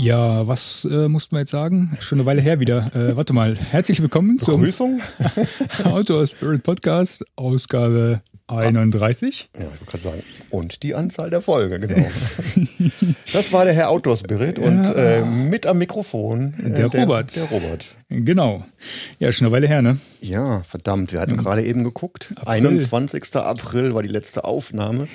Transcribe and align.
Ja, 0.00 0.48
was 0.48 0.88
äh, 0.90 1.08
mussten 1.08 1.36
wir 1.36 1.40
jetzt 1.40 1.50
sagen? 1.50 1.94
Schon 2.00 2.18
eine 2.20 2.24
Weile 2.26 2.40
her 2.40 2.58
wieder. 2.58 2.90
Äh, 2.94 3.16
warte 3.18 3.34
mal. 3.34 3.54
Herzlich 3.54 4.00
willkommen 4.00 4.38
zum 4.38 4.54
Begrüßung. 4.60 5.02
Outdoor 5.84 6.26
Spirit 6.26 6.62
Podcast, 6.62 7.22
Ausgabe 7.36 8.22
31. 8.46 9.50
Ja, 9.54 9.60
ich 9.60 9.66
wollte 9.66 9.84
gerade 9.84 10.02
sagen. 10.02 10.22
Und 10.48 10.82
die 10.84 10.94
Anzahl 10.94 11.28
der 11.28 11.42
Folge, 11.42 11.78
genau. 11.80 12.08
das 13.34 13.52
war 13.52 13.66
der 13.66 13.74
Herr 13.74 13.90
Outdoor 13.90 14.16
Spirit 14.16 14.58
und 14.58 14.86
äh, 14.86 15.22
mit 15.22 15.66
am 15.66 15.76
Mikrofon 15.76 16.54
äh, 16.64 16.70
Der 16.70 16.86
Robert. 16.86 17.36
Der 17.36 17.44
Robert. 17.50 17.84
Genau. 18.08 18.64
Ja, 19.18 19.30
schon 19.34 19.48
eine 19.48 19.52
Weile 19.52 19.68
her, 19.68 19.82
ne? 19.82 19.98
Ja, 20.20 20.62
verdammt, 20.62 21.12
wir 21.12 21.20
hatten 21.20 21.36
gerade 21.36 21.62
eben 21.62 21.84
geguckt. 21.84 22.32
21. 22.46 23.36
April 23.36 23.94
war 23.94 24.02
die 24.02 24.08
letzte 24.08 24.44
Aufnahme. 24.44 25.08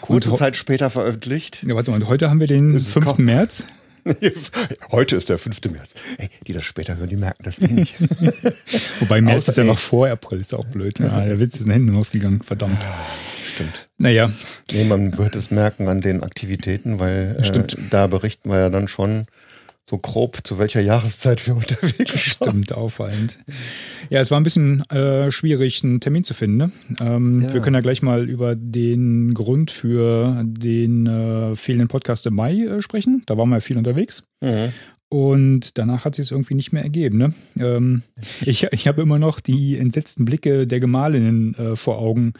Kurze 0.00 0.30
Und 0.30 0.38
Zeit 0.38 0.56
später 0.56 0.88
veröffentlicht. 0.88 1.62
Ja, 1.68 1.74
warte 1.74 1.90
mal. 1.90 2.08
Heute 2.08 2.30
haben 2.30 2.40
wir 2.40 2.46
den 2.46 2.72
ist 2.74 2.88
5. 2.88 3.04
kaum- 3.04 3.24
März. 3.26 3.66
Heute 4.92 5.16
ist 5.16 5.28
der 5.28 5.38
5. 5.38 5.60
März. 5.70 5.90
Ey, 6.18 6.28
die 6.46 6.52
das 6.52 6.64
später 6.64 6.96
hören, 6.96 7.08
die 7.08 7.16
merken 7.16 7.42
das 7.44 7.58
eh 7.60 7.66
nicht. 7.68 7.94
Wobei 9.00 9.20
März 9.20 9.44
Außer- 9.46 9.50
ist 9.50 9.56
ja 9.58 9.64
noch 9.64 9.78
vor 9.78 10.08
April, 10.08 10.40
ist 10.40 10.54
auch 10.54 10.66
blöd. 10.66 10.98
Ja, 10.98 11.24
der 11.24 11.38
Witz 11.40 11.56
ist 11.56 11.62
in 11.62 11.66
den 11.68 11.72
Händen 11.74 11.96
ausgegangen, 11.96 12.42
verdammt. 12.42 12.86
Stimmt. 13.46 13.88
Naja, 13.98 14.30
Nee, 14.72 14.84
man 14.84 15.16
wird 15.18 15.34
es 15.36 15.50
merken 15.50 15.88
an 15.88 16.00
den 16.00 16.22
Aktivitäten, 16.22 16.98
weil 17.00 17.36
äh, 17.38 17.44
Stimmt. 17.44 17.76
da 17.90 18.06
berichten 18.06 18.50
wir 18.50 18.58
ja 18.58 18.70
dann 18.70 18.88
schon 18.88 19.26
so 19.90 19.98
grob, 19.98 20.38
zu 20.44 20.58
welcher 20.58 20.80
Jahreszeit 20.80 21.44
wir 21.46 21.56
unterwegs 21.62 22.40
waren. 22.40 22.50
stimmt, 22.52 22.72
auffallend. 22.72 23.40
Ja, 24.08 24.20
es 24.20 24.30
war 24.30 24.38
ein 24.38 24.44
bisschen 24.44 24.82
äh, 24.90 25.30
schwierig, 25.32 25.82
einen 25.82 26.00
Termin 26.00 26.22
zu 26.24 26.32
finden. 26.32 26.56
Ne? 26.56 26.72
Ähm, 27.00 27.40
Ja. 27.42 27.52
Wir 27.54 27.60
können 27.60 27.74
ja 27.74 27.80
gleich 27.80 28.00
mal 28.02 28.28
über 28.28 28.54
den 28.54 29.34
Grund 29.34 29.70
für 29.72 30.42
den 30.44 31.06
äh, 31.06 31.56
fehlenden 31.56 31.88
Podcast 31.88 32.26
im 32.26 32.34
Mai 32.36 32.54
äh, 32.64 32.82
sprechen. 32.82 33.22
Da 33.26 33.36
waren 33.36 33.48
wir 33.48 33.56
ja 33.56 33.60
viel 33.60 33.78
unterwegs. 33.78 34.22
Mhm. 34.40 34.72
Und 35.12 35.76
danach 35.76 36.04
hat 36.04 36.14
sich 36.14 36.26
es 36.26 36.30
irgendwie 36.30 36.54
nicht 36.54 36.72
mehr 36.72 36.84
ergeben. 36.84 37.18
Ne? 37.18 37.34
Ähm, 37.58 38.02
ich 38.42 38.68
ich 38.70 38.86
habe 38.86 39.02
immer 39.02 39.18
noch 39.18 39.40
die 39.40 39.76
entsetzten 39.76 40.24
Blicke 40.24 40.68
der 40.68 40.78
Gemahlinnen 40.78 41.54
äh, 41.56 41.74
vor 41.74 41.98
Augen, 41.98 42.32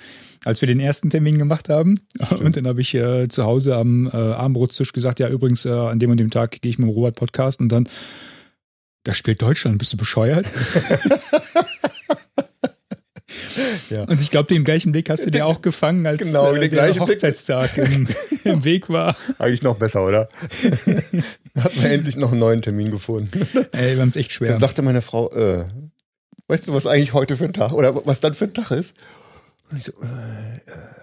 als 0.44 0.60
wir 0.60 0.68
den 0.68 0.78
ersten 0.78 1.10
Termin 1.10 1.36
gemacht 1.36 1.68
haben. 1.68 1.98
Und 2.38 2.56
dann 2.56 2.68
habe 2.68 2.80
ich 2.80 2.94
äh, 2.94 3.26
zu 3.26 3.44
Hause 3.44 3.74
am 3.74 4.06
äh, 4.06 4.10
Abendbrotstisch 4.10 4.92
gesagt, 4.92 5.18
ja 5.18 5.28
übrigens, 5.28 5.64
äh, 5.64 5.70
an 5.70 5.98
dem 5.98 6.12
und 6.12 6.18
dem 6.18 6.30
Tag 6.30 6.62
gehe 6.62 6.70
ich 6.70 6.78
mit 6.78 6.86
dem 6.86 6.94
Robert 6.94 7.16
Podcast 7.16 7.58
und 7.58 7.70
dann, 7.70 7.88
da 9.02 9.14
spielt 9.14 9.42
Deutschland, 9.42 9.78
bist 9.78 9.92
du 9.92 9.96
bescheuert? 9.96 10.46
Ja. 13.90 14.04
Und 14.04 14.20
ich 14.20 14.30
glaube, 14.30 14.46
den 14.46 14.64
gleichen 14.64 14.92
Blick 14.92 15.10
hast 15.10 15.26
du 15.26 15.30
dir 15.30 15.46
auch 15.46 15.62
gefangen, 15.62 16.06
als 16.06 16.18
Genau, 16.18 16.54
äh, 16.54 16.68
der. 16.68 16.90
Hochzeitstag 16.94 17.76
im, 17.78 18.08
im 18.44 18.64
Weg 18.64 18.88
war. 18.88 19.16
Eigentlich 19.38 19.62
noch 19.62 19.76
besser, 19.76 20.04
oder? 20.04 20.28
Hat 21.56 21.76
man 21.76 21.86
endlich 21.86 22.16
noch 22.16 22.30
einen 22.30 22.40
neuen 22.40 22.62
Termin 22.62 22.90
gefunden. 22.90 23.46
Ey, 23.72 23.94
wir 23.94 24.00
haben 24.00 24.08
es 24.08 24.16
echt 24.16 24.32
schwer. 24.32 24.50
Dann 24.50 24.60
sagte 24.60 24.82
meine 24.82 25.02
Frau, 25.02 25.30
äh, 25.32 25.64
weißt 26.48 26.68
du, 26.68 26.74
was 26.74 26.86
eigentlich 26.86 27.12
heute 27.12 27.36
für 27.36 27.44
ein 27.44 27.52
Tag 27.52 27.72
oder 27.72 28.06
was 28.06 28.20
dann 28.20 28.34
für 28.34 28.44
ein 28.44 28.54
Tag 28.54 28.70
ist? 28.70 28.94
Und 29.70 29.78
ich 29.78 29.84
so, 29.84 29.92
äh, 29.92 30.04
äh, 30.04 30.99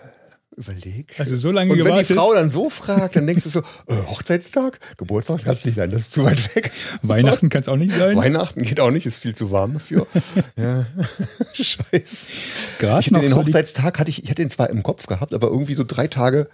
überleg. 0.57 1.13
Also 1.19 1.37
so 1.37 1.51
lange 1.51 1.71
und 1.71 1.77
wenn 1.77 1.85
gewartet. 1.85 2.09
die 2.09 2.13
Frau 2.15 2.33
dann 2.33 2.49
so 2.49 2.69
fragt, 2.69 3.15
dann 3.15 3.27
denkst 3.27 3.43
du 3.43 3.49
so, 3.49 3.59
äh, 3.87 3.95
Hochzeitstag, 4.07 4.79
Geburtstag 4.97 5.43
kann 5.43 5.53
es 5.53 5.63
nicht 5.63 5.75
sein, 5.75 5.91
das 5.91 6.01
ist 6.01 6.13
zu 6.13 6.25
weit 6.25 6.55
weg. 6.55 6.71
Weihnachten 7.03 7.49
kann 7.49 7.61
es 7.61 7.69
auch 7.69 7.75
nicht 7.75 7.95
sein. 7.95 8.17
Weihnachten 8.17 8.63
geht 8.63 8.79
auch 8.79 8.91
nicht, 8.91 9.05
ist 9.05 9.17
viel 9.17 9.35
zu 9.35 9.51
warm 9.51 9.73
dafür. 9.73 10.07
ja. 10.57 10.87
Scheiß. 11.53 12.27
Gerade 12.79 12.99
Ich 13.01 13.07
hatte 13.07 13.19
den 13.21 13.29
so 13.29 13.37
Hochzeitstag, 13.37 13.99
hatte 13.99 14.09
ich, 14.09 14.23
ich 14.23 14.29
hatte 14.29 14.41
den 14.41 14.49
zwar 14.49 14.69
im 14.71 14.81
Kopf 14.83 15.05
gehabt, 15.05 15.33
aber 15.33 15.47
irgendwie 15.47 15.75
so 15.75 15.83
drei 15.85 16.07
Tage 16.07 16.49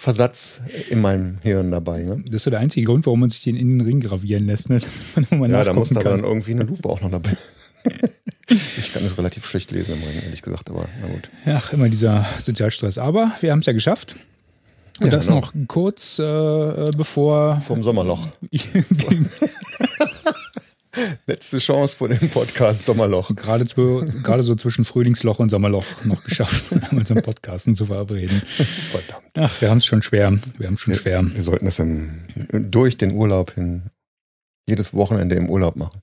Versatz 0.00 0.60
in 0.90 1.00
meinem 1.00 1.38
Hirn 1.42 1.72
dabei. 1.72 2.04
Ne? 2.04 2.22
Das 2.26 2.36
ist 2.36 2.42
so 2.44 2.50
der 2.50 2.60
einzige 2.60 2.86
Grund, 2.86 3.04
warum 3.06 3.18
man 3.18 3.30
sich 3.30 3.42
den 3.42 3.56
Innenring 3.56 3.98
gravieren 3.98 4.46
lässt, 4.46 4.70
ne? 4.70 4.78
Ja, 5.30 5.64
da 5.64 5.72
muss 5.72 5.88
da 5.88 6.00
dann 6.00 6.22
irgendwie 6.22 6.52
eine 6.52 6.62
Lupe 6.62 6.88
auch 6.88 7.00
noch 7.00 7.10
dabei. 7.10 7.36
Ich 8.48 8.92
kann 8.92 9.04
es 9.04 9.16
relativ 9.18 9.46
schlecht 9.46 9.70
lesen 9.70 9.94
im 9.94 10.02
Ring, 10.02 10.22
ehrlich 10.24 10.42
gesagt, 10.42 10.70
aber 10.70 10.88
na 11.00 11.08
gut. 11.08 11.30
Ach, 11.46 11.72
immer 11.72 11.88
dieser 11.88 12.26
Sozialstress. 12.40 12.98
Aber 12.98 13.32
wir 13.40 13.52
haben 13.52 13.60
es 13.60 13.66
ja 13.66 13.72
geschafft. 13.72 14.16
Und 15.00 15.06
Ja, 15.06 15.10
das 15.12 15.26
genau. 15.26 15.40
noch 15.40 15.52
kurz 15.68 16.18
äh, 16.18 16.90
bevor. 16.96 17.60
Vom 17.60 17.82
Sommerloch. 17.82 18.28
Letzte 21.26 21.58
Chance 21.58 21.94
vor 21.94 22.08
dem 22.08 22.28
Podcast 22.30 22.84
Sommerloch. 22.84 23.32
gerade, 23.36 23.66
zu, 23.66 24.04
gerade 24.24 24.42
so 24.42 24.54
zwischen 24.56 24.84
Frühlingsloch 24.84 25.38
und 25.38 25.48
Sommerloch 25.50 25.84
noch 26.04 26.24
geschafft, 26.24 26.72
unseren 26.90 27.22
Podcasten 27.22 27.76
zu 27.76 27.86
verabreden. 27.86 28.40
Verdammt. 28.40 29.30
Ach, 29.36 29.60
wir 29.60 29.70
haben 29.70 29.76
es 29.78 29.84
schon 29.86 30.02
schwer. 30.02 30.36
Wir 30.56 30.66
haben 30.66 30.74
es 30.74 30.80
schon 30.80 30.94
schwer. 30.94 31.22
Wir 31.24 31.42
sollten 31.42 31.66
das 31.66 31.78
im, 31.78 32.22
durch 32.70 32.96
den 32.96 33.12
Urlaub 33.12 33.54
hin, 33.54 33.90
jedes 34.66 34.92
Wochenende 34.94 35.36
im 35.36 35.48
Urlaub 35.50 35.76
machen. 35.76 36.00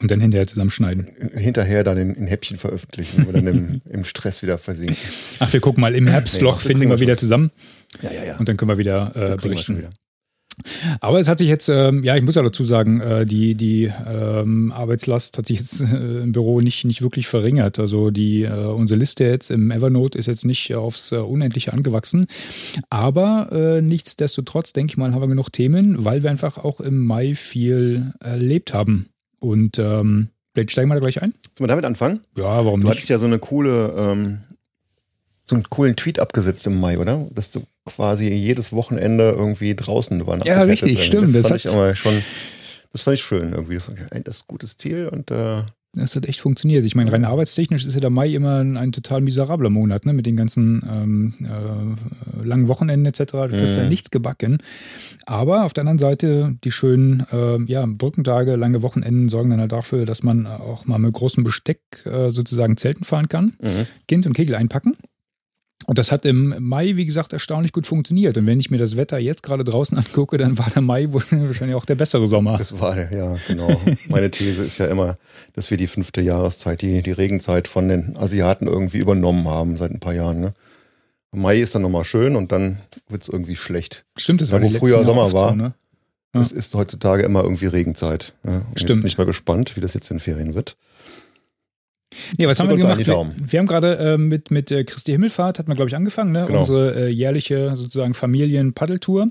Und 0.00 0.10
dann 0.10 0.20
hinterher 0.20 0.46
zusammenschneiden. 0.46 1.08
Hinterher 1.34 1.84
dann 1.84 1.98
in, 1.98 2.14
in 2.14 2.26
Häppchen 2.26 2.56
veröffentlichen 2.56 3.26
oder 3.26 3.38
im, 3.38 3.82
im 3.90 4.04
Stress 4.04 4.42
wieder 4.42 4.56
versinken. 4.56 4.96
Ach, 5.38 5.52
wir 5.52 5.60
gucken 5.60 5.80
mal, 5.80 5.94
im 5.94 6.06
Herbstloch 6.06 6.56
das 6.56 6.66
finden 6.66 6.82
wir 6.82 6.90
wir 6.90 7.00
wieder 7.00 7.16
zusammen 7.18 7.50
Ja, 8.02 8.10
ja, 8.10 8.24
ja. 8.24 8.38
und 8.38 8.48
dann 8.48 8.56
können 8.56 8.70
wir 8.70 8.78
wieder 8.78 9.12
äh, 9.14 9.28
wir 9.30 9.36
berichten. 9.36 9.78
wieder. 9.78 9.90
Aber 11.00 11.18
es 11.20 11.28
hat 11.28 11.38
sich 11.38 11.48
jetzt, 11.48 11.68
ähm, 11.68 12.02
ja, 12.04 12.16
ich 12.16 12.22
muss 12.22 12.34
ja 12.34 12.42
dazu 12.42 12.64
sagen, 12.64 13.00
äh, 13.00 13.26
die, 13.26 13.54
die 13.54 13.92
ähm, 14.06 14.72
Arbeitslast 14.72 15.38
hat 15.38 15.46
sich 15.46 15.58
jetzt 15.58 15.80
äh, 15.80 16.22
im 16.22 16.32
Büro 16.32 16.60
nicht, 16.60 16.84
nicht 16.84 17.02
wirklich 17.02 17.28
verringert. 17.28 17.78
Also 17.78 18.10
die, 18.10 18.42
äh, 18.42 18.66
unsere 18.66 18.98
Liste 18.98 19.24
jetzt 19.24 19.50
im 19.50 19.70
Evernote 19.70 20.18
ist 20.18 20.26
jetzt 20.26 20.44
nicht 20.44 20.74
aufs 20.74 21.12
äh, 21.12 21.16
Unendliche 21.16 21.72
angewachsen. 21.72 22.26
Aber 22.90 23.50
äh, 23.52 23.82
nichtsdestotrotz, 23.82 24.72
denke 24.72 24.92
ich 24.92 24.96
mal, 24.96 25.12
haben 25.12 25.22
wir 25.22 25.28
genug 25.28 25.50
Themen, 25.50 26.04
weil 26.04 26.22
wir 26.22 26.30
einfach 26.30 26.58
auch 26.58 26.80
im 26.80 27.04
Mai 27.04 27.34
viel 27.34 28.12
erlebt 28.20 28.74
haben. 28.74 29.10
Und 29.40 29.78
ähm, 29.78 30.28
vielleicht 30.54 30.70
steigen 30.70 30.88
wir 30.88 30.94
da 30.94 31.00
gleich 31.00 31.20
ein. 31.22 31.32
Sollen 31.56 31.64
wir 31.64 31.66
damit 31.68 31.84
anfangen? 31.84 32.20
Ja, 32.36 32.64
warum 32.64 32.80
Du 32.80 32.86
nicht? 32.86 32.96
hattest 32.96 33.08
ja 33.10 33.18
so 33.18 33.26
eine 33.26 33.38
coole, 33.38 33.92
ähm, 33.98 34.40
so 35.46 35.56
einen 35.56 35.64
coolen 35.68 35.96
Tweet 35.96 36.20
abgesetzt 36.20 36.66
im 36.66 36.78
Mai, 36.78 36.98
oder? 36.98 37.26
Dass 37.34 37.50
du 37.50 37.62
quasi 37.84 38.28
jedes 38.28 38.72
Wochenende 38.72 39.30
irgendwie 39.36 39.74
draußen 39.74 40.20
übernachtet 40.20 40.46
Ja, 40.46 40.60
richtig, 40.62 41.02
stimmt. 41.04 41.34
Das, 41.34 41.42
Das 41.42 41.48
fand 41.48 41.64
ich 41.64 41.70
aber 41.70 41.94
schon, 41.96 42.22
das 42.92 43.02
fand 43.02 43.16
ich 43.16 43.22
schön 43.22 43.52
irgendwie. 43.52 43.78
Das 44.24 44.36
ist 44.36 44.42
ein 44.44 44.48
gutes 44.48 44.76
Ziel 44.76 45.08
und 45.08 45.30
äh, 45.30 45.62
Das 45.92 46.14
hat 46.14 46.26
echt 46.26 46.40
funktioniert. 46.40 46.84
Ich 46.84 46.94
meine, 46.94 47.10
rein 47.10 47.24
arbeitstechnisch 47.24 47.84
ist 47.84 47.94
ja 47.94 48.00
der 48.00 48.10
Mai 48.10 48.28
immer 48.28 48.60
ein, 48.60 48.76
ein 48.76 48.92
total 48.92 49.20
miserabler 49.22 49.70
Monat, 49.70 50.06
ne? 50.06 50.12
Mit 50.12 50.24
den 50.24 50.36
ganzen 50.36 50.84
ähm, 50.88 51.34
äh, 51.40 52.46
langen 52.46 52.68
Wochenenden 52.68 53.06
etc. 53.06 53.32
Du 53.32 53.48
kriegst 53.48 53.76
ja 53.76 53.82
Mhm. 53.82 53.88
nichts 53.88 54.12
gebacken. 54.12 54.58
Aber 55.26 55.64
auf 55.64 55.72
der 55.72 55.82
anderen 55.82 55.98
Seite, 55.98 56.56
die 56.62 56.70
schönen 56.70 57.26
äh, 57.32 57.60
ja, 57.64 57.84
Brückentage, 57.86 58.54
lange 58.54 58.82
Wochenenden 58.82 59.28
sorgen 59.28 59.50
dann 59.50 59.60
halt 59.60 59.72
dafür, 59.72 60.06
dass 60.06 60.22
man 60.22 60.46
auch 60.46 60.86
mal 60.86 60.98
mit 60.98 61.12
großem 61.12 61.42
Besteck 61.42 61.80
äh, 62.04 62.30
sozusagen 62.30 62.76
Zelten 62.76 63.02
fahren 63.02 63.28
kann, 63.28 63.54
mhm. 63.60 63.86
Kind 64.06 64.26
und 64.26 64.34
Kegel 64.34 64.54
einpacken. 64.54 64.94
Und 65.86 65.98
das 65.98 66.12
hat 66.12 66.24
im 66.24 66.54
Mai, 66.58 66.96
wie 66.96 67.06
gesagt, 67.06 67.32
erstaunlich 67.32 67.72
gut 67.72 67.86
funktioniert. 67.86 68.36
Und 68.36 68.46
wenn 68.46 68.60
ich 68.60 68.70
mir 68.70 68.78
das 68.78 68.96
Wetter 68.96 69.18
jetzt 69.18 69.42
gerade 69.42 69.64
draußen 69.64 69.96
angucke, 69.98 70.36
dann 70.38 70.58
war 70.58 70.70
der 70.70 70.82
Mai 70.82 71.08
wahrscheinlich 71.10 71.74
auch 71.74 71.84
der 71.86 71.94
bessere 71.94 72.26
Sommer. 72.26 72.58
das 72.58 72.78
war 72.78 72.94
der, 72.94 73.10
ja, 73.12 73.36
genau. 73.48 73.80
Meine 74.08 74.30
These 74.30 74.62
ist 74.62 74.78
ja 74.78 74.86
immer, 74.86 75.14
dass 75.54 75.70
wir 75.70 75.78
die 75.78 75.86
fünfte 75.86 76.20
Jahreszeit, 76.20 76.82
die, 76.82 77.02
die 77.02 77.12
Regenzeit 77.12 77.66
von 77.66 77.88
den 77.88 78.16
Asiaten 78.16 78.66
irgendwie 78.66 78.98
übernommen 78.98 79.48
haben 79.48 79.76
seit 79.76 79.90
ein 79.90 80.00
paar 80.00 80.14
Jahren. 80.14 80.40
Ne? 80.40 80.54
Mai 81.32 81.58
ist 81.60 81.74
dann 81.74 81.82
nochmal 81.82 82.04
schön 82.04 82.36
und 82.36 82.52
dann 82.52 82.78
wird 83.08 83.22
es 83.22 83.28
irgendwie 83.28 83.56
schlecht. 83.56 84.04
Stimmt, 84.16 84.40
das 84.40 84.48
Da, 84.48 84.60
war 84.60 84.62
wo 84.62 84.70
früher 84.70 85.04
Sommer 85.04 85.32
war. 85.32 85.50
So, 85.50 85.54
ne? 85.56 85.72
Ja. 86.34 86.40
Es 86.40 86.52
ist 86.52 86.74
heutzutage 86.74 87.22
immer 87.24 87.42
irgendwie 87.42 87.66
Regenzeit. 87.66 88.34
Jetzt 88.44 88.82
Stimmt. 88.82 89.00
bin 89.00 89.06
ich 89.08 89.18
mal 89.18 89.26
gespannt, 89.26 89.76
wie 89.76 89.80
das 89.80 89.94
jetzt 89.94 90.10
in 90.10 90.20
Ferien 90.20 90.54
wird. 90.54 90.76
Nee, 92.38 92.46
was 92.46 92.58
haben 92.58 92.68
wir 92.68 92.76
gemacht? 92.76 93.06
Wir, 93.06 93.32
wir 93.38 93.58
haben 93.58 93.66
gerade 93.66 93.96
äh, 93.98 94.18
mit, 94.18 94.50
mit 94.50 94.70
äh, 94.70 94.84
Christi 94.84 95.12
Himmelfahrt, 95.12 95.58
hat 95.58 95.68
man, 95.68 95.76
glaube 95.76 95.88
ich, 95.88 95.96
angefangen, 95.96 96.32
ne? 96.32 96.44
Genau. 96.46 96.60
Unsere 96.60 97.06
äh, 97.06 97.08
jährliche 97.08 97.76
sozusagen 97.76 98.14
Familien-Paddeltour. 98.14 99.28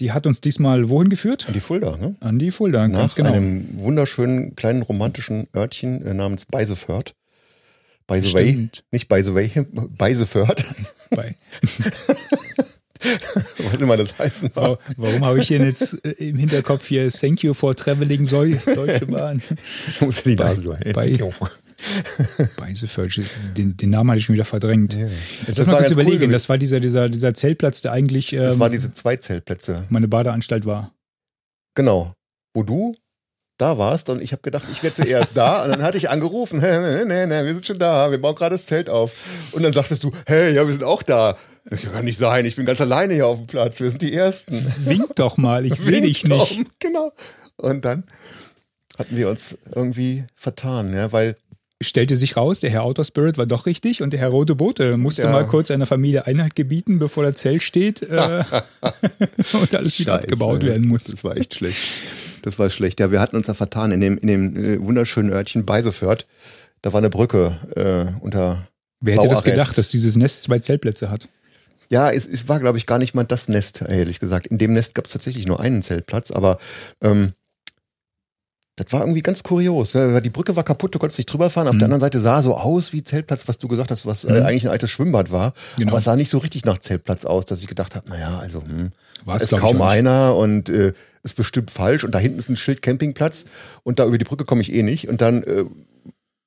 Die 0.00 0.12
hat 0.12 0.26
uns 0.26 0.40
diesmal 0.40 0.88
wohin 0.88 1.08
geführt? 1.08 1.46
Und 1.46 1.54
die 1.54 1.60
Fulda, 1.60 1.96
ne? 1.96 2.16
An 2.20 2.38
die 2.38 2.50
Fulda, 2.50 2.88
Nach 2.88 3.00
ganz 3.00 3.14
genau. 3.14 3.32
einem 3.32 3.68
wunderschönen 3.80 4.56
kleinen 4.56 4.82
romantischen 4.82 5.48
Örtchen 5.54 6.04
äh, 6.04 6.14
namens 6.14 6.46
Beiseförth. 6.46 7.14
By 8.08 8.20
the 8.20 8.32
way, 8.32 8.48
Stimmt. 8.48 8.84
nicht 8.90 9.08
by 9.08 9.22
the 9.22 9.34
way, 9.34 9.50
Beiseförth. 9.96 10.64
Bei, 11.10 11.34
Was 13.72 13.80
immer 13.80 13.96
das 13.96 14.18
heißen 14.18 14.50
mag. 14.54 14.64
Wa- 14.64 14.78
warum 14.96 15.24
habe 15.24 15.40
ich 15.40 15.48
denn 15.48 15.64
jetzt 15.64 16.04
äh, 16.04 16.10
im 16.28 16.36
Hinterkopf 16.36 16.86
hier 16.86 17.08
Thank 17.10 17.42
you 17.42 17.54
for 17.54 17.74
traveling 17.74 18.26
Soll, 18.26 18.50
Deutsche 18.66 19.06
Bahn? 19.10 19.42
Muss 20.00 20.22
die 20.22 20.34
Bei- 20.34 20.50
Nase 20.54 20.62
durch. 20.62 20.92
bei- 20.92 21.18
Beiseförde, 22.58 23.22
den, 23.56 23.76
den 23.76 23.90
Namen 23.90 24.10
hatte 24.10 24.18
ich 24.18 24.24
schon 24.26 24.32
wieder 24.34 24.44
verdrängt. 24.44 24.94
Ja. 24.94 25.06
Jetzt 25.46 25.58
Das 25.58 25.66
mal 25.66 25.76
kurz 25.78 25.90
cool 25.90 25.92
überlegen, 25.94 26.16
gewesen. 26.18 26.32
das 26.32 26.48
war 26.48 26.58
dieser, 26.58 26.80
dieser, 26.80 27.08
dieser 27.08 27.34
Zeltplatz, 27.34 27.82
der 27.82 27.92
eigentlich 27.92 28.30
Das 28.30 28.54
ähm, 28.54 28.60
waren 28.60 28.72
diese 28.72 28.92
zwei 28.94 29.16
Zeltplätze. 29.16 29.84
meine 29.88 30.08
Badeanstalt 30.08 30.66
war. 30.66 30.92
Genau. 31.74 32.14
Wo 32.54 32.62
du 32.64 32.94
da 33.58 33.76
warst 33.78 34.08
und 34.10 34.20
ich 34.22 34.32
habe 34.32 34.42
gedacht, 34.42 34.64
ich 34.72 34.82
wäre 34.82 34.92
zuerst 34.92 35.36
da 35.36 35.64
und 35.64 35.70
dann 35.70 35.82
hatte 35.82 35.98
ich 35.98 36.10
angerufen, 36.10 36.60
nee, 36.60 37.04
nee, 37.04 37.26
nee, 37.26 37.44
wir 37.44 37.52
sind 37.54 37.66
schon 37.66 37.78
da, 37.78 38.10
wir 38.10 38.20
bauen 38.20 38.34
gerade 38.36 38.56
das 38.56 38.66
Zelt 38.66 38.88
auf. 38.88 39.14
Und 39.52 39.62
dann 39.62 39.72
sagtest 39.72 40.02
du, 40.04 40.12
hey, 40.26 40.54
ja, 40.54 40.64
wir 40.66 40.72
sind 40.72 40.84
auch 40.84 41.02
da. 41.02 41.36
Das 41.64 41.82
kann 41.82 42.04
nicht 42.04 42.18
sein, 42.18 42.44
ich 42.44 42.56
bin 42.56 42.66
ganz 42.66 42.80
alleine 42.80 43.14
hier 43.14 43.26
auf 43.26 43.38
dem 43.38 43.46
Platz, 43.46 43.80
wir 43.80 43.90
sind 43.90 44.02
die 44.02 44.12
Ersten. 44.14 44.64
Wink 44.84 45.14
doch 45.16 45.36
mal, 45.36 45.66
ich 45.66 45.74
sehe 45.74 46.00
dich 46.02 46.22
doch, 46.22 46.50
nicht. 46.50 46.68
Genau. 46.80 47.12
Und 47.56 47.84
dann 47.84 48.04
hatten 48.98 49.16
wir 49.16 49.28
uns 49.28 49.56
irgendwie 49.74 50.24
vertan, 50.34 50.92
ja, 50.94 51.12
weil 51.12 51.36
Stellte 51.80 52.16
sich 52.16 52.36
raus, 52.36 52.58
der 52.58 52.70
Herr 52.70 52.82
Outer 52.82 53.04
Spirit 53.04 53.38
war 53.38 53.46
doch 53.46 53.66
richtig 53.66 54.02
und 54.02 54.12
der 54.12 54.18
Herr 54.18 54.30
Rote 54.30 54.56
Bote 54.56 54.96
musste 54.96 55.22
Ja. 55.22 55.30
mal 55.30 55.46
kurz 55.46 55.70
einer 55.70 55.86
Familie 55.86 56.26
Einheit 56.26 56.56
gebieten, 56.56 56.98
bevor 56.98 57.22
das 57.22 57.36
Zelt 57.36 57.62
steht 57.62 58.02
äh, 58.02 58.42
und 59.52 59.74
alles 59.76 59.96
wieder 60.00 60.14
Scheiße, 60.14 60.24
abgebaut 60.24 60.64
werden 60.64 60.88
muss. 60.88 61.04
Das 61.04 61.22
war 61.22 61.36
echt 61.36 61.54
schlecht. 61.54 61.78
Das 62.42 62.58
war 62.58 62.68
schlecht. 62.68 62.98
Ja, 62.98 63.12
wir 63.12 63.20
hatten 63.20 63.36
uns 63.36 63.46
da 63.46 63.54
vertan 63.54 63.92
in 63.92 64.00
dem, 64.00 64.18
in 64.18 64.26
dem 64.26 64.56
äh, 64.56 64.84
wunderschönen 64.84 65.30
Örtchen 65.30 65.64
Beiseförth. 65.66 66.26
Da 66.82 66.92
war 66.92 66.98
eine 66.98 67.10
Brücke 67.10 67.56
äh, 67.76 68.20
unter. 68.24 68.66
Wer 69.00 69.14
hätte 69.14 69.28
das 69.28 69.42
Bauarrest. 69.42 69.44
gedacht, 69.44 69.78
dass 69.78 69.90
dieses 69.90 70.16
Nest 70.16 70.42
zwei 70.42 70.58
Zeltplätze 70.58 71.10
hat? 71.10 71.28
Ja, 71.90 72.10
es, 72.10 72.26
es 72.26 72.48
war, 72.48 72.60
glaube 72.60 72.78
ich, 72.78 72.86
gar 72.86 72.98
nicht 72.98 73.14
mal 73.14 73.24
das 73.24 73.48
Nest, 73.48 73.82
ehrlich 73.82 74.20
gesagt. 74.20 74.46
In 74.46 74.58
dem 74.58 74.72
Nest 74.74 74.94
gab 74.94 75.06
es 75.06 75.12
tatsächlich 75.12 75.46
nur 75.46 75.60
einen 75.60 75.82
Zeltplatz, 75.82 76.30
aber 76.30 76.58
ähm, 77.02 77.32
das 78.76 78.92
war 78.92 79.00
irgendwie 79.00 79.22
ganz 79.22 79.42
kurios. 79.42 79.94
weil 79.96 80.20
Die 80.20 80.30
Brücke 80.30 80.54
war 80.54 80.62
kaputt, 80.62 80.94
du 80.94 80.98
konntest 81.00 81.18
nicht 81.18 81.26
drüber 81.32 81.50
fahren. 81.50 81.66
Auf 81.66 81.74
Mhm. 81.74 81.78
der 81.80 81.86
anderen 81.86 82.00
Seite 82.00 82.20
sah 82.20 82.42
so 82.42 82.56
aus 82.56 82.92
wie 82.92 83.02
Zeltplatz, 83.02 83.48
was 83.48 83.58
du 83.58 83.66
gesagt 83.66 83.90
hast, 83.90 84.06
was 84.06 84.24
äh, 84.24 84.32
Mhm. 84.32 84.46
eigentlich 84.46 84.64
ein 84.66 84.70
altes 84.70 84.90
Schwimmbad 84.90 85.32
war. 85.32 85.52
Genau. 85.78 85.90
Aber 85.90 85.98
es 85.98 86.04
sah 86.04 86.14
nicht 86.14 86.28
so 86.30 86.38
richtig 86.38 86.64
nach 86.64 86.78
Zeltplatz 86.78 87.24
aus, 87.24 87.44
dass 87.46 87.60
ich 87.60 87.66
gedacht 87.66 87.96
habe, 87.96 88.08
naja, 88.08 88.38
also 88.38 88.62
hm, 88.62 88.92
da 89.26 89.34
es, 89.36 89.50
ist 89.50 89.56
kaum 89.58 89.82
einer 89.82 90.36
und 90.36 90.68
äh, 90.68 90.92
ist 91.24 91.34
bestimmt 91.34 91.72
falsch. 91.72 92.04
Und 92.04 92.14
da 92.14 92.20
hinten 92.20 92.38
ist 92.38 92.48
ein 92.50 92.56
Schild 92.56 92.82
Campingplatz 92.82 93.46
und 93.82 93.98
da 93.98 94.06
über 94.06 94.16
die 94.18 94.24
Brücke 94.24 94.44
komme 94.44 94.60
ich 94.60 94.72
eh 94.72 94.84
nicht. 94.84 95.08
Und 95.08 95.20
dann, 95.22 95.42
äh, 95.42 95.64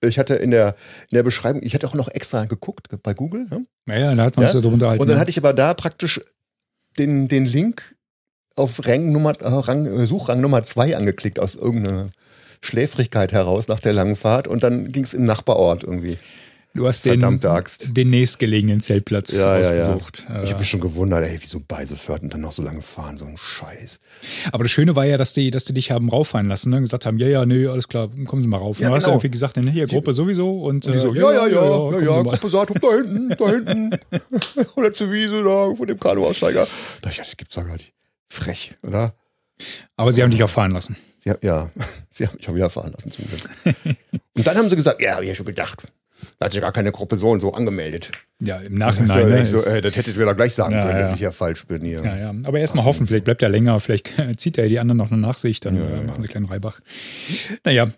ich 0.02 0.20
hatte 0.20 0.36
in 0.36 0.52
der, 0.52 0.76
in 1.10 1.16
der 1.16 1.24
Beschreibung, 1.24 1.62
ich 1.64 1.74
hatte 1.74 1.88
auch 1.88 1.94
noch 1.94 2.08
extra 2.08 2.46
geguckt 2.46 2.88
bei 3.04 3.14
Google. 3.14 3.46
Ne? 3.50 3.66
Naja, 3.86 4.14
da 4.16 4.24
hat 4.24 4.36
man 4.36 4.44
Ja? 4.44 4.50
sich 4.52 4.62
so 4.62 4.68
drunter 4.68 4.90
halten. 4.90 5.02
Und 5.02 5.08
dann 5.10 5.20
hatte 5.20 5.30
ich 5.30 5.38
aber 5.38 5.54
da 5.54 5.74
praktisch 5.74 6.22
den, 6.98 7.28
den 7.28 7.46
Link 7.46 7.96
auf 8.56 8.86
Rang 8.86 9.12
Nummer, 9.12 9.32
äh, 9.40 9.48
Rang, 9.48 9.86
äh, 9.86 10.06
Suchrang 10.08 10.42
Nummer 10.42 10.64
zwei 10.64 10.96
angeklickt 10.98 11.40
aus 11.40 11.56
irgendeiner 11.56 12.10
Schläfrigkeit 12.62 13.32
heraus 13.32 13.68
nach 13.68 13.80
der 13.80 13.94
langen 13.94 14.16
Fahrt 14.16 14.48
und 14.48 14.64
dann 14.64 14.92
ging 14.92 15.04
es 15.04 15.14
in 15.14 15.22
den 15.22 15.28
Nachbarort 15.28 15.84
irgendwie. 15.84 16.18
Du 16.74 16.88
hast 16.88 17.06
den, 17.06 17.24
Axt. 17.46 17.96
den 17.98 18.10
nächstgelegenen 18.10 18.80
Zeltplatz 18.80 19.34
Ja, 19.34 19.58
ja, 19.60 19.74
ja. 19.76 19.86
ausgesucht. 19.94 20.26
Ich 20.28 20.34
Äh, 20.34 20.48
habe 20.52 20.60
mich 20.60 20.70
schon 20.70 20.80
gewundert, 20.80 21.24
ey, 21.24 21.38
wieso 21.40 21.60
Beiseförth 21.60 22.22
und 22.24 22.34
dann 22.34 22.42
noch 22.42 22.52
so 22.52 22.62
lange 22.64 22.82
fahren, 22.82 23.18
so 23.18 23.26
ein 23.26 23.38
Scheiß. 23.38 24.00
Aber 24.52 24.64
das 24.64 24.72
Schöne 24.72 24.96
war 24.96 25.06
ja, 25.06 25.18
dass 25.18 25.34
die, 25.34 25.52
dass 25.52 25.66
die 25.66 25.74
dich 25.74 25.92
haben 25.92 26.10
rauffahren 26.10 26.48
lassen, 26.48 26.70
ne? 26.70 26.82
gesagt 26.82 27.06
haben, 27.06 27.18
ja, 27.18 27.28
ja, 27.28 27.46
nee, 27.46 27.68
alles 27.68 27.88
klar, 27.88 28.10
kommen 28.26 28.42
Sie 28.42 28.48
mal 28.48 28.58
rauf. 28.58 28.80
Ja, 28.80 28.90
du 28.90 28.96
hast 28.96 29.04
ja 29.04 29.08
genau. 29.08 29.18
irgendwie 29.18 29.32
gesagt, 29.32 29.58
ne, 29.58 29.70
hier, 29.72 29.88
Gruppe 29.88 30.14
sowieso. 30.14 30.62
Und, 30.62 30.86
Und 30.86 30.94
die 30.94 30.98
äh, 30.98 31.02
so, 31.02 31.14
ja, 31.14 31.32
ja, 31.32 31.48
ja, 31.48 31.64
ja, 31.66 31.92
ja, 31.92 32.00
Sie 32.00 32.06
mal. 32.06 32.24
Gruppe 32.24 32.50
sagt, 32.50 32.84
da 32.84 32.92
hinten, 32.96 33.30
da 33.38 33.50
hinten. 33.50 33.90
Letzte 34.82 35.12
Wiese 35.12 35.44
da 35.44 35.74
von 35.76 35.88
dem 35.88 36.00
Kanuaussteiger. 36.00 36.66
Da 36.66 37.10
dachte 37.10 37.10
ich, 37.10 37.18
das 37.28 37.38
gibt's 37.38 37.56
doch 37.56 37.66
gar 37.66 37.74
nicht. 37.74 37.94
Frech, 38.30 38.74
oder? 38.84 39.14
Aber 39.96 40.12
sie 40.14 40.24
haben 40.24 40.32
dich 40.32 40.44
auch 40.44 40.50
fahren 40.50 40.72
lassen. 40.72 40.96
Sie, 41.20 41.32
ja, 41.42 41.70
sie 42.10 42.26
haben 42.26 42.36
mich 42.38 42.50
auch 42.50 42.56
wieder 42.56 42.70
fahren 42.70 42.94
lassen 42.94 43.12
zum 43.12 43.26
Glück. 43.26 43.96
Und 44.36 44.48
dann 44.48 44.58
haben 44.58 44.70
sie 44.70 44.76
gesagt, 44.76 45.02
ja, 45.02 45.16
hab 45.16 45.22
ich 45.22 45.28
ja 45.30 45.36
schon 45.36 45.46
gedacht. 45.46 45.84
Da 46.40 46.46
hat 46.46 46.52
sich 46.54 46.62
gar 46.62 46.72
keine 46.72 46.92
Gruppe 46.92 47.16
so 47.16 47.30
und 47.30 47.40
so 47.40 47.54
angemeldet. 47.54 48.12
Ja, 48.44 48.58
im 48.58 48.80
Das, 48.80 48.98
Nachhinein. 49.00 49.30
ja 49.30 49.36
ne, 49.38 49.46
so, 49.46 49.58
äh, 49.60 49.82
das 49.82 49.96
hättet 49.96 50.18
ihr 50.18 50.26
doch 50.26 50.36
gleich 50.36 50.56
sagen 50.56 50.74
Ja, 50.74 50.82
können, 50.88 51.00
dass 51.00 51.10
ja. 51.10 51.16
ich 51.16 51.22
ja 51.22 51.32
falsch 51.32 51.68
bin 51.68 51.84
hier. 51.86 52.04
Ja, 52.04 52.18
ja. 52.18 52.34
Aber 52.44 52.60
erstmal 52.60 52.86
hoffen, 52.86 53.06
vielleicht 53.06 53.26
bleibt 53.26 53.44
er 53.44 53.50
länger, 53.50 53.80
vielleicht 53.80 54.12
zieht 54.38 54.58
er 54.58 54.68
die 54.68 54.80
anderen 54.80 54.98
noch 54.98 55.12
eine 55.12 55.22
Nachsicht, 55.22 55.64
dann 55.66 55.76
Ja, 55.78 55.84
äh, 55.84 55.92
ja. 55.92 55.96
machen 56.04 56.08
sie 56.08 56.14
einen 56.22 56.28
kleinen 56.28 56.46
Reibach. 56.48 56.80
Naja, 57.64 57.92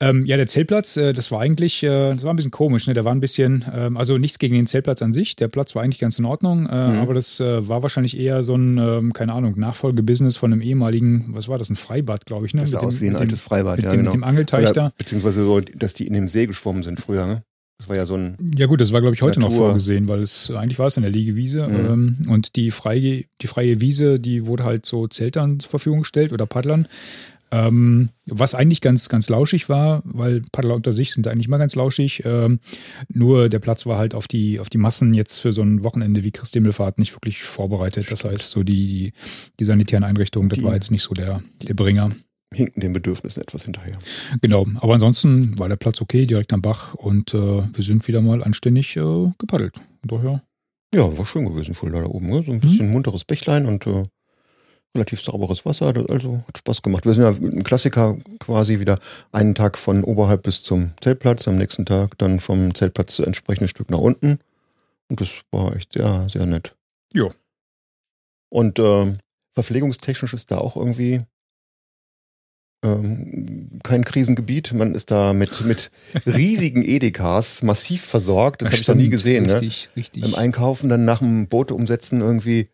ähm, 0.00 0.24
ja, 0.24 0.36
der 0.38 0.46
Zeltplatz, 0.46 0.96
äh, 0.96 1.12
das 1.12 1.30
war 1.30 1.40
eigentlich, 1.40 1.82
äh, 1.82 2.14
das 2.14 2.22
war 2.22 2.32
ein 2.32 2.36
bisschen 2.36 2.50
komisch, 2.50 2.86
ne? 2.86 2.94
Der 2.94 3.04
war 3.04 3.12
ein 3.14 3.20
bisschen, 3.20 3.64
ähm, 3.74 3.96
also 3.98 4.16
nichts 4.18 4.38
gegen 4.38 4.54
den 4.54 4.66
Zeltplatz 4.66 5.02
an 5.02 5.12
sich, 5.12 5.36
der 5.36 5.48
Platz 5.48 5.74
war 5.74 5.82
eigentlich 5.82 5.98
ganz 6.00 6.18
in 6.18 6.24
Ordnung, 6.24 6.66
äh, 6.66 6.88
Mhm. 6.90 6.98
aber 7.00 7.14
das 7.14 7.38
äh, 7.40 7.68
war 7.68 7.82
wahrscheinlich 7.82 8.18
eher 8.18 8.42
so 8.42 8.54
ein, 8.54 8.78
ähm, 8.78 9.12
keine 9.12 9.34
Ahnung, 9.34 9.54
Nachfolgebusiness 9.58 10.36
von 10.36 10.52
einem 10.52 10.62
ehemaligen, 10.62 11.26
was 11.28 11.48
war 11.48 11.58
das, 11.58 11.68
ein 11.70 11.76
Freibad, 11.76 12.24
glaube 12.26 12.46
ich, 12.46 12.54
ne? 12.54 12.60
Das 12.62 12.70
sah 12.70 12.80
dem- 12.80 12.88
aus 12.88 13.00
wie 13.02 13.08
ein 13.08 13.16
altes 13.16 13.40
Freibad, 13.42 13.76
mit 13.76 13.84
ja, 13.84 13.90
dem, 13.90 13.98
genau. 14.00 14.10
mit 14.12 14.14
dem 14.20 14.24
Angelteich 14.24 14.62
Oder, 14.62 14.72
da. 14.72 14.92
beziehungsweise 14.96 15.44
so, 15.44 15.60
dass 15.60 15.94
die 15.94 16.06
in 16.06 16.14
dem 16.14 16.28
See 16.28 16.46
geschwommen 16.46 16.82
sind 16.82 17.00
früher, 17.00 17.26
ne? 17.26 17.42
Das 17.80 17.88
war 17.88 17.96
ja 17.96 18.04
so 18.04 18.14
ein. 18.14 18.36
Ja 18.56 18.66
gut, 18.66 18.82
das 18.82 18.92
war 18.92 19.00
glaube 19.00 19.14
ich 19.16 19.22
heute 19.22 19.40
noch 19.40 19.48
Natur. 19.48 19.68
vorgesehen, 19.68 20.06
weil 20.06 20.20
es 20.20 20.50
eigentlich 20.50 20.78
war 20.78 20.86
es 20.88 20.98
in 20.98 21.02
der 21.02 21.10
Liegewiese 21.10 21.66
Mhm. 21.66 22.18
ähm, 22.24 22.30
und 22.30 22.54
die 22.56 22.70
freie, 22.70 23.24
die 23.40 23.46
freie 23.46 23.80
Wiese, 23.80 24.20
die 24.20 24.46
wurde 24.46 24.64
halt 24.64 24.84
so 24.84 25.06
Zeltern 25.08 25.60
zur 25.60 25.70
Verfügung 25.70 26.00
gestellt 26.00 26.32
oder 26.34 26.44
Paddlern. 26.44 26.86
Ähm, 27.52 28.10
was 28.26 28.54
eigentlich 28.54 28.80
ganz, 28.80 29.08
ganz 29.08 29.28
lauschig 29.28 29.68
war, 29.68 30.02
weil 30.04 30.42
Paddler 30.52 30.76
unter 30.76 30.92
sich 30.92 31.12
sind 31.12 31.26
eigentlich 31.26 31.48
immer 31.48 31.58
ganz 31.58 31.74
lauschig. 31.74 32.22
Ähm, 32.24 32.60
nur 33.08 33.48
der 33.48 33.58
Platz 33.58 33.86
war 33.86 33.98
halt 33.98 34.14
auf 34.14 34.28
die, 34.28 34.60
auf 34.60 34.68
die 34.68 34.78
Massen 34.78 35.14
jetzt 35.14 35.40
für 35.40 35.52
so 35.52 35.62
ein 35.62 35.82
Wochenende 35.82 36.22
wie 36.22 36.30
Christi 36.30 36.58
Himmelfahrt 36.58 36.98
nicht 37.00 37.12
wirklich 37.16 37.42
vorbereitet. 37.42 38.12
Das 38.12 38.24
heißt, 38.24 38.50
so 38.52 38.62
die, 38.62 38.86
die, 38.86 39.12
die 39.58 39.64
sanitären 39.64 40.04
Einrichtungen, 40.04 40.48
das 40.48 40.60
Die- 40.60 40.64
war 40.64 40.74
jetzt 40.74 40.92
nicht 40.92 41.02
so 41.02 41.12
der, 41.12 41.42
der 41.66 41.74
Bringer. 41.74 42.10
Hinken 42.54 42.80
den 42.80 42.92
Bedürfnissen 42.92 43.42
etwas 43.42 43.64
hinterher. 43.64 43.98
Genau, 44.42 44.66
aber 44.76 44.94
ansonsten 44.94 45.58
war 45.58 45.68
der 45.68 45.76
Platz 45.76 46.00
okay, 46.00 46.26
direkt 46.26 46.52
am 46.52 46.62
Bach 46.62 46.94
und 46.94 47.32
äh, 47.34 47.38
wir 47.38 47.84
sind 47.84 48.06
wieder 48.08 48.20
mal 48.20 48.42
anständig 48.42 48.96
äh, 48.96 49.30
gepaddelt. 49.38 49.80
Daher, 50.02 50.42
Ja, 50.94 51.16
war 51.16 51.26
schön 51.26 51.46
gewesen, 51.46 51.74
Fulda 51.74 52.00
da 52.00 52.06
oben. 52.06 52.28
Ne? 52.28 52.40
Mhm. 52.40 52.44
So 52.44 52.52
ein 52.52 52.60
bisschen 52.60 52.92
munteres 52.92 53.24
Bächlein 53.24 53.66
und 53.66 53.86
äh, 53.86 54.04
relativ 54.96 55.20
sauberes 55.20 55.64
Wasser. 55.64 55.94
Also 56.08 56.42
hat 56.48 56.58
Spaß 56.58 56.82
gemacht. 56.82 57.06
Wir 57.06 57.14
sind 57.14 57.22
ja 57.22 57.30
ein 57.30 57.62
Klassiker 57.62 58.16
quasi 58.40 58.80
wieder 58.80 58.98
einen 59.30 59.54
Tag 59.54 59.78
von 59.78 60.02
oberhalb 60.02 60.42
bis 60.42 60.62
zum 60.62 60.90
Zeltplatz, 61.00 61.46
am 61.46 61.56
nächsten 61.56 61.86
Tag 61.86 62.18
dann 62.18 62.40
vom 62.40 62.74
Zeltplatz 62.74 63.18
entsprechendes 63.20 63.70
Stück 63.70 63.90
nach 63.90 63.98
unten. 63.98 64.40
Und 65.08 65.20
das 65.20 65.42
war 65.50 65.76
echt 65.76 65.92
sehr, 65.92 66.28
sehr 66.28 66.46
nett. 66.46 66.74
Jo. 67.12 67.32
Und 68.48 68.78
ähm, 68.80 69.14
verpflegungstechnisch 69.52 70.34
ist 70.34 70.50
da 70.50 70.58
auch 70.58 70.76
irgendwie 70.76 71.22
ähm, 72.82 73.80
kein 73.82 74.04
Krisengebiet. 74.04 74.72
Man 74.72 74.94
ist 74.94 75.10
da 75.10 75.32
mit, 75.32 75.64
mit 75.64 75.90
riesigen 76.26 76.82
Edekas 76.82 77.62
massiv 77.62 78.02
versorgt. 78.02 78.62
Das 78.62 78.68
habe 78.68 78.80
ich 78.80 78.88
noch 78.88 78.94
nie 78.94 79.10
gesehen. 79.10 79.46
Ne? 79.46 79.60
Richtig, 79.60 79.90
richtig. 79.96 80.22
beim 80.22 80.34
Einkaufen 80.34 80.88
dann 80.88 81.04
nach 81.04 81.18
dem 81.18 81.46
Boote 81.48 81.74
umsetzen 81.74 82.20
irgendwie, 82.20 82.68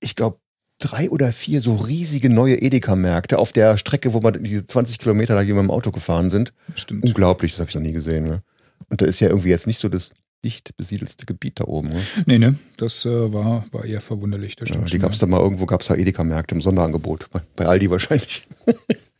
ich 0.00 0.16
glaube, 0.16 0.38
drei 0.78 1.10
oder 1.10 1.32
vier 1.32 1.60
so 1.60 1.76
riesige 1.76 2.30
neue 2.30 2.60
Edeka-Märkte 2.60 3.38
auf 3.38 3.52
der 3.52 3.76
Strecke, 3.76 4.12
wo 4.12 4.20
man 4.20 4.42
diese 4.42 4.66
20 4.66 4.98
Kilometer 4.98 5.34
da 5.34 5.42
hier 5.42 5.54
mit 5.54 5.64
dem 5.64 5.70
Auto 5.70 5.90
gefahren 5.90 6.30
sind. 6.30 6.52
Stimmt. 6.74 7.04
Unglaublich, 7.04 7.52
das 7.52 7.60
habe 7.60 7.70
ich 7.70 7.74
noch 7.74 7.82
nie 7.82 7.92
gesehen. 7.92 8.24
Ne? 8.24 8.42
Und 8.88 9.02
da 9.02 9.06
ist 9.06 9.20
ja 9.20 9.28
irgendwie 9.28 9.50
jetzt 9.50 9.66
nicht 9.66 9.78
so 9.78 9.88
das 9.88 10.12
dicht 10.42 10.74
besiedelste 10.76 11.26
Gebiet 11.26 11.60
da 11.60 11.64
oben. 11.64 11.90
Ne? 11.90 12.02
Nee, 12.24 12.38
ne, 12.38 12.58
das 12.78 13.04
äh, 13.04 13.32
war, 13.32 13.66
war 13.72 13.84
eher 13.84 14.00
verwunderlich. 14.00 14.56
Das 14.56 14.70
Ja, 14.70 14.78
die 14.78 14.98
gab 14.98 15.12
es 15.12 15.18
da 15.18 15.26
mal 15.26 15.38
irgendwo, 15.38 15.66
gab 15.66 15.82
es 15.82 15.88
da 15.88 15.94
Edeka-Märkte 15.94 16.54
im 16.54 16.62
Sonderangebot. 16.62 17.30
Bei, 17.30 17.42
bei 17.56 17.66
Aldi 17.66 17.90
wahrscheinlich. 17.90 18.48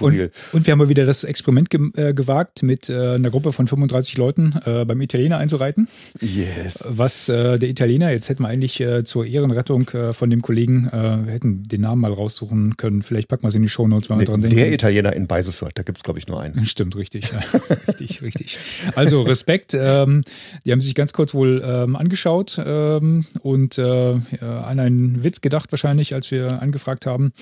Und, 0.00 0.30
und 0.52 0.66
wir 0.66 0.72
haben 0.72 0.78
mal 0.78 0.88
wieder 0.88 1.04
das 1.04 1.24
Experiment 1.24 1.70
ge 1.70 1.90
äh, 1.96 2.14
gewagt, 2.14 2.62
mit 2.62 2.88
äh, 2.88 3.14
einer 3.14 3.30
Gruppe 3.30 3.52
von 3.52 3.66
35 3.66 4.16
Leuten 4.16 4.54
äh, 4.64 4.84
beim 4.84 5.00
Italiener 5.00 5.38
einzureiten. 5.38 5.88
yes. 6.20 6.86
Was 6.90 7.28
äh, 7.28 7.58
der 7.58 7.68
Italiener, 7.68 8.10
jetzt 8.10 8.28
hätten 8.28 8.42
wir 8.42 8.48
eigentlich 8.48 8.80
äh, 8.80 9.04
zur 9.04 9.26
Ehrenrettung 9.26 9.88
äh, 9.90 10.12
von 10.12 10.30
dem 10.30 10.42
Kollegen, 10.42 10.88
wir 10.90 11.32
hätten 11.32 11.62
den 11.64 11.82
Namen 11.82 12.00
mal 12.00 12.12
raussuchen 12.12 12.76
können. 12.76 13.02
Vielleicht 13.02 13.28
packen 13.28 13.42
wir 13.42 13.48
es 13.48 13.54
in 13.54 13.62
die 13.62 13.68
Shownotes, 13.68 14.08
wenn 14.08 14.16
wir 14.16 14.20
Nee, 14.20 14.24
dran 14.26 14.40
der 14.40 14.50
denken. 14.50 14.72
Italiener 14.74 15.12
in 15.12 15.26
Beiseförth, 15.26 15.72
da 15.74 15.82
gibt 15.82 15.98
es, 15.98 16.04
glaube 16.04 16.18
ich, 16.18 16.26
nur 16.28 16.40
einen. 16.40 16.64
Stimmt, 16.66 16.96
richtig. 16.96 17.30
Ja, 17.30 17.40
richtig, 17.88 18.22
richtig. 18.22 18.58
Also 18.94 19.22
Respekt. 19.22 19.74
Ähm, 19.74 20.24
die 20.64 20.72
haben 20.72 20.80
sich 20.80 20.94
ganz 20.94 21.12
kurz 21.12 21.34
wohl 21.34 21.62
ähm, 21.64 21.96
angeschaut 21.96 22.60
ähm, 22.64 23.26
und 23.42 23.78
an 23.78 24.80
einen 24.80 25.24
Witz 25.24 25.40
gedacht 25.40 25.70
wahrscheinlich, 25.72 26.14
als 26.14 26.30
wir 26.30 26.60
angefragt 26.60 27.06
haben. 27.06 27.32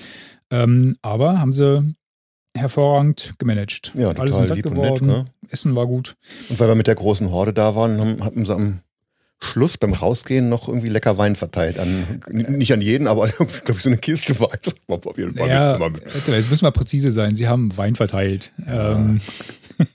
Ähm, 0.49 0.95
aber 1.01 1.39
haben 1.39 1.53
sie 1.53 1.95
hervorragend 2.57 3.33
gemanagt. 3.37 3.91
Ja, 3.95 4.09
Alles 4.09 4.31
total 4.31 4.47
satt 4.47 4.57
lieb 4.57 4.65
und 4.65 4.73
geworden. 4.75 5.07
nett. 5.07 5.17
Ne? 5.17 5.25
Essen 5.49 5.75
war 5.75 5.87
gut. 5.87 6.15
Und 6.49 6.59
weil 6.59 6.67
wir 6.67 6.75
mit 6.75 6.87
der 6.87 6.95
großen 6.95 7.31
Horde 7.31 7.53
da 7.53 7.75
waren, 7.75 7.99
haben, 7.99 8.23
hatten 8.23 8.45
sie 8.45 8.53
am 8.53 8.79
Schluss 9.39 9.77
beim 9.77 9.93
Rausgehen 9.93 10.49
noch 10.49 10.67
irgendwie 10.67 10.89
lecker 10.89 11.17
Wein 11.19 11.35
verteilt. 11.35 11.77
An, 11.79 12.21
nicht 12.29 12.73
an 12.73 12.81
jeden, 12.81 13.07
aber 13.07 13.27
glaube 13.29 13.51
ich, 13.67 13.81
so 13.81 13.89
eine 13.89 13.97
Kiste 13.99 14.39
Wein. 14.39 14.49
Ja, 15.47 15.77
mal- 15.77 15.91
jetzt 16.03 16.49
müssen 16.49 16.63
wir 16.65 16.71
präzise 16.71 17.11
sein. 17.11 17.35
Sie 17.35 17.47
haben 17.47 17.77
Wein 17.77 17.95
verteilt. 17.95 18.51
Ähm, 18.67 19.21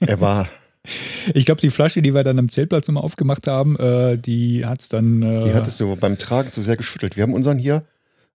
Er 0.00 0.20
war, 0.20 0.48
ich 1.34 1.44
glaube, 1.44 1.60
die 1.60 1.70
Flasche, 1.70 2.02
die 2.02 2.14
wir 2.14 2.22
dann 2.22 2.38
am 2.38 2.48
Zeltplatz 2.50 2.86
nochmal 2.86 3.02
aufgemacht 3.02 3.46
haben, 3.48 3.76
äh, 3.78 4.16
die 4.16 4.64
hat 4.64 4.80
es 4.80 4.88
dann. 4.88 5.22
Äh, 5.22 5.44
die 5.44 5.54
hattest 5.54 5.80
du 5.80 5.96
beim 5.96 6.18
Tragen 6.18 6.52
zu 6.52 6.62
sehr 6.62 6.76
geschüttelt. 6.76 7.16
Wir 7.16 7.24
haben 7.24 7.34
unseren 7.34 7.58
hier 7.58 7.82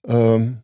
ähm, 0.07 0.57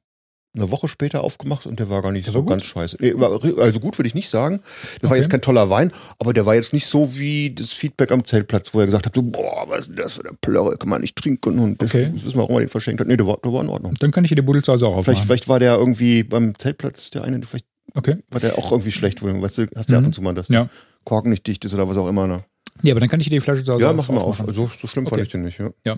eine 0.56 0.70
Woche 0.70 0.88
später 0.88 1.24
aufgemacht 1.24 1.66
und 1.66 1.80
der 1.80 1.90
war 1.90 2.02
gar 2.04 2.12
nicht 2.12 2.28
Der 2.28 2.34
so 2.34 2.40
war 2.40 2.44
gut? 2.44 2.50
ganz 2.52 2.64
scheiße. 2.66 2.98
Nee, 3.00 3.14
war, 3.16 3.32
also 3.60 3.80
gut 3.80 3.98
würde 3.98 4.08
ich 4.08 4.14
nicht 4.14 4.30
sagen. 4.30 4.60
Das 5.02 5.10
war 5.10 5.12
Okay. 5.12 5.22
jetzt 5.22 5.30
kein 5.32 5.42
toller 5.42 5.70
Wein, 5.72 5.92
aber 6.20 6.32
der 6.34 6.46
war 6.46 6.54
jetzt 6.54 6.74
nicht 6.74 6.86
so 6.86 7.16
wie 7.18 7.54
das 7.56 7.72
Feedback 7.72 8.12
am 8.12 8.24
Zeltplatz, 8.24 8.74
wo 8.74 8.80
er 8.80 8.86
gesagt 8.86 9.06
hat, 9.08 9.16
so, 9.16 9.24
boah, 9.24 9.66
was 9.68 9.80
ist 9.80 9.88
denn 9.90 9.96
das 9.98 10.14
für 10.14 10.26
eine 10.26 10.38
Plörre, 10.40 10.78
kann 10.78 10.90
man 10.90 11.02
nicht 11.02 11.16
trinken 11.16 11.58
und 11.58 11.82
das, 11.82 11.90
Okay. 11.90 12.12
das 12.14 12.24
wissen 12.26 12.36
wir, 12.36 12.42
warum 12.42 12.56
er 12.58 12.60
den 12.62 12.70
verschenkt 12.70 13.02
hat. 13.02 13.08
Nee, 13.08 13.18
der 13.18 13.26
war, 13.26 13.38
der 13.44 13.52
war 13.52 13.62
in 13.64 13.70
Ordnung. 13.70 13.96
dann 14.00 14.12
kann 14.12 14.24
ich 14.26 14.30
dir 14.30 14.36
die 14.36 14.42
Buddel 14.44 14.64
zu 14.64 14.72
Hause 14.74 14.86
auch 14.86 14.90
aufmachen. 14.90 15.06
Vielleicht, 15.06 15.26
vielleicht 15.26 15.48
war 15.48 15.60
der 15.60 15.76
irgendwie 15.76 16.24
beim 16.24 16.54
Zeltplatz 16.58 17.10
der 17.10 17.24
eine, 17.24 17.42
vielleicht 17.44 17.66
okay. 17.96 18.18
war 18.30 18.40
der 18.40 18.58
auch 18.60 18.72
irgendwie 18.72 18.92
schlecht. 18.92 19.24
Weißt 19.24 19.58
du, 19.58 19.66
hast 19.76 19.90
du 19.90 19.94
ja 19.94 19.98
ab 19.98 20.04
Mhm. 20.04 20.08
und 20.08 20.14
zu 20.14 20.22
mal, 20.22 20.36
dass 20.36 20.50
Ja. 20.50 20.66
der 20.66 20.70
Korken 21.04 21.32
nicht 21.32 21.48
dicht 21.48 21.66
ist 21.66 21.74
oder 21.74 21.88
was 21.90 21.98
auch 21.98 22.08
immer. 22.08 22.28
Ne? 22.28 22.44
Nee, 22.84 22.92
aber 22.92 23.00
dann 23.00 23.10
kann 23.10 23.20
ich 23.20 23.26
dir 23.28 23.32
die 23.32 23.40
Flasche 23.40 23.64
zu 23.64 23.74
Hause 23.74 23.84
Ja, 23.86 23.94
mach 23.94 24.08
mal 24.10 24.20
auf. 24.20 24.44
So, 24.46 24.70
so 24.76 24.88
schlimm 24.88 25.06
Okay. 25.06 25.16
fand 25.16 25.22
ich 25.24 25.30
den 25.32 25.44
nicht. 25.44 25.60
Ja. 25.86 25.96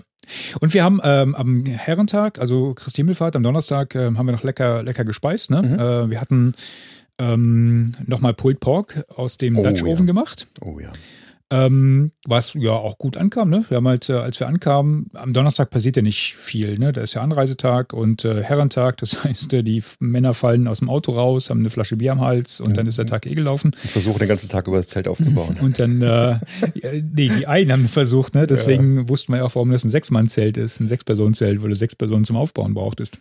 Und 0.60 0.72
wir 0.72 0.82
haben 0.84 1.00
ähm, 1.04 1.34
am 1.34 1.66
Herrentag, 1.66 2.38
also 2.38 2.72
Christi 2.74 3.00
Himmelfahrt, 3.00 3.36
am 3.36 3.42
Donnerstag, 3.42 3.94
ähm, 3.94 4.16
haben 4.18 4.26
wir 4.26 4.32
noch 4.32 4.44
lecker, 4.44 4.82
lecker 4.82 5.04
gespeist. 5.04 5.50
Ne? 5.50 5.62
Mhm. 5.62 5.74
Äh, 5.78 6.10
wir 6.10 6.20
hatten 6.20 6.54
ähm, 7.18 7.92
nochmal 8.06 8.34
Pulled 8.34 8.60
Pork 8.60 9.04
aus 9.14 9.36
dem 9.36 9.56
Oh, 9.58 9.62
Dutch 9.62 9.82
ja. 9.82 9.86
Oven 9.88 10.06
gemacht. 10.06 10.46
Oh 10.60 10.78
ja. 10.80 10.92
Ähm, 11.48 12.10
was 12.26 12.54
ja 12.54 12.72
auch 12.72 12.98
gut 12.98 13.16
ankam, 13.16 13.50
ne? 13.50 13.64
Wir 13.68 13.76
haben 13.76 13.86
halt, 13.86 14.08
äh, 14.08 14.14
als 14.14 14.40
wir 14.40 14.48
ankamen, 14.48 15.10
am 15.14 15.32
Donnerstag 15.32 15.70
passiert 15.70 15.94
ja 15.94 16.02
nicht 16.02 16.34
viel, 16.34 16.76
ne? 16.76 16.92
Da 16.92 17.02
ist 17.02 17.14
ja 17.14 17.22
Anreisetag 17.22 17.92
und 17.92 18.24
äh, 18.24 18.42
Herrentag, 18.42 18.96
das 18.96 19.22
heißt, 19.24 19.52
äh, 19.52 19.62
die 19.62 19.80
Männer 20.00 20.34
fallen 20.34 20.66
aus 20.66 20.80
dem 20.80 20.90
Auto 20.90 21.12
raus, 21.12 21.48
haben 21.48 21.60
eine 21.60 21.70
Flasche 21.70 21.96
Bier 21.96 22.10
am 22.12 22.20
Hals 22.20 22.58
und 22.58 22.76
dann 22.76 22.88
ist 22.88 22.98
der 22.98 23.06
Tag 23.06 23.26
eh 23.26 23.34
gelaufen. 23.34 23.76
Ich 23.84 23.92
versuche 23.92 24.18
den 24.18 24.26
ganzen 24.26 24.48
Tag 24.48 24.66
über 24.66 24.78
das 24.78 24.88
Zelt 24.88 25.06
aufzubauen. 25.06 25.56
Und 25.66 25.78
dann, 25.78 26.02
äh, 26.02 26.06
ja, 26.06 26.40
nee, 27.12 27.28
die 27.28 27.46
einen 27.46 27.72
haben 27.72 27.88
versucht, 27.88 28.34
ne? 28.34 28.46
Deswegen 28.46 29.08
wussten 29.08 29.32
wir 29.32 29.38
ja 29.38 29.44
auch, 29.44 29.54
warum 29.54 29.70
das 29.70 29.84
ein 29.84 29.90
Sechs-Mann-Zelt 29.90 30.56
ist, 30.56 30.80
ein 30.80 30.88
Sechs-Personen-Zelt, 30.88 31.62
weil 31.62 31.70
du 31.70 31.76
sechs 31.76 31.94
Personen 31.94 32.24
zum 32.24 32.36
Aufbauen 32.36 32.74
brauchtest. 32.74 33.18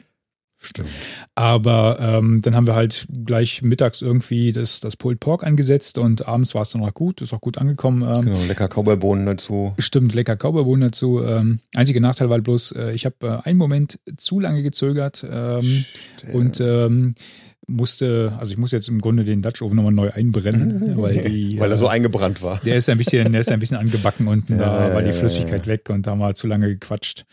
Stimmt. 0.66 0.90
Aber 1.36 1.98
ähm, 2.00 2.42
dann 2.42 2.56
haben 2.56 2.68
wir 2.68 2.76
halt 2.76 3.08
gleich 3.26 3.62
mittags 3.62 4.02
irgendwie 4.02 4.52
das, 4.52 4.80
das 4.80 4.96
Pulled 4.96 5.20
Pork 5.20 5.44
angesetzt 5.44 5.98
und 5.98 6.28
abends 6.28 6.56
war 6.56 6.62
es 6.64 6.70
dann 6.70 6.84
auch 6.84 6.94
gut, 6.94 7.22
ist 7.22 7.34
auch 7.34 7.42
gut 7.42 7.58
angekommen. 7.58 8.02
Ähm, 8.02 8.26
Genau, 8.26 8.44
lecker 8.48 8.68
Cowboybohnen 8.68 9.26
dazu. 9.26 9.74
Stimmt, 9.78 10.14
lecker 10.16 10.36
Cowboybohnen 10.36 10.90
dazu. 10.90 11.22
Ähm, 11.22 11.60
einziger 11.76 12.00
Nachteil 12.00 12.30
war 12.30 12.40
bloß, 12.40 12.72
äh, 12.74 12.92
ich 12.94 13.06
habe 13.06 13.16
äh, 13.22 13.48
einen 13.48 13.58
Moment 13.58 14.00
zu 14.18 14.40
lange 14.40 14.64
gezögert 14.64 15.26
ähm, 15.30 15.86
und 16.34 16.60
ähm, 16.60 17.16
musste, 17.68 18.34
also 18.40 18.52
ich 18.52 18.58
muss 18.58 18.72
jetzt 18.72 18.88
im 18.90 19.00
Grunde 19.02 19.24
den 19.26 19.42
Dutch 19.42 19.62
Oven 19.62 19.76
nochmal 19.76 19.92
neu 19.94 20.12
einbrennen, 20.12 20.98
weil 21.02 21.24
die, 21.24 21.60
Weil 21.60 21.72
er 21.72 21.78
so 21.78 21.86
äh, 21.86 21.90
eingebrannt 21.90 22.42
war. 22.42 22.60
der 22.66 22.76
ist 22.76 22.90
ein 22.90 22.98
bisschen, 22.98 23.32
der 23.32 23.42
ist 23.42 23.52
ein 23.52 23.60
bisschen 23.60 23.78
angebacken 23.78 24.28
unten, 24.28 24.54
Ja, 24.54 24.60
da 24.60 24.88
ja, 24.90 24.94
war 24.96 25.02
die 25.02 25.08
ja, 25.10 25.14
Flüssigkeit 25.14 25.66
weg 25.68 25.90
und 25.90 26.06
da 26.08 26.12
haben 26.12 26.20
wir 26.20 26.36
zu 26.36 26.48
lange 26.48 26.68
gequatscht. 26.68 27.26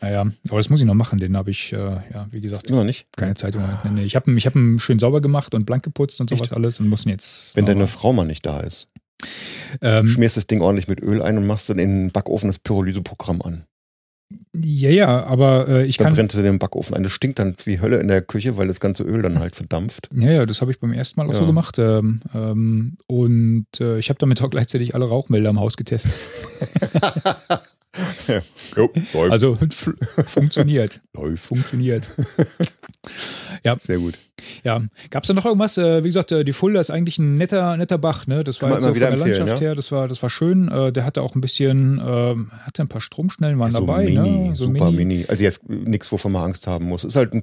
Naja, 0.00 0.26
aber 0.48 0.58
das 0.58 0.68
muss 0.70 0.80
ich 0.80 0.86
noch 0.86 0.94
machen, 0.94 1.18
den 1.18 1.36
habe 1.36 1.50
ich, 1.50 1.72
äh, 1.72 1.76
ja, 1.76 2.26
wie 2.30 2.40
gesagt, 2.40 2.68
Immer 2.70 2.84
nicht. 2.84 3.06
keine 3.16 3.34
Zeit. 3.34 3.54
Moment. 3.54 3.78
Nee. 3.94 4.04
Ich 4.04 4.16
habe 4.16 4.30
ihn 4.30 4.36
ich 4.36 4.46
hab 4.46 4.54
ihn 4.56 4.78
schön 4.78 4.98
sauber 4.98 5.20
gemacht 5.20 5.54
und 5.54 5.64
blank 5.66 5.82
geputzt 5.82 6.20
und 6.20 6.28
sowas 6.30 6.52
alles 6.52 6.80
und 6.80 6.88
muss 6.88 7.06
ihn 7.06 7.10
jetzt. 7.10 7.54
Wenn 7.56 7.64
noch- 7.64 7.72
deine 7.72 7.86
Frau 7.86 8.12
mal 8.12 8.24
nicht 8.26 8.44
da 8.46 8.60
ist, 8.60 8.88
ähm, 9.80 10.06
schmierst 10.06 10.36
das 10.36 10.46
Ding 10.46 10.60
ordentlich 10.60 10.88
mit 10.88 11.00
Öl 11.02 11.22
ein 11.22 11.36
und 11.38 11.46
machst 11.46 11.70
dann 11.70 11.78
in 11.78 11.88
den 12.06 12.10
Backofen 12.12 12.48
das 12.48 12.58
Pyrolyseprogramm 12.58 13.42
an. 13.42 13.64
Ja, 14.54 14.90
ja, 14.90 15.24
aber 15.24 15.68
äh, 15.68 15.84
ich 15.86 15.96
Dann 15.96 16.08
kann. 16.08 16.14
brennt 16.14 16.32
es 16.34 16.38
in 16.38 16.44
den 16.44 16.58
Backofen 16.58 16.94
ein. 16.94 17.02
Das 17.02 17.12
stinkt 17.12 17.38
dann 17.38 17.54
wie 17.64 17.80
Hölle 17.80 17.98
in 17.98 18.08
der 18.08 18.20
Küche, 18.22 18.56
weil 18.56 18.66
das 18.66 18.78
ganze 18.80 19.02
Öl 19.04 19.22
dann 19.22 19.38
halt 19.38 19.56
verdampft. 19.56 20.10
Ja, 20.12 20.30
ja, 20.30 20.46
das 20.46 20.60
habe 20.60 20.70
ich 20.70 20.80
beim 20.80 20.92
ersten 20.92 21.18
Mal 21.20 21.28
auch 21.28 21.32
Ja. 21.32 21.38
so 21.40 21.46
gemacht. 21.46 21.78
Ähm, 21.78 22.20
ähm, 22.34 22.98
und 23.06 23.66
äh, 23.80 23.98
ich 23.98 24.10
habe 24.10 24.18
damit 24.18 24.42
auch 24.42 24.50
gleichzeitig 24.50 24.94
alle 24.94 25.06
Rauchmelder 25.06 25.48
im 25.50 25.58
Haus 25.60 25.76
getestet. 25.76 26.12
jo, 28.76 28.90
läuft. 29.14 29.32
Also 29.32 29.56
funktioniert. 30.26 31.00
läuft. 31.14 31.46
Funktioniert. 31.46 32.06
Sehr 33.80 33.98
gut. 33.98 34.18
Ja, 34.64 34.82
gab 35.10 35.24
es 35.24 35.28
da 35.28 35.34
noch 35.34 35.44
irgendwas? 35.44 35.78
Äh, 35.78 36.02
wie 36.04 36.08
gesagt, 36.08 36.32
äh, 36.32 36.44
die 36.44 36.52
Fulda 36.52 36.80
ist 36.80 36.90
eigentlich 36.90 37.18
ein 37.18 37.34
netter, 37.34 37.76
netter 37.76 37.98
Bach. 37.98 38.26
Ne? 38.26 38.42
Das 38.42 38.60
war 38.62 38.72
jetzt 38.72 38.82
so 38.82 38.90
von 38.90 38.98
der 39.00 39.16
Landschaft 39.16 39.48
ja. 39.48 39.58
her, 39.58 39.74
das 39.74 39.92
war, 39.92 40.08
das 40.08 40.22
war 40.22 40.30
schön. 40.30 40.68
Äh, 40.68 40.92
der 40.92 41.04
hatte 41.04 41.22
auch 41.22 41.34
ein 41.34 41.40
bisschen, 41.40 42.00
ähm, 42.04 42.50
hatte 42.62 42.82
ein 42.82 42.88
paar 42.88 43.00
Stromschnellen 43.00 43.58
waren 43.58 43.70
so 43.70 43.80
dabei. 43.80 44.04
mini, 44.04 44.48
ne? 44.48 44.54
super 44.54 44.90
mini. 44.90 45.24
Also 45.28 45.44
jetzt 45.44 45.68
nichts, 45.68 46.10
wovon 46.12 46.32
man 46.32 46.44
Angst 46.44 46.66
haben 46.66 46.86
muss. 46.86 47.04
Ist 47.04 47.16
halt 47.16 47.34
ein, 47.34 47.42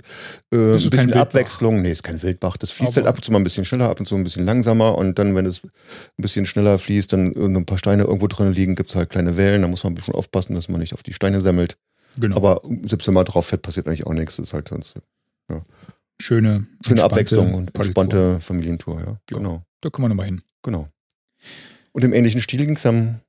äh, 0.53 0.75
ist 0.75 0.85
ein 0.85 0.89
bisschen. 0.89 1.13
Abwechslung. 1.13 1.81
Nee, 1.81 1.91
ist 1.91 2.03
kein 2.03 2.21
Wildbach. 2.21 2.57
Das 2.57 2.71
fließt 2.71 2.93
Aber- 2.93 2.95
halt 2.95 3.07
ab 3.07 3.15
und 3.17 3.23
zu 3.23 3.31
mal 3.31 3.39
ein 3.39 3.43
bisschen 3.43 3.65
schneller, 3.65 3.89
ab 3.89 3.99
und 3.99 4.05
zu 4.05 4.15
ein 4.15 4.23
bisschen 4.23 4.45
langsamer. 4.45 4.97
Und 4.97 5.19
dann, 5.19 5.35
wenn 5.35 5.45
es 5.45 5.63
ein 5.63 5.71
bisschen 6.17 6.45
schneller 6.45 6.77
fließt, 6.77 7.13
dann 7.13 7.33
ein 7.35 7.65
paar 7.65 7.77
Steine 7.77 8.03
irgendwo 8.03 8.27
drin 8.27 8.51
liegen, 8.53 8.75
gibt 8.75 8.89
es 8.89 8.95
halt 8.95 9.09
kleine 9.09 9.37
Wellen. 9.37 9.61
Da 9.61 9.67
muss 9.67 9.83
man 9.83 9.93
ein 9.93 9.95
bisschen 9.95 10.15
aufpassen, 10.15 10.55
dass 10.55 10.69
man 10.69 10.79
nicht 10.79 10.93
auf 10.93 11.03
die 11.03 11.13
Steine 11.13 11.41
sammelt. 11.41 11.77
Genau. 12.19 12.35
Aber 12.37 12.61
selbst 12.83 13.07
wenn 13.07 13.13
man 13.13 13.25
drauf 13.25 13.47
fährt, 13.47 13.61
passiert 13.61 13.87
eigentlich 13.87 14.05
auch 14.07 14.13
nichts. 14.13 14.37
Das 14.37 14.47
ist 14.47 14.53
halt 14.53 14.69
sonst 14.69 14.93
schöne, 16.21 16.65
schöne 16.85 17.03
Abwechslung 17.03 17.53
und 17.53 17.75
entspannte 17.75 18.39
Familientour. 18.39 18.99
Ja, 18.99 19.05
Ja. 19.07 19.17
genau. 19.37 19.63
Da 19.81 19.89
können 19.89 20.05
wir 20.05 20.09
nochmal 20.09 20.25
hin. 20.27 20.41
Genau. 20.63 20.87
Und 21.91 22.03
im 22.03 22.13
ähnlichen 22.13 22.41
Stil 22.41 22.65
ging 22.65 22.75
es 22.75 22.85
am 22.85 23.19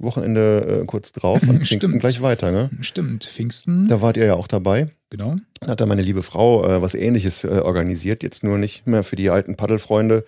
Wochenende 0.00 0.80
äh, 0.82 0.84
kurz 0.86 1.12
drauf, 1.12 1.42
am 1.48 1.60
Pfingsten 1.60 1.98
gleich 2.00 2.20
weiter. 2.20 2.50
Ne? 2.50 2.70
Stimmt, 2.80 3.24
Pfingsten. 3.24 3.88
Da 3.88 4.00
wart 4.00 4.16
ihr 4.16 4.26
ja 4.26 4.34
auch 4.34 4.48
dabei. 4.48 4.88
Genau. 5.10 5.36
Da 5.60 5.68
hat 5.68 5.80
da 5.80 5.86
meine 5.86 6.02
liebe 6.02 6.22
Frau 6.22 6.66
äh, 6.66 6.82
was 6.82 6.94
ähnliches 6.94 7.44
äh, 7.44 7.48
organisiert, 7.62 8.22
jetzt 8.22 8.42
nur 8.42 8.58
nicht 8.58 8.86
mehr 8.86 9.04
für 9.04 9.16
die 9.16 9.30
alten 9.30 9.56
Paddelfreunde 9.56 10.24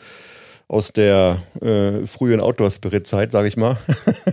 aus 0.68 0.92
der 0.92 1.40
äh, 1.60 2.06
frühen 2.06 2.40
Outdoor-Spirit-Zeit, 2.40 3.30
sage 3.30 3.46
ich 3.46 3.56
mal, 3.56 3.78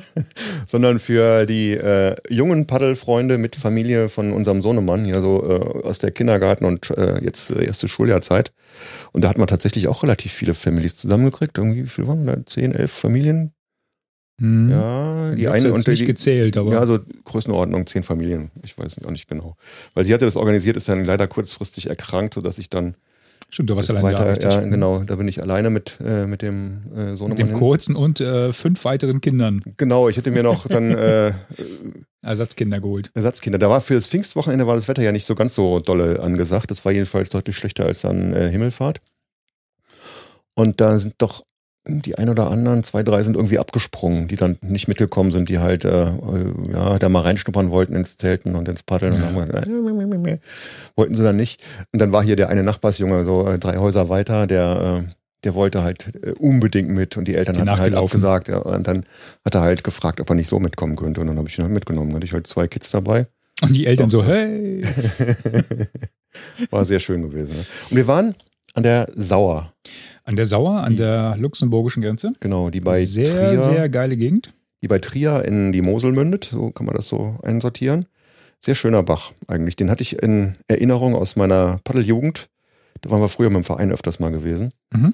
sondern 0.67 0.99
für 0.99 1.45
die 1.45 1.73
äh, 1.73 2.15
jungen 2.27 2.65
Paddelfreunde 2.65 3.37
mit 3.37 3.55
Familie 3.55 4.09
von 4.09 4.33
unserem 4.33 4.63
Sohnemann, 4.63 5.05
hier 5.05 5.21
so 5.21 5.43
äh, 5.47 5.87
aus 5.87 5.99
der 5.99 6.11
Kindergarten 6.11 6.65
und 6.65 6.89
äh, 6.89 7.23
jetzt 7.23 7.51
äh, 7.51 7.65
erste 7.65 7.87
Schuljahrzeit. 7.87 8.51
Und 9.11 9.23
da 9.23 9.29
hat 9.29 9.37
man 9.37 9.47
tatsächlich 9.47 9.87
auch 9.87 10.01
relativ 10.01 10.33
viele 10.33 10.55
Families 10.55 10.95
zusammengekriegt. 10.95 11.57
Irgendwie, 11.57 11.83
wie 11.83 11.89
viel 11.89 12.07
waren 12.07 12.25
da? 12.25 12.43
Zehn, 12.47 12.73
elf 12.73 12.91
Familien? 12.91 13.53
Hm. 14.39 14.71
Ja, 14.71 15.29
ich 15.29 15.35
die 15.37 15.47
hab's 15.47 15.55
eine 15.57 15.67
jetzt 15.67 15.75
und 15.75 15.87
nicht 15.87 16.01
die, 16.01 16.05
gezählt, 16.05 16.57
aber 16.57 16.71
ja, 16.71 16.85
so 16.87 16.99
Größenordnung, 17.25 17.85
zehn 17.85 18.01
Familien. 18.01 18.49
Ich 18.65 18.75
weiß 18.75 19.05
auch 19.05 19.11
nicht 19.11 19.27
genau. 19.27 19.55
Weil 19.93 20.05
sie 20.05 20.13
hatte 20.13 20.25
das 20.25 20.35
organisiert, 20.35 20.77
ist 20.77 20.89
dann 20.89 21.05
leider 21.05 21.27
kurzfristig 21.27 21.89
erkrankt, 21.89 22.33
sodass 22.33 22.57
ich 22.57 22.71
dann 22.71 22.95
stimmt, 23.53 23.69
du 23.69 23.75
warst 23.75 23.89
das 23.89 23.97
allein 23.97 24.13
da. 24.13 24.19
weiter, 24.19 24.41
ja, 24.41 24.49
richtig. 24.55 24.71
genau, 24.71 25.03
da 25.03 25.15
bin 25.15 25.27
ich 25.27 25.41
alleine 25.41 25.69
mit, 25.69 25.97
äh, 26.03 26.25
mit 26.25 26.41
dem 26.41 26.81
äh, 26.95 27.15
Sohnemann 27.15 27.37
Mit 27.37 27.39
dem 27.39 27.47
hin. 27.47 27.57
kurzen 27.57 27.95
und 27.95 28.19
äh, 28.19 28.51
fünf 28.53 28.83
weiteren 28.85 29.21
Kindern 29.21 29.61
Genau, 29.77 30.09
ich 30.09 30.17
hätte 30.17 30.31
mir 30.31 30.43
noch 30.43 30.67
dann 30.67 30.91
äh, 30.91 31.33
Ersatzkinder 32.21 32.79
geholt. 32.79 33.11
Ersatzkinder. 33.13 33.59
Da 33.59 33.69
war 33.69 33.81
für 33.81 33.95
das 33.95 34.07
Pfingstwochenende 34.07 34.65
war 34.65 34.75
das 34.75 34.87
Wetter 34.87 35.03
ja 35.03 35.11
nicht 35.11 35.25
so 35.25 35.35
ganz 35.35 35.55
so 35.55 35.79
dolle 35.79 36.21
angesagt. 36.21 36.71
Das 36.71 36.83
war 36.85 36.91
jedenfalls 36.91 37.29
deutlich 37.29 37.55
schlechter 37.55 37.85
als 37.85 38.05
an 38.05 38.33
äh, 38.33 38.49
Himmelfahrt. 38.49 39.01
Und 40.55 40.79
da 40.79 40.97
sind 40.99 41.15
doch 41.17 41.43
die 41.85 42.17
ein 42.17 42.29
oder 42.29 42.49
anderen, 42.49 42.83
zwei, 42.83 43.03
drei 43.03 43.23
sind 43.23 43.35
irgendwie 43.35 43.59
abgesprungen, 43.59 44.27
die 44.29 44.37
dann 44.37 44.57
nicht 44.61 44.87
mitgekommen 44.87 45.31
sind, 45.31 45.49
die 45.49 45.59
halt 45.59 45.83
äh, 45.83 46.03
äh, 46.07 46.11
ja, 46.71 46.97
da 46.97 47.09
mal 47.09 47.21
reinschnuppern 47.21 47.71
wollten 47.71 47.93
ins 47.95 48.15
Zelten 48.17 48.55
und 48.55 48.69
ins 48.69 48.83
Paddeln 48.83 49.13
Ja. 49.13 49.27
und 49.27 49.35
haben 49.35 49.47
gesagt, 49.47 49.67
äh, 49.67 50.39
wollten 50.95 51.15
sie 51.15 51.23
dann 51.23 51.35
nicht. 51.35 51.61
Und 51.91 51.99
dann 51.99 52.11
war 52.13 52.23
hier 52.23 52.35
der 52.37 52.49
eine 52.49 52.63
Nachbarsjunge, 52.63 53.25
so 53.25 53.47
äh, 53.49 53.59
drei 53.59 53.77
Häuser 53.77 54.07
weiter, 54.07 54.47
der, 54.47 55.03
äh, 55.05 55.13
der 55.43 55.55
wollte 55.55 55.83
halt 55.83 56.15
äh, 56.23 56.31
unbedingt 56.31 56.87
mit 56.89 57.17
und 57.17 57.27
die 57.27 57.35
Eltern 57.35 57.55
Die 57.55 57.61
hatten 57.61 57.77
halt 57.81 57.95
abgesagt. 57.95 58.47
Ja, 58.47 58.59
und 58.59 58.87
dann 58.87 59.03
hat 59.43 59.55
er 59.55 59.61
halt 59.61 59.83
gefragt, 59.83 60.21
ob 60.21 60.29
er 60.29 60.35
nicht 60.35 60.47
so 60.47 60.59
mitkommen 60.59 60.95
könnte. 60.95 61.19
Und 61.19 61.27
dann 61.27 61.37
habe 61.37 61.49
ich 61.49 61.57
ihn 61.57 61.63
halt 61.65 61.73
mitgenommen. 61.73 62.11
Dann 62.11 62.15
hatte 62.17 62.25
ich 62.25 62.33
halt 62.33 62.47
zwei 62.47 62.67
Kids 62.69 62.91
dabei. 62.91 63.27
Und 63.61 63.75
die 63.75 63.85
Eltern 63.85 64.09
so, 64.09 64.21
Doch. 64.21 64.27
hey. 64.29 64.83
War 66.71 66.85
sehr 66.85 66.99
schön 66.99 67.21
gewesen. 67.21 67.55
Ne? 67.55 67.65
Und 67.89 67.97
wir 67.97 68.07
waren 68.07 68.35
an 68.73 68.83
der 68.83 69.07
Sauer, 69.15 69.73
An 70.25 70.35
der 70.35 70.45
Sauer, 70.45 70.81
an 70.83 70.95
der 70.95 71.35
luxemburgischen 71.37 72.01
Grenze. 72.01 72.33
genau, 72.39 72.69
die 72.69 72.79
bei 72.79 73.03
sehr, 73.03 73.25
Trier, 73.25 73.59
sehr 73.59 73.89
geile 73.89 74.15
Gegend. 74.15 74.53
die 74.81 74.87
bei 74.87 74.99
Trier 74.99 75.43
in 75.45 75.71
die 75.73 75.81
Mosel 75.81 76.11
mündet. 76.13 76.49
So 76.51 76.71
kann 76.71 76.85
man 76.85 76.95
das 76.95 77.07
so 77.07 77.37
einsortieren. 77.43 78.05
Sehr 78.61 78.75
schöner 78.75 79.03
Bach 79.03 79.33
eigentlich. 79.47 79.75
Den 79.75 79.89
hatte 79.89 80.01
ich 80.03 80.21
in 80.23 80.53
Erinnerung 80.67 81.15
aus 81.15 81.35
meiner 81.35 81.79
Paddeljugend. 81.83 82.47
Da 83.01 83.09
waren 83.09 83.19
wir 83.19 83.27
früher 83.27 83.49
mit 83.49 83.57
dem 83.57 83.63
Verein 83.65 83.91
öfters 83.91 84.19
mal 84.21 84.31
gewesen. 84.31 84.71
Mhm. 84.93 85.13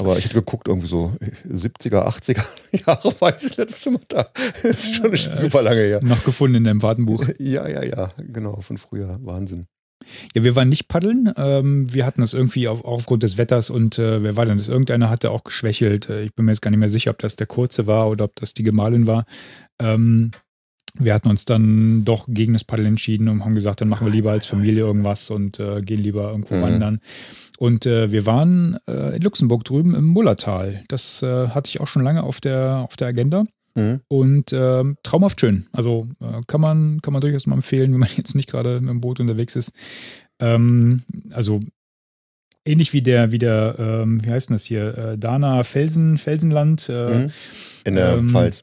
Aber 0.00 0.16
ich 0.16 0.24
hatte 0.24 0.34
geguckt, 0.34 0.68
irgendwie 0.68 0.86
so 0.88 1.12
70er, 1.46 2.06
80er 2.06 2.42
Jahre 2.86 3.12
war 3.20 3.30
ich 3.34 3.42
das 3.42 3.56
letzte 3.56 3.90
Mal 3.90 4.00
da. 4.08 4.28
Das 4.62 4.64
ist 4.64 4.94
schon 4.94 5.14
super 5.16 5.62
lange 5.62 5.80
her. 5.80 6.00
Noch 6.02 6.24
gefunden 6.24 6.56
in 6.56 6.64
deinem 6.64 6.80
Fahrtenbuch. 6.80 7.26
Ja, 7.38 7.68
ja, 7.68 7.82
ja, 7.82 8.12
genau, 8.16 8.60
von 8.60 8.78
früher. 8.78 9.14
Wahnsinn. 9.20 9.66
Ja, 10.34 10.42
wir 10.44 10.56
waren 10.56 10.68
nicht 10.68 10.88
paddeln. 10.88 11.32
Ähm, 11.36 11.92
wir 11.92 12.06
hatten 12.06 12.20
das 12.20 12.34
irgendwie 12.34 12.68
auf, 12.68 12.84
auch 12.84 12.98
aufgrund 12.98 13.22
des 13.22 13.38
Wetters 13.38 13.70
und 13.70 13.98
äh, 13.98 14.22
wer 14.22 14.36
war 14.36 14.46
denn 14.46 14.58
das? 14.58 14.68
Irgendeiner 14.68 15.10
hatte 15.10 15.30
auch 15.30 15.44
geschwächelt. 15.44 16.08
Äh, 16.08 16.22
ich 16.24 16.34
bin 16.34 16.46
mir 16.46 16.52
jetzt 16.52 16.62
gar 16.62 16.70
nicht 16.70 16.80
mehr 16.80 16.88
sicher, 16.88 17.10
ob 17.10 17.18
das 17.18 17.36
der 17.36 17.46
Kurze 17.46 17.86
war 17.86 18.08
oder 18.08 18.24
ob 18.24 18.34
das 18.36 18.54
die 18.54 18.62
Gemahlin 18.62 19.06
war. 19.06 19.24
Ähm, 19.78 20.30
wir 20.98 21.14
hatten 21.14 21.28
uns 21.28 21.44
dann 21.44 22.04
doch 22.04 22.24
gegen 22.28 22.52
das 22.54 22.64
Paddeln 22.64 22.88
entschieden 22.88 23.28
und 23.28 23.44
haben 23.44 23.54
gesagt, 23.54 23.80
dann 23.80 23.88
machen 23.88 24.06
wir 24.06 24.12
lieber 24.12 24.32
als 24.32 24.46
Familie 24.46 24.82
irgendwas 24.82 25.30
und 25.30 25.60
äh, 25.60 25.82
gehen 25.82 26.00
lieber 26.02 26.30
irgendwo 26.30 26.56
Mhm. 26.56 26.62
wandern. 26.62 27.00
Und 27.58 27.86
äh, 27.86 28.10
wir 28.10 28.26
waren 28.26 28.78
äh, 28.88 29.14
in 29.16 29.22
Luxemburg 29.22 29.64
drüben 29.64 29.94
im 29.94 30.06
Mullertal. 30.06 30.82
Das 30.88 31.22
äh, 31.22 31.48
hatte 31.48 31.68
ich 31.68 31.80
auch 31.80 31.86
schon 31.86 32.02
lange 32.02 32.22
auf 32.24 32.40
der, 32.40 32.78
auf 32.78 32.96
der 32.96 33.08
Agenda. 33.08 33.44
Mhm. 33.74 34.00
Und 34.08 34.52
ähm, 34.52 34.96
traumhaft 35.02 35.40
schön. 35.40 35.68
Also 35.72 36.08
äh, 36.20 36.40
kann, 36.46 36.60
man, 36.60 37.00
kann 37.02 37.12
man 37.12 37.20
durchaus 37.20 37.46
mal 37.46 37.54
empfehlen, 37.56 37.92
wenn 37.92 38.00
man 38.00 38.08
jetzt 38.16 38.34
nicht 38.34 38.50
gerade 38.50 38.80
mit 38.80 38.90
dem 38.90 39.00
Boot 39.00 39.20
unterwegs 39.20 39.56
ist. 39.56 39.72
Ähm, 40.38 41.02
also 41.32 41.60
ähnlich 42.64 42.92
wie 42.92 43.02
der, 43.02 43.32
wie 43.32 43.38
der, 43.38 43.76
ähm, 43.78 44.24
wie 44.24 44.30
heißt 44.30 44.48
denn 44.50 44.54
das 44.54 44.64
hier, 44.64 44.96
äh, 44.96 45.18
Dana 45.18 45.62
Felsen, 45.64 46.18
Felsenland. 46.18 46.88
Äh, 46.88 47.10
Mhm. 47.10 47.30
In 47.84 47.94
der 47.94 48.12
ähm, 48.16 48.28
Pfalz. 48.28 48.62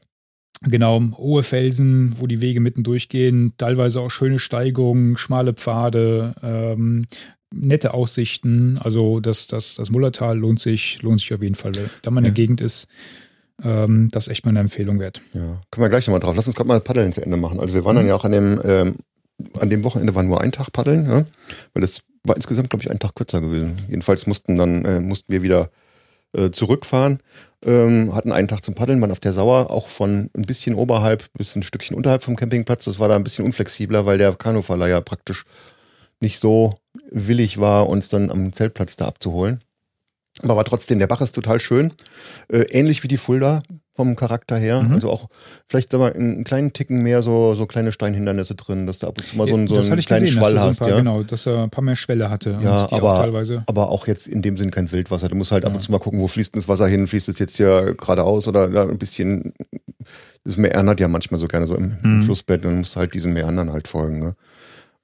Genau, 0.62 1.00
hohe 1.16 1.44
Felsen, 1.44 2.16
wo 2.18 2.26
die 2.26 2.40
Wege 2.40 2.58
mitten 2.60 2.82
durchgehen, 2.82 3.52
teilweise 3.58 4.00
auch 4.00 4.10
schöne 4.10 4.40
Steigungen, 4.40 5.16
schmale 5.16 5.52
Pfade, 5.52 6.34
ähm, 6.42 7.06
nette 7.54 7.94
Aussichten. 7.94 8.76
Also 8.78 9.20
das, 9.20 9.46
das, 9.46 9.76
das 9.76 9.90
Mullertal 9.90 10.36
lohnt 10.36 10.58
sich, 10.58 11.00
lohnt 11.02 11.20
sich 11.20 11.32
auf 11.32 11.42
jeden 11.42 11.54
Fall. 11.54 11.72
Da 12.02 12.10
man 12.10 12.24
in 12.24 12.34
der 12.34 12.42
Ja. 12.42 12.46
Gegend 12.46 12.60
ist, 12.60 12.88
Ähm, 13.62 14.08
das 14.12 14.26
ist 14.26 14.32
echt 14.32 14.44
mal 14.44 14.50
eine 14.50 14.60
Empfehlung 14.60 15.00
wert. 15.00 15.20
Ja, 15.32 15.60
können 15.70 15.84
wir 15.84 15.88
gleich 15.88 16.06
nochmal 16.06 16.20
drauf. 16.20 16.36
Lass 16.36 16.46
uns 16.46 16.56
gerade 16.56 16.68
mal 16.68 16.80
Paddeln 16.80 17.12
zu 17.12 17.22
Ende 17.22 17.36
machen. 17.36 17.60
Also 17.60 17.74
wir 17.74 17.84
waren 17.84 17.96
dann 17.96 18.06
ja 18.06 18.14
auch 18.14 18.24
an 18.24 18.32
dem, 18.32 18.60
ähm, 18.64 18.96
an 19.58 19.70
dem 19.70 19.84
Wochenende 19.84 20.14
war 20.14 20.22
nur 20.22 20.40
ein 20.40 20.52
Tag 20.52 20.72
Paddeln, 20.72 21.08
ja? 21.08 21.24
weil 21.72 21.80
das 21.80 22.02
war 22.24 22.36
insgesamt, 22.36 22.70
glaube 22.70 22.84
ich, 22.84 22.90
ein 22.90 22.98
Tag 22.98 23.14
kürzer 23.14 23.40
gewesen. 23.40 23.76
Jedenfalls 23.88 24.26
mussten 24.26 24.56
dann, 24.56 24.84
äh, 24.84 25.00
mussten 25.00 25.32
wir 25.32 25.42
wieder 25.42 25.70
äh, 26.36 26.50
zurückfahren, 26.50 27.20
ähm, 27.64 28.14
hatten 28.14 28.32
einen 28.32 28.48
Tag 28.48 28.62
zum 28.62 28.74
Paddeln, 28.74 29.00
waren 29.00 29.10
auf 29.10 29.20
der 29.20 29.32
Sauer, 29.32 29.70
auch 29.70 29.88
von 29.88 30.30
ein 30.36 30.42
bisschen 30.42 30.74
oberhalb 30.74 31.24
bis 31.32 31.56
ein 31.56 31.62
Stückchen 31.62 31.96
unterhalb 31.96 32.22
vom 32.22 32.36
Campingplatz. 32.36 32.84
Das 32.84 32.98
war 32.98 33.08
da 33.08 33.16
ein 33.16 33.24
bisschen 33.24 33.44
unflexibler, 33.44 34.06
weil 34.06 34.18
der 34.18 34.34
Kanuverleiher 34.34 35.00
praktisch 35.00 35.44
nicht 36.20 36.38
so 36.38 36.74
willig 37.10 37.58
war, 37.58 37.88
uns 37.88 38.08
dann 38.08 38.30
am 38.30 38.52
Zeltplatz 38.52 38.96
da 38.96 39.06
abzuholen. 39.06 39.60
Aber 40.42 40.56
war 40.56 40.64
trotzdem, 40.64 40.98
der 40.98 41.06
Bach 41.08 41.20
ist 41.20 41.32
total 41.34 41.60
schön. 41.60 41.92
Äh, 42.48 42.58
ähnlich 42.70 43.02
wie 43.02 43.08
die 43.08 43.16
Fulda 43.16 43.62
vom 43.96 44.14
Charakter 44.14 44.56
her. 44.56 44.80
Mhm. 44.82 44.92
Also 44.92 45.10
auch 45.10 45.28
vielleicht 45.66 45.90
sag 45.90 45.98
mal, 45.98 46.12
einen 46.12 46.44
kleinen 46.44 46.72
Ticken 46.72 47.02
mehr 47.02 47.20
so, 47.22 47.54
so 47.56 47.66
kleine 47.66 47.90
Steinhindernisse 47.90 48.54
drin, 48.54 48.86
dass 48.86 49.00
du 49.00 49.08
ab 49.08 49.18
und 49.18 49.26
zu 49.26 49.36
mal 49.36 49.48
so, 49.48 49.54
einen- 49.56 49.66
so 49.66 49.74
einen 49.74 50.00
kleinen 50.00 50.26
gesehen, 50.26 50.38
Schwall 50.38 50.60
hast. 50.60 50.78
so 50.78 50.84
paar, 50.84 50.92
ja. 50.94 50.98
Genau, 51.00 51.24
dass 51.24 51.46
er 51.46 51.64
ein 51.64 51.70
paar 51.70 51.82
mehr 51.82 51.96
Schwelle 51.96 52.30
hatte. 52.30 52.56
Ja, 52.62 52.86
aber- 52.92 53.24
auch. 53.32 53.62
Aber 53.66 53.88
auch 53.90 54.06
jetzt 54.06 54.28
in 54.28 54.40
dem 54.42 54.56
Sinn 54.56 54.70
kein 54.70 54.92
Wildwasser. 54.92 55.28
Du 55.28 55.34
musst 55.34 55.50
halt 55.50 55.64
ab 55.64 55.72
Ja. 55.72 55.76
und 55.76 55.82
zu 55.82 55.90
mal 55.90 55.98
gucken, 55.98 56.20
wo 56.20 56.28
fließt 56.28 56.54
denn 56.54 56.60
das 56.60 56.68
Wasser 56.68 56.86
hin? 56.86 57.08
Fließt 57.08 57.28
es 57.28 57.40
jetzt 57.40 57.56
hier 57.56 57.94
geradeaus 57.98 58.46
oder 58.46 58.68
da 58.68 58.82
ein 58.84 58.98
bisschen. 58.98 59.52
Das 60.44 60.56
meandert 60.56 61.00
ja 61.00 61.08
manchmal 61.08 61.40
so 61.40 61.48
gerne 61.48 61.66
so 61.66 61.74
im, 61.74 61.96
im 62.04 62.16
Mhm. 62.18 62.22
Flussbett 62.22 62.64
und 62.64 62.70
dann 62.70 62.78
musst 62.78 62.94
du 62.94 63.00
halt 63.00 63.12
diesen 63.14 63.32
Meandern 63.32 63.72
halt 63.72 63.88
folgen. 63.88 64.20
Ne? 64.20 64.34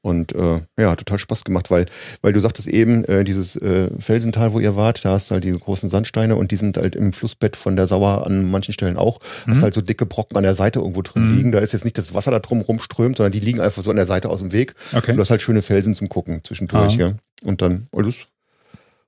Und 0.05 0.35
äh, 0.35 0.61
ja, 0.79 0.91
hat 0.91 0.99
total 0.99 1.19
Spaß 1.19 1.45
gemacht, 1.45 1.71
weil, 1.71 1.87
weil 2.21 2.35
du 2.35 2.41
sagtest 2.41 2.69
eben, 2.69 3.05
äh, 3.07 3.25
dieses 3.25 3.57
äh, 3.57 3.89
Felsental, 3.99 4.53
wo 4.53 4.61
ihr 4.61 4.77
wart, 4.77 5.03
da 5.03 5.13
hast 5.13 5.31
du 5.31 5.33
halt 5.33 5.45
diese 5.45 5.59
großen 5.59 5.89
Sandsteine 5.89 6.37
und 6.37 6.51
die 6.51 6.57
sind 6.57 6.77
halt 6.77 6.95
im 6.95 7.15
Flussbett 7.15 7.57
von 7.57 7.75
der 7.75 7.87
Sauer 7.87 8.27
an 8.27 8.51
manchen 8.51 8.75
Stellen 8.75 8.99
auch. 8.99 9.21
Hast 9.47 9.57
Mhm. 9.59 9.63
halt 9.63 9.73
so 9.73 9.81
dicke 9.81 10.05
Brocken 10.05 10.37
an 10.37 10.43
der 10.43 10.55
Seite 10.55 10.81
irgendwo 10.81 11.01
drin 11.01 11.31
Mhm. 11.31 11.37
liegen. 11.39 11.53
Da 11.53 11.61
ist 11.61 11.73
jetzt 11.73 11.85
nicht 11.85 11.97
das 11.97 12.13
Wasser 12.13 12.31
da 12.31 12.39
drum 12.41 12.61
rumströmt, 12.61 13.17
sondern 13.17 13.33
die 13.33 13.41
liegen 13.41 13.61
einfach 13.61 13.83
so 13.83 13.89
an 13.89 13.97
der 13.97 14.05
Seite 14.05 14.29
aus 14.29 14.41
dem 14.41 14.53
Weg. 14.53 14.75
Okay. 14.95 15.13
Und 15.13 15.17
du 15.17 15.23
hast 15.23 15.31
halt 15.31 15.41
schöne 15.41 15.63
Felsen 15.63 15.95
zum 15.95 16.11
Gucken 16.11 16.45
zwischendurch, 16.45 16.97
Ah. 17.01 17.07
ja. 17.07 17.13
Und 17.43 17.63
dann, 17.63 17.87
alles 17.91 18.27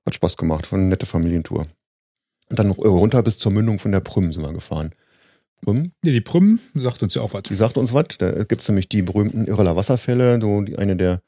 hat 0.03 0.15
Spaß 0.15 0.35
gemacht, 0.35 0.71
war 0.71 0.79
eine 0.79 0.87
nette 0.87 1.05
Familientour. 1.05 1.59
Und 2.49 2.57
dann 2.57 2.69
noch 2.69 2.79
äh, 2.79 2.87
runter 2.87 3.21
bis 3.21 3.37
zur 3.37 3.51
Mündung 3.51 3.77
von 3.77 3.91
der 3.91 3.99
Prüm 3.99 4.33
sind 4.33 4.41
wir 4.41 4.51
gefahren. 4.51 4.89
Prüm, 5.63 5.91
Ja, 6.03 6.11
die 6.11 6.21
Prüm 6.21 6.59
sagt 6.75 7.03
uns 7.03 7.13
ja 7.15 7.21
auch 7.21 7.33
was. 7.33 7.43
die 7.43 7.55
sagt 7.55 7.77
uns 7.77 7.93
was. 7.93 8.05
Da 8.19 8.43
gibt's 8.43 8.67
nämlich 8.67 8.89
die 8.89 9.01
berühmten 9.01 9.45
Irreler 9.45 9.75
Wasserfälle, 9.75 10.39
so 10.39 10.61
die, 10.61 10.77
eine 10.77 10.95
der 10.95 11.21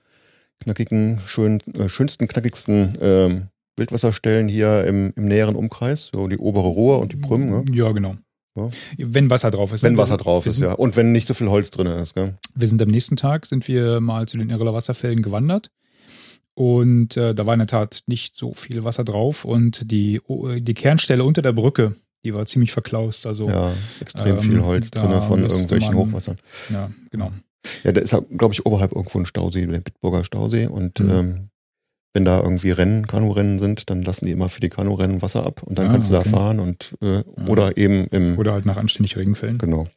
knackigen, 0.59 1.19
schön, 1.25 1.61
äh, 1.73 1.89
schönsten, 1.89 2.27
knackigsten 2.27 2.97
ähm, 3.01 3.47
Wildwasserstellen 3.77 4.47
hier 4.47 4.85
im, 4.85 5.13
im 5.15 5.27
näheren 5.27 5.55
Umkreis. 5.55 6.09
So 6.13 6.27
die 6.27 6.37
obere 6.37 6.67
Ruhr 6.67 6.99
und 6.99 7.11
die 7.11 7.17
Prüm, 7.17 7.49
ne? 7.49 7.65
Ja, 7.71 7.91
genau. 7.91 8.15
Ja. 8.55 8.69
Wenn 8.97 9.29
Wasser 9.29 9.51
drauf 9.51 9.71
ist. 9.73 9.83
wenn 9.83 9.93
Wir 9.93 9.99
Wasser 9.99 10.17
drauf 10.17 10.45
ist, 10.45 10.55
sind, 10.55 10.63
ja. 10.65 10.73
Und 10.73 10.95
wenn 10.97 11.11
nicht 11.11 11.27
so 11.27 11.33
viel 11.33 11.49
Holz 11.49 11.71
drin 11.71 11.87
ist, 11.87 12.15
gell? 12.15 12.35
Wir 12.55 12.67
sind 12.67 12.81
am 12.81 12.89
nächsten 12.89 13.15
Tag, 13.15 13.45
sind 13.45 13.67
wir 13.67 14.01
mal 14.01 14.27
zu 14.27 14.37
den 14.37 14.49
Irreler 14.49 14.73
Wasserfällen 14.73 15.21
gewandert. 15.21 15.71
Und 16.55 17.15
äh, 17.15 17.33
da 17.33 17.45
war 17.45 17.53
in 17.53 17.59
der 17.59 17.67
Tat 17.67 18.01
nicht 18.07 18.35
so 18.35 18.53
viel 18.53 18.83
Wasser 18.83 19.05
drauf. 19.05 19.45
Und 19.45 19.89
die, 19.91 20.19
oh, 20.27 20.49
die 20.49 20.73
Kernstelle 20.73 21.23
unter 21.23 21.41
der 21.41 21.53
Brücke, 21.53 21.95
die 22.25 22.33
war 22.33 22.45
ziemlich 22.45 22.71
verklaust. 22.71 23.25
Also, 23.25 23.47
ja, 23.47 23.69
Ja, 23.69 23.73
extrem 24.01 24.37
Ähm, 24.37 24.41
viel 24.43 24.61
Holz 24.63 24.91
drin 24.91 25.21
von 25.21 25.41
irgendwelchen 25.41 25.95
man- 25.95 26.07
Hochwassern. 26.07 26.37
genau. 27.11 27.31
Ja, 27.83 27.91
da 27.91 28.01
ist, 28.01 28.15
glaube 28.37 28.53
ich, 28.53 28.65
oberhalb 28.65 28.93
irgendwo 28.93 29.19
ein 29.19 29.25
Stausee, 29.25 29.65
der 29.65 29.79
Bitburger 29.79 30.23
Stausee. 30.23 30.67
Und 30.67 30.99
Mhm. 30.99 31.09
ähm, 31.09 31.49
wenn 32.13 32.25
da 32.25 32.41
irgendwie 32.41 32.71
Rennen, 32.71 33.05
Kanurennen 33.05 33.59
sind, 33.59 33.89
dann 33.89 34.01
lassen 34.01 34.25
die 34.25 34.31
immer 34.31 34.49
für 34.49 34.61
die 34.61 34.69
Kanurennen 34.69 35.21
Wasser 35.21 35.45
ab 35.45 35.61
und 35.63 35.77
dann 35.77 35.87
Ah, 35.87 35.91
kannst 35.91 36.09
du 36.09 36.17
okay. 36.17 36.29
da 36.29 36.37
fahren 36.37 36.59
und 36.59 36.95
äh, 37.01 37.21
oder 37.47 37.77
eben 37.77 38.07
im 38.07 38.37
Oder 38.39 38.53
halt 38.53 38.65
nach 38.65 38.77
anständig 38.77 39.15
Regenfällen. 39.15 39.57
genau, 39.59 39.87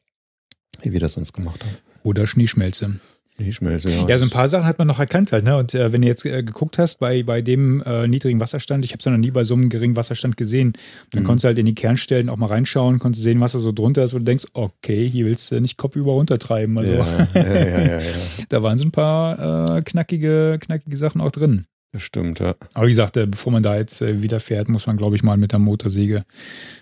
wie 0.83 0.93
wir 0.93 1.01
das 1.01 1.15
sonst 1.15 1.33
gemacht 1.33 1.65
haben. 1.65 1.75
Oder 2.03 2.27
Schneeschmelze. 2.27 3.01
Die 3.39 3.53
Schmelze, 3.53 3.91
ja. 3.91 4.07
Ja, 4.07 4.19
so 4.19 4.25
ein 4.27 4.31
paar 4.31 4.49
Sachen 4.49 4.67
hat 4.67 4.79
man 4.79 4.87
noch 4.87 5.01
erkannt 5.01 5.33
halt. 5.33 5.45
Ne? 5.45 5.57
Und 5.57 5.75
äh, 5.75 5.91
wenn 5.93 6.03
du 6.03 6.07
jetzt 6.07 6.25
äh, 6.27 6.43
geguckt 6.43 6.79
hast, 6.79 7.01
bei, 7.01 7.23
bei 7.23 7.41
dem 7.43 7.83
äh, 7.83 8.07
niedrigen 8.07 8.39
Wasserstand, 8.41 8.85
ich 8.85 8.93
habe 8.93 8.99
es 9.01 9.07
noch 9.07 9.17
nie 9.17 9.31
bei 9.31 9.43
so 9.45 9.55
einem 9.55 9.69
geringen 9.71 9.97
Wasserstand 9.97 10.37
gesehen, 10.37 10.75
dann 11.11 11.23
Mhm. 11.23 11.27
konntest 11.27 11.45
du 11.45 11.49
halt 11.49 11.59
in 11.59 11.67
die 11.67 11.75
Kernstellen 11.75 12.29
auch 12.29 12.37
mal 12.37 12.47
reinschauen, 12.47 12.99
konntest 12.99 13.23
sehen, 13.25 13.41
was 13.41 13.53
da 13.53 13.59
so 13.59 13.73
drunter 13.73 14.05
ist, 14.05 14.13
wo 14.15 14.19
du 14.19 14.25
denkst, 14.25 14.45
okay, 14.53 15.09
hier 15.09 15.25
willst 15.27 15.51
du 15.51 15.61
nicht 15.61 15.77
kopfüber 15.79 16.13
runtertreiben. 16.13 16.77
Also 16.79 16.93
ja, 16.93 17.29
ja, 17.35 17.43
ja, 17.43 17.69
ja, 17.69 17.99
ja, 18.01 18.01
da 18.51 18.63
waren 18.63 18.77
so 18.79 18.85
ein 18.85 18.91
paar 18.93 19.79
äh, 19.79 19.83
knackige, 19.83 20.59
knackige 20.61 20.97
Sachen 20.99 21.21
auch 21.23 21.31
drin. 21.31 21.65
das 21.93 22.03
stimmt, 22.03 22.39
ja. 22.39 22.55
Aber 22.75 22.87
wie 22.87 22.91
gesagt, 22.91 23.17
äh, 23.17 23.27
bevor 23.27 23.51
man 23.53 23.63
da 23.63 23.77
jetzt 23.77 24.03
äh, 24.03 24.23
wieder 24.23 24.41
fährt, 24.41 24.69
muss 24.69 24.87
man, 24.87 24.97
glaube 24.99 25.17
ich, 25.17 25.23
mal 25.23 25.37
mit 25.39 25.53
der 25.53 25.59
Motorsäge 25.59 26.25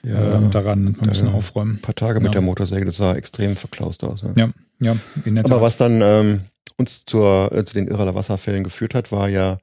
ja 0.05 0.37
ähm, 0.37 0.51
daran 0.51 0.97
ein 1.01 1.09
bisschen 1.09 1.29
aufräumen. 1.29 1.77
ein 1.77 1.81
paar 1.81 1.95
Tage 1.95 2.19
mit 2.19 2.27
Ja. 2.27 2.33
der 2.33 2.43
Motorsäge, 2.43 2.85
das 2.85 2.97
sah 2.97 3.15
extrem 3.15 3.57
verklaust 3.57 4.03
aus. 4.05 4.25
Ja. 4.37 4.51
Ja, 4.81 4.97
in 5.25 5.35
der 5.35 5.45
Aber 5.45 5.57
Tat. 5.57 5.63
was 5.63 5.77
dann 5.77 6.01
ähm, 6.03 6.41
uns 6.77 7.05
zur, 7.05 7.53
äh, 7.53 7.65
zu 7.65 7.75
den 7.75 7.89
Irreler 7.89 8.15
Wasserfällen 8.15 8.65
geführt 8.65 8.95
hat, 8.95 9.13
war 9.13 9.29
ja 9.29 9.59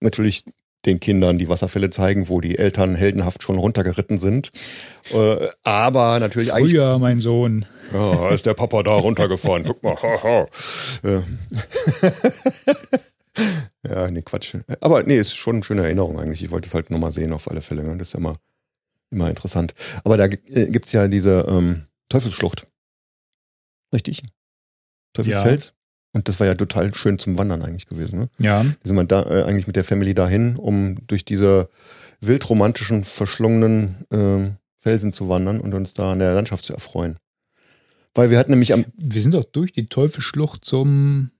natürlich 0.00 0.44
den 0.86 1.00
Kindern 1.00 1.38
die 1.38 1.48
Wasserfälle 1.48 1.90
zeigen, 1.90 2.28
wo 2.28 2.40
die 2.40 2.58
Eltern 2.58 2.94
heldenhaft 2.94 3.42
schon 3.42 3.58
runtergeritten 3.58 4.18
sind. 4.18 4.50
Äh, 5.12 5.48
aber 5.62 6.18
natürlich 6.18 6.52
eigentlich. 6.52 6.72
Früher, 6.72 6.98
mein 6.98 7.20
Sohn. 7.20 7.66
Ja, 7.92 8.30
ist 8.30 8.46
der 8.46 8.54
Papa 8.54 8.82
da 8.82 8.94
runtergefahren. 8.94 9.64
Guck 9.64 9.82
mal. 9.82 9.94
Haha. 9.94 10.48
Äh. 11.04 11.20
ja, 13.88 14.10
nee, 14.10 14.22
Quatsch. 14.22 14.56
Aber 14.80 15.02
nee, 15.02 15.16
ist 15.16 15.36
schon 15.36 15.56
eine 15.56 15.64
schöne 15.64 15.82
Erinnerung 15.84 16.18
eigentlich. 16.18 16.42
Ich 16.42 16.50
wollte 16.50 16.68
es 16.68 16.74
halt 16.74 16.90
nochmal 16.90 17.12
sehen 17.12 17.32
auf 17.32 17.50
alle 17.50 17.60
Fälle. 17.60 17.84
Ne? 17.84 17.96
Das 17.98 18.08
ist 18.08 18.14
ja 18.14 18.20
immer, 18.20 18.32
immer 19.10 19.28
interessant. 19.28 19.74
Aber 20.04 20.16
da 20.16 20.24
äh, 20.24 20.66
gibt's 20.66 20.92
ja 20.92 21.06
diese 21.06 21.46
ähm, 21.48 21.82
Teufelsschlucht. 22.08 22.66
Richtig? 23.92 24.22
Teufelsfels. 25.12 25.74
Und 26.14 26.28
das 26.28 26.40
war 26.40 26.46
ja 26.46 26.54
total 26.54 26.94
schön 26.94 27.18
zum 27.18 27.38
Wandern 27.38 27.62
eigentlich 27.62 27.86
gewesen. 27.86 28.20
Ne? 28.20 28.28
Ja, 28.38 28.62
Da 28.62 28.70
sind 28.84 28.96
wir 28.96 29.04
da 29.04 29.22
äh, 29.22 29.44
eigentlich 29.44 29.66
mit 29.66 29.76
der 29.76 29.84
Family 29.84 30.14
dahin, 30.14 30.56
um 30.56 31.06
durch 31.06 31.24
diese 31.24 31.70
wildromantischen, 32.20 33.04
verschlungenen 33.04 34.04
ähm, 34.10 34.56
Felsen 34.78 35.12
zu 35.12 35.28
wandern 35.28 35.60
und 35.60 35.72
uns 35.74 35.94
da 35.94 36.12
an 36.12 36.18
der 36.18 36.34
Landschaft 36.34 36.64
zu 36.64 36.74
erfreuen. 36.74 37.18
Weil 38.14 38.30
wir 38.30 38.38
hatten 38.38 38.50
nämlich 38.50 38.72
am 38.74 38.84
wir 38.96 39.22
sind 39.22 39.32
doch 39.32 39.44
durch 39.44 39.72
die 39.72 39.86
Teufelsschlucht 39.86 40.64
zum 40.64 41.30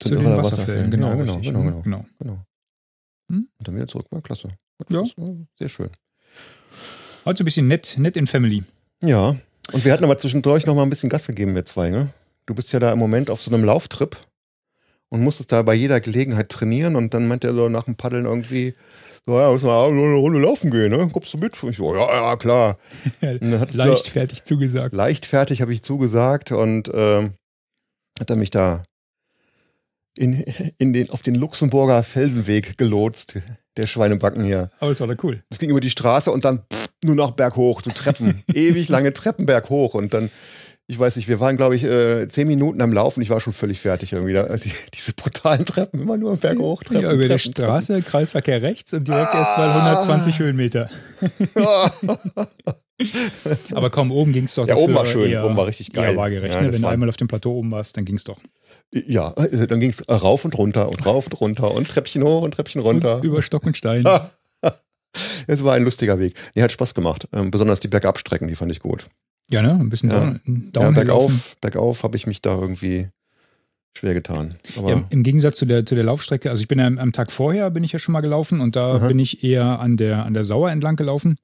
Zu 0.00 0.16
den 0.16 0.24
Wasserfällen. 0.24 0.44
Wasserfällen. 0.44 0.90
Genau, 0.90 1.08
Ja, 1.08 1.14
genau, 1.14 1.34
richtig, 1.34 1.52
genau, 1.52 1.62
ne? 1.62 1.70
genau. 1.70 1.82
genau. 1.82 2.06
genau. 2.18 2.44
Hm? 3.30 3.48
Und 3.58 3.68
dann 3.68 3.76
wieder 3.76 3.86
zurück. 3.86 4.06
War 4.10 4.20
klasse. 4.22 4.48
Ja. 4.88 5.02
Das 5.02 5.16
war 5.16 5.36
Sehr 5.58 5.68
schön. 5.68 5.90
Also 7.24 7.42
ein 7.42 7.44
bisschen 7.44 7.68
nett, 7.68 7.94
nett 7.98 8.16
in 8.16 8.26
Family. 8.26 8.64
Ja. 9.02 9.36
Und 9.72 9.84
wir 9.84 9.92
hatten 9.92 10.04
aber 10.04 10.18
zwischendurch 10.18 10.66
noch 10.66 10.74
mal 10.74 10.82
ein 10.82 10.90
bisschen 10.90 11.10
Gas 11.10 11.26
gegeben, 11.26 11.54
wir 11.54 11.64
zwei, 11.64 11.90
ne? 11.90 12.08
Du 12.46 12.54
bist 12.54 12.72
ja 12.72 12.80
da 12.80 12.92
im 12.92 12.98
Moment 12.98 13.30
auf 13.30 13.40
so 13.40 13.54
einem 13.54 13.64
Lauftrip 13.64 14.16
und 15.10 15.22
musstest 15.22 15.52
da 15.52 15.62
bei 15.62 15.74
jeder 15.74 16.00
Gelegenheit 16.00 16.48
trainieren 16.48 16.96
und 16.96 17.12
dann 17.12 17.28
meint 17.28 17.44
er 17.44 17.54
so 17.54 17.68
nach 17.68 17.84
dem 17.84 17.96
Paddeln 17.96 18.24
irgendwie, 18.24 18.74
so, 19.26 19.38
ja, 19.38 19.50
muss 19.50 19.62
mal 19.62 19.88
eine 19.88 20.14
Runde 20.14 20.40
laufen 20.40 20.70
gehen, 20.70 20.90
ne? 20.90 21.10
Kommst 21.12 21.34
du 21.34 21.38
mit? 21.38 21.62
Und 21.62 21.70
ich 21.70 21.76
so, 21.76 21.94
ja, 21.94 22.06
ja, 22.10 22.36
klar. 22.36 22.78
Leichtfertig 23.20 24.42
zugesagt. 24.44 24.94
leichtfertig 24.94 25.60
habe 25.60 25.72
ich 25.72 25.82
zugesagt 25.82 26.52
und 26.52 26.90
ähm, 26.94 27.34
hat 28.18 28.30
er 28.30 28.36
mich 28.36 28.50
da 28.50 28.82
in, 30.16 30.42
in 30.78 30.92
den, 30.92 31.10
auf 31.10 31.22
den 31.22 31.34
Luxemburger 31.34 32.02
Felsenweg 32.02 32.78
gelotst, 32.78 33.40
der 33.76 33.86
Schweinebacken 33.86 34.42
hier. 34.42 34.70
Aber 34.80 34.90
es 34.90 35.00
war 35.00 35.06
da 35.06 35.14
cool. 35.22 35.42
Das 35.50 35.58
ging 35.58 35.70
über 35.70 35.80
die 35.80 35.90
Straße 35.90 36.30
und 36.30 36.44
dann 36.44 36.60
pff, 36.72 36.77
nur 37.04 37.14
noch 37.14 37.32
berghoch, 37.32 37.82
so 37.82 37.90
Treppen. 37.90 38.42
Ewig 38.52 38.88
lange 38.88 39.12
Treppen 39.12 39.46
berghoch 39.46 39.94
und 39.94 40.14
dann, 40.14 40.30
ich 40.86 40.98
weiß 40.98 41.16
nicht, 41.16 41.28
wir 41.28 41.38
waren, 41.40 41.56
glaube 41.56 41.76
ich, 41.76 41.84
äh, 41.84 42.28
zehn 42.28 42.48
Minuten 42.48 42.80
am 42.80 42.92
Laufen. 42.92 43.20
Ich 43.22 43.30
war 43.30 43.40
schon 43.40 43.52
völlig 43.52 43.78
fertig 43.80 44.12
irgendwie. 44.14 44.32
Da, 44.32 44.44
die, 44.56 44.72
diese 44.94 45.12
brutalen 45.12 45.64
Treppen, 45.64 46.00
immer 46.00 46.16
nur 46.16 46.36
berghoch, 46.36 46.82
Treppen. 46.82 47.02
ja, 47.02 47.12
über 47.12 47.22
die 47.22 47.28
Treppen, 47.28 47.52
Straße, 47.52 48.02
Kreisverkehr 48.02 48.62
rechts 48.62 48.92
und 48.94 49.06
direkt 49.06 49.34
Ah. 49.34 49.38
erstmal 49.38 49.68
120 49.70 50.38
Höhenmeter. 50.38 50.90
Treppen. 51.18 52.16
Aber 53.74 53.90
komm, 53.90 54.10
oben 54.10 54.32
ging 54.32 54.44
es 54.46 54.54
doch 54.56 54.66
Ja, 54.66 54.74
oben 54.74 54.92
war 54.92 55.06
schön, 55.06 55.30
eher, 55.30 55.44
oben 55.44 55.56
war 55.56 55.66
richtig 55.68 55.92
geil. 55.92 56.16
waagerecht. 56.16 56.54
Ja, 56.54 56.62
ne? 56.62 56.72
Wenn 56.72 56.82
du 56.82 56.88
einmal 56.88 57.08
auf 57.08 57.16
dem 57.16 57.28
Plateau 57.28 57.52
oben 57.52 57.70
warst, 57.70 57.96
dann 57.96 58.04
ging 58.04 58.16
es 58.16 58.24
doch. 58.24 58.40
ja, 58.92 59.32
äh, 59.34 59.68
dann 59.68 59.78
ging 59.78 59.90
es 59.90 60.02
rauf 60.08 60.44
und 60.44 60.58
runter 60.58 60.88
und 60.88 61.06
rauf 61.06 61.26
und 61.26 61.40
runter 61.40 61.70
und 61.72 61.88
Treppchen 61.88 62.24
hoch 62.24 62.42
und 62.42 62.54
Treppchen 62.54 62.80
runter. 62.82 63.16
Und 63.16 63.24
über 63.24 63.40
Stock 63.42 63.64
und 63.66 63.76
Stein. 63.76 64.04
Es 65.46 65.62
war 65.64 65.74
ein 65.74 65.84
lustiger 65.84 66.18
Weg. 66.18 66.34
Nee, 66.54 66.62
hat 66.62 66.72
Spaß 66.72 66.94
gemacht. 66.94 67.28
Ähm, 67.32 67.50
besonders 67.50 67.80
die 67.80 67.88
Bergabstrecken, 67.88 68.48
die 68.48 68.54
fand 68.54 68.70
ich 68.72 68.80
gut. 68.80 69.06
Ja, 69.50 69.62
ne? 69.62 69.72
Ein 69.72 69.88
bisschen 69.90 70.10
Ja. 70.10 70.20
down, 70.20 70.40
Ja, 70.74 70.80
laufen. 70.82 70.94
bergauf, 70.94 71.56
bergauf 71.60 72.02
habe 72.04 72.16
ich 72.16 72.26
mich 72.26 72.42
da 72.42 72.58
irgendwie 72.60 73.08
schwer 73.96 74.14
getan. 74.14 74.54
Ja, 74.86 75.04
im- 75.10 75.22
Gegensatz 75.22 75.56
zu 75.56 75.64
der, 75.66 75.84
zu 75.86 75.94
der 75.94 76.04
Laufstrecke, 76.04 76.50
also 76.50 76.60
ich 76.60 76.68
bin 76.68 76.78
ja 76.78 76.86
am, 76.86 76.98
am 76.98 77.12
Tag 77.12 77.32
vorher 77.32 77.70
bin 77.70 77.82
ich 77.82 77.92
ja 77.92 77.98
schon 77.98 78.12
mal 78.12 78.20
gelaufen 78.20 78.60
und 78.60 78.76
da 78.76 78.96
Aha. 78.96 79.08
bin 79.08 79.18
ich 79.18 79.42
eher 79.42 79.80
an 79.80 79.96
der, 79.96 80.24
an 80.24 80.34
der 80.34 80.44
Sauer 80.44 80.70
entlang 80.70 80.96
gelaufen. 80.96 81.36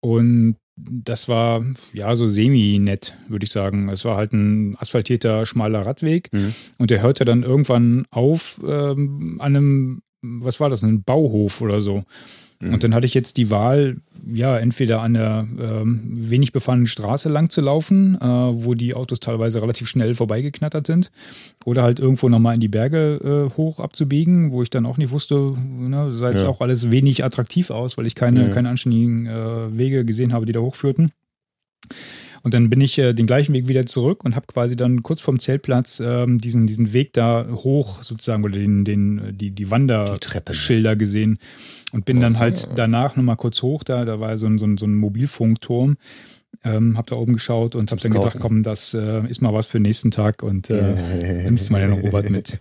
Und 0.00 0.56
das 0.76 1.26
war 1.28 1.64
ja 1.94 2.14
so 2.14 2.28
semi-nett, 2.28 3.16
würde 3.28 3.44
ich 3.44 3.50
sagen. 3.50 3.88
Es 3.88 4.04
war 4.04 4.16
halt 4.16 4.32
ein 4.34 4.76
asphaltierter, 4.78 5.46
schmaler 5.46 5.86
Radweg 5.86 6.28
Mhm. 6.32 6.54
und 6.78 6.90
der 6.90 7.00
hörte 7.02 7.24
dann 7.24 7.42
irgendwann 7.42 8.04
auf 8.10 8.60
ähm, 8.66 9.38
an 9.40 9.56
einem 9.56 10.02
was 10.22 10.58
war 10.60 10.68
das, 10.70 10.82
ein 10.82 11.02
Bauhof 11.04 11.60
oder 11.60 11.80
so. 11.80 12.04
Mhm. 12.60 12.74
Und 12.74 12.84
dann 12.84 12.94
hatte 12.94 13.06
ich 13.06 13.14
jetzt 13.14 13.36
die 13.36 13.50
Wahl, 13.50 13.96
ja, 14.32 14.56
entweder 14.56 15.02
an 15.02 15.14
der 15.14 15.46
ähm, 15.60 16.02
wenig 16.14 16.52
befahrenen 16.52 16.86
Straße 16.86 17.28
lang 17.28 17.50
zu 17.50 17.60
laufen, 17.60 18.16
äh, 18.20 18.24
wo 18.24 18.74
die 18.74 18.94
Autos 18.94 19.20
teilweise 19.20 19.60
relativ 19.60 19.88
schnell 19.88 20.14
vorbeigeknattert 20.14 20.86
sind, 20.86 21.10
oder 21.64 21.82
halt 21.82 21.98
irgendwo 22.00 22.28
nochmal 22.28 22.54
in 22.54 22.60
die 22.60 22.68
Berge 22.68 23.50
äh, 23.52 23.56
hoch 23.56 23.80
abzubiegen, 23.80 24.52
wo 24.52 24.62
ich 24.62 24.70
dann 24.70 24.86
auch 24.86 24.96
nicht 24.96 25.10
wusste, 25.10 25.54
ne, 25.56 26.12
sah 26.12 26.30
jetzt 26.30 26.42
ja. 26.42 26.48
auch 26.48 26.60
alles 26.60 26.90
wenig 26.90 27.24
attraktiv 27.24 27.70
aus, 27.70 27.98
weil 27.98 28.06
ich 28.06 28.14
keine, 28.14 28.44
mhm. 28.44 28.50
keine 28.52 28.70
anständigen 28.70 29.26
äh, 29.26 29.76
Wege 29.76 30.04
gesehen 30.04 30.32
habe, 30.32 30.46
die 30.46 30.52
da 30.52 30.60
hochführten. 30.60 31.12
Und 32.46 32.54
dann 32.54 32.70
bin 32.70 32.80
ich 32.80 32.96
äh, 32.98 33.12
den 33.12 33.26
gleichen 33.26 33.54
Weg 33.54 33.66
wieder 33.66 33.86
zurück 33.86 34.24
und 34.24 34.36
habe 34.36 34.46
quasi 34.46 34.76
dann 34.76 35.02
kurz 35.02 35.20
vorm 35.20 35.40
Zeltplatz 35.40 35.98
ähm, 35.98 36.38
diesen, 36.38 36.68
diesen 36.68 36.92
Weg 36.92 37.12
da 37.12 37.44
hoch 37.50 38.04
sozusagen 38.04 38.44
oder 38.44 38.56
den, 38.56 38.84
den, 38.84 39.36
die, 39.36 39.50
die 39.50 39.68
Wanderschilder 39.72 40.94
gesehen 40.94 41.40
und 41.90 42.04
bin 42.04 42.20
dann 42.20 42.38
halt 42.38 42.68
danach 42.76 43.16
nochmal 43.16 43.34
kurz 43.34 43.62
hoch 43.62 43.82
da, 43.82 44.04
da 44.04 44.20
war 44.20 44.38
so 44.38 44.46
ein, 44.46 44.58
so 44.58 44.64
ein, 44.64 44.78
so 44.78 44.86
ein 44.86 44.94
Mobilfunkturm. 44.94 45.96
Ähm, 46.62 46.96
hab 46.96 47.08
da 47.08 47.16
oben 47.16 47.32
geschaut 47.32 47.74
und 47.74 47.90
hab 47.90 47.98
dann 47.98 48.12
gedacht, 48.12 48.36
komm, 48.38 48.62
das 48.62 48.94
äh, 48.94 49.26
ist 49.28 49.42
mal 49.42 49.52
was 49.52 49.66
für 49.66 49.78
den 49.78 49.82
nächsten 49.82 50.12
Tag 50.12 50.44
und 50.44 50.70
äh, 50.70 51.42
nimmst 51.46 51.72
mal 51.72 51.80
den 51.80 51.94
Robert 51.94 52.30
mit. 52.30 52.60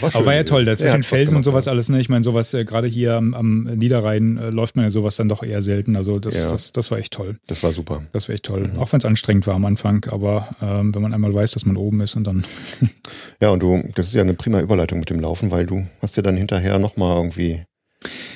War 0.00 0.14
Aber 0.14 0.26
war 0.26 0.34
ja 0.34 0.44
toll, 0.44 0.64
da 0.64 0.76
zwischen 0.76 1.02
Felsen 1.02 1.36
und 1.36 1.42
sowas 1.42 1.68
alles, 1.68 1.88
ne? 1.88 2.00
Ich 2.00 2.08
meine, 2.08 2.24
sowas, 2.24 2.52
äh, 2.54 2.64
gerade 2.64 2.88
hier 2.88 3.14
am, 3.14 3.34
am 3.34 3.62
Niederrhein 3.64 4.36
äh, 4.38 4.50
läuft 4.50 4.76
man 4.76 4.84
ja 4.84 4.90
sowas 4.90 5.16
dann 5.16 5.28
doch 5.28 5.42
eher 5.42 5.62
selten. 5.62 5.96
Also 5.96 6.18
das, 6.18 6.44
ja. 6.44 6.50
das, 6.50 6.72
das 6.72 6.90
war 6.90 6.98
echt 6.98 7.12
toll. 7.12 7.38
Das 7.46 7.62
war 7.62 7.72
super. 7.72 8.02
Das 8.12 8.28
war 8.28 8.34
echt 8.34 8.44
toll. 8.44 8.68
Mhm. 8.68 8.78
Auch 8.78 8.92
wenn 8.92 8.98
es 8.98 9.04
anstrengend 9.04 9.46
war 9.46 9.54
am 9.54 9.64
Anfang, 9.64 10.04
aber 10.10 10.56
ähm, 10.60 10.94
wenn 10.94 11.02
man 11.02 11.14
einmal 11.14 11.34
weiß, 11.34 11.52
dass 11.52 11.64
man 11.64 11.76
oben 11.76 12.00
ist 12.00 12.16
und 12.16 12.24
dann. 12.24 12.44
ja, 13.40 13.50
und 13.50 13.60
du, 13.60 13.82
das 13.94 14.08
ist 14.08 14.14
ja 14.14 14.22
eine 14.22 14.34
prima 14.34 14.60
Überleitung 14.60 15.00
mit 15.00 15.10
dem 15.10 15.20
Laufen, 15.20 15.50
weil 15.50 15.66
du 15.66 15.86
hast 16.00 16.16
ja 16.16 16.22
dann 16.22 16.36
hinterher 16.36 16.78
nochmal 16.78 17.16
irgendwie 17.16 17.62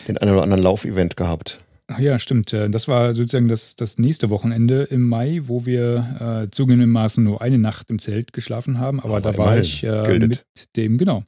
den 0.08 0.18
einen 0.18 0.32
oder 0.32 0.42
anderen 0.42 0.62
Laufevent 0.62 1.16
gehabt. 1.16 1.60
Ach 1.94 1.98
ja, 1.98 2.18
stimmt. 2.18 2.52
Äh, 2.52 2.70
das 2.70 2.88
war 2.88 3.12
sozusagen 3.14 3.48
das, 3.48 3.76
das 3.76 3.98
nächste 3.98 4.30
Wochenende 4.30 4.84
im 4.84 5.08
Mai, 5.08 5.40
wo 5.44 5.66
wir 5.66 6.44
äh, 6.44 6.50
zugegebenermaßen 6.50 7.22
nur 7.22 7.42
eine 7.42 7.58
Nacht 7.58 7.90
im 7.90 7.98
Zelt 7.98 8.32
geschlafen 8.32 8.78
haben. 8.78 9.00
Aber, 9.00 9.16
aber 9.16 9.32
da 9.32 9.38
war 9.38 9.60
ich 9.60 9.84
äh, 9.84 10.18
mit 10.18 10.44
dem, 10.76 10.96
genau, 10.96 11.24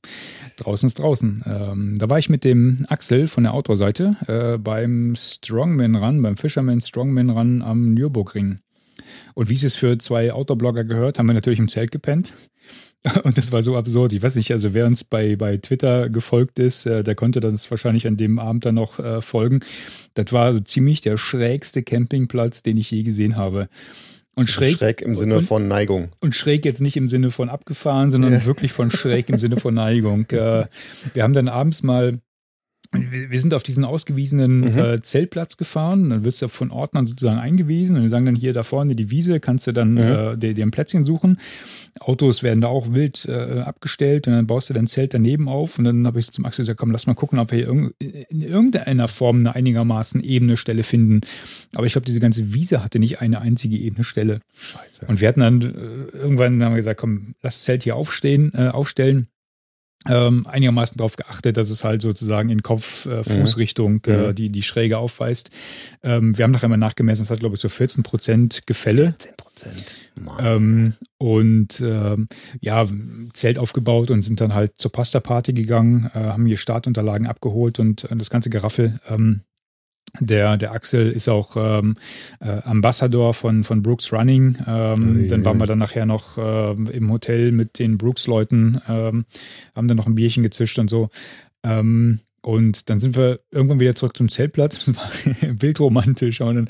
draußen 0.57 0.87
ist 0.87 0.99
draußen. 0.99 1.43
Ähm, 1.47 1.99
da 1.99 2.09
war 2.09 2.19
ich 2.19 2.31
mit 2.31 2.45
dem 2.45 2.87
Axel 2.89 3.29
von 3.29 3.45
der 3.45 3.53
Outdoor-Seite 3.53 4.17
äh, 4.27 4.59
beim 4.59 5.15
Strongman 5.17 5.97
Run, 5.97 6.23
beim 6.23 6.37
Fisherman 6.37 6.81
Strongman 6.81 7.31
Run 7.31 7.63
am 7.63 7.93
Nürburgring. 7.93 8.61
Und 9.35 9.51
wie 9.51 9.55
es 9.55 9.65
es 9.65 9.77
für 9.77 9.99
zwei 9.99 10.33
Outdoor-Blogger 10.33 10.85
gehört, 10.85 11.19
haben 11.19 11.27
wir 11.27 11.35
natürlich 11.35 11.59
im 11.59 11.69
Zelt 11.69 11.91
gepennt. 11.91 12.33
Und 13.23 13.37
das 13.37 13.53
war 13.53 13.63
so 13.63 13.77
absurd. 13.77 14.13
Ich 14.13 14.23
weiß 14.23 14.37
nicht, 14.37 14.51
also 14.53 14.73
wer 14.73 14.87
uns 14.87 15.05
bei, 15.05 15.37
bei 15.37 15.59
Twitter 15.59 16.09
gefolgt 16.09 16.59
ist, 16.59 16.87
äh, 16.87 17.03
der 17.03 17.15
konnte 17.15 17.41
das 17.41 17.71
wahrscheinlich 17.71 18.07
an 18.07 18.17
dem 18.17 18.39
Abend 18.39 18.65
dann 18.65 18.77
noch 18.77 18.99
äh, 18.99 19.21
folgen. 19.21 19.61
Das 20.15 20.33
war 20.33 20.55
so 20.55 20.61
ziemlich 20.61 21.03
der 21.03 21.19
schrägste 21.19 21.83
Campingplatz, 21.83 22.63
den 22.63 22.79
ich 22.79 22.91
je 22.91 23.03
gesehen 23.03 23.37
habe. 23.37 23.69
Und 24.37 24.49
schräg, 24.49 24.79
schräg 24.79 25.03
im 25.03 25.17
Sinne 25.17 25.37
und, 25.37 25.43
von 25.43 25.69
Neigung. 25.69 26.11
Und 26.21 26.35
schräg 26.35 26.65
jetzt 26.65 26.81
nicht 26.81 26.97
im 26.97 27.07
Sinne 27.07 27.31
von 27.31 27.49
abgefahren, 27.49 28.11
sondern 28.11 28.33
ja. 28.33 28.45
wirklich 28.47 28.73
von 28.73 28.91
schräg 28.91 29.29
im 29.29 29.39
Sinne 29.39 29.59
von 29.59 29.75
Neigung. 29.75 30.27
Äh, 30.35 30.67
wir 31.13 31.23
haben 31.23 31.33
dann 31.33 31.49
abends 31.49 31.85
mal 31.85 32.19
wir 32.95 33.41
sind 33.41 33.55
auf 33.55 33.63
diesen 33.63 33.85
ausgewiesenen 33.85 34.61
mhm. 34.61 34.79
äh, 34.79 35.03
Zeltplatz 35.03 35.57
gefahren. 35.57 36.11
Dann 36.11 36.25
wirst 36.25 36.43
du 36.43 36.49
von 36.49 36.71
Ordnern 36.71 37.07
sozusagen 37.07 37.39
eingewiesen 37.39 37.97
und 37.97 38.03
die 38.03 38.09
sagen 38.09 38.27
dann 38.27 38.37
hier 38.37 38.53
da 38.53 38.63
vorne 38.63 38.95
die 38.95 39.11
Wiese, 39.11 39.41
kannst 39.41 39.67
du 39.67 39.73
dann 39.73 39.93
mhm. 39.93 39.99
äh, 39.99 40.37
dir, 40.37 40.55
dir, 40.55 40.65
ein 40.65 40.71
Plätzchen 40.71 41.05
suchen. 41.05 41.39
Autos 42.01 42.43
werden 42.43 42.61
da 42.61 42.69
auch 42.69 42.93
wild 42.93 43.27
äh, 43.27 43.61
abgestellt 43.61 44.27
und 44.27 44.35
dann 44.35 44.47
baust 44.47 44.71
du 44.71 44.75
dein 44.75 44.87
Zelt 44.87 45.15
daneben 45.15 45.49
auf. 45.49 45.79
Und 45.79 45.85
dann 45.85 46.07
habe 46.07 46.19
ich 46.19 46.31
zum 46.31 46.45
Axel 46.45 46.63
gesagt, 46.63 46.79
komm, 46.79 46.91
lass 46.91 47.07
mal 47.07 47.15
gucken, 47.15 47.39
ob 47.39 47.53
wir 47.53 47.59
hier 47.59 47.93
in 48.29 48.43
irgendeiner 48.43 49.09
Form 49.09 49.39
eine 49.41 49.55
einigermaßen 49.55 50.23
ebene 50.23 50.57
Stelle 50.57 50.83
finden. 50.83 51.21
Aber 51.75 51.87
ich 51.87 51.93
glaube, 51.93 52.07
diese 52.07 52.21
ganze 52.21 52.55
Wiese 52.55 52.83
hatte 52.83 52.99
nicht 52.99 53.21
eine 53.21 53.41
einzige 53.41 53.77
ebene 53.77 54.05
Stelle. 54.05 54.41
Scheiße. 54.55 55.07
Und 55.07 55.21
wir 55.21 55.29
hatten 55.29 55.41
dann 55.41 55.61
äh, 55.63 56.17
irgendwann 56.17 56.63
haben 56.63 56.73
wir 56.73 56.79
gesagt, 56.79 57.01
komm, 57.01 57.35
lass 57.43 57.55
das 57.55 57.65
Zelt 57.65 57.83
hier 57.83 57.97
aufstehen, 57.97 58.53
äh, 58.55 58.69
aufstellen 58.69 59.29
ähm, 60.09 60.47
einigermaßen 60.47 60.97
darauf 60.99 61.17
geachtet, 61.17 61.57
dass 61.57 61.71
es 61.71 61.85
halt 61.85 62.03
sozusagen 62.03 62.51
in 62.51 62.63
Kopf-Fußrichtung 62.63 64.03
äh, 64.07 64.17
mhm. 64.17 64.25
äh, 64.25 64.35
die, 64.35 64.51
die 64.51 64.63
Schräge 64.63 64.99
aufweist. 64.99 65.51
Ähm, 66.03 66.37
wir 66.37 66.45
haben 66.45 66.51
nachher 66.51 66.69
mal 66.69 66.77
nachgemessen, 66.77 67.23
es 67.23 67.31
hat, 67.31 67.41
glaube 67.41 67.55
ich, 67.55 67.61
so 67.61 67.69
14 67.69 68.03
Prozent 68.03 68.67
Gefälle. 68.67 69.15
14 69.19 69.37
Prozent. 69.37 69.95
Ähm, 70.41 70.95
und 71.19 71.81
ähm, 71.81 72.29
ja, 72.61 72.87
Zelt 73.33 73.59
aufgebaut 73.59 74.11
und 74.11 74.23
sind 74.23 74.41
dann 74.41 74.55
halt 74.55 74.73
zur 74.77 74.93
Pasta-Party 74.93 75.53
gegangen, 75.53 76.11
äh, 76.15 76.19
haben 76.19 76.47
hier 76.47 76.59
Startunterlagen 76.59 77.27
abgeholt 77.27 77.79
und 77.79 78.05
äh, 78.05 78.17
das 78.17 78.31
ganze 78.31 78.51
Geraffel. 78.51 79.01
Ähm, 79.09 79.43
der, 80.21 80.57
der 80.57 80.73
Axel 80.73 81.11
ist 81.11 81.29
auch 81.29 81.57
ähm, 81.57 81.95
äh, 82.41 82.61
Ambassador 82.63 83.35
von, 83.35 83.65
von 83.65 83.83
Brooks 83.83 84.13
Running. 84.13 84.59
Ähm, 84.67 85.25
oh 85.25 85.29
dann 85.29 85.45
waren 85.45 85.59
wir 85.59 85.67
dann 85.67 85.79
nachher 85.79 86.07
noch 86.07 86.39
äh, 86.39 86.73
im 86.73 87.11
Hotel 87.11 87.51
mit 87.53 87.79
den 87.79 87.99
Brooks-Leuten, 87.99 88.81
ähm, 88.89 89.25
haben 89.75 89.89
dann 89.89 89.97
noch 89.97 90.07
ein 90.07 90.15
Bierchen 90.15 90.43
gezischt 90.43 90.79
und 90.79 90.89
so. 90.89 91.11
Ähm, 91.65 92.21
und 92.43 92.91
dann 92.91 93.01
sind 93.01 93.17
wir 93.17 93.41
irgendwann 93.51 93.81
wieder 93.81 93.95
zurück 93.95 94.17
zum 94.17 94.29
Zeltplatz. 94.29 94.85
Das 94.85 94.95
war 94.95 95.11
wildromantisch. 95.61 96.41
Und 96.43 96.55
dann 96.55 96.69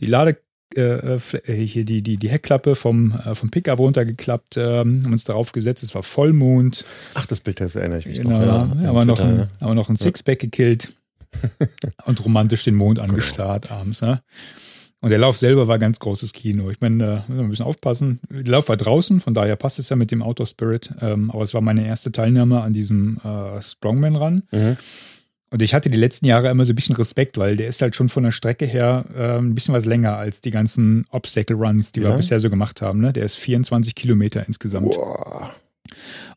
die 0.00 0.06
Lade, 0.06 0.38
äh, 0.74 1.16
äh, 1.16 1.66
hier 1.66 1.84
die, 1.84 2.00
die, 2.00 2.16
die 2.16 2.30
Heckklappe 2.30 2.76
vom, 2.76 3.12
äh, 3.12 3.34
vom 3.34 3.50
Pickup 3.50 3.78
runtergeklappt, 3.78 4.56
ähm, 4.56 5.02
haben 5.04 5.12
uns 5.12 5.24
darauf 5.24 5.52
gesetzt, 5.52 5.82
es 5.82 5.94
war 5.94 6.02
Vollmond. 6.02 6.84
Ach, 7.14 7.26
das 7.26 7.40
Bild, 7.40 7.60
das 7.60 7.76
erinnere 7.76 7.98
ich 7.98 8.06
mich 8.06 8.20
genau, 8.20 8.38
noch. 8.38 8.46
Ja, 8.46 8.46
ja, 8.46 8.88
haben, 8.88 8.94
wir 8.94 9.04
noch 9.04 9.20
ein, 9.20 9.48
haben 9.60 9.70
wir 9.70 9.74
noch 9.74 9.90
ein 9.90 9.96
Sixpack 9.96 10.38
gekillt 10.38 10.96
und 12.04 12.24
romantisch 12.24 12.64
den 12.64 12.74
Mond 12.74 12.98
genau. 12.98 13.10
angestarrt 13.10 13.68
genau. 13.68 13.80
abends. 13.80 14.02
Ne? 14.02 14.22
Und 15.00 15.10
der 15.10 15.18
Lauf 15.18 15.36
selber 15.36 15.68
war 15.68 15.78
ganz 15.78 15.98
großes 15.98 16.32
Kino. 16.32 16.70
Ich 16.70 16.80
meine, 16.80 17.04
da 17.04 17.14
müssen 17.28 17.36
wir 17.36 17.44
ein 17.44 17.50
bisschen 17.50 17.66
aufpassen. 17.66 18.20
Der 18.30 18.44
Lauf 18.44 18.68
war 18.68 18.76
draußen, 18.76 19.20
von 19.20 19.34
daher 19.34 19.56
passt 19.56 19.78
es 19.78 19.88
ja 19.88 19.96
mit 19.96 20.10
dem 20.10 20.22
Outdoor 20.22 20.46
Spirit. 20.46 20.90
Ähm, 21.00 21.30
aber 21.30 21.42
es 21.42 21.54
war 21.54 21.60
meine 21.60 21.86
erste 21.86 22.12
Teilnahme 22.12 22.62
an 22.62 22.72
diesem 22.72 23.18
äh, 23.18 23.60
Strongman-Run. 23.60 24.42
Mhm. 24.50 24.76
Und 25.50 25.62
ich 25.62 25.74
hatte 25.74 25.90
die 25.90 25.96
letzten 25.96 26.26
Jahre 26.26 26.48
immer 26.48 26.64
so 26.64 26.72
ein 26.72 26.76
bisschen 26.76 26.96
Respekt, 26.96 27.38
weil 27.38 27.56
der 27.56 27.68
ist 27.68 27.80
halt 27.80 27.94
schon 27.94 28.08
von 28.08 28.24
der 28.24 28.32
Strecke 28.32 28.66
her 28.66 29.04
äh, 29.16 29.38
ein 29.38 29.54
bisschen 29.54 29.74
was 29.74 29.84
länger 29.84 30.16
als 30.16 30.40
die 30.40 30.50
ganzen 30.50 31.06
Obstacle 31.10 31.56
Runs, 31.56 31.92
die 31.92 32.00
ja. 32.00 32.08
wir 32.08 32.16
bisher 32.16 32.40
so 32.40 32.50
gemacht 32.50 32.82
haben. 32.82 33.00
Ne? 33.00 33.12
Der 33.12 33.24
ist 33.24 33.36
24 33.36 33.94
Kilometer 33.94 34.46
insgesamt. 34.46 34.92
Boah. 34.92 35.54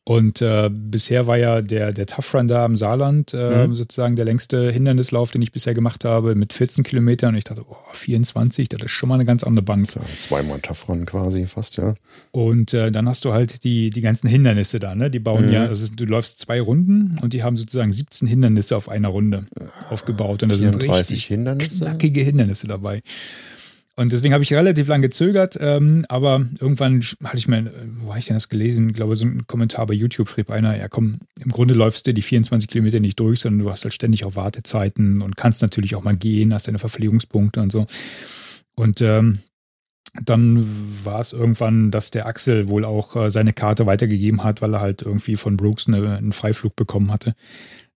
Und 0.10 0.42
äh, 0.42 0.72
bisher 0.74 1.28
war 1.28 1.38
ja 1.38 1.62
der, 1.62 1.94
der 1.94 2.08
Tough 2.08 2.34
Run 2.34 2.48
da 2.48 2.66
im 2.66 2.76
Saarland 2.76 3.32
äh, 3.36 3.68
mhm. 3.68 3.76
sozusagen 3.76 4.16
der 4.16 4.26
längste 4.26 4.72
Hindernislauf, 4.72 5.30
den 5.30 5.44
ich 5.44 5.52
bisher 5.52 5.76
gemacht 5.76 6.04
habe, 6.04 6.34
mit 6.34 6.52
14 6.52 6.84
Kilometern. 6.84 7.30
Und 7.30 7.38
ich 7.38 7.44
dachte, 7.44 7.64
oh, 7.70 7.76
24, 7.94 8.68
das 8.70 8.82
ist 8.82 8.90
schon 8.90 9.08
mal 9.08 9.16
eine 9.16 9.26
ganz 9.26 9.44
andere 9.44 9.64
Bank. 9.64 9.94
Ja, 9.94 10.02
zweimal 10.18 10.62
Tough 10.62 10.90
Run 10.90 11.06
quasi 11.06 11.46
fast, 11.46 11.78
ja. 11.78 11.94
Und 12.32 12.74
äh, 12.74 12.92
dann 12.92 13.08
hast 13.08 13.24
du 13.24 13.34
halt 13.34 13.64
die, 13.64 13.92
die 13.92 14.02
ganzen 14.02 14.28
Hindernisse 14.28 14.80
da, 14.80 14.96
ne? 14.96 15.12
Die 15.12 15.20
bauen 15.20 15.46
mhm. 15.46 15.54
ja, 15.54 15.68
also 15.68 15.94
du 15.96 16.06
läufst 16.06 16.40
zwei 16.40 16.60
Runden 16.60 17.20
und 17.22 17.34
die 17.34 17.44
haben 17.44 17.56
sozusagen 17.56 17.94
17 17.94 18.28
Hindernisse 18.28 18.78
auf 18.78 18.90
einer 18.90 19.10
Runde 19.10 19.46
aufgebaut. 19.92 20.42
Und 20.42 20.50
da 20.50 20.56
sind 20.56 20.82
richtig 20.82 21.26
Hindernisse? 21.26 21.82
knackige 21.82 22.22
Hindernisse 22.22 22.66
dabei. 22.66 23.04
Und 24.00 24.14
deswegen 24.14 24.34
habe 24.34 24.46
ich 24.46 24.54
relativ 24.54 24.88
lange 24.88 25.10
gezögert, 25.10 25.58
ähm, 25.60 26.06
aber 26.08 26.46
irgendwann 26.62 27.04
hatte 27.22 27.36
ich 27.36 27.50
mir, 27.50 27.70
wo 27.98 28.12
habe 28.12 28.20
ich 28.20 28.28
denn 28.28 28.38
das 28.38 28.48
gelesen? 28.48 28.92
Ich 28.92 28.96
glaube, 28.96 29.18
so 29.18 29.26
ein 29.26 29.46
Kommentar 29.46 29.86
bei 29.88 29.94
YouTube 29.94 30.30
schrieb 30.30 30.52
einer, 30.52 30.78
ja 30.78 30.88
komm, 30.88 31.18
im 31.38 31.52
Grunde 31.52 31.74
läufst 31.74 32.08
du 32.08 32.14
die 32.14 32.22
24 32.22 32.70
Kilometer 32.70 33.02
nicht 33.02 33.20
durch, 33.20 33.42
sondern 33.42 33.66
du 33.66 33.70
hast 33.70 33.84
halt 33.84 33.94
ständig 33.94 34.24
auch 34.24 34.38
Wartezeiten 34.38 35.22
und 35.22 35.36
kannst 35.36 35.62
natürlich 35.62 35.98
auch 35.98 36.04
mal 36.06 36.16
gehen, 36.16 36.54
hast 36.54 36.70
deine 36.70 36.80
Verpflegungspunkte 36.80 37.60
und 37.60 37.74
so. 37.74 37.88
Und 38.74 39.02
ähm, 39.02 39.40
dann 40.24 40.66
war 41.04 41.20
es 41.20 41.34
irgendwann, 41.34 41.92
dass 41.92 42.10
der 42.10 42.26
Axel 42.26 42.70
wohl 42.70 42.86
auch 42.86 43.18
äh, 43.18 43.30
seine 43.30 43.52
Karte 43.52 43.86
weitergegeben 43.86 44.46
hat, 44.46 44.62
weil 44.62 44.76
er 44.76 44.80
halt 44.80 45.02
irgendwie 45.02 45.36
von 45.36 45.58
Brooks 45.58 45.90
eine, 45.90 46.16
einen 46.16 46.32
Freiflug 46.32 46.78
bekommen 46.78 47.12
hatte. 47.12 47.36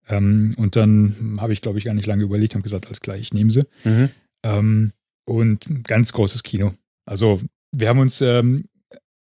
Ähm, 0.09 0.53
und 0.57 0.75
dann 0.75 1.37
habe 1.39 1.53
ich, 1.53 1.61
glaube 1.61 1.77
ich, 1.77 1.85
gar 1.85 1.93
nicht 1.93 2.07
lange 2.07 2.23
überlegt, 2.23 2.55
habe 2.55 2.63
gesagt, 2.63 2.87
alles 2.87 2.99
klar, 2.99 3.15
ich 3.15 3.33
nehme 3.33 3.51
sie. 3.51 3.65
Mhm. 3.85 4.09
Ähm, 4.43 4.91
und 5.25 5.83
ganz 5.83 6.13
großes 6.13 6.43
Kino. 6.43 6.73
Also 7.05 7.39
wir 7.71 7.89
haben 7.89 7.99
uns 7.99 8.21
ähm, 8.21 8.65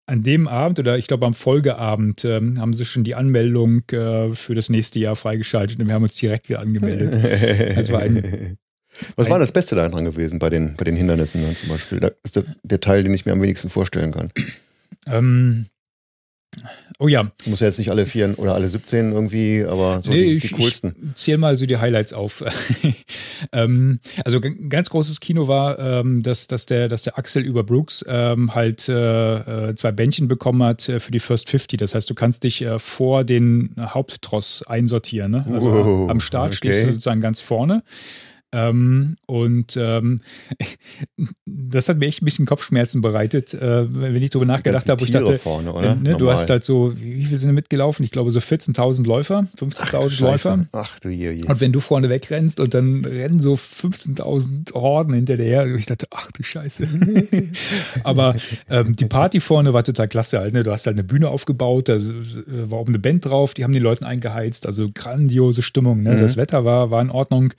an 0.06 0.22
dem 0.22 0.46
Abend 0.46 0.78
oder 0.78 0.96
ich 0.98 1.08
glaube 1.08 1.26
am 1.26 1.34
Folgeabend 1.34 2.24
ähm, 2.24 2.60
haben 2.60 2.74
sie 2.74 2.84
schon 2.84 3.04
die 3.04 3.14
Anmeldung 3.14 3.82
äh, 3.90 4.32
für 4.34 4.54
das 4.54 4.68
nächste 4.68 4.98
Jahr 4.98 5.16
freigeschaltet 5.16 5.80
und 5.80 5.88
wir 5.88 5.94
haben 5.94 6.04
uns 6.04 6.14
direkt 6.14 6.48
wieder 6.48 6.60
angemeldet. 6.60 7.76
das 7.76 7.90
war 7.90 8.00
ein, 8.00 8.56
Was 9.16 9.28
war 9.30 9.38
das 9.38 9.52
Beste 9.52 9.74
daran 9.74 10.04
gewesen 10.04 10.38
bei 10.38 10.50
den, 10.50 10.74
bei 10.76 10.84
den 10.84 10.96
Hindernissen 10.96 11.42
dann 11.42 11.56
zum 11.56 11.68
Beispiel? 11.68 12.00
Das 12.00 12.12
ist 12.22 12.36
der, 12.36 12.44
der 12.62 12.80
Teil, 12.80 13.02
den 13.02 13.14
ich 13.14 13.26
mir 13.26 13.32
am 13.32 13.42
wenigsten 13.42 13.68
vorstellen 13.68 14.12
kann. 14.12 14.30
Ähm, 15.06 15.66
Oh 16.98 17.08
ja. 17.08 17.24
Muss 17.44 17.60
ja 17.60 17.66
jetzt 17.66 17.78
nicht 17.78 17.90
alle 17.90 18.06
vier 18.06 18.34
oder 18.38 18.54
alle 18.54 18.68
17 18.68 19.12
irgendwie, 19.12 19.64
aber 19.64 20.00
so 20.02 20.10
nee, 20.10 20.24
die, 20.24 20.36
ich, 20.36 20.48
die 20.48 20.54
coolsten. 20.54 20.94
Ich 21.08 21.16
zähl 21.16 21.36
mal 21.36 21.56
so 21.56 21.66
die 21.66 21.76
Highlights 21.76 22.12
auf. 22.12 22.42
ähm, 23.52 24.00
also 24.24 24.40
ein 24.40 24.68
ganz 24.70 24.88
großes 24.90 25.20
Kino 25.20 25.46
war, 25.48 25.78
ähm, 25.78 26.22
dass, 26.22 26.46
dass, 26.46 26.66
der, 26.66 26.88
dass 26.88 27.02
der 27.02 27.18
Axel 27.18 27.42
über 27.42 27.64
Brooks 27.64 28.04
ähm, 28.08 28.54
halt 28.54 28.88
äh, 28.88 29.68
äh 29.68 29.74
zwei 29.74 29.92
Bändchen 29.92 30.28
bekommen 30.28 30.62
hat 30.62 30.88
äh, 30.88 31.00
für 31.00 31.12
die 31.12 31.20
First 31.20 31.50
50. 31.50 31.78
Das 31.78 31.94
heißt, 31.94 32.08
du 32.08 32.14
kannst 32.14 32.44
dich 32.44 32.62
äh, 32.62 32.78
vor 32.78 33.24
den 33.24 33.74
Haupttross 33.78 34.62
einsortieren. 34.66 35.32
Ne? 35.32 35.46
Also 35.52 35.66
Wow, 35.72 36.10
am 36.10 36.20
Start 36.20 36.48
okay. 36.48 36.56
stehst 36.56 36.84
du 36.84 36.88
sozusagen 36.92 37.20
ganz 37.20 37.40
vorne. 37.40 37.82
Ähm, 38.56 39.16
und 39.26 39.76
ähm, 39.76 40.20
das 41.46 41.88
hat 41.88 41.98
mir 41.98 42.06
echt 42.06 42.22
ein 42.22 42.24
bisschen 42.24 42.46
Kopfschmerzen 42.46 43.02
bereitet, 43.02 43.52
äh, 43.52 43.86
wenn 43.92 44.22
ich 44.22 44.30
darüber 44.30 44.46
nachgedacht 44.46 44.88
habe. 44.88 45.04
Ich 45.04 45.10
dachte, 45.10 45.36
vorne, 45.38 45.70
äh, 45.82 45.94
ne, 45.94 46.16
du 46.16 46.30
hast 46.30 46.48
halt 46.48 46.64
so, 46.64 46.94
wie 46.96 47.16
wie 47.16 47.24
viel 47.26 47.38
sind 47.38 47.52
mitgelaufen? 47.52 48.04
Ich 48.04 48.10
glaube 48.10 48.32
so 48.32 48.38
14.000 48.38 49.06
Läufer, 49.06 49.46
15.000 49.58 50.10
Scheiße. 50.10 50.24
Läufer. 50.24 50.66
Ach 50.72 50.98
du 51.00 51.10
je, 51.10 51.32
je. 51.32 51.44
Und 51.44 51.60
wenn 51.60 51.72
du 51.72 51.80
vorne 51.80 52.08
wegrennst 52.08 52.60
und 52.60 52.72
dann 52.72 53.04
rennen 53.04 53.40
so 53.40 53.54
15.000 53.54 54.72
Horden 54.74 55.12
hinter 55.12 55.36
dir 55.36 55.44
her, 55.44 55.66
ich 55.74 55.86
dachte, 55.86 56.06
ach 56.10 56.30
du 56.32 56.42
Scheiße. 56.42 56.88
Aber 58.04 58.36
ähm, 58.70 58.96
die 58.96 59.06
Party 59.06 59.40
vorne 59.40 59.74
war 59.74 59.84
total 59.84 60.08
klasse 60.08 60.38
halt. 60.38 60.54
Ne? 60.54 60.62
Du 60.62 60.72
hast 60.72 60.86
halt 60.86 60.96
eine 60.96 61.04
Bühne 61.04 61.28
aufgebaut, 61.28 61.88
da 61.88 61.98
war 61.98 62.80
oben 62.80 62.92
eine 62.92 62.98
Band 62.98 63.26
drauf, 63.26 63.52
die 63.52 63.64
haben 63.64 63.72
die 63.72 63.78
Leuten 63.78 64.04
eingeheizt, 64.04 64.66
also 64.66 64.88
grandiose 64.94 65.62
Stimmung. 65.62 66.02
Ne? 66.02 66.14
Mhm. 66.14 66.20
Das 66.20 66.36
Wetter 66.36 66.64
war, 66.64 66.90
war 66.90 67.02
in 67.02 67.10
Ordnung. 67.10 67.52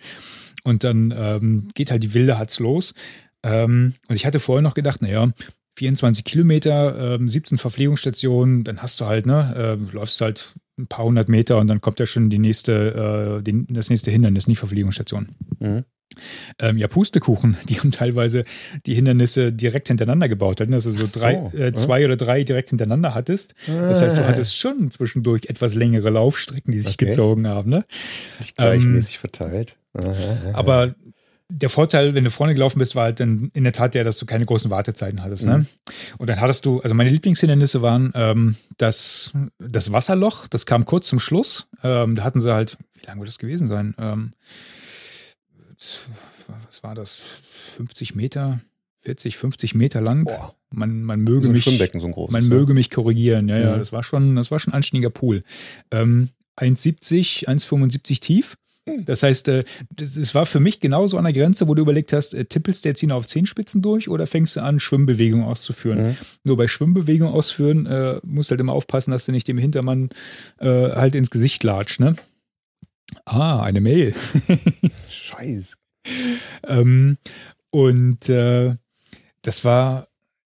Und 0.67 0.83
dann 0.83 1.13
ähm, 1.17 1.69
geht 1.75 1.91
halt 1.91 2.03
die 2.03 2.13
wilde 2.13 2.37
Hatz 2.37 2.59
los. 2.59 2.93
Ähm, 3.41 3.93
und 4.09 4.15
ich 4.17 4.25
hatte 4.25 4.41
vorher 4.41 4.61
noch 4.61 4.73
gedacht, 4.73 5.01
naja, 5.01 5.31
24 5.77 6.25
Kilometer, 6.25 7.15
ähm, 7.15 7.29
17 7.29 7.57
Verpflegungsstationen, 7.57 8.65
dann 8.65 8.81
hast 8.81 8.99
du 8.99 9.05
halt, 9.05 9.25
ne, 9.25 9.77
äh, 9.79 9.93
läufst 9.95 10.19
halt 10.19 10.55
ein 10.77 10.87
paar 10.87 11.05
hundert 11.05 11.29
Meter 11.29 11.57
und 11.57 11.67
dann 11.67 11.79
kommt 11.79 12.01
ja 12.01 12.05
schon 12.05 12.29
die 12.29 12.37
nächste, 12.37 13.39
äh, 13.39 13.43
die, 13.43 13.65
das 13.69 13.89
nächste 13.89 14.11
Hindernis, 14.11 14.47
nicht 14.47 14.59
Verpflegungsstation. 14.59 15.29
Mhm. 15.59 15.85
Ähm, 16.59 16.77
ja, 16.77 16.89
Pustekuchen, 16.89 17.55
die 17.69 17.79
haben 17.79 17.91
teilweise 17.91 18.43
die 18.85 18.93
Hindernisse 18.93 19.53
direkt 19.53 19.87
hintereinander 19.87 20.27
gebaut. 20.27 20.59
Also 20.59 20.91
so, 20.91 21.05
Ach 21.05 21.07
so, 21.07 21.19
drei, 21.19 21.33
äh, 21.57 21.71
zwei 21.71 22.03
oder 22.03 22.17
drei 22.17 22.43
direkt 22.43 22.69
hintereinander 22.69 23.13
hattest. 23.13 23.55
Das 23.67 24.01
heißt, 24.01 24.17
du 24.17 24.27
hattest 24.27 24.57
schon 24.57 24.91
zwischendurch 24.91 25.45
etwas 25.45 25.75
längere 25.75 26.09
Laufstrecken, 26.09 26.73
die 26.73 26.79
sich 26.79 26.95
Okay. 26.95 27.05
gezogen 27.05 27.47
haben. 27.47 27.69
Ne? 27.69 27.85
Nicht 28.39 28.57
gleichmäßig 28.57 29.17
verteilt. 29.17 29.77
Aber 30.53 30.95
der 31.49 31.69
Vorteil, 31.69 32.13
wenn 32.13 32.25
du 32.25 32.31
vorne 32.31 32.53
gelaufen 32.53 32.79
bist, 32.79 32.95
war 32.95 33.05
halt 33.05 33.19
dann 33.21 33.51
in 33.53 33.63
der 33.63 33.71
Tat 33.73 33.93
der, 33.93 34.03
dass 34.03 34.17
du 34.17 34.25
keine 34.25 34.45
großen 34.45 34.69
Wartezeiten 34.69 35.23
hattest. 35.23 35.45
Ne? 35.45 35.65
Und 36.17 36.27
dann 36.29 36.41
hattest 36.41 36.65
du, 36.65 36.81
also 36.81 36.93
meine 36.93 37.09
Lieblingshindernisse 37.09 37.81
waren 37.81 38.11
ähm, 38.15 38.55
das, 38.77 39.31
das 39.57 39.91
Wasserloch, 39.93 40.47
das 40.47 40.65
kam 40.65 40.83
kurz 40.85 41.07
zum 41.07 41.19
Schluss. 41.19 41.67
Ähm, 41.83 42.15
da 42.15 42.23
hatten 42.25 42.41
sie 42.41 42.53
halt, 42.53 42.77
wie 42.95 43.05
lange 43.07 43.21
wird 43.21 43.29
das 43.29 43.37
gewesen 43.39 43.69
sein? 43.69 43.95
Ähm, 43.97 44.31
was 46.67 46.83
war 46.83 46.95
das? 46.95 47.21
50 47.75 48.15
Meter, 48.15 48.59
40, 49.01 49.37
50 49.37 49.75
Meter 49.75 50.01
lang. 50.01 50.25
Boah. 50.25 50.53
Man, 50.69 51.03
man 51.03 51.21
möge 51.21 51.47
mich. 51.47 51.63
Schwimmbecken, 51.63 52.01
so 52.01 52.07
ein 52.07 52.11
großes. 52.13 52.33
Man 52.33 52.43
ne? 52.47 52.53
möge 52.53 52.73
mich 52.73 52.89
korrigieren, 52.89 53.47
ja, 53.47 53.57
ja, 53.57 53.75
Mhm. 53.75 53.79
das 53.79 53.93
war 53.93 54.03
schon, 54.03 54.35
das 54.35 54.51
war 54.51 54.59
schon 54.59 54.73
ein 54.73 54.77
anständiger 54.77 55.09
Pool. 55.09 55.43
Ähm, 55.91 56.29
1,70, 56.57 57.47
1,75 57.47 58.19
tief. 58.19 58.57
Das 59.05 59.23
heißt, 59.23 59.47
äh, 59.49 59.63
es 59.97 60.33
war 60.35 60.45
für 60.45 60.59
mich 60.59 60.79
genauso 60.79 61.17
an 61.17 61.23
der 61.23 61.33
Grenze, 61.33 61.67
wo 61.67 61.75
du 61.75 61.81
überlegt 61.81 62.13
hast, 62.13 62.33
äh, 62.33 62.45
tippelst 62.45 62.85
du 62.85 62.89
jetzt 62.89 62.99
hier 62.99 63.09
noch 63.09 63.17
auf 63.17 63.27
Zehenspitzen 63.27 63.81
durch 63.81 64.09
oder 64.09 64.27
fängst 64.27 64.55
du 64.55 64.61
an, 64.61 64.79
Schwimmbewegungen 64.79 65.45
auszuführen? 65.45 66.09
Mhm. 66.09 66.17
Nur 66.43 66.57
bei 66.57 66.67
Schwimmbewegungen 66.67 67.33
ausführen 67.33 67.85
äh, 67.85 68.19
musst 68.23 68.49
du 68.49 68.53
halt 68.53 68.61
immer 68.61 68.73
aufpassen, 68.73 69.11
dass 69.11 69.25
du 69.25 69.31
nicht 69.31 69.47
dem 69.47 69.57
Hintermann 69.57 70.09
äh, 70.59 70.91
halt 70.91 71.15
ins 71.15 71.29
Gesicht 71.29 71.63
latscht, 71.63 71.99
ne? 71.99 72.15
Ah, 73.25 73.61
eine 73.61 73.81
Mail. 73.81 74.13
Scheiße. 75.09 75.75
Ähm, 76.67 77.17
und 77.69 78.29
äh, 78.29 78.75
das 79.41 79.63
war, 79.63 80.07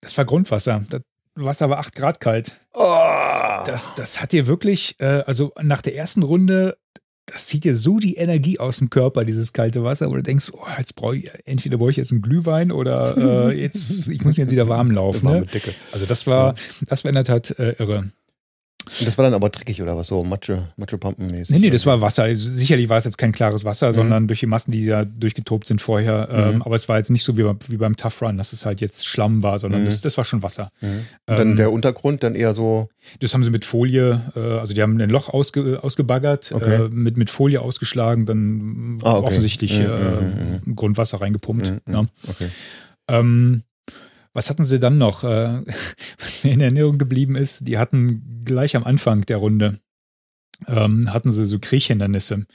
das 0.02 0.18
war 0.18 0.26
Grundwasser. 0.26 0.86
Das 0.90 1.02
Wasser 1.36 1.70
war 1.70 1.80
8 1.80 1.96
Grad 1.96 2.20
kalt. 2.20 2.60
Oh. 2.74 3.64
Das, 3.66 3.96
das 3.96 4.22
hat 4.22 4.32
dir 4.32 4.48
wirklich, 4.48 4.96
äh, 5.00 5.24
also 5.26 5.52
nach 5.62 5.82
der 5.82 5.96
ersten 5.96 6.24
Runde, 6.24 6.78
das 7.28 7.48
zieht 7.48 7.66
dir 7.66 7.76
so 7.76 8.00
die 8.00 8.16
Energie 8.16 8.58
aus 8.58 8.78
dem 8.78 8.90
Körper, 8.90 9.26
dieses 9.26 9.52
kalte 9.52 9.84
Wasser, 9.84 10.10
wo 10.10 10.16
du 10.16 10.24
denkst, 10.24 10.52
oh, 10.54 10.66
jetzt 10.78 10.96
brauche 10.96 11.18
ich, 11.18 11.30
entweder 11.46 11.78
brauche 11.78 11.92
ich 11.92 11.98
jetzt 11.98 12.12
einen 12.12 12.22
Glühwein 12.22 12.72
oder 12.72 13.50
äh, 13.50 13.62
jetzt, 13.62 14.08
ich 14.08 14.24
muss 14.24 14.38
jetzt 14.38 14.50
wieder 14.50 14.70
warm 14.70 14.92
laufen. 14.92 15.28
Ne? 15.30 15.46
Also 15.92 16.06
das 16.06 16.26
war, 16.26 16.56
das 16.88 17.04
war 17.04 17.10
in 17.10 17.16
der 17.16 17.26
Tat 17.26 17.52
äh, 17.60 17.76
irre. 17.80 18.12
Und 19.00 19.06
das 19.08 19.18
war 19.18 19.24
dann 19.26 19.34
aber 19.34 19.50
dreckig 19.50 19.82
oder 19.82 19.98
was? 19.98 20.08
So 20.08 20.24
Matsche, 20.24 20.70
Matschepampenmäßig? 20.78 21.50
Nee, 21.56 21.60
nee, 21.60 21.70
das 21.70 21.86
war 21.86 22.00
Wasser. 22.02 22.24
Also 22.24 22.50
sicherlich 22.50 22.90
war 22.90 22.98
es 22.98 23.04
jetzt 23.06 23.18
kein 23.18 23.32
klares 23.32 23.66
Wasser, 23.66 23.90
Mhm. 23.90 23.94
sondern 23.94 24.28
durch 24.28 24.40
die 24.40 24.46
Massen, 24.46 24.72
die 24.72 24.86
da 24.86 25.06
durchgetobt 25.06 25.68
sind 25.68 25.82
vorher. 25.82 26.30
Ähm, 26.32 26.56
Mhm. 26.56 26.62
aber 26.64 26.76
es 26.76 26.88
war 26.90 26.98
jetzt 26.98 27.10
nicht 27.10 27.24
so 27.24 27.38
wie, 27.38 27.44
beim- 27.44 27.60
wie 27.68 27.78
beim 27.78 27.96
Tough 27.98 28.22
Run, 28.22 28.38
dass 28.38 28.54
es 28.54 28.66
halt 28.66 28.82
jetzt 28.82 29.06
Schlamm 29.08 29.44
war, 29.44 29.60
sondern 29.60 29.82
Mhm. 29.82 29.86
das, 29.86 30.02
das 30.02 30.18
war 30.18 30.24
schon 30.26 30.42
Wasser. 30.44 30.72
Mhm. 30.82 30.88
Und 31.28 31.40
dann 31.40 31.50
Ähm, 31.52 31.56
der 31.58 31.72
Untergrund 31.72 32.24
dann 32.24 32.36
eher 32.36 32.54
so. 32.54 32.90
Das 33.20 33.34
haben 33.34 33.44
sie 33.44 33.52
mit 33.52 33.66
Folie, 33.66 34.22
äh, 34.36 34.40
also 34.60 34.74
die 34.74 34.82
haben 34.82 35.00
ein 35.00 35.10
Loch 35.10 35.30
ausge, 35.30 35.80
ausgebaggert, 35.84 36.52
Okay. 36.54 36.86
äh, 36.86 36.90
mit, 36.90 37.18
mit 37.18 37.30
Folie 37.30 37.62
ausgeschlagen, 37.62 38.26
dann 38.26 38.98
Ah, 39.04 39.18
okay. 39.18 39.28
offensichtlich 39.28 39.80
Mhm, 39.80 39.86
äh, 39.86 40.68
mhm, 40.70 40.76
Grundwasser 40.76 41.22
reingepumpt. 41.22 41.74
Ja. 41.90 42.06
Okay. 42.28 42.50
Ähm, 43.10 43.64
was 44.38 44.52
hatten 44.52 44.64
sie 44.64 44.80
dann 44.80 45.00
noch? 45.00 45.24
Äh, 45.24 45.64
was 46.20 46.44
mir 46.44 46.54
in 46.54 46.62
Erinnerung 46.62 46.98
geblieben 46.98 47.36
ist, 47.36 47.68
die 47.68 47.78
hatten 47.78 48.44
gleich 48.46 48.76
am 48.76 48.84
Anfang 48.84 49.26
der 49.26 49.38
Runde 49.38 49.80
ähm, 50.66 51.14
hatten 51.14 51.32
sie 51.32 51.46
so 51.46 51.60
Kriechhindernisse. 51.60 52.48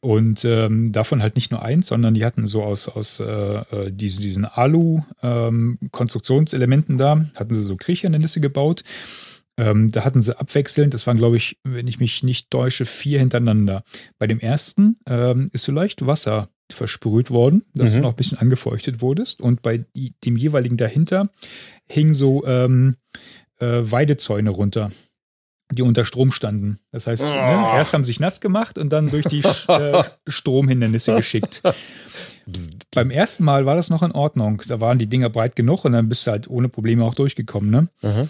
Und 0.00 0.44
ähm, 0.44 0.92
davon 0.92 1.20
halt 1.22 1.34
nicht 1.34 1.50
nur 1.50 1.62
eins, 1.62 1.88
sondern 1.88 2.14
die 2.14 2.24
hatten 2.24 2.46
so 2.46 2.62
aus, 2.62 2.88
aus 2.88 3.18
äh, 3.20 3.24
äh, 3.24 3.90
diesen, 3.90 4.22
diesen 4.22 4.44
Alu-Konstruktionselementen 4.44 6.98
da, 6.98 7.24
hatten 7.34 7.54
sie 7.54 7.64
so 7.64 7.74
Kriechhindernisse 7.76 8.40
gebaut. 8.40 8.84
Ähm, 9.56 9.90
da 9.90 10.04
hatten 10.04 10.20
sie 10.20 10.38
abwechselnd, 10.38 10.94
das 10.94 11.08
waren, 11.08 11.16
glaube 11.16 11.36
ich, 11.36 11.58
wenn 11.64 11.88
ich 11.88 11.98
mich 11.98 12.22
nicht 12.22 12.48
täusche, 12.50 12.86
vier 12.86 13.18
hintereinander. 13.18 13.82
Bei 14.18 14.28
dem 14.28 14.38
ersten 14.38 15.00
ähm, 15.06 15.50
ist 15.52 15.64
so 15.64 15.72
leicht 15.72 16.06
Wasser 16.06 16.48
versprüht 16.70 17.30
worden, 17.30 17.64
dass 17.74 17.92
du 17.92 17.98
Mhm. 17.98 18.02
noch 18.02 18.10
ein 18.10 18.16
bisschen 18.16 18.38
angefeuchtet 18.38 19.00
wurdest. 19.00 19.40
Und 19.40 19.62
bei 19.62 19.84
dem 20.24 20.36
jeweiligen 20.36 20.76
dahinter 20.76 21.30
hingen 21.86 22.14
so 22.14 22.44
ähm, 22.46 22.96
äh, 23.60 23.66
Weidezäune 23.82 24.50
runter, 24.50 24.90
die 25.72 25.82
unter 25.82 26.04
Strom 26.04 26.30
standen. 26.32 26.80
Das 26.92 27.06
heißt, 27.06 27.22
ne, 27.22 27.28
Oh. 27.30 27.76
erst 27.76 27.92
haben 27.94 28.04
sie 28.04 28.08
sich 28.08 28.20
nass 28.20 28.40
gemacht 28.40 28.78
und 28.78 28.90
dann 28.90 29.08
durch 29.10 29.24
die 29.26 29.42
äh, 29.68 30.02
Stromhindernisse 30.26 31.16
geschickt. 31.16 31.62
Beim 32.94 33.10
ersten 33.10 33.44
Mal 33.44 33.66
war 33.66 33.76
das 33.76 33.90
noch 33.90 34.02
in 34.02 34.12
Ordnung. 34.12 34.62
Da 34.66 34.80
waren 34.80 34.98
die 34.98 35.06
Dinger 35.06 35.28
breit 35.30 35.56
genug 35.56 35.84
und 35.84 35.92
dann 35.92 36.08
bist 36.08 36.26
du 36.26 36.30
halt 36.30 36.48
ohne 36.48 36.68
Probleme 36.68 37.04
auch 37.04 37.14
durchgekommen. 37.14 37.70
Ne? 37.70 37.88
Aha. 38.02 38.26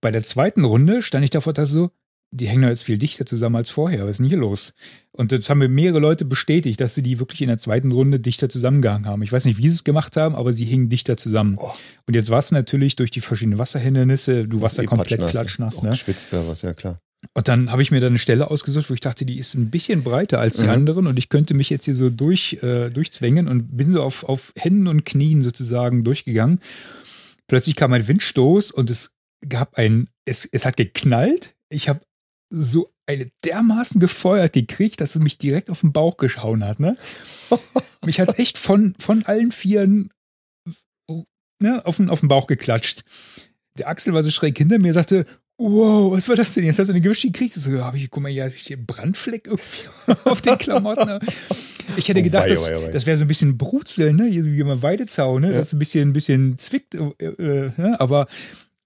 Bei 0.00 0.10
der 0.10 0.22
zweiten 0.22 0.64
Runde 0.64 1.02
stand 1.02 1.24
ich 1.24 1.30
davor, 1.30 1.54
dass 1.54 1.70
so, 1.70 1.90
die 2.34 2.48
hängen 2.48 2.68
jetzt 2.68 2.82
viel 2.82 2.98
dichter 2.98 3.24
zusammen 3.26 3.56
als 3.56 3.70
vorher. 3.70 4.04
Was 4.04 4.12
ist 4.12 4.18
denn 4.18 4.26
hier 4.26 4.38
los? 4.38 4.74
Und 5.12 5.30
das 5.30 5.48
haben 5.48 5.58
mir 5.58 5.68
mehrere 5.68 6.00
Leute 6.00 6.24
bestätigt, 6.24 6.80
dass 6.80 6.94
sie 6.96 7.02
die 7.02 7.20
wirklich 7.20 7.40
in 7.42 7.48
der 7.48 7.58
zweiten 7.58 7.92
Runde 7.92 8.18
dichter 8.18 8.48
zusammengehangen 8.48 9.06
haben. 9.06 9.22
Ich 9.22 9.30
weiß 9.30 9.44
nicht, 9.44 9.58
wie 9.58 9.68
sie 9.68 9.76
es 9.76 9.84
gemacht 9.84 10.16
haben, 10.16 10.34
aber 10.34 10.52
sie 10.52 10.64
hingen 10.64 10.88
dichter 10.88 11.16
zusammen. 11.16 11.56
Oh. 11.60 11.70
Und 12.06 12.14
jetzt 12.14 12.30
war 12.30 12.40
es 12.40 12.50
natürlich 12.50 12.96
durch 12.96 13.12
die 13.12 13.20
verschiedenen 13.20 13.58
Wasserhindernisse, 13.58 14.44
du 14.44 14.60
warst 14.60 14.78
da 14.78 14.82
Eh 14.82 14.86
komplett 14.86 15.20
patschnass. 15.20 15.30
klatschnass. 15.30 15.82
Ne? 15.82 15.90
geschwitzt 15.90 16.32
ja 16.32 16.46
was, 16.48 16.62
ja 16.62 16.74
klar. 16.74 16.96
Und 17.32 17.48
dann 17.48 17.70
habe 17.70 17.80
ich 17.82 17.90
mir 17.90 18.00
dann 18.00 18.10
eine 18.10 18.18
Stelle 18.18 18.50
ausgesucht, 18.50 18.90
wo 18.90 18.94
ich 18.94 19.00
dachte, 19.00 19.24
die 19.24 19.38
ist 19.38 19.54
ein 19.54 19.70
bisschen 19.70 20.02
breiter 20.02 20.40
als 20.40 20.56
die 20.56 20.64
Mhm. 20.64 20.70
anderen 20.70 21.06
und 21.06 21.18
ich 21.18 21.28
könnte 21.28 21.54
mich 21.54 21.70
jetzt 21.70 21.84
hier 21.84 21.94
so 21.94 22.10
durch, 22.10 22.58
äh, 22.62 22.90
durchzwängen 22.90 23.48
und 23.48 23.76
bin 23.76 23.90
so 23.90 24.02
auf, 24.02 24.24
auf 24.24 24.52
Händen 24.56 24.88
und 24.88 25.04
Knien 25.06 25.40
sozusagen 25.40 26.04
durchgegangen. 26.04 26.60
Plötzlich 27.46 27.76
kam 27.76 27.92
ein 27.92 28.06
Windstoß 28.06 28.72
und 28.72 28.90
es 28.90 29.12
gab 29.48 29.76
ein, 29.76 30.08
es, 30.24 30.46
es 30.50 30.64
hat 30.64 30.76
geknallt. 30.76 31.54
Ich 31.70 31.88
habe 31.88 32.00
so 32.54 32.92
eine 33.06 33.30
dermaßen 33.44 34.00
gefeuert 34.00 34.52
gekriegt, 34.52 35.00
dass 35.00 35.14
es 35.14 35.22
mich 35.22 35.38
direkt 35.38 35.70
auf 35.70 35.80
den 35.80 35.92
Bauch 35.92 36.16
geschauen 36.16 36.64
hat. 36.64 36.80
Ne? 36.80 36.96
mich 38.06 38.20
hat 38.20 38.30
es 38.30 38.38
echt 38.38 38.58
von, 38.58 38.94
von 38.98 39.24
allen 39.24 39.52
Vieren 39.52 40.10
ne, 41.60 41.84
auf, 41.84 41.96
den, 41.96 42.10
auf 42.10 42.20
den 42.20 42.28
Bauch 42.28 42.46
geklatscht. 42.46 43.04
Der 43.76 43.88
Axel 43.88 44.14
war 44.14 44.22
so 44.22 44.30
schräg 44.30 44.56
hinter 44.56 44.78
mir, 44.78 44.92
sagte, 44.92 45.26
wow, 45.58 46.12
was 46.12 46.28
war 46.28 46.36
das 46.36 46.54
denn? 46.54 46.64
Jetzt 46.64 46.78
hast 46.78 46.88
du 46.88 46.92
eine 46.92 47.00
Gewicht 47.00 47.22
gekriegt. 47.22 47.56
Ich 47.56 47.62
So, 47.62 47.84
habe 47.84 47.96
ich, 47.96 48.10
guck 48.10 48.22
mal, 48.22 48.30
hier 48.30 48.44
habe 48.44 48.54
ich 48.54 48.72
einen 48.72 48.86
Brandfleck 48.86 49.48
auf 50.24 50.40
den 50.40 50.58
Klamotten. 50.58 51.20
Ich 51.96 52.08
hätte 52.08 52.20
Oh, 52.20 52.22
gedacht, 52.22 52.44
wei, 52.44 52.48
das, 52.48 52.66
wei, 52.66 52.82
wei. 52.82 52.90
das 52.90 53.06
wäre 53.06 53.16
so 53.16 53.24
ein 53.24 53.28
bisschen 53.28 53.58
Brutzeln, 53.58 54.16
ne? 54.16 54.26
Hier 54.26 54.44
wie 54.44 54.62
beim 54.62 54.82
Weidezaun, 54.82 55.42
ne? 55.42 55.52
Ja. 55.52 55.58
Das 55.58 55.72
ein 55.72 55.78
bisschen, 55.78 56.10
ein 56.10 56.12
bisschen 56.12 56.58
zwickt, 56.58 56.94
äh, 56.94 57.24
äh, 57.24 57.70
ne? 57.76 58.00
aber 58.00 58.26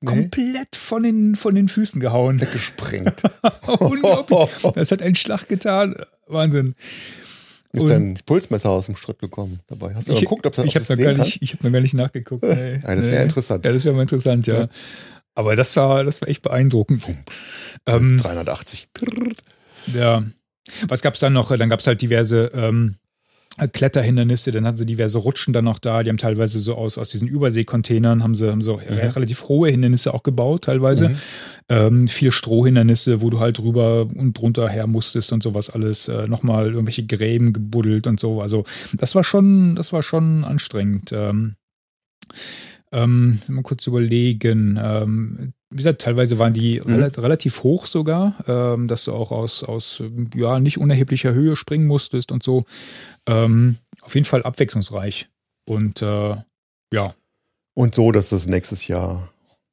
Nee. 0.01 0.11
komplett 0.13 0.77
von 0.77 1.03
den, 1.03 1.35
von 1.37 1.55
den 1.55 1.69
Füßen 1.69 2.01
gehauen. 2.01 2.41
Weggesprengt. 2.41 3.23
Unglaublich. 3.81 4.73
Das 4.75 4.91
hat 4.93 5.03
einen 5.03 5.15
Schlag 5.17 5.49
getan. 5.49 5.97
Wahnsinn. 6.27 6.75
Ist 7.73 7.83
Und- 7.83 7.89
dein 7.91 8.19
Pulsmesser 8.25 8.71
aus 8.71 8.87
dem 8.87 8.97
Schritt 8.97 9.19
gekommen 9.19 9.61
dabei? 9.67 9.95
Hast 9.95 10.09
du 10.09 10.15
Ich, 10.15 10.21
geguckt, 10.21 10.47
ob, 10.47 10.57
ob 10.57 10.65
ich 10.65 10.75
habe 10.75 10.83
es 10.83 10.89
noch, 10.89 10.97
sehen 10.97 11.05
gar 11.05 11.15
kannst? 11.15 11.27
nicht- 11.27 11.43
ich 11.43 11.53
hab 11.55 11.65
noch 11.65 11.73
gar 11.73 11.81
nicht 11.81 11.95
nachgeguckt. 11.95 12.43
Nee, 12.49 12.81
Ja, 12.83 12.95
das 12.95 13.05
wäre 13.07 13.17
nee. 13.19 13.23
interessant. 13.25 13.65
Ja, 13.65 13.73
das 13.73 13.85
wäre 13.85 13.95
mal 13.95 14.03
interessant, 14.03 14.47
ja. 14.47 14.61
Ja. 14.63 14.69
Aber 15.35 15.55
das 15.57 15.75
war, 15.77 16.03
das 16.05 16.21
war 16.21 16.29
echt 16.29 16.43
beeindruckend. 16.43 17.05
Ähm, 17.87 18.19
380. 18.19 18.89
Ja. 19.95 20.25
Was 20.89 21.03
gab 21.03 21.15
es 21.15 21.21
dann 21.21 21.33
noch? 21.33 21.55
Dann 21.57 21.69
gab 21.69 21.81
es 21.81 21.87
halt 21.87 22.03
diverse 22.03 22.51
ähm, 22.55 22.97
Kletterhindernisse, 23.67 24.53
dann 24.53 24.67
hatten 24.67 24.77
sie 24.77 24.87
diverse 24.87 25.19
Rutschen 25.19 25.53
dann 25.53 25.65
noch 25.65 25.79
da. 25.79 26.03
Die 26.03 26.11
haben 26.11 26.19
teilweise 26.19 26.59
so 26.61 26.75
aus, 26.75 26.99
aus 26.99 27.11
diesen 27.11 27.27
Überseekontainern 27.27 28.23
haben 28.23 28.35
sie, 28.35 28.51
haben 28.51 28.63
so 28.63 28.77
mhm. 28.77 28.83
relativ 28.87 29.49
hohe 29.49 29.71
Hindernisse 29.71 30.15
auch 30.15 30.23
gebaut, 30.23 30.65
teilweise. 30.65 31.09
Mhm. 31.09 31.17
Ähm, 31.71 32.09
vier 32.09 32.31
Strohhindernisse, 32.31 33.21
wo 33.21 33.31
du 33.31 33.41
halt 33.41 33.61
rüber 33.61 34.09
und 34.15 34.39
drunter 34.39 34.69
her 34.69 34.87
musstest 34.87 35.33
und 35.33 35.43
sowas 35.43 35.71
alles. 35.71 36.09
Äh, 36.09 36.29
Nochmal 36.29 36.67
irgendwelche 36.69 37.05
Gräben 37.07 37.53
gebuddelt 37.53 38.07
und 38.07 38.21
so. 38.21 38.41
Also 38.41 38.65
das 38.95 39.15
war 39.15 39.25
schon, 39.25 39.75
das 39.75 39.93
war 39.93 40.03
schon 40.03 40.45
anstrengend. 40.45 41.11
Ähm, 41.13 41.57
ähm, 42.93 43.39
mal 43.49 43.63
kurz 43.63 43.87
überlegen. 43.87 44.79
Ähm, 44.83 45.53
wie 45.71 45.77
gesagt, 45.77 46.01
teilweise 46.01 46.39
waren 46.39 46.55
die 46.55 46.81
mhm. 46.81 46.95
rel 46.95 47.11
relativ 47.19 47.63
hoch 47.63 47.87
sogar, 47.87 48.37
ähm, 48.47 48.89
dass 48.89 49.05
du 49.05 49.13
auch 49.13 49.31
aus, 49.31 49.63
aus 49.63 50.03
ja, 50.35 50.61
nicht 50.61 50.79
unerheblicher 50.79 51.33
Höhe 51.33 51.57
springen 51.57 51.87
musstest 51.87 52.33
und 52.33 52.43
so. 52.43 52.65
Ähm, 53.27 53.77
auf 54.03 54.15
jeden 54.15 54.25
Fall 54.25 54.43
abwechslungsreich. 54.43 55.29
Und 55.67 56.01
äh, 56.03 56.37
ja. 56.93 57.15
Und 57.75 57.95
so, 57.95 58.13
dass 58.13 58.31
du 58.31 58.37
es 58.37 58.47
nächstes 58.47 58.89
Jahr 58.89 59.31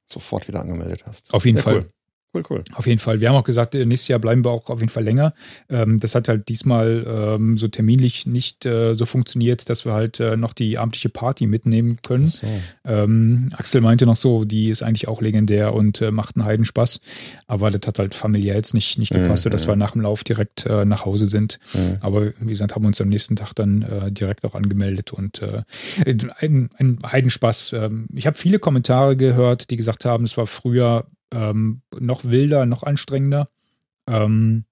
sofort 0.07 0.47
wieder 0.47 0.59
angemeldet 0.59 1.03
hast. 1.05 1.33
Auf 1.33 1.45
jeden 1.45 1.57
ja, 1.57 1.63
Fall. 1.63 1.75
Cool. 1.75 1.87
Cool, 2.35 2.43
cool. 2.49 2.63
Auf 2.73 2.85
jeden 2.85 2.99
Fall. 2.99 3.21
Wir 3.21 3.29
haben 3.29 3.37
auch 3.37 3.45
gesagt, 3.45 3.75
äh, 3.75 3.85
nächstes 3.85 4.09
Jahr 4.09 4.19
bleiben 4.19 4.43
wir 4.43 4.51
auch 4.51 4.69
auf 4.69 4.79
jeden 4.81 4.89
Fall 4.89 5.05
länger. 5.05 5.33
Ähm, 5.69 6.01
das 6.01 6.15
hat 6.15 6.27
halt 6.27 6.49
diesmal 6.49 7.05
ähm, 7.07 7.57
so 7.57 7.69
terminlich 7.69 8.25
nicht 8.25 8.65
äh, 8.65 8.93
so 8.93 9.05
funktioniert, 9.05 9.69
dass 9.69 9.85
wir 9.85 9.93
halt 9.93 10.19
äh, 10.19 10.35
noch 10.35 10.51
die 10.51 10.77
abendliche 10.77 11.07
Party 11.07 11.47
mitnehmen 11.47 11.95
können. 12.05 12.27
So. 12.27 12.45
Ähm, 12.83 13.53
Axel 13.55 13.79
meinte 13.79 14.05
noch 14.05 14.17
so, 14.17 14.43
die 14.43 14.69
ist 14.69 14.83
eigentlich 14.83 15.07
auch 15.07 15.21
legendär 15.21 15.73
und 15.73 16.01
äh, 16.01 16.11
macht 16.11 16.35
einen 16.35 16.43
Heidenspaß. 16.43 16.99
Aber 17.47 17.71
das 17.71 17.87
hat 17.87 17.99
halt 17.99 18.15
familiär 18.15 18.55
jetzt 18.55 18.73
nicht, 18.73 18.97
nicht 18.97 19.13
gepasst, 19.13 19.45
mhm. 19.45 19.51
dass 19.51 19.65
wir 19.65 19.77
nach 19.77 19.91
dem 19.91 20.01
Lauf 20.01 20.25
direkt 20.25 20.65
äh, 20.65 20.83
nach 20.83 21.05
Hause 21.05 21.27
sind. 21.27 21.59
Mhm. 21.73 21.99
Aber 22.01 22.33
wie 22.41 22.49
gesagt, 22.49 22.75
haben 22.75 22.83
wir 22.83 22.87
uns 22.87 22.99
am 22.99 23.07
nächsten 23.07 23.37
Tag 23.37 23.53
dann 23.53 23.83
äh, 23.83 24.11
direkt 24.11 24.43
auch 24.43 24.55
angemeldet 24.55 25.13
und 25.13 25.41
ein, 26.39 26.69
ein 26.77 26.99
Heidenspaß. 27.05 27.75
Ich 28.13 28.27
habe 28.27 28.37
viele 28.37 28.59
Kommentare 28.59 29.15
gehört, 29.15 29.69
die 29.69 29.77
gesagt 29.77 30.05
haben, 30.05 30.23
es 30.25 30.37
war 30.37 30.47
früher 30.47 31.05
ähm, 31.33 31.81
noch 31.99 32.25
wilder, 32.25 32.65
noch 32.65 32.83
anstrengender. 32.83 33.49
Ähm, 34.07 34.65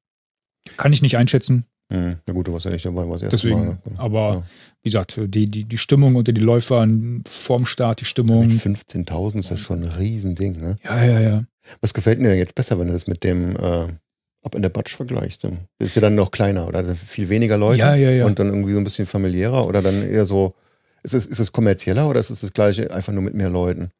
kann 0.77 0.93
ich 0.93 1.01
nicht 1.01 1.17
einschätzen. 1.17 1.65
Mhm. 1.89 2.17
Na 2.25 2.33
gut, 2.33 2.47
du 2.47 2.53
warst 2.53 2.65
ja 2.65 2.71
nicht 2.71 2.85
dabei, 2.85 3.07
was 3.07 3.21
erst 3.21 3.33
Deswegen, 3.33 3.59
Mal. 3.59 3.77
Ne? 3.85 3.99
Aber 3.99 4.19
ja. 4.19 4.43
wie 4.81 4.89
gesagt, 4.89 5.19
die, 5.23 5.45
die, 5.45 5.65
die 5.65 5.77
Stimmung 5.77 6.15
unter 6.15 6.31
die 6.31 6.41
Läufer 6.41 6.87
vorm 7.27 7.65
Start, 7.65 8.01
die 8.01 8.05
Stimmung. 8.05 8.47
Mit 8.47 8.57
15.000 8.57 9.39
ist 9.39 9.51
das 9.51 9.59
schon 9.59 9.83
ein 9.83 9.91
Riesending, 9.91 10.57
ne? 10.57 10.77
Ja, 10.83 11.03
ja, 11.03 11.19
ja. 11.19 11.43
Was 11.81 11.93
gefällt 11.93 12.19
dir 12.19 12.23
denn 12.23 12.37
jetzt 12.37 12.55
besser, 12.55 12.79
wenn 12.79 12.87
du 12.87 12.93
das 12.93 13.07
mit 13.07 13.23
dem 13.23 13.55
äh, 13.55 13.87
Ab 14.43 14.55
in 14.55 14.61
der 14.61 14.69
Batsch 14.69 14.95
vergleichst? 14.95 15.43
Das 15.43 15.53
ist 15.79 15.95
ja 15.95 16.01
dann 16.01 16.15
noch 16.15 16.31
kleiner 16.31 16.67
oder 16.67 16.83
viel 16.95 17.29
weniger 17.29 17.57
Leute 17.57 17.79
ja, 17.79 17.95
ja, 17.95 18.11
ja. 18.11 18.25
und 18.25 18.39
dann 18.39 18.47
irgendwie 18.47 18.73
so 18.73 18.79
ein 18.79 18.83
bisschen 18.83 19.05
familiärer 19.05 19.65
oder 19.67 19.81
dann 19.81 20.03
eher 20.03 20.25
so, 20.25 20.55
ist 21.03 21.13
es, 21.13 21.25
ist 21.25 21.39
es 21.39 21.51
kommerzieller 21.51 22.09
oder 22.09 22.19
ist 22.19 22.29
es 22.29 22.41
das 22.41 22.53
gleiche 22.53 22.93
einfach 22.93 23.13
nur 23.13 23.23
mit 23.23 23.35
mehr 23.35 23.49
Leuten? 23.49 23.91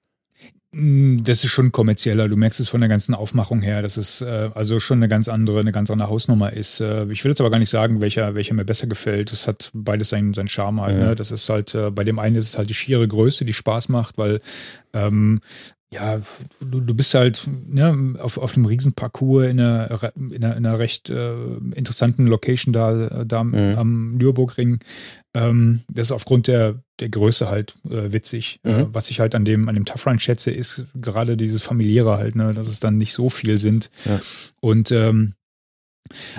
Mm, 0.74 1.24
das 1.24 1.44
ist 1.44 1.52
schon 1.52 1.72
kommerzieller. 1.72 2.28
Du 2.28 2.36
merkst 2.36 2.60
es 2.60 2.68
von 2.68 2.82
der 2.82 2.90
ganzen 2.90 3.14
Aufmachung 3.14 3.62
her, 3.62 3.84
dass 3.84 3.98
es 3.98 4.22
äh, 4.22 4.50
also 4.56 4.80
schon 4.80 4.98
eine 4.98 5.08
ganz 5.08 5.30
andere, 5.30 5.60
eine 5.60 5.72
ganz 5.72 5.92
andere 5.92 6.10
Hausnummer 6.10 6.52
ist. 6.52 6.82
Äh, 6.82 7.06
ich 7.12 7.24
will 7.24 7.32
jetzt 7.32 7.42
aber 7.42 7.52
gar 7.52 7.60
nicht 7.60 7.70
sagen, 7.70 8.02
welcher, 8.02 8.34
welcher 8.34 8.56
mir 8.56 8.66
besser 8.66 8.88
gefällt. 8.88 9.32
Das 9.32 9.48
hat 9.48 9.70
beides 9.74 10.10
seinen, 10.10 10.34
seinen 10.34 10.50
Charme 10.50 10.82
halt. 10.82 10.98
Ja. 10.98 11.06
Ne? 11.10 11.16
Das 11.16 11.32
ist 11.32 11.48
halt, 11.48 11.76
äh, 11.76 11.92
bei 11.92 12.04
dem 12.04 12.18
einen 12.18 12.36
ist 12.38 12.48
es 12.48 12.58
halt 12.58 12.70
die 12.70 12.74
schiere 12.74 13.08
Größe, 13.08 13.46
die 13.46 13.54
Spaß 13.54 13.90
macht, 13.90 14.18
weil 14.18 14.42
ähm, 14.94 15.42
ja, 15.94 16.22
du, 16.60 16.82
du 16.82 16.94
bist 16.94 17.14
halt 17.14 17.48
ne, 17.68 18.16
auf, 18.20 18.38
auf 18.38 18.56
einem 18.56 18.66
Riesenparcours 18.66 19.48
in 19.48 19.60
einer, 19.60 20.12
in 20.16 20.44
einer, 20.44 20.58
in 20.58 20.66
einer 20.66 20.80
recht 20.80 21.10
äh, 21.10 21.34
interessanten 21.76 22.26
Location 22.28 22.74
da, 22.74 23.24
da 23.24 23.44
mhm. 23.44 23.76
am 23.78 24.14
Nürburgring. 24.14 24.80
Ähm, 25.36 25.82
das 25.90 26.08
ist 26.08 26.12
aufgrund 26.12 26.48
der, 26.48 26.82
der 27.00 27.10
Größe 27.10 27.50
halt 27.50 27.76
äh, 27.86 28.12
witzig. 28.12 28.60
Mhm. 28.64 28.72
Äh, 28.72 28.86
was 28.94 29.10
ich 29.12 29.20
halt 29.20 29.36
an 29.36 29.46
dem, 29.46 29.70
an 29.70 29.76
dem 29.76 29.86
Tough 29.86 30.08
Run 30.08 30.20
schätze, 30.20 30.52
ist 30.52 30.86
gerade 30.96 31.38
dieses 31.38 31.62
familiäre 31.62 32.18
halt, 32.18 32.36
ne, 32.36 32.52
dass 32.52 32.68
es 32.68 32.80
dann 32.80 32.98
nicht 32.98 33.14
so 33.14 33.30
viel 33.30 33.58
sind. 33.58 33.92
Ja. 34.06 34.20
Und 34.60 34.92
ähm, 34.92 35.34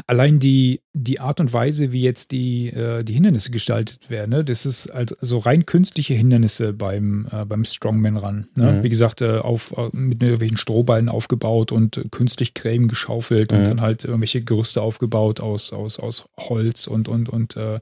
Allein 0.06 0.38
die, 0.38 0.82
die 0.92 1.20
Art 1.20 1.40
und 1.40 1.52
Weise, 1.52 1.92
wie 1.92 2.02
jetzt 2.02 2.32
die, 2.32 2.68
äh, 2.68 3.02
die 3.02 3.14
Hindernisse 3.14 3.50
gestaltet 3.50 4.10
werden, 4.10 4.30
ne? 4.30 4.44
das 4.44 4.66
ist 4.66 4.88
also 4.88 5.38
rein 5.38 5.66
künstliche 5.66 6.14
Hindernisse 6.14 6.72
beim, 6.72 7.26
äh, 7.32 7.44
beim 7.44 7.64
Strongman 7.64 8.16
Run. 8.16 8.48
Ne? 8.56 8.72
Mhm. 8.72 8.82
Wie 8.82 8.88
gesagt, 8.88 9.20
äh, 9.20 9.38
auf, 9.38 9.74
äh, 9.76 9.88
mit 9.92 10.22
irgendwelchen 10.22 10.58
Strohballen 10.58 11.08
aufgebaut 11.08 11.72
und 11.72 12.00
künstlich 12.10 12.54
Gräben 12.54 12.88
geschaufelt 12.88 13.52
mhm. 13.52 13.58
und 13.58 13.64
dann 13.64 13.80
halt 13.80 14.04
irgendwelche 14.04 14.42
Gerüste 14.42 14.82
aufgebaut 14.82 15.40
aus, 15.40 15.72
aus, 15.72 15.98
aus 15.98 16.28
Holz 16.38 16.86
und, 16.86 17.08
und, 17.08 17.28
und 17.28 17.56
äh, 17.56 17.80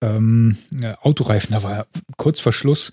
ähm, 0.00 0.56
Autoreifen. 1.02 1.52
Da 1.52 1.62
war 1.62 1.86
kurz 2.16 2.40
vor 2.40 2.52
Schluss, 2.52 2.92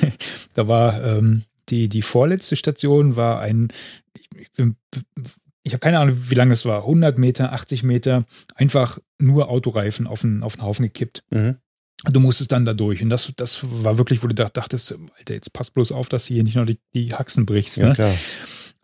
da 0.54 0.68
war 0.68 1.04
ähm, 1.04 1.42
die, 1.68 1.88
die 1.88 2.02
vorletzte 2.02 2.56
Station 2.56 3.16
war 3.16 3.40
ein, 3.40 3.72
ich 4.14 4.50
bin, 4.52 4.76
ich 5.66 5.72
habe 5.72 5.80
keine 5.80 5.98
Ahnung, 5.98 6.16
wie 6.30 6.34
lange 6.36 6.50
das 6.50 6.64
war, 6.64 6.82
100 6.82 7.18
Meter, 7.18 7.52
80 7.52 7.82
Meter, 7.82 8.24
einfach 8.54 9.00
nur 9.18 9.48
Autoreifen 9.48 10.06
auf 10.06 10.20
den, 10.20 10.44
auf 10.44 10.54
den 10.54 10.62
Haufen 10.62 10.84
gekippt. 10.84 11.24
Mhm. 11.30 11.56
Du 12.04 12.20
musstest 12.20 12.52
dann 12.52 12.64
da 12.64 12.72
durch. 12.72 13.02
Und 13.02 13.10
das, 13.10 13.32
das 13.36 13.60
war 13.62 13.98
wirklich, 13.98 14.22
wo 14.22 14.28
du 14.28 14.34
dachtest, 14.34 14.94
Alter, 15.18 15.34
jetzt 15.34 15.52
pass 15.52 15.72
bloß 15.72 15.90
auf, 15.90 16.08
dass 16.08 16.26
du 16.26 16.34
hier 16.34 16.44
nicht 16.44 16.54
noch 16.54 16.66
die, 16.66 16.78
die 16.94 17.12
Haxen 17.12 17.46
brichst. 17.46 17.78
Ne? 17.78 17.88
Ja, 17.88 17.94
klar. 17.94 18.14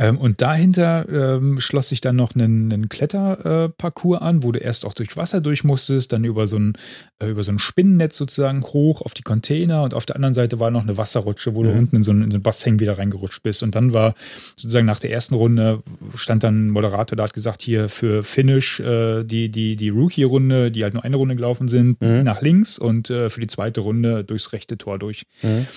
Ähm, 0.03 0.19
und 0.19 0.43
dahinter 0.43 1.07
ähm, 1.09 1.61
schloss 1.61 1.89
sich 1.89 2.01
dann 2.01 2.17
noch 2.17 2.35
ein, 2.35 2.73
ein 2.73 2.89
Kletterparcours 2.89 4.21
äh, 4.21 4.25
an, 4.25 4.43
wo 4.43 4.51
du 4.51 4.59
erst 4.59 4.85
auch 4.85 4.95
durch 4.95 5.17
Wasser 5.17 5.41
durch 5.41 5.63
musstest, 5.63 6.13
dann 6.13 6.25
über 6.25 6.49
so, 6.49 6.59
ein, 6.59 6.73
äh, 7.21 7.29
über 7.29 7.45
so 7.45 7.53
ein 7.53 7.61
Spinnennetz 7.61 8.17
sozusagen 8.17 8.65
hoch 8.65 9.03
auf 9.03 9.15
die 9.15 9.23
Container 9.23 9.85
und 9.85 9.95
auf 9.95 10.05
der 10.05 10.17
anderen 10.17 10.35
Seite 10.35 10.59
war 10.59 10.73
noch 10.73 10.83
eine 10.83 10.97
Wasserrutsche, 10.97 11.55
wo 11.55 11.63
mhm. 11.63 11.67
du 11.67 11.73
unten 11.75 11.97
in 11.97 12.03
so, 12.03 12.11
einen, 12.11 12.23
in 12.23 12.31
so 12.33 12.37
einen 12.37 12.43
Bassin 12.43 12.81
wieder 12.81 12.99
reingerutscht 12.99 13.45
bist. 13.45 13.63
Und 13.63 13.77
dann 13.77 13.93
war 13.93 14.15
sozusagen 14.57 14.87
nach 14.87 14.99
der 14.99 15.13
ersten 15.13 15.37
Runde 15.37 15.85
stand 16.17 16.43
dann 16.43 16.67
ein 16.67 16.71
Moderator, 16.71 17.15
der 17.15 17.25
hat 17.25 17.33
gesagt, 17.33 17.63
hier 17.63 17.89
für 17.89 18.25
Finish 18.25 18.81
äh, 18.81 19.23
die, 19.23 19.51
die, 19.51 19.77
die 19.77 19.89
Rookie-Runde, 19.91 20.73
die 20.73 20.83
halt 20.83 20.95
nur 20.95 21.05
eine 21.05 21.17
Runde 21.17 21.37
gelaufen 21.37 21.69
sind, 21.69 22.01
mhm. 22.01 22.25
nach 22.25 22.43
links 22.43 22.77
und 22.77 23.09
äh, 23.09 23.31
für 23.31 23.41
die 23.41 23.47
zweite 23.47 23.83
Runde 23.83 24.25
durchs 24.25 24.53
rechte 24.53 24.77
Tor 24.77 24.99
durch. 24.99 25.27
Mhm. 25.43 25.69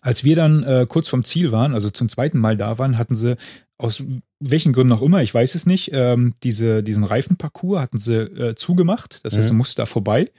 Als 0.00 0.24
wir 0.24 0.36
dann 0.36 0.62
äh, 0.62 0.86
kurz 0.88 1.08
vom 1.08 1.24
Ziel 1.24 1.52
waren, 1.52 1.74
also 1.74 1.90
zum 1.90 2.08
zweiten 2.08 2.38
Mal 2.38 2.56
da 2.56 2.78
waren, 2.78 2.98
hatten 2.98 3.14
sie 3.14 3.36
aus 3.78 4.02
welchen 4.40 4.72
Gründen 4.72 4.92
auch 4.92 5.02
immer, 5.02 5.22
ich 5.22 5.32
weiß 5.32 5.54
es 5.54 5.66
nicht, 5.66 5.90
ähm, 5.92 6.34
diese, 6.42 6.82
diesen 6.82 7.04
Reifenparcours 7.04 7.80
hatten 7.80 7.98
sie 7.98 8.16
äh, 8.16 8.54
zugemacht. 8.56 9.20
Das 9.22 9.36
heißt, 9.36 9.48
mhm. 9.48 9.54
du 9.54 9.58
musst 9.58 9.78
da 9.78 9.86
vorbei. 9.86 10.30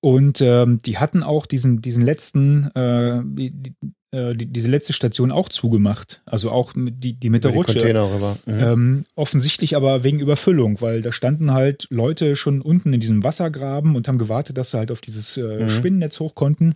Und 0.00 0.40
ähm, 0.40 0.80
die 0.84 0.98
hatten 0.98 1.22
auch 1.22 1.46
diesen, 1.46 1.82
diesen 1.82 2.02
letzten, 2.02 2.70
äh, 2.74 3.22
die, 3.24 3.50
die, 3.50 3.74
äh, 4.12 4.34
diese 4.34 4.68
letzte 4.68 4.92
Station 4.92 5.30
auch 5.30 5.50
zugemacht. 5.50 6.22
Also 6.24 6.50
auch 6.50 6.72
die, 6.74 7.12
die 7.12 7.30
mit 7.30 7.44
der 7.44 7.52
Rutsche. 7.52 7.74
Container 7.74 8.08
Mhm. 8.46 8.58
Ähm, 8.58 9.04
offensichtlich 9.14 9.76
aber 9.76 10.02
wegen 10.02 10.20
Überfüllung, 10.20 10.80
weil 10.80 11.02
da 11.02 11.12
standen 11.12 11.52
halt 11.52 11.86
Leute 11.90 12.34
schon 12.34 12.62
unten 12.62 12.92
in 12.92 13.00
diesem 13.00 13.24
Wassergraben 13.24 13.94
und 13.94 14.08
haben 14.08 14.18
gewartet, 14.18 14.56
dass 14.56 14.70
sie 14.70 14.78
halt 14.78 14.90
auf 14.90 15.00
dieses 15.00 15.36
äh, 15.36 15.64
mhm. 15.64 15.68
Spinnennetz 15.68 16.18
hoch 16.20 16.34
konnten. 16.34 16.74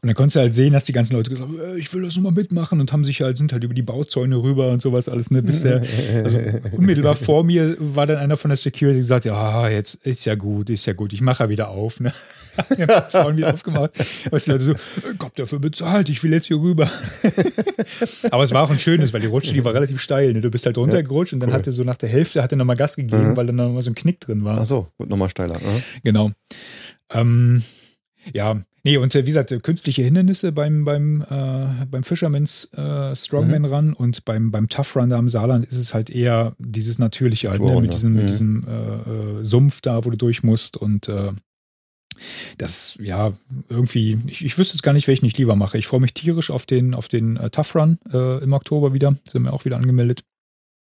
Und 0.00 0.06
dann 0.06 0.14
konntest 0.14 0.36
du 0.36 0.40
halt 0.40 0.54
sehen, 0.54 0.72
dass 0.72 0.84
die 0.84 0.92
ganzen 0.92 1.14
Leute 1.14 1.30
gesagt 1.30 1.48
haben, 1.48 1.58
äh, 1.60 1.78
ich 1.78 1.92
will 1.92 2.02
das 2.02 2.16
nochmal 2.16 2.32
mitmachen 2.32 2.80
und 2.80 2.92
haben 2.92 3.04
sich 3.04 3.20
halt, 3.20 3.36
sind 3.36 3.52
halt 3.52 3.64
über 3.64 3.74
die 3.74 3.82
Bauzäune 3.82 4.36
rüber 4.36 4.70
und 4.70 4.82
sowas 4.82 5.08
alles, 5.08 5.30
ne, 5.30 5.42
bis 5.42 5.62
der, 5.62 5.82
also 6.24 6.38
unmittelbar 6.72 7.16
vor 7.16 7.44
mir 7.44 7.76
war 7.78 8.06
dann 8.06 8.18
einer 8.18 8.36
von 8.36 8.50
der 8.50 8.56
Security, 8.56 8.98
gesagt, 8.98 9.24
ja, 9.24 9.68
jetzt 9.68 9.94
ist 10.06 10.24
ja 10.24 10.34
gut, 10.34 10.70
ist 10.70 10.86
ja 10.86 10.92
gut, 10.92 11.12
ich 11.12 11.20
mache 11.20 11.44
ja 11.44 11.48
wieder 11.48 11.68
auf, 11.68 12.00
ne. 12.00 12.12
Ich 12.70 12.80
habe 12.80 12.86
den 12.86 13.10
Zaun 13.10 13.36
wieder 13.36 13.54
aufgemacht. 13.54 13.92
Aber 14.26 14.38
die 14.38 14.50
Leute 14.50 14.64
so, 14.64 14.72
ich 14.72 15.20
hab 15.20 15.34
dafür 15.36 15.58
bezahlt, 15.58 16.08
ich 16.08 16.22
will 16.22 16.32
jetzt 16.32 16.46
hier 16.46 16.58
rüber. 16.58 16.90
Aber 18.30 18.42
es 18.42 18.52
war 18.52 18.64
auch 18.64 18.70
ein 18.70 18.78
schönes, 18.78 19.12
weil 19.12 19.20
die 19.20 19.26
Rutsche, 19.26 19.52
die 19.52 19.64
war 19.64 19.74
relativ 19.74 20.00
steil. 20.00 20.32
Ne? 20.32 20.40
Du 20.40 20.50
bist 20.50 20.66
halt 20.66 20.76
runtergerutscht 20.76 21.32
und 21.32 21.40
dann 21.40 21.50
cool. 21.50 21.54
hatte 21.54 21.72
so 21.72 21.84
nach 21.84 21.96
der 21.96 22.08
Hälfte 22.08 22.42
hat 22.42 22.52
er 22.52 22.56
nochmal 22.56 22.76
Gas 22.76 22.96
gegeben, 22.96 23.30
mhm. 23.30 23.36
weil 23.36 23.46
dann 23.46 23.56
nochmal 23.56 23.82
so 23.82 23.90
ein 23.90 23.94
Knick 23.94 24.20
drin 24.20 24.44
war. 24.44 24.58
Ach 24.60 24.64
so, 24.64 24.88
nochmal 24.98 25.30
steiler. 25.30 25.58
Mhm. 25.58 25.82
Genau. 26.02 26.30
Ähm, 27.12 27.62
ja, 28.32 28.62
Nee, 28.84 28.96
und 28.96 29.14
äh, 29.14 29.26
wie 29.26 29.30
gesagt, 29.30 29.54
künstliche 29.64 30.02
Hindernisse 30.02 30.52
beim, 30.52 30.84
beim, 30.84 31.22
äh, 31.28 31.84
beim 31.90 32.04
Fisherman's 32.04 32.72
äh, 32.72 33.14
Strongman 33.14 33.62
mhm. 33.62 33.68
Run 33.68 33.92
und 33.92 34.24
beim, 34.24 34.50
beim 34.50 34.68
Tough 34.68 34.96
Run 34.96 35.10
da 35.10 35.18
am 35.18 35.28
Saarland 35.28 35.66
ist 35.66 35.76
es 35.76 35.92
halt 35.92 36.08
eher 36.08 36.54
dieses 36.58 36.98
Natürliche 36.98 37.50
halt, 37.50 37.60
ne? 37.60 37.80
mit 37.80 37.92
diesem, 37.92 38.12
mhm. 38.12 38.16
mit 38.16 38.28
diesem 38.30 38.60
äh, 38.66 39.40
äh, 39.40 39.44
Sumpf 39.44 39.82
da, 39.82 40.04
wo 40.04 40.10
du 40.10 40.16
durch 40.16 40.42
musst 40.42 40.76
und 40.76 41.08
äh, 41.08 41.32
das, 42.56 42.96
ja, 43.00 43.32
irgendwie, 43.68 44.18
ich, 44.26 44.44
ich 44.44 44.56
wüsste 44.58 44.74
jetzt 44.74 44.82
gar 44.82 44.92
nicht, 44.92 45.06
welchen 45.06 45.26
ich 45.26 45.36
lieber 45.36 45.54
mache. 45.54 45.78
Ich 45.78 45.86
freue 45.86 46.00
mich 46.00 46.14
tierisch 46.14 46.50
auf 46.50 46.66
den, 46.66 46.94
auf 46.94 47.08
den 47.08 47.36
äh, 47.36 47.50
Tough 47.50 47.74
Run 47.74 47.98
äh, 48.12 48.42
im 48.42 48.52
Oktober 48.52 48.92
wieder. 48.92 49.16
Sind 49.24 49.44
wir 49.44 49.52
auch 49.52 49.64
wieder 49.64 49.76
angemeldet. 49.76 50.24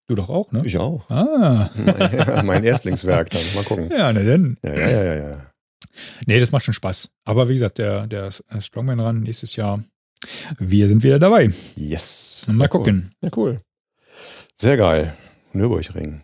Du 0.07 0.15
doch 0.15 0.29
auch, 0.29 0.51
ne? 0.51 0.61
Ich 0.65 0.77
auch. 0.77 1.09
Ah. 1.09 1.69
mein 2.43 2.63
Erstlingswerk 2.63 3.29
dann. 3.29 3.41
Mal 3.55 3.63
gucken. 3.63 3.89
Ja, 3.89 4.11
na 4.11 4.21
denn. 4.21 4.57
Ja, 4.61 4.73
ja, 4.73 5.03
ja, 5.03 5.15
ja. 5.15 5.52
Nee, 6.25 6.39
das 6.39 6.51
macht 6.51 6.65
schon 6.65 6.73
Spaß. 6.73 7.09
Aber 7.23 7.49
wie 7.49 7.55
gesagt, 7.55 7.77
der, 7.77 8.07
der 8.07 8.31
Strongman 8.59 8.99
Run 8.99 9.21
nächstes 9.21 9.55
Jahr 9.55 9.83
Wir 10.59 10.87
sind 10.87 11.03
wieder 11.03 11.19
dabei. 11.19 11.51
Yes. 11.75 12.41
Mal 12.47 12.67
gucken. 12.67 13.11
Ja, 13.21 13.29
cool. 13.35 13.59
Sehr 14.55 14.77
geil. 14.77 15.15
Nürburgring. 15.53 16.21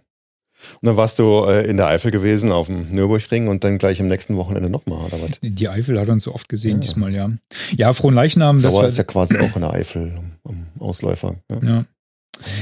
Und 0.81 0.85
dann 0.85 0.97
warst 0.97 1.19
du 1.19 1.45
äh, 1.45 1.65
in 1.69 1.77
der 1.77 1.87
Eifel 1.87 2.11
gewesen 2.11 2.51
auf 2.51 2.67
dem 2.67 2.91
Nürburgring 2.91 3.47
und 3.47 3.63
dann 3.63 3.77
gleich 3.77 4.01
am 4.01 4.07
nächsten 4.07 4.35
Wochenende 4.35 4.69
nochmal, 4.69 5.05
oder 5.05 5.21
was? 5.21 5.39
Die 5.41 5.69
Eifel 5.69 5.99
hat 5.99 6.09
uns 6.09 6.23
so 6.23 6.33
oft 6.33 6.49
gesehen 6.49 6.77
ja. 6.77 6.79
diesmal, 6.79 7.13
ja. 7.13 7.29
Ja, 7.77 7.93
Frohen 7.93 8.15
Leichnam. 8.15 8.61
Das 8.61 8.73
war 8.73 8.85
ist 8.85 8.97
ja 8.97 9.05
quasi 9.05 9.37
auch 9.37 9.55
in 9.55 9.61
der 9.61 9.73
Eifel 9.73 10.19
am 10.43 10.67
Ausläufer. 10.79 11.35
Ja. 11.49 11.59
ja. 11.63 11.85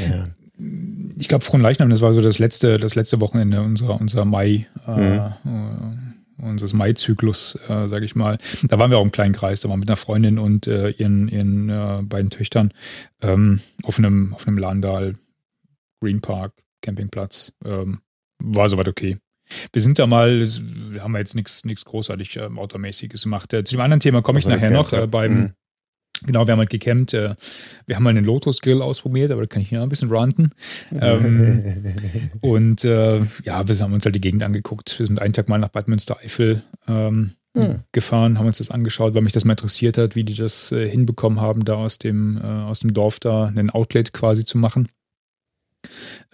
ja. 0.10 0.28
Ich 1.18 1.28
glaube, 1.28 1.44
Frohen 1.44 1.62
Leichnam, 1.62 1.90
das 1.90 2.02
war 2.02 2.14
so 2.14 2.22
das 2.22 2.40
letzte, 2.40 2.78
das 2.78 2.96
letzte 2.96 3.20
Wochenende 3.20 3.62
unserer, 3.62 4.00
unserer 4.00 4.26
Mai, 4.26 4.68
äh, 4.88 5.30
mhm. 5.44 6.17
Unseres 6.42 6.74
Mai-Zyklus, 6.74 7.58
äh, 7.68 7.88
sage 7.88 8.06
ich 8.06 8.16
mal. 8.16 8.38
Da 8.64 8.78
waren 8.80 8.92
wir 8.92 8.98
auch 8.98 9.04
im 9.04 9.12
kleinen 9.12 9.34
Kreis, 9.34 9.62
da 9.62 9.70
waren 9.70 9.78
wir 9.78 9.82
mit 9.82 9.90
einer 9.90 9.98
Freundin 9.98 10.40
und 10.40 10.68
äh, 10.68 10.90
ihren, 10.92 11.28
ihren 11.30 11.70
äh, 11.70 12.02
beiden 12.04 12.30
Töchtern 12.30 12.72
ähm, 13.22 13.62
auf 13.84 13.98
einem, 13.98 14.34
auf 14.34 14.48
einem 14.48 14.58
Landal 14.58 15.16
Green 16.02 16.22
Park 16.22 16.54
Campingplatz. 16.82 17.54
Ähm, 17.66 18.02
war 18.40 18.70
soweit 18.70 18.88
okay. 18.88 19.18
Wir 19.72 19.82
sind 19.82 19.98
da 19.98 20.08
mal, 20.08 20.46
haben 21.00 21.14
wir 21.14 21.20
jetzt 21.20 21.36
nichts 21.36 21.86
großartig 21.86 22.38
äh, 22.38 22.42
Outdoor-mäßiges 22.42 23.24
gemacht. 23.24 23.54
Äh, 23.54 23.64
zu 23.64 23.76
dem 23.76 23.82
anderen 23.82 24.02
Thema 24.02 24.22
komme 24.22 24.40
ich 24.40 24.48
nachher 24.48 24.72
noch. 24.72 24.92
Äh, 24.94 25.08
beim, 25.08 25.34
mhm. 25.34 25.54
Genau, 26.26 26.48
wir 26.48 26.54
haben 26.54 26.60
halt 26.60 26.70
gecampt. 26.70 27.14
Äh, 27.14 27.36
wir 27.86 27.96
haben 27.96 28.04
mal 28.04 28.10
einen 28.10 28.26
Lotus-Grill 28.26 28.82
ausprobiert, 28.82 29.32
aber 29.32 29.42
da 29.42 29.48
kann 29.48 29.62
ich 29.62 29.70
hier 29.70 29.82
ein 29.82 29.90
bisschen 29.90 30.10
ranten. 30.10 30.52
Ähm, 30.92 31.94
und 32.42 32.84
äh, 32.84 33.20
ja, 33.44 33.68
wir 33.68 33.76
haben 33.80 33.94
uns 33.94 34.06
halt 34.06 34.16
die 34.16 34.22
Gegend 34.22 34.44
angeguckt. 34.44 34.98
Wir 34.98 35.06
sind 35.06 35.22
einen 35.22 35.34
Tag 35.34 35.48
mal 35.48 35.60
nach 35.60 35.70
Bad 35.70 35.88
Münstereifel 35.88 36.64
ähm, 36.88 37.32
hm. 37.56 37.82
gefahren, 37.92 38.40
haben 38.40 38.48
uns 38.48 38.58
das 38.58 38.72
angeschaut, 38.72 39.14
weil 39.14 39.22
mich 39.22 39.34
das 39.34 39.46
mal 39.46 39.54
interessiert 39.54 39.98
hat, 39.98 40.16
wie 40.16 40.24
die 40.24 40.34
das 40.34 40.72
äh, 40.72 40.90
hinbekommen 40.90 41.40
haben, 41.40 41.66
da 41.66 41.76
aus 41.76 42.00
dem, 42.00 42.38
äh, 42.38 42.46
aus 42.46 42.80
dem 42.80 42.94
Dorf 42.94 43.20
da 43.20 43.46
einen 43.46 43.70
Outlet 43.70 44.12
quasi 44.12 44.44
zu 44.44 44.58
machen. 44.58 44.90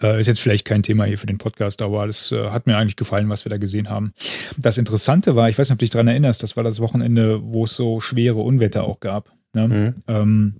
Äh, 0.02 0.18
ist 0.18 0.26
jetzt 0.26 0.40
vielleicht 0.40 0.64
kein 0.64 0.82
Thema 0.82 1.04
hier 1.04 1.18
für 1.18 1.26
den 1.26 1.38
Podcast, 1.38 1.82
aber 1.82 2.06
das 2.06 2.32
hat 2.32 2.66
mir 2.66 2.78
eigentlich 2.78 2.96
gefallen, 2.96 3.28
was 3.28 3.44
wir 3.44 3.50
da 3.50 3.58
gesehen 3.58 3.90
haben. 3.90 4.14
Das 4.56 4.78
Interessante 4.78 5.36
war, 5.36 5.50
ich 5.50 5.58
weiß 5.58 5.68
nicht, 5.68 5.74
ob 5.74 5.78
du 5.78 5.84
dich 5.84 5.90
daran 5.90 6.08
erinnerst, 6.08 6.42
das 6.42 6.56
war 6.56 6.64
das 6.64 6.80
Wochenende, 6.80 7.40
wo 7.42 7.64
es 7.64 7.76
so 7.76 8.00
schwere 8.00 8.38
Unwetter 8.38 8.84
auch 8.84 9.00
gab. 9.00 9.30
Ne? 9.54 9.68
Mhm. 9.68 9.94
Ähm, 10.08 10.54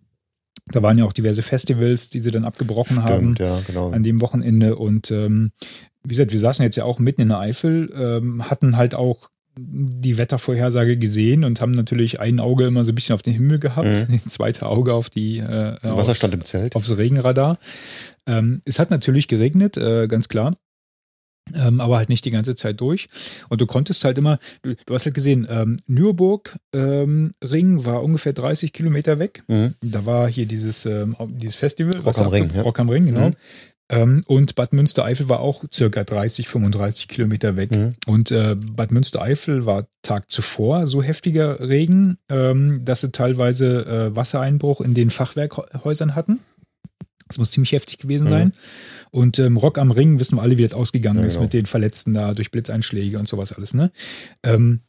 da 0.67 0.83
waren 0.83 0.97
ja 0.99 1.05
auch 1.05 1.13
diverse 1.13 1.43
Festivals, 1.43 2.09
die 2.09 2.21
sie 2.21 2.31
dann 2.31 2.45
abgebrochen 2.45 2.97
Stimmt, 2.97 3.09
haben 3.09 3.35
ja, 3.39 3.61
genau. 3.67 3.91
an 3.91 4.03
dem 4.03 4.21
Wochenende. 4.21 4.77
Und 4.77 5.11
ähm, 5.11 5.53
wie 6.03 6.15
gesagt, 6.15 6.33
wir 6.33 6.41
saßen 6.41 6.63
jetzt 6.63 6.77
ja 6.77 6.85
auch 6.85 6.99
mitten 6.99 7.21
in 7.21 7.29
der 7.29 7.39
Eifel, 7.39 7.93
ähm, 7.95 8.49
hatten 8.49 8.77
halt 8.77 8.95
auch 8.95 9.29
die 9.57 10.19
Wettervorhersage 10.19 10.97
gesehen 10.97 11.45
und 11.45 11.61
haben 11.61 11.71
natürlich 11.71 12.19
ein 12.19 12.41
Auge 12.41 12.67
immer 12.67 12.85
so 12.85 12.93
ein 12.93 12.95
bisschen 12.95 13.15
auf 13.15 13.23
den 13.23 13.35
Himmel 13.35 13.59
gehabt, 13.59 13.87
mhm. 13.87 14.15
ein 14.25 14.29
zweites 14.29 14.63
Auge 14.63 14.95
auf 14.95 15.11
die 15.11 15.39
äh, 15.39 15.77
Wasserstand 15.83 16.35
im 16.35 16.45
Zelt. 16.45 16.75
aufs 16.75 16.97
Regenradar. 16.97 17.59
Ähm, 18.27 18.63
es 18.65 18.79
hat 18.79 18.91
natürlich 18.91 19.29
geregnet, 19.29 19.77
äh, 19.77 20.09
ganz 20.09 20.29
klar. 20.29 20.57
Ähm, 21.55 21.81
aber 21.81 21.99
halt 21.99 22.09
nicht 22.09 22.25
die 22.25 22.31
ganze 22.31 22.55
Zeit 22.55 22.81
durch. 22.81 23.09
Und 23.49 23.61
du 23.61 23.67
konntest 23.67 24.05
halt 24.05 24.17
immer, 24.17 24.39
du, 24.63 24.75
du 24.87 24.95
hast 24.95 25.05
halt 25.05 25.15
gesehen, 25.15 25.47
ähm, 25.51 25.77
Nürburg 25.87 26.57
ähm, 26.73 27.33
war 27.41 28.03
ungefähr 28.03 28.33
30 28.33 28.73
Kilometer 28.73 29.19
weg. 29.19 29.43
Mhm. 29.49 29.75
Da 29.83 30.07
war 30.07 30.29
hier 30.29 30.47
dieses, 30.47 30.87
ähm, 30.87 31.17
dieses 31.29 31.57
Festival. 31.57 32.01
Rock 32.01 32.19
am 32.19 32.29
Ring. 32.29 32.51
Ja. 32.55 32.63
Rock 32.63 32.81
am 32.81 32.89
Ring, 32.89 33.07
genau. 33.07 33.29
Mhm. 33.29 33.35
Ähm, 33.91 34.23
und 34.27 34.55
Bad 34.55 34.73
Münstereifel 34.73 35.29
war 35.29 35.41
auch 35.41 35.65
circa 35.71 36.05
30, 36.05 36.49
35 36.49 37.09
Kilometer 37.09 37.57
weg. 37.57 37.71
Mhm. 37.71 37.95
Und 38.07 38.31
äh, 38.31 38.57
Bad 38.73 38.91
Münstereifel 38.91 39.67
war 39.67 39.87
Tag 40.03 40.31
zuvor 40.31 40.87
so 40.87 41.03
heftiger 41.03 41.61
Regen, 41.61 42.17
ähm, 42.31 42.85
dass 42.85 43.03
sie 43.03 43.13
teilweise 43.13 43.85
äh, 43.85 44.17
Wassereinbruch 44.17 44.81
in 44.81 44.95
den 44.95 45.11
Fachwerkhäusern 45.11 46.15
hatten. 46.15 46.41
Das 47.35 47.39
muss 47.39 47.51
ziemlich 47.51 47.73
heftig 47.73 47.99
gewesen 47.99 48.25
mhm. 48.25 48.31
sein. 48.31 48.53
Und 49.11 49.39
ähm, 49.39 49.57
Rock 49.57 49.79
am 49.79 49.91
Ring 49.91 50.19
wissen 50.19 50.37
wir 50.37 50.43
alle, 50.43 50.59
wie 50.59 50.63
das 50.63 50.75
ausgegangen 50.75 51.21
ja, 51.21 51.27
ist 51.27 51.35
genau. 51.35 51.45
mit 51.45 51.53
den 51.53 51.67
Verletzten 51.67 52.15
da 52.15 52.35
durch 52.35 52.51
Blitzeinschläge 52.51 53.19
und 53.19 53.29
sowas 53.29 53.53
alles. 53.53 53.75
Ne? 53.75 53.91
Ähm, 54.43 54.81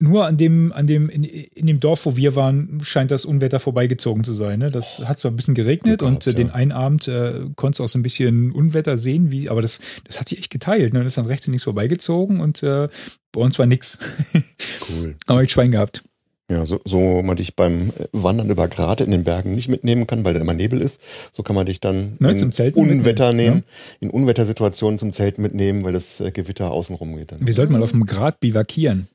nur 0.00 0.26
an 0.26 0.36
dem, 0.36 0.72
an 0.72 0.86
dem, 0.86 1.08
in, 1.08 1.24
in, 1.24 1.66
dem 1.66 1.80
Dorf, 1.80 2.06
wo 2.06 2.16
wir 2.16 2.36
waren, 2.36 2.78
scheint 2.82 3.10
das 3.10 3.24
Unwetter 3.24 3.58
vorbeigezogen 3.58 4.22
zu 4.22 4.32
sein. 4.32 4.60
Ne? 4.60 4.70
Das 4.70 5.00
hat 5.00 5.18
zwar 5.18 5.32
ein 5.32 5.36
bisschen 5.36 5.54
geregnet 5.54 6.00
gehabt, 6.00 6.26
und 6.26 6.26
äh, 6.26 6.34
den 6.34 6.50
einen 6.50 6.70
Abend 6.70 7.08
äh, 7.08 7.46
konntest 7.56 7.80
du 7.80 7.84
auch 7.84 7.88
so 7.88 7.98
ein 7.98 8.02
bisschen 8.02 8.52
Unwetter 8.52 8.96
sehen, 8.96 9.32
wie, 9.32 9.48
aber 9.48 9.60
das, 9.60 9.80
das 10.04 10.20
hat 10.20 10.28
sich 10.28 10.38
echt 10.38 10.50
geteilt. 10.50 10.92
Ne? 10.92 11.00
Das 11.00 11.08
ist 11.08 11.18
dann 11.18 11.26
rechts 11.26 11.48
und 11.48 11.52
links 11.52 11.64
vorbeigezogen 11.64 12.40
und 12.40 12.62
äh, 12.62 12.88
bei 13.32 13.40
uns 13.40 13.58
war 13.58 13.66
nix. 13.66 13.98
Cool. 14.88 15.16
Haben 15.28 15.38
wir 15.38 15.42
echt 15.42 15.52
Schwein 15.52 15.72
gehabt. 15.72 16.04
Ja, 16.50 16.64
so, 16.64 16.80
so 16.86 17.22
man 17.22 17.36
dich 17.36 17.56
beim 17.56 17.92
Wandern 18.12 18.48
über 18.48 18.68
Grate 18.68 19.04
in 19.04 19.10
den 19.10 19.22
Bergen 19.22 19.54
nicht 19.54 19.68
mitnehmen 19.68 20.06
kann, 20.06 20.24
weil 20.24 20.32
da 20.32 20.40
immer 20.40 20.54
Nebel 20.54 20.80
ist, 20.80 21.02
so 21.30 21.42
kann 21.42 21.54
man 21.54 21.66
dich 21.66 21.78
dann 21.78 22.16
ne, 22.20 22.30
in 22.30 22.72
Unwetter 22.72 23.34
nehmen, 23.34 23.64
ja. 23.66 23.98
in 24.00 24.10
Unwettersituationen 24.10 24.98
zum 24.98 25.12
Zelten 25.12 25.42
mitnehmen, 25.42 25.84
weil 25.84 25.92
das 25.92 26.20
äh, 26.20 26.30
Gewitter 26.30 26.70
außenrum 26.70 27.16
geht. 27.16 27.32
Dann. 27.32 27.46
Wir 27.46 27.52
sollten 27.52 27.74
mal 27.74 27.82
auf 27.82 27.90
dem 27.90 28.06
Grat 28.06 28.40
bivakieren. 28.40 29.08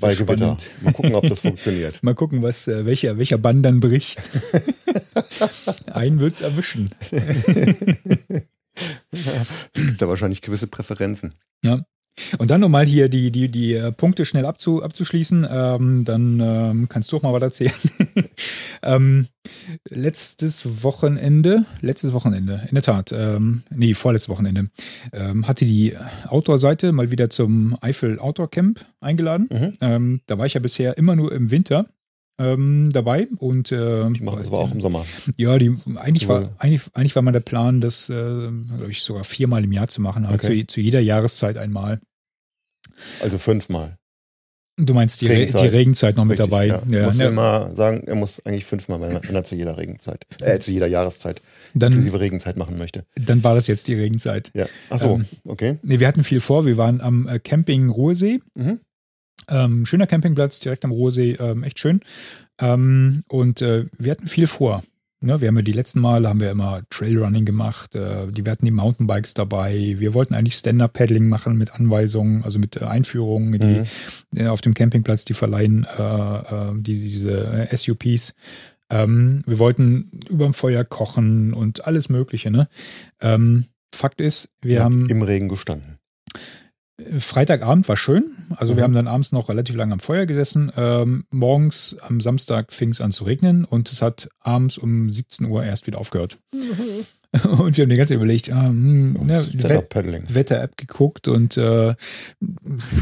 Bei 0.00 0.14
Gewitter. 0.14 0.56
Mal 0.80 0.94
gucken, 0.94 1.14
ob 1.14 1.26
das 1.26 1.40
funktioniert. 1.42 2.02
mal 2.02 2.14
gucken, 2.14 2.42
was, 2.42 2.66
äh, 2.66 2.86
welcher, 2.86 3.18
welcher 3.18 3.36
Bann 3.36 3.62
dann 3.62 3.80
bricht. 3.80 4.30
Einen 5.86 6.18
wird's 6.18 6.40
erwischen. 6.40 6.92
es 7.10 8.46
gibt 9.74 10.00
da 10.00 10.08
wahrscheinlich 10.08 10.40
gewisse 10.40 10.66
Präferenzen. 10.66 11.34
Ja. 11.62 11.84
Und 12.38 12.50
dann 12.50 12.60
nochmal 12.60 12.84
hier 12.84 13.08
die, 13.08 13.30
die, 13.30 13.48
die 13.48 13.74
äh, 13.74 13.90
Punkte 13.90 14.24
schnell 14.24 14.44
abzu, 14.44 14.82
abzuschließen, 14.82 15.46
ähm, 15.50 16.04
dann 16.04 16.40
ähm, 16.40 16.88
kannst 16.88 17.10
du 17.10 17.16
auch 17.16 17.22
mal 17.22 17.32
was 17.32 17.42
erzählen. 17.42 17.72
ähm, 18.82 19.28
letztes 19.88 20.82
Wochenende, 20.82 21.64
letztes 21.80 22.12
Wochenende, 22.12 22.66
in 22.68 22.74
der 22.74 22.82
Tat, 22.82 23.12
ähm, 23.12 23.62
nee, 23.70 23.94
vorletztes 23.94 24.28
Wochenende, 24.28 24.68
ähm, 25.12 25.48
hatte 25.48 25.64
die 25.64 25.96
Outdoor-Seite 26.28 26.92
mal 26.92 27.10
wieder 27.10 27.30
zum 27.30 27.76
Eifel 27.80 28.18
Outdoor 28.18 28.50
Camp 28.50 28.84
eingeladen. 29.00 29.48
Mhm. 29.50 29.72
Ähm, 29.80 30.20
da 30.26 30.38
war 30.38 30.46
ich 30.46 30.54
ja 30.54 30.60
bisher 30.60 30.98
immer 30.98 31.16
nur 31.16 31.32
im 31.32 31.50
Winter 31.50 31.86
ähm, 32.38 32.90
dabei 32.92 33.28
und 33.36 33.70
äh, 33.72 34.10
die 34.10 34.22
machen 34.22 34.38
das 34.38 34.48
aber 34.48 34.58
auch 34.58 34.72
im 34.72 34.80
Sommer. 34.80 35.04
Ja, 35.36 35.58
die 35.58 35.74
eigentlich 35.96 36.28
war 36.28 36.50
eigentlich, 36.58 36.82
eigentlich 36.94 37.14
war 37.14 37.22
mal 37.22 37.32
der 37.32 37.40
Plan, 37.40 37.80
das 37.80 38.08
äh, 38.08 38.48
ich 38.88 39.02
sogar 39.02 39.24
viermal 39.24 39.64
im 39.64 39.72
Jahr 39.72 39.88
zu 39.88 40.00
machen, 40.00 40.26
halt 40.26 40.42
okay. 40.42 40.60
zu, 40.60 40.74
zu, 40.74 40.80
jeder 40.80 41.00
Jahreszeit 41.00 41.56
einmal. 41.56 42.00
Also 43.20 43.38
fünfmal. 43.38 43.96
Du 44.78 44.94
meinst 44.94 45.20
die 45.20 45.26
Regenzeit, 45.26 45.60
die 45.60 45.66
Regenzeit 45.66 46.16
noch 46.16 46.24
mit 46.24 46.38
Richtig, 46.38 46.50
dabei? 46.50 46.66
Ja. 46.68 46.82
ja 46.88 47.06
muss 47.06 47.18
ja. 47.18 47.28
immer 47.28 47.74
sagen, 47.74 48.04
er 48.06 48.14
muss 48.14 48.44
eigentlich 48.46 48.64
fünfmal, 48.64 49.02
wenn 49.02 49.12
er, 49.12 49.22
wenn 49.22 49.34
er 49.34 49.44
zu 49.44 49.54
jeder 49.54 49.76
Regenzeit, 49.76 50.24
äh, 50.40 50.58
zu 50.60 50.70
jeder 50.70 50.86
Jahreszeit 50.86 51.42
dann, 51.74 51.92
inklusive 51.92 52.20
Regenzeit 52.20 52.56
machen 52.56 52.78
möchte. 52.78 53.04
Dann 53.14 53.44
war 53.44 53.54
das 53.54 53.66
jetzt 53.66 53.88
die 53.88 53.94
Regenzeit. 53.94 54.50
Ja. 54.54 54.66
Ach 54.88 54.98
so, 54.98 55.16
ähm, 55.16 55.26
okay. 55.46 55.78
Nee, 55.82 56.00
wir 56.00 56.08
hatten 56.08 56.24
viel 56.24 56.40
vor. 56.40 56.64
Wir 56.64 56.78
waren 56.78 57.02
am 57.02 57.28
äh, 57.28 57.38
Camping 57.38 57.90
Ruhrsee. 57.90 58.40
Mhm. 58.54 58.80
Ähm, 59.48 59.86
schöner 59.86 60.06
Campingplatz 60.06 60.60
direkt 60.60 60.84
am 60.84 60.92
Ruhrsee, 60.92 61.32
ähm, 61.32 61.62
echt 61.64 61.78
schön. 61.78 62.00
Ähm, 62.60 63.24
und 63.28 63.62
äh, 63.62 63.86
wir 63.98 64.12
hatten 64.12 64.28
viel 64.28 64.46
vor. 64.46 64.82
Ne, 65.24 65.40
wir 65.40 65.48
haben 65.48 65.56
ja 65.56 65.62
die 65.62 65.72
letzten 65.72 66.00
Male 66.00 66.28
haben 66.28 66.40
wir 66.40 66.50
immer 66.50 66.82
Trailrunning 66.90 67.44
gemacht, 67.44 67.94
äh, 67.94 68.26
die, 68.32 68.44
wir 68.44 68.50
hatten 68.50 68.64
die 68.64 68.72
Mountainbikes 68.72 69.34
dabei. 69.34 69.94
Wir 69.98 70.14
wollten 70.14 70.34
eigentlich 70.34 70.54
Stand-Up-Paddling 70.54 71.28
machen 71.28 71.56
mit 71.56 71.72
Anweisungen, 71.72 72.42
also 72.42 72.58
mit 72.58 72.76
äh, 72.76 72.84
Einführungen 72.84 73.52
die, 73.52 73.64
mhm. 73.64 73.86
äh, 74.36 74.48
auf 74.48 74.60
dem 74.62 74.74
Campingplatz, 74.74 75.24
die 75.24 75.34
verleihen 75.34 75.86
äh, 75.96 76.02
äh, 76.02 76.72
die, 76.74 76.94
diese 76.94 77.68
SUPs. 77.72 78.34
Ähm, 78.90 79.44
wir 79.46 79.60
wollten 79.60 80.20
überm 80.28 80.54
Feuer 80.54 80.84
kochen 80.84 81.54
und 81.54 81.86
alles 81.86 82.08
Mögliche. 82.08 82.50
Ne? 82.50 82.68
Ähm, 83.20 83.66
Fakt 83.94 84.20
ist, 84.20 84.48
wir 84.60 84.76
ja, 84.76 84.84
haben. 84.84 85.08
Im 85.08 85.22
Regen 85.22 85.48
gestanden. 85.48 85.98
Freitagabend 87.18 87.88
war 87.88 87.96
schön. 87.96 88.36
Also 88.56 88.72
mhm. 88.72 88.76
wir 88.76 88.84
haben 88.84 88.94
dann 88.94 89.08
abends 89.08 89.32
noch 89.32 89.48
relativ 89.48 89.74
lange 89.76 89.94
am 89.94 90.00
Feuer 90.00 90.26
gesessen. 90.26 90.70
Ähm, 90.76 91.24
morgens 91.30 91.96
am 92.00 92.20
Samstag 92.20 92.72
fing 92.72 92.90
es 92.90 93.00
an 93.00 93.12
zu 93.12 93.24
regnen 93.24 93.64
und 93.64 93.90
es 93.90 94.02
hat 94.02 94.28
abends 94.40 94.78
um 94.78 95.10
17 95.10 95.46
Uhr 95.46 95.64
erst 95.64 95.86
wieder 95.86 95.98
aufgehört. 95.98 96.38
Mhm. 96.54 97.06
Und 97.58 97.78
wir 97.78 97.84
haben 97.84 97.88
die 97.88 97.96
ganze 97.96 98.12
Zeit 98.12 98.16
überlegt, 98.16 98.52
ah, 98.52 98.66
hm, 98.66 99.14
ne, 99.24 99.42
Wetter-App 100.34 100.76
geguckt 100.76 101.28
und 101.28 101.56
äh, 101.56 101.94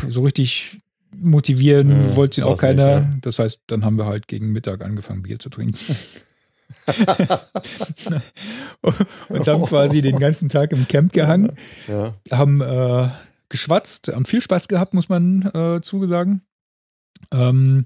so 0.06 0.22
richtig 0.22 0.78
motivieren 1.12 1.90
ja, 1.90 2.14
wollte 2.14 2.40
ihn 2.40 2.44
auch 2.44 2.56
keiner. 2.56 3.00
Nicht, 3.00 3.08
ja. 3.08 3.18
Das 3.22 3.40
heißt, 3.40 3.62
dann 3.66 3.84
haben 3.84 3.96
wir 3.96 4.06
halt 4.06 4.28
gegen 4.28 4.52
Mittag 4.52 4.84
angefangen, 4.84 5.22
Bier 5.22 5.40
zu 5.40 5.48
trinken. 5.48 5.76
und 9.28 9.48
haben 9.48 9.64
quasi 9.64 10.00
den 10.00 10.20
ganzen 10.20 10.48
Tag 10.48 10.70
im 10.72 10.86
Camp 10.86 11.12
gehangen, 11.12 11.56
ja. 11.88 12.14
haben 12.30 12.60
äh, 12.60 13.08
geschwatzt, 13.50 14.08
haben 14.08 14.24
viel 14.24 14.40
Spaß 14.40 14.68
gehabt, 14.68 14.94
muss 14.94 15.08
man 15.08 15.42
äh, 15.54 15.80
zusagen. 15.82 16.42
Ähm, 17.30 17.84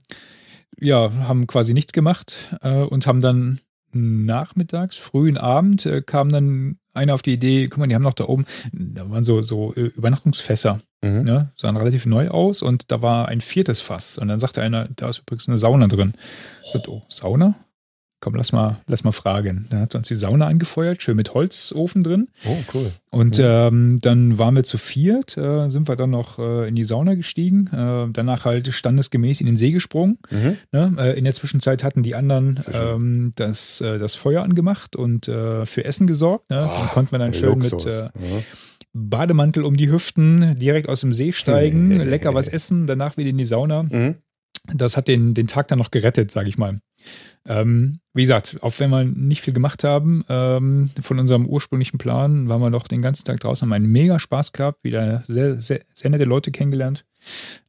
ja, 0.79 1.13
haben 1.13 1.47
quasi 1.47 1.75
nichts 1.75 1.93
gemacht 1.93 2.57
äh, 2.63 2.83
und 2.83 3.07
haben 3.07 3.21
dann 3.21 3.61
nachmittags, 3.93 4.97
frühen 4.97 5.37
Abend, 5.37 5.87
äh, 5.87 6.03
kam 6.03 6.31
dann 6.31 6.79
einer 6.93 7.15
auf 7.15 7.23
die 7.23 7.33
Idee, 7.33 7.69
guck 7.69 7.79
mal, 7.79 7.87
die 7.87 7.95
haben 7.95 8.03
noch 8.03 8.15
da 8.15 8.25
oben, 8.25 8.45
da 8.73 9.09
waren 9.11 9.25
so, 9.25 9.43
so 9.43 9.75
äh, 9.75 9.81
Übernachtungsfässer. 9.81 10.81
Mhm. 11.03 11.23
Ne? 11.23 11.53
Sahen 11.57 11.77
relativ 11.77 12.07
neu 12.07 12.29
aus 12.29 12.63
und 12.63 12.91
da 12.91 13.03
war 13.03 13.29
ein 13.29 13.41
viertes 13.41 13.81
Fass. 13.81 14.19
Und 14.19 14.29
dann 14.29 14.39
sagte 14.41 14.63
einer, 14.63 14.89
da 14.97 15.09
ist 15.09 15.21
übrigens 15.21 15.49
eine 15.49 15.59
Sauna 15.59 15.87
drin. 15.87 16.15
Ich 16.65 16.73
dachte, 16.73 16.91
oh, 16.91 17.03
Sauna? 17.09 17.57
Komm, 18.25 18.35
lass 18.37 18.53
mal, 18.53 18.79
lass 18.87 19.05
mal 19.05 19.13
fragen. 19.13 19.67
Dann 19.69 19.81
hat 19.81 19.95
uns 19.95 20.09
die 20.09 20.15
Sauna 20.15 20.47
angefeuert, 20.47 21.03
schön 21.03 21.15
mit 21.15 21.35
Holzofen 21.35 22.03
drin. 22.03 22.29
Oh, 22.47 22.57
cool. 22.73 22.91
Und 23.11 23.39
ähm, 23.39 23.99
dann 24.01 24.39
waren 24.39 24.57
wir 24.57 24.65
zu 24.65 24.79
viert, 24.79 25.37
äh, 25.37 25.69
sind 25.69 25.89
wir 25.89 25.97
dann 25.97 26.09
noch 26.09 26.39
äh, 26.39 26.67
in 26.67 26.75
die 26.75 26.85
Sauna 26.85 27.17
gestiegen, 27.17 27.67
äh, 27.67 28.11
danach 28.11 28.47
halt 28.47 28.73
standesgemäß 28.73 29.41
in 29.41 29.47
den 29.47 29.59
See 29.59 29.73
gesprungen. 29.73 30.17
Mhm. 30.31 30.57
Ne? 30.73 30.97
Äh, 30.99 31.19
in 31.19 31.25
der 31.25 31.35
Zwischenzeit 31.35 31.85
hatten 31.85 32.03
die 32.03 32.15
anderen 32.15 32.59
ähm, 32.73 33.33
das, 33.37 33.83
äh, 33.83 33.99
das 33.99 34.15
Feuer 34.15 34.43
angemacht 34.43 34.97
und 34.97 35.29
äh, 35.29 35.67
für 35.67 35.85
Essen 35.85 36.07
gesorgt. 36.07 36.49
Ne? 36.49 36.67
Oh, 36.67 36.79
dann 36.79 36.89
konnten 36.89 37.13
wir 37.13 37.19
dann 37.19 37.35
schön 37.35 37.61
Luxus. 37.61 37.85
mit 37.85 38.15
mhm. 38.15 38.43
Bademantel 38.95 39.65
um 39.65 39.77
die 39.77 39.91
Hüften 39.91 40.59
direkt 40.59 40.89
aus 40.89 41.01
dem 41.01 41.13
See 41.13 41.33
steigen, 41.33 41.91
lecker 41.91 42.33
was 42.33 42.49
essen, 42.49 42.87
danach 42.87 43.19
wieder 43.19 43.31
in 43.31 43.39
die 43.39 43.45
Sauna. 43.45 43.83
Mhm. 43.83 44.15
Das 44.73 44.97
hat 44.97 45.09
den, 45.09 45.35
den 45.35 45.47
Tag 45.47 45.69
dann 45.69 45.79
noch 45.79 45.91
gerettet, 45.91 46.31
sage 46.31 46.49
ich 46.49 46.57
mal. 46.57 46.81
Ähm, 47.47 48.01
wie 48.15 48.23
gesagt, 48.23 48.57
auch 48.63 48.73
wenn 48.79 48.91
wir 48.91 49.05
nicht 49.05 49.43
viel 49.43 49.53
gemacht 49.53 49.85
haben 49.85 50.25
ähm, 50.31 50.91
von 51.03 51.19
unserem 51.19 51.47
ursprünglichen 51.47 51.99
Plan, 51.99 52.49
waren 52.49 52.63
wir 52.63 52.71
noch 52.71 52.89
den 52.89 53.03
ganzen 53.03 53.25
Tag 53.25 53.41
draußen, 53.41 53.67
haben 53.67 53.73
einen 53.75 53.93
mega 53.93 54.19
Spaß 54.19 54.53
gehabt, 54.53 54.83
wieder 54.83 55.23
sehr, 55.29 55.61
sehr, 55.61 55.81
sehr 55.95 56.11
nette 56.11 56.25
Leute 56.25 56.51
kennengelernt 56.51 57.05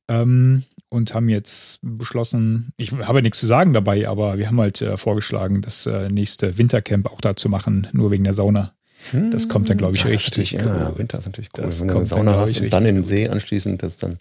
ähm, 0.08 0.64
und 0.88 1.14
haben 1.14 1.28
jetzt 1.28 1.80
beschlossen, 1.82 2.72
ich 2.78 2.94
habe 2.94 3.22
nichts 3.22 3.40
zu 3.40 3.46
sagen 3.46 3.74
dabei, 3.74 4.08
aber 4.08 4.38
wir 4.38 4.48
haben 4.48 4.62
halt 4.62 4.82
äh, 4.82 4.96
vorgeschlagen, 4.96 5.62
das 5.62 5.86
äh, 5.86 6.08
nächste 6.08 6.58
Wintercamp 6.58 7.12
auch 7.12 7.20
da 7.20 7.36
zu 7.36 7.50
machen, 7.50 7.88
nur 7.92 8.12
wegen 8.12 8.24
der 8.24 8.34
Sauna. 8.34 8.74
Das 9.12 9.50
kommt 9.50 9.70
dann, 9.70 9.78
glaube 9.78 9.96
ich, 9.96 10.04
ja, 10.04 10.10
richtig. 10.10 10.54
Ja, 10.54 10.98
Winter 10.98 11.20
ist 11.20 11.26
natürlich 11.26 11.52
cool. 11.56 11.66
Das 11.66 11.80
Wenn 11.80 11.90
du 11.90 11.98
eine 11.98 12.06
Sauna 12.08 12.32
dann, 12.32 12.40
hast 12.42 12.60
und 12.60 12.74
dann 12.74 12.86
in 12.86 12.96
den 12.96 13.04
See 13.04 13.28
anschließend, 13.28 13.84
das 13.84 13.94
ist 13.94 14.04
dann 14.04 14.18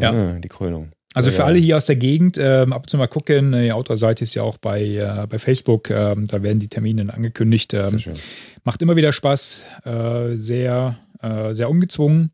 ja. 0.00 0.38
die 0.38 0.48
Krönung. 0.48 0.90
Also 1.18 1.32
für 1.32 1.44
alle 1.44 1.58
hier 1.58 1.76
aus 1.76 1.86
der 1.86 1.96
Gegend, 1.96 2.38
ähm, 2.38 2.72
ab 2.72 2.82
und 2.82 2.90
zu 2.90 2.96
mal 2.96 3.08
gucken, 3.08 3.50
die 3.50 3.72
Outdoor-Seite 3.72 4.22
ist 4.22 4.34
ja 4.34 4.42
auch 4.44 4.56
bei, 4.56 4.82
äh, 4.84 5.26
bei 5.28 5.38
Facebook, 5.38 5.90
ähm, 5.90 6.26
da 6.26 6.42
werden 6.44 6.60
die 6.60 6.68
Termine 6.68 7.12
angekündigt. 7.12 7.74
Ähm, 7.74 8.00
macht 8.62 8.80
immer 8.82 8.94
wieder 8.94 9.12
Spaß, 9.12 9.64
äh, 9.84 10.36
sehr, 10.36 10.96
äh, 11.20 11.54
sehr 11.54 11.68
ungezwungen. 11.70 12.30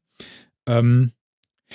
Ähm, 0.67 1.13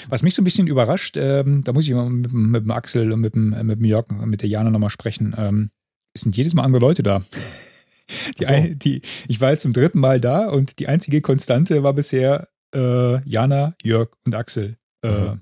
was 0.07 0.22
mich 0.22 0.36
so 0.36 0.43
ein 0.43 0.45
bisschen 0.45 0.68
überrascht, 0.68 1.18
ähm, 1.18 1.64
da 1.64 1.74
muss 1.74 1.88
ich 1.88 1.93
mal 1.95 2.10
mit, 2.10 2.32
mit 2.32 2.64
dem 2.64 2.72
Axel 2.72 3.12
und 3.12 3.22
mit 3.22 3.34
dem, 3.34 3.53
äh, 3.53 3.64
mit 3.64 3.80
dem 3.80 3.86
Jörg, 3.86 4.07
mit 4.10 4.43
der 4.43 4.49
Jana 4.49 4.70
nochmal 4.70 4.91
sprechen, 4.91 5.36
ähm, 5.36 5.72
es 6.14 6.22
sind 6.22 6.38
jedes 6.38 6.53
Mal 6.53 6.64
andere 6.64 6.82
Leute 6.82 7.01
da. 7.01 7.24
Die, 8.39 8.45
so. 8.45 8.51
ein, 8.51 8.80
die, 8.80 9.03
ich 9.28 9.39
war 9.39 9.51
jetzt 9.51 9.62
zum 9.62 9.74
dritten 9.74 9.99
Mal 9.99 10.20
da 10.20 10.49
und 10.49 10.80
die 10.80 10.88
einzige 10.88 11.22
Konstante 11.22 11.84
war 11.84 11.93
bisher 11.93 12.47
äh, 12.74 13.22
Jana, 13.30 13.76
Jörg 13.84 14.10
und 14.26 14.34
Axel. 14.34 14.78
Äh, 15.03 15.36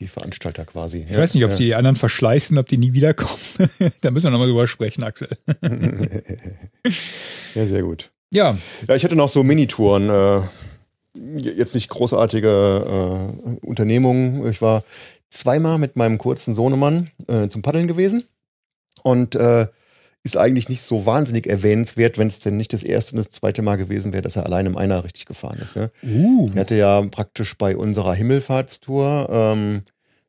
die 0.00 0.08
Veranstalter 0.08 0.64
quasi. 0.64 1.06
Ich 1.08 1.16
weiß 1.16 1.34
nicht, 1.34 1.44
ob 1.44 1.50
ja. 1.50 1.56
sie 1.56 1.64
die 1.66 1.74
anderen 1.74 1.96
verschleißen, 1.96 2.58
ob 2.58 2.68
die 2.68 2.78
nie 2.78 2.92
wiederkommen. 2.92 3.38
da 4.00 4.10
müssen 4.10 4.26
wir 4.26 4.30
nochmal 4.32 4.48
drüber 4.48 4.66
sprechen, 4.66 5.04
Axel. 5.04 5.28
ja, 7.54 7.66
sehr 7.66 7.82
gut. 7.82 8.10
Ja. 8.30 8.56
Ja, 8.88 8.94
ich 8.96 9.04
hatte 9.04 9.16
noch 9.16 9.28
so 9.28 9.42
Minitouren. 9.42 10.10
Äh, 10.10 10.40
jetzt 11.38 11.74
nicht 11.74 11.88
großartige 11.88 12.48
äh, 12.48 13.66
Unternehmungen. 13.66 14.48
Ich 14.50 14.60
war 14.60 14.82
zweimal 15.30 15.78
mit 15.78 15.96
meinem 15.96 16.18
kurzen 16.18 16.54
Sohnemann 16.54 17.10
äh, 17.28 17.48
zum 17.48 17.62
Paddeln 17.62 17.86
gewesen. 17.86 18.24
Und 19.02 19.36
äh, 19.36 19.68
ist 20.24 20.38
eigentlich 20.38 20.70
nicht 20.70 20.82
so 20.82 21.04
wahnsinnig 21.04 21.46
erwähnenswert, 21.46 22.16
wenn 22.16 22.28
es 22.28 22.40
denn 22.40 22.56
nicht 22.56 22.72
das 22.72 22.82
erste 22.82 23.12
und 23.12 23.18
das 23.18 23.28
zweite 23.28 23.60
Mal 23.60 23.76
gewesen 23.76 24.12
wäre, 24.12 24.22
dass 24.22 24.36
er 24.36 24.46
allein 24.46 24.64
im 24.64 24.76
Einer 24.76 25.04
richtig 25.04 25.26
gefahren 25.26 25.58
ist. 25.62 25.76
Ne? 25.76 25.90
Uh. 26.02 26.50
Er 26.54 26.60
hatte 26.60 26.76
ja 26.76 27.02
praktisch 27.02 27.56
bei 27.58 27.76
unserer 27.76 28.14
Himmelfahrtstour 28.14 29.28
ähm, 29.30 29.82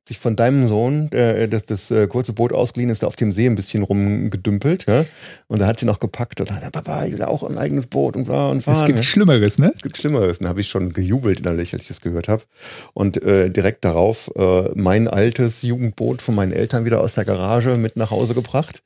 sich 0.05 0.19
von 0.19 0.35
deinem 0.35 0.67
Sohn 0.67 1.09
äh, 1.13 1.47
das, 1.47 1.65
das 1.65 1.91
äh, 1.91 2.07
kurze 2.07 2.33
Boot 2.33 2.51
ausgeliehen 2.51 2.91
ist, 2.91 3.03
da 3.03 3.07
auf 3.07 3.15
dem 3.15 3.31
See 3.31 3.47
ein 3.47 3.55
bisschen 3.55 3.83
rumgedümpelt. 3.83 4.85
Ja? 4.87 5.05
Und 5.47 5.59
da 5.59 5.65
hat 5.65 5.79
sie 5.79 5.85
noch 5.85 6.01
gepackt 6.01 6.41
und 6.41 6.49
dann, 6.49 6.59
Papa, 6.71 7.05
ich 7.05 7.13
will 7.13 7.23
auch 7.23 7.43
ein 7.43 7.57
eigenes 7.57 7.87
Boot 7.87 8.17
und 8.17 8.25
bla 8.25 8.49
und 8.49 8.63
fahren. 8.63 8.75
Es 8.75 8.85
gibt 8.85 8.97
ja? 8.97 9.03
Schlimmeres, 9.03 9.59
ne? 9.59 9.71
Es 9.73 9.81
gibt 9.81 9.95
Schlimmeres. 9.95 10.39
Da 10.39 10.49
habe 10.49 10.59
ich 10.59 10.67
schon 10.67 10.91
gejubelt 10.91 11.39
innerlich, 11.39 11.73
als 11.73 11.83
ich 11.83 11.87
das 11.87 12.01
gehört 12.01 12.27
habe. 12.27 12.43
Und 12.93 13.23
äh, 13.23 13.49
direkt 13.49 13.85
darauf 13.85 14.29
äh, 14.35 14.69
mein 14.75 15.07
altes 15.07 15.61
Jugendboot 15.61 16.21
von 16.21 16.35
meinen 16.35 16.51
Eltern 16.51 16.83
wieder 16.83 16.99
aus 16.99 17.13
der 17.13 17.23
Garage 17.23 17.77
mit 17.77 17.95
nach 17.95 18.11
Hause 18.11 18.33
gebracht. 18.33 18.83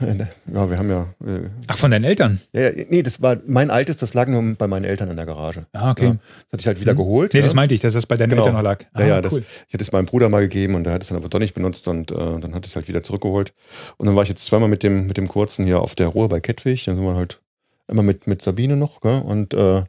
Ja, 0.00 0.70
wir 0.70 0.78
haben 0.78 0.90
ja. 0.90 1.02
Äh, 1.24 1.48
Ach, 1.66 1.76
von 1.76 1.90
deinen 1.90 2.04
Eltern? 2.04 2.40
Ja, 2.52 2.70
ja, 2.70 2.84
nee, 2.88 3.02
das 3.02 3.20
war 3.20 3.38
mein 3.46 3.70
altes, 3.70 3.96
das 3.96 4.14
lag 4.14 4.28
nur 4.28 4.54
bei 4.54 4.68
meinen 4.68 4.84
Eltern 4.84 5.10
in 5.10 5.16
der 5.16 5.26
Garage. 5.26 5.66
Ah, 5.72 5.90
okay. 5.90 6.04
Ja, 6.04 6.12
das 6.12 6.52
hatte 6.52 6.60
ich 6.60 6.66
halt 6.66 6.80
wieder 6.80 6.92
hm. 6.92 6.98
geholt. 6.98 7.34
Nee, 7.34 7.40
das 7.40 7.54
meinte 7.54 7.74
ich, 7.74 7.80
dass 7.80 7.94
das 7.94 8.06
bei 8.06 8.16
deinen 8.16 8.30
genau. 8.30 8.42
Eltern 8.42 8.56
noch 8.56 8.62
lag. 8.62 8.84
Ah, 8.92 9.00
ja, 9.00 9.06
ja, 9.06 9.20
das, 9.20 9.32
cool. 9.32 9.44
ich 9.66 9.74
hatte 9.74 9.82
es 9.82 9.90
meinem 9.90 10.06
Bruder 10.06 10.28
mal 10.28 10.40
gegeben 10.40 10.76
und 10.76 10.84
der 10.84 10.92
hat 10.92 11.02
es 11.02 11.08
dann 11.08 11.16
aber 11.16 11.28
doch 11.28 11.40
nicht 11.40 11.54
benutzt 11.54 11.88
und 11.88 12.12
äh, 12.12 12.14
dann 12.14 12.54
hat 12.54 12.64
es 12.64 12.76
halt 12.76 12.86
wieder 12.86 13.02
zurückgeholt. 13.02 13.52
Und 13.96 14.06
dann 14.06 14.14
war 14.14 14.22
ich 14.22 14.28
jetzt 14.28 14.44
zweimal 14.44 14.68
mit 14.68 14.84
dem, 14.84 15.08
mit 15.08 15.16
dem 15.16 15.26
kurzen 15.26 15.66
hier 15.66 15.80
auf 15.80 15.96
der 15.96 16.08
Ruhe 16.08 16.28
bei 16.28 16.38
Kettwig. 16.40 16.84
Dann 16.84 16.96
sind 16.96 17.04
wir 17.04 17.16
halt 17.16 17.40
immer 17.88 18.02
mit, 18.02 18.26
mit 18.26 18.40
Sabine 18.40 18.76
noch, 18.76 19.00
gell? 19.00 19.22
und 19.22 19.54
äh, 19.54 19.82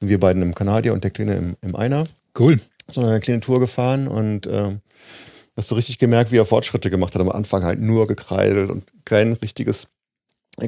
sind 0.00 0.08
wir 0.10 0.20
beiden 0.20 0.42
im 0.42 0.54
Kanadier 0.54 0.92
und 0.92 1.02
der 1.02 1.10
Kleine 1.10 1.34
im, 1.34 1.56
im 1.62 1.76
Einer. 1.76 2.04
Cool. 2.38 2.60
So 2.88 3.00
eine 3.00 3.20
kleine 3.20 3.40
Tour 3.40 3.58
gefahren 3.58 4.06
und 4.06 4.46
äh, 4.46 4.76
hast 5.56 5.70
du 5.70 5.74
richtig 5.74 5.98
gemerkt, 5.98 6.32
wie 6.32 6.38
er 6.38 6.44
Fortschritte 6.44 6.90
gemacht 6.90 7.14
hat. 7.14 7.22
Am 7.22 7.30
Anfang 7.30 7.64
halt 7.64 7.80
nur 7.80 8.06
gekreidelt 8.06 8.70
und 8.70 8.84
kein 9.04 9.32
richtiges 9.34 9.88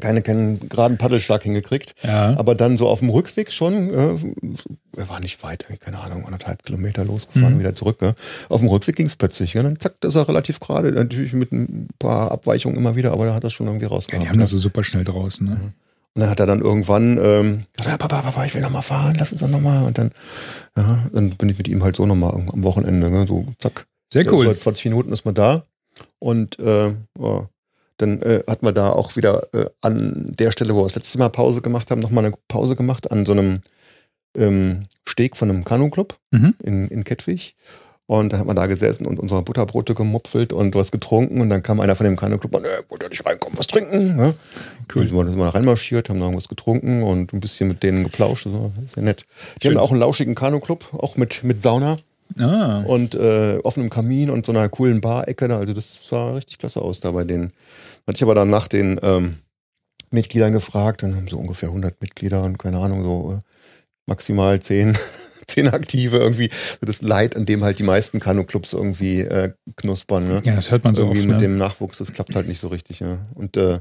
keine, 0.00 0.20
keinen 0.20 0.68
geraden 0.68 0.98
Paddelschlag 0.98 1.42
hingekriegt. 1.42 1.94
Ja. 2.02 2.38
Aber 2.38 2.54
dann 2.54 2.76
so 2.76 2.88
auf 2.88 2.98
dem 2.98 3.08
Rückweg 3.08 3.52
schon, 3.52 3.88
äh, 3.88 4.98
er 4.98 5.08
war 5.08 5.18
nicht 5.20 5.42
weit, 5.42 5.66
keine 5.80 6.00
Ahnung, 6.00 6.26
anderthalb 6.26 6.62
Kilometer 6.62 7.04
losgefahren, 7.04 7.54
mhm. 7.54 7.60
wieder 7.60 7.74
zurück. 7.74 8.02
Ne? 8.02 8.14
Auf 8.50 8.60
dem 8.60 8.68
Rückweg 8.68 8.96
ging 8.96 9.06
es 9.06 9.16
plötzlich. 9.16 9.54
Ja? 9.54 9.62
Dann 9.62 9.80
zack, 9.80 9.94
das 10.00 10.14
war 10.14 10.28
relativ 10.28 10.60
gerade, 10.60 10.92
natürlich 10.92 11.32
mit 11.32 11.52
ein 11.52 11.88
paar 11.98 12.30
Abweichungen 12.30 12.76
immer 12.76 12.96
wieder, 12.96 13.12
aber 13.12 13.26
da 13.26 13.34
hat 13.34 13.44
das 13.44 13.54
schon 13.54 13.66
irgendwie 13.66 13.86
rausgehauen. 13.86 14.22
Ja, 14.22 14.26
die 14.26 14.30
haben 14.34 14.40
das 14.40 14.50
so 14.50 14.58
super 14.58 14.84
schnell 14.84 15.04
draußen. 15.04 15.46
Ne? 15.46 15.54
Mhm. 15.54 15.72
Und 16.14 16.22
dann 16.22 16.30
hat 16.30 16.40
er 16.40 16.46
dann 16.46 16.60
irgendwann 16.60 17.18
ähm, 17.22 17.62
gesagt, 17.76 17.90
ja, 17.90 17.96
Papa, 17.96 18.22
Papa, 18.22 18.44
ich 18.44 18.54
will 18.54 18.60
nochmal 18.60 18.82
fahren, 18.82 19.16
lass 19.18 19.32
uns 19.32 19.40
doch 19.40 19.48
nochmal. 19.48 19.84
Und 19.84 19.96
dann, 19.96 20.10
ja, 20.76 20.98
dann 21.12 21.30
bin 21.30 21.48
ich 21.48 21.56
mit 21.56 21.68
ihm 21.68 21.82
halt 21.82 21.96
so 21.96 22.04
nochmal 22.04 22.34
am 22.34 22.62
Wochenende, 22.62 23.10
ne? 23.10 23.26
so 23.26 23.46
zack. 23.58 23.86
Sehr 24.12 24.30
cool. 24.32 24.56
20 24.56 24.86
Minuten 24.86 25.12
ist 25.12 25.24
man 25.24 25.34
da. 25.34 25.64
Und 26.18 26.58
äh, 26.58 26.94
ja, 27.18 27.48
dann 27.98 28.22
äh, 28.22 28.42
hat 28.46 28.62
man 28.62 28.74
da 28.74 28.90
auch 28.90 29.16
wieder 29.16 29.52
äh, 29.52 29.68
an 29.80 30.34
der 30.38 30.52
Stelle, 30.52 30.74
wo 30.74 30.80
wir 30.80 30.84
das 30.84 30.94
letzte 30.94 31.18
Mal 31.18 31.28
Pause 31.28 31.60
gemacht 31.60 31.90
haben, 31.90 32.00
nochmal 32.00 32.24
eine 32.24 32.34
Pause 32.46 32.76
gemacht 32.76 33.10
an 33.10 33.26
so 33.26 33.32
einem 33.32 33.60
ähm, 34.36 34.86
Steg 35.04 35.36
von 35.36 35.50
einem 35.50 35.64
Kanu-Club 35.64 36.16
mhm. 36.30 36.54
in, 36.62 36.88
in 36.88 37.04
Kettwig. 37.04 37.56
Und 38.06 38.32
dann 38.32 38.40
hat 38.40 38.46
man 38.46 38.56
da 38.56 38.66
gesessen 38.66 39.04
und 39.04 39.18
unsere 39.18 39.42
Butterbrote 39.42 39.94
gemupfelt 39.94 40.54
und 40.54 40.74
was 40.74 40.90
getrunken. 40.90 41.42
Und 41.42 41.50
dann 41.50 41.62
kam 41.62 41.78
einer 41.80 41.94
von 41.94 42.04
dem 42.04 42.16
Kanu-Club 42.16 42.54
und, 42.54 42.64
äh, 42.64 42.82
wollt 42.88 43.02
ihr 43.02 43.10
nicht 43.10 43.26
reinkommen, 43.26 43.58
was 43.58 43.66
trinken? 43.66 44.16
Ne? 44.16 44.34
Cool. 44.94 45.06
Dann 45.06 45.28
sind 45.28 45.36
wir 45.36 45.44
da 45.44 45.50
reinmarschiert, 45.50 46.08
haben 46.08 46.18
da 46.18 46.24
irgendwas 46.24 46.48
getrunken 46.48 47.02
und 47.02 47.34
ein 47.34 47.40
bisschen 47.40 47.68
mit 47.68 47.82
denen 47.82 48.04
geplauscht. 48.04 48.44
So. 48.44 48.72
Ist 48.86 48.96
ja 48.96 49.02
nett. 49.02 49.26
Die 49.56 49.66
Schön. 49.66 49.76
haben 49.76 49.84
auch 49.84 49.90
einen 49.90 50.00
lauschigen 50.00 50.34
Kanu-Club, 50.34 50.94
auch 50.94 51.16
mit, 51.16 51.44
mit 51.44 51.60
Sauna. 51.60 51.98
Ah. 52.38 52.82
Und 52.82 53.14
äh, 53.14 53.58
offenem 53.62 53.90
Kamin 53.90 54.30
und 54.30 54.46
so 54.46 54.52
einer 54.52 54.68
coolen 54.68 55.00
Bar-Ecke. 55.00 55.54
Also 55.54 55.72
das 55.72 56.00
sah 56.02 56.34
richtig 56.34 56.58
klasse 56.58 56.82
aus 56.82 57.00
da 57.00 57.10
bei 57.10 57.24
denen. 57.24 57.52
Hatte 58.06 58.16
ich 58.16 58.22
aber 58.22 58.34
dann 58.34 58.50
nach 58.50 58.68
den 58.68 58.98
ähm, 59.02 59.38
Mitgliedern 60.10 60.52
gefragt, 60.52 61.02
dann 61.02 61.16
haben 61.16 61.28
so 61.28 61.38
ungefähr 61.38 61.68
100 61.68 62.00
Mitglieder 62.00 62.42
und 62.42 62.58
keine 62.58 62.78
Ahnung, 62.78 63.02
so 63.02 63.32
äh, 63.34 63.40
maximal 64.06 64.60
10 64.60 64.96
zehn 65.48 65.68
Aktive 65.68 66.18
irgendwie. 66.18 66.50
Das 66.80 67.02
Leid, 67.02 67.36
an 67.36 67.46
dem 67.46 67.64
halt 67.64 67.78
die 67.78 67.82
meisten 67.82 68.20
Kanu-Clubs 68.20 68.72
irgendwie 68.72 69.20
äh, 69.20 69.52
knuspern. 69.76 70.28
Ne? 70.28 70.40
Ja, 70.44 70.54
das 70.54 70.70
hört 70.70 70.84
man 70.84 70.94
so 70.94 71.02
irgendwie 71.02 71.20
oft, 71.20 71.28
mit 71.28 71.36
ne? 71.36 71.42
dem 71.42 71.58
Nachwuchs, 71.58 71.98
das 71.98 72.12
klappt 72.12 72.34
halt 72.34 72.46
nicht 72.46 72.60
so 72.60 72.68
richtig. 72.68 73.00
Ja. 73.00 73.18
Und 73.34 73.56
äh, 73.56 73.80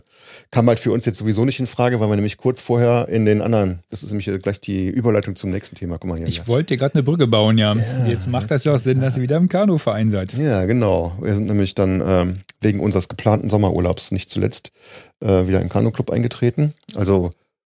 kam 0.51 0.67
halt 0.67 0.79
für 0.79 0.91
uns 0.91 1.05
jetzt 1.05 1.17
sowieso 1.17 1.45
nicht 1.45 1.59
in 1.59 1.67
Frage, 1.67 1.99
weil 1.99 2.09
wir 2.09 2.15
nämlich 2.15 2.37
kurz 2.37 2.61
vorher 2.61 3.07
in 3.09 3.25
den 3.25 3.41
anderen, 3.41 3.79
das 3.89 4.03
ist 4.03 4.09
nämlich 4.09 4.29
gleich 4.41 4.59
die 4.61 4.87
Überleitung 4.87 5.35
zum 5.35 5.51
nächsten 5.51 5.75
Thema. 5.75 5.97
Guck 5.97 6.09
mal 6.09 6.17
hier. 6.17 6.27
Ich 6.27 6.37
ja. 6.37 6.47
wollte 6.47 6.73
dir 6.73 6.77
gerade 6.77 6.95
eine 6.95 7.03
Brücke 7.03 7.27
bauen, 7.27 7.57
ja. 7.57 7.73
ja. 7.73 8.05
Jetzt 8.07 8.27
macht 8.27 8.49
das 8.51 8.63
ja 8.63 8.73
auch 8.73 8.79
Sinn, 8.79 9.01
dass 9.01 9.17
ihr 9.17 9.23
wieder 9.23 9.37
im 9.37 9.49
Kanuverein 9.49 10.09
seid. 10.09 10.33
Ja, 10.33 10.65
genau. 10.65 11.13
Wir 11.21 11.35
sind 11.35 11.47
nämlich 11.47 11.75
dann 11.75 12.01
ähm, 12.05 12.37
wegen 12.61 12.79
unseres 12.79 13.07
geplanten 13.07 13.49
Sommerurlaubs 13.49 14.11
nicht 14.11 14.29
zuletzt 14.29 14.71
äh, 15.19 15.47
wieder 15.47 15.61
im 15.61 15.69
Kanu-Club 15.69 16.09
eingetreten. 16.09 16.73
Also 16.95 17.31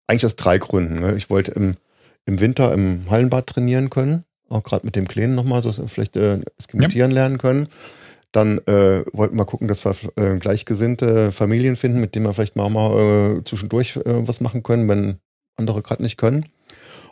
eigentlich 0.07 0.26
aus 0.26 0.36
drei 0.36 0.59
Gründen. 0.59 1.01
Ne? 1.01 1.14
Ich 1.16 1.30
wollte 1.30 1.53
im 1.53 1.74
im 2.26 2.40
Winter 2.40 2.72
im 2.72 3.10
Hallenbad 3.10 3.46
trainieren 3.46 3.90
können. 3.90 4.24
Auch 4.48 4.62
gerade 4.62 4.84
mit 4.84 4.96
dem 4.96 5.08
Kleinen 5.08 5.34
nochmal, 5.34 5.62
so 5.62 5.70
dass 5.70 5.78
wir 5.78 5.88
vielleicht 5.88 6.16
äh, 6.16 6.40
ja. 6.72 7.06
lernen 7.06 7.38
können. 7.38 7.68
Dann 8.32 8.58
äh, 8.66 9.04
wollten 9.12 9.36
wir 9.36 9.44
gucken, 9.44 9.68
dass 9.68 9.84
wir 9.84 9.94
äh, 10.16 10.38
gleichgesinnte 10.38 11.32
Familien 11.32 11.76
finden, 11.76 12.00
mit 12.00 12.14
denen 12.14 12.26
wir 12.26 12.32
vielleicht 12.32 12.56
mal, 12.56 12.70
mal 12.70 13.38
äh, 13.38 13.44
zwischendurch 13.44 13.96
äh, 13.96 14.26
was 14.26 14.40
machen 14.40 14.62
können, 14.62 14.88
wenn 14.88 15.16
andere 15.56 15.82
gerade 15.82 16.02
nicht 16.02 16.16
können. 16.16 16.46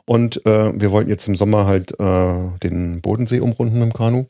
Und 0.07 0.45
äh, 0.47 0.73
wir 0.81 0.91
wollten 0.91 1.11
jetzt 1.11 1.29
im 1.29 1.37
Sommer 1.37 1.67
halt 1.67 1.99
äh, 2.01 2.59
den 2.63 3.01
Bodensee 3.03 3.41
umrunden 3.41 3.83
im 3.83 3.93
Kanu. 3.93 4.27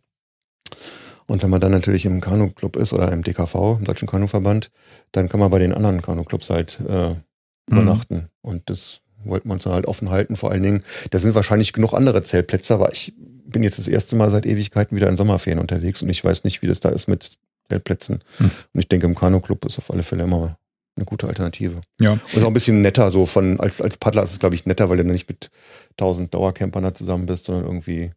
Und 1.27 1.45
wenn 1.45 1.51
man 1.51 1.61
dann 1.61 1.71
natürlich 1.71 2.05
im 2.07 2.21
Kanu-Club 2.21 2.75
ist 2.75 2.93
oder 2.93 3.13
im 3.13 3.23
DKV, 3.23 3.79
im 3.79 3.85
Deutschen 3.85 4.09
Kanuverband, 4.09 4.73
dann 5.13 5.29
kann 5.29 5.39
man 5.39 5.51
bei 5.51 5.61
den 5.61 5.73
anderen 5.73 6.03
Kanu-Clubs 6.03 6.51
halt 6.51 6.81
mhm. 6.81 7.23
übernachten. 7.67 8.31
Und 8.43 8.69
das 8.69 9.01
wollten 9.25 9.49
wir 9.49 9.55
uns 9.55 9.65
dann 9.65 9.73
halt 9.73 9.87
offen 9.87 10.11
halten. 10.11 10.37
Vor 10.37 10.51
allen 10.51 10.63
Dingen, 10.63 10.83
da 11.11 11.19
sind 11.19 11.35
wahrscheinlich 11.35 11.73
genug 11.73 11.93
andere 11.93 12.23
Zeltplätze, 12.23 12.75
aber 12.75 12.93
ich 12.93 13.13
bin 13.17 13.63
jetzt 13.63 13.79
das 13.79 13.89
erste 13.89 14.17
Mal 14.17 14.31
seit 14.31 14.47
Ewigkeiten 14.47 14.97
wieder 14.97 15.09
in 15.09 15.17
Sommerferien 15.17 15.61
unterwegs 15.61 16.03
und 16.03 16.09
ich 16.09 16.25
weiß 16.25 16.45
nicht, 16.45 16.63
wie 16.63 16.67
das 16.67 16.81
da 16.81 16.89
ist 16.89 17.09
mit 17.09 17.39
Zeltplätzen. 17.69 18.23
Hm. 18.39 18.51
Und 18.73 18.81
ich 18.81 18.89
denke, 18.89 19.07
im 19.07 19.15
Kanu-Club 19.15 19.65
ist 19.65 19.79
auf 19.79 19.91
alle 19.91 20.03
Fälle 20.03 20.25
immer 20.25 20.57
eine 20.97 21.05
gute 21.05 21.27
Alternative. 21.27 21.81
Ja. 22.01 22.19
Und 22.35 22.43
auch 22.43 22.49
ein 22.49 22.55
bisschen 22.55 22.83
netter, 22.83 23.11
so 23.11 23.27
von, 23.27 23.59
als, 23.61 23.81
als 23.81 23.97
Paddler 23.97 24.23
ist 24.23 24.33
es, 24.33 24.39
glaube 24.39 24.55
ich, 24.55 24.67
netter, 24.67 24.91
weil 24.91 24.99
du 24.99 25.05
nicht 25.05 25.29
mit 25.29 25.51
tausend 25.97 26.35
Dauercampern 26.35 26.83
da 26.83 26.95
zusammen 26.95 27.27
bist, 27.27 27.47
sondern 27.47 27.65
irgendwie 27.65 28.13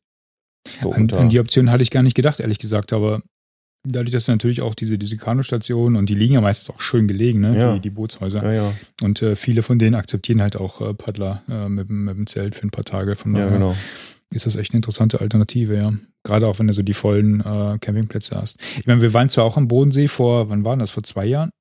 so 0.81 0.91
an, 0.91 1.09
an, 1.11 1.29
die 1.29 1.39
Option 1.39 1.71
hatte 1.71 1.83
ich 1.83 1.91
gar 1.91 2.03
nicht 2.03 2.15
gedacht, 2.15 2.39
ehrlich 2.39 2.59
gesagt, 2.59 2.93
aber 2.93 3.21
dadurch, 3.83 4.11
dass 4.11 4.27
natürlich 4.27 4.61
auch 4.61 4.75
diese, 4.75 4.97
diese 4.97 5.17
Kanustationen 5.17 5.97
und 5.97 6.09
die 6.09 6.15
liegen 6.15 6.33
ja 6.33 6.41
meistens 6.41 6.73
auch 6.73 6.81
schön 6.81 7.07
gelegen, 7.07 7.41
ne? 7.41 7.57
Ja. 7.57 7.73
Die, 7.73 7.79
die 7.81 7.89
Bootshäuser. 7.89 8.43
Ja, 8.43 8.53
ja. 8.53 8.73
Und 9.01 9.21
äh, 9.21 9.35
viele 9.35 9.61
von 9.61 9.79
denen 9.79 9.95
akzeptieren 9.95 10.41
halt 10.41 10.55
auch 10.55 10.81
äh, 10.81 10.93
Paddler 10.93 11.43
äh, 11.49 11.69
mit, 11.69 11.89
mit 11.89 12.15
dem 12.15 12.27
Zelt 12.27 12.55
für 12.55 12.67
ein 12.67 12.71
paar 12.71 12.85
Tage. 12.85 13.15
Von 13.15 13.35
ja, 13.35 13.49
genau. 13.49 13.75
Ist 14.31 14.45
das 14.45 14.55
echt 14.55 14.71
eine 14.71 14.77
interessante 14.77 15.21
Alternative, 15.21 15.75
ja. 15.75 15.93
Gerade 16.23 16.47
auch 16.47 16.57
wenn 16.59 16.67
du 16.67 16.73
so 16.73 16.81
die 16.81 16.93
vollen 16.93 17.41
äh, 17.41 17.77
Campingplätze 17.79 18.35
hast. 18.35 18.59
Ich 18.79 18.87
meine, 18.87 19.01
wir 19.01 19.13
waren 19.13 19.29
zwar 19.29 19.43
auch 19.43 19.57
am 19.57 19.67
Bodensee 19.67 20.07
vor, 20.07 20.49
wann 20.49 20.63
waren 20.65 20.79
das? 20.79 20.91
Vor 20.91 21.03
zwei 21.03 21.25
Jahren? 21.25 21.51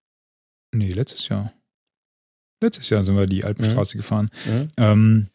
Nee, 0.75 0.93
letztes 0.93 1.29
Jahr. 1.29 1.53
Letztes 2.63 2.89
Jahr 2.91 3.03
sind 3.03 3.17
wir 3.17 3.27
die 3.27 3.45
Alpenstraße 3.45 3.97
gefahren. 3.97 4.31
Ähm, 4.77 5.27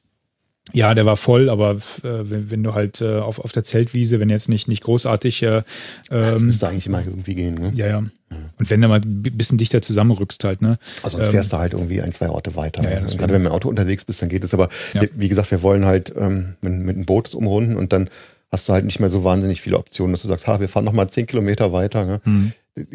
ja, 0.73 0.93
der 0.93 1.05
war 1.05 1.17
voll, 1.17 1.49
aber 1.49 1.71
äh, 1.71 1.77
wenn, 2.03 2.51
wenn, 2.51 2.63
du 2.63 2.73
halt 2.73 3.01
äh, 3.01 3.19
auf, 3.19 3.39
auf 3.39 3.51
der 3.51 3.63
Zeltwiese, 3.63 4.19
wenn 4.19 4.29
jetzt 4.29 4.49
nicht, 4.49 4.67
nicht 4.67 4.83
großartig. 4.83 5.43
Äh, 5.43 5.63
das 6.09 6.41
ähm, 6.41 6.47
müsste 6.47 6.67
eigentlich 6.67 6.87
immer 6.87 6.99
irgendwie 7.05 7.35
gehen, 7.35 7.55
ne? 7.55 7.71
Ja, 7.75 7.87
ja. 7.87 7.97
Und 7.99 8.69
wenn 8.69 8.81
du 8.81 8.89
mal 8.89 8.99
ein 8.99 9.23
bisschen 9.23 9.57
dichter 9.57 9.81
zusammenrückst 9.81 10.43
halt, 10.43 10.61
ne? 10.61 10.77
Also 11.03 11.17
sonst 11.17 11.29
fährst 11.29 11.53
ähm, 11.53 11.57
du 11.57 11.61
halt 11.61 11.73
irgendwie 11.73 12.01
ein, 12.01 12.11
zwei 12.11 12.29
Orte 12.29 12.55
weiter. 12.55 12.83
Ja, 12.83 12.89
ja, 12.89 12.99
gerade 12.99 13.19
wenn 13.21 13.27
du 13.27 13.39
mit 13.39 13.45
dem 13.45 13.51
Auto 13.53 13.69
unterwegs 13.69 14.03
bist, 14.03 14.21
dann 14.21 14.29
geht 14.29 14.43
es. 14.43 14.53
Aber 14.53 14.69
ja. 14.93 15.03
wie 15.15 15.29
gesagt, 15.29 15.49
wir 15.51 15.61
wollen 15.61 15.85
halt 15.85 16.13
ähm, 16.17 16.55
mit, 16.61 16.73
mit 16.73 16.95
einem 16.95 17.05
Boot 17.05 17.33
umrunden 17.33 17.77
und 17.77 17.93
dann 17.93 18.09
hast 18.51 18.67
du 18.67 18.73
halt 18.73 18.85
nicht 18.85 18.99
mehr 18.99 19.09
so 19.09 19.23
wahnsinnig 19.23 19.61
viele 19.61 19.77
Optionen, 19.77 20.13
dass 20.13 20.23
du 20.23 20.27
sagst, 20.27 20.47
ha, 20.47 20.59
wir 20.59 20.69
fahren 20.69 20.85
nochmal 20.85 21.09
zehn 21.09 21.25
Kilometer 21.25 21.71
weiter. 21.71 22.05
Ne? 22.05 22.21
Mhm. 22.25 22.51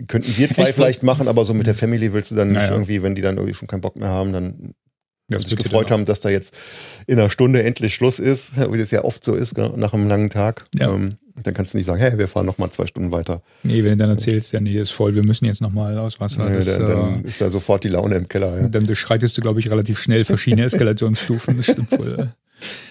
Könnten 0.06 0.36
wir 0.36 0.48
zwei 0.50 0.64
Echt? 0.64 0.74
vielleicht 0.74 1.02
machen, 1.02 1.28
aber 1.28 1.44
so 1.44 1.54
mit 1.54 1.66
der 1.66 1.74
Family 1.74 2.12
willst 2.12 2.30
du 2.30 2.34
dann 2.36 2.48
nicht 2.48 2.70
irgendwie, 2.70 3.02
wenn 3.02 3.14
die 3.14 3.22
dann 3.22 3.36
irgendwie 3.36 3.54
schon 3.54 3.68
keinen 3.68 3.80
Bock 3.80 3.98
mehr 3.98 4.08
haben, 4.08 4.32
dann 4.32 4.74
das 5.28 5.42
sich 5.42 5.56
gefreut 5.56 5.90
haben, 5.90 6.04
dass 6.04 6.20
da 6.20 6.28
jetzt 6.28 6.54
in 7.06 7.18
einer 7.18 7.30
Stunde 7.30 7.62
endlich 7.62 7.94
Schluss 7.94 8.18
ist, 8.18 8.52
wie 8.70 8.78
das 8.78 8.90
ja 8.90 9.04
oft 9.04 9.24
so 9.24 9.34
ist, 9.34 9.56
nach 9.56 9.92
einem 9.92 10.08
langen 10.08 10.30
Tag. 10.30 10.64
Ja. 10.78 10.92
Ähm, 10.92 11.16
dann 11.42 11.54
kannst 11.54 11.72
du 11.72 11.78
nicht 11.78 11.86
sagen, 11.86 12.00
hey, 12.00 12.18
wir 12.18 12.28
fahren 12.28 12.46
nochmal 12.46 12.70
zwei 12.70 12.86
Stunden 12.86 13.10
weiter. 13.10 13.42
Nee, 13.62 13.82
wenn 13.84 13.92
du 13.92 13.96
dann 13.98 14.10
erzählst, 14.10 14.52
ja, 14.52 14.60
nee, 14.60 14.78
ist 14.78 14.90
voll, 14.90 15.14
wir 15.14 15.24
müssen 15.24 15.46
jetzt 15.46 15.62
nochmal 15.62 15.96
aus 15.98 16.20
Wasser. 16.20 16.48
Nee, 16.48 16.56
das, 16.56 16.66
dann, 16.66 16.88
dann, 16.88 17.24
äh, 17.24 17.28
ist 17.28 17.40
da 17.40 17.48
sofort 17.48 17.84
die 17.84 17.88
Laune 17.88 18.16
im 18.16 18.28
Keller. 18.28 18.60
Ja. 18.60 18.68
Dann 18.68 18.84
beschreitest 18.84 19.36
du, 19.36 19.40
glaube 19.40 19.60
ich, 19.60 19.70
relativ 19.70 19.98
schnell 19.98 20.24
verschiedene 20.24 20.64
Eskalationsstufen. 20.64 21.56
Das 21.56 21.64
stimmt 21.64 21.88
voll. 21.88 22.28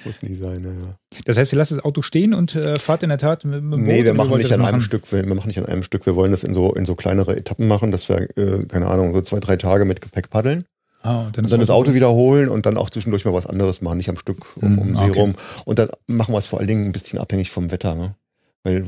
Muss 0.03 0.21
nie 0.21 0.35
sein, 0.35 0.63
ja. 0.65 1.19
Das 1.25 1.37
heißt, 1.37 1.53
ihr 1.53 1.57
lasst 1.57 1.71
das 1.71 1.85
Auto 1.85 2.01
stehen 2.01 2.33
und 2.33 2.55
äh, 2.55 2.77
fahrt 2.77 3.03
in 3.03 3.09
der 3.09 3.17
Tat 3.17 3.45
mit, 3.45 3.63
mit 3.63 3.73
dem 3.73 3.85
Boot? 3.85 3.93
Nee, 3.93 4.03
wir 4.03 4.13
machen 4.13 4.37
nicht 4.37 4.51
an 4.51 4.59
machen? 4.59 4.73
einem 4.73 4.81
Stück. 4.81 5.09
Wir, 5.11 5.25
wir, 5.25 5.35
machen 5.35 5.47
nicht 5.47 5.59
an 5.59 5.65
einem 5.65 5.83
Stück. 5.83 6.05
Wir 6.05 6.15
wollen 6.15 6.31
das 6.31 6.43
in 6.43 6.53
so, 6.53 6.73
in 6.73 6.85
so 6.85 6.95
kleinere 6.95 7.37
Etappen 7.37 7.67
machen, 7.67 7.91
dass 7.91 8.09
wir, 8.09 8.27
äh, 8.37 8.65
keine 8.67 8.87
Ahnung, 8.87 9.13
so 9.13 9.21
zwei, 9.21 9.39
drei 9.39 9.57
Tage 9.57 9.85
mit 9.85 10.01
Gepäck 10.01 10.29
paddeln. 10.29 10.63
Ah, 11.03 11.25
und 11.25 11.37
dann, 11.37 11.47
dann 11.47 11.59
das, 11.59 11.69
Auto 11.69 11.93
wiederholen 11.93 12.49
und 12.49 12.65
dann 12.65 12.77
auch 12.77 12.89
zwischendurch 12.89 13.25
mal 13.25 13.33
was 13.33 13.47
anderes 13.47 13.81
machen, 13.81 13.97
nicht 13.97 14.09
am 14.09 14.17
Stück 14.17 14.55
um, 14.57 14.77
um 14.77 14.87
hm, 14.89 14.95
See 14.95 15.03
okay. 15.03 15.19
rum. 15.19 15.33
Und 15.65 15.79
dann 15.79 15.89
machen 16.07 16.33
wir 16.33 16.37
es 16.37 16.47
vor 16.47 16.59
allen 16.59 16.67
Dingen 16.67 16.85
ein 16.85 16.91
bisschen 16.91 17.19
abhängig 17.19 17.49
vom 17.49 17.71
Wetter. 17.71 17.95
Ne? 17.95 18.15
Weil 18.63 18.87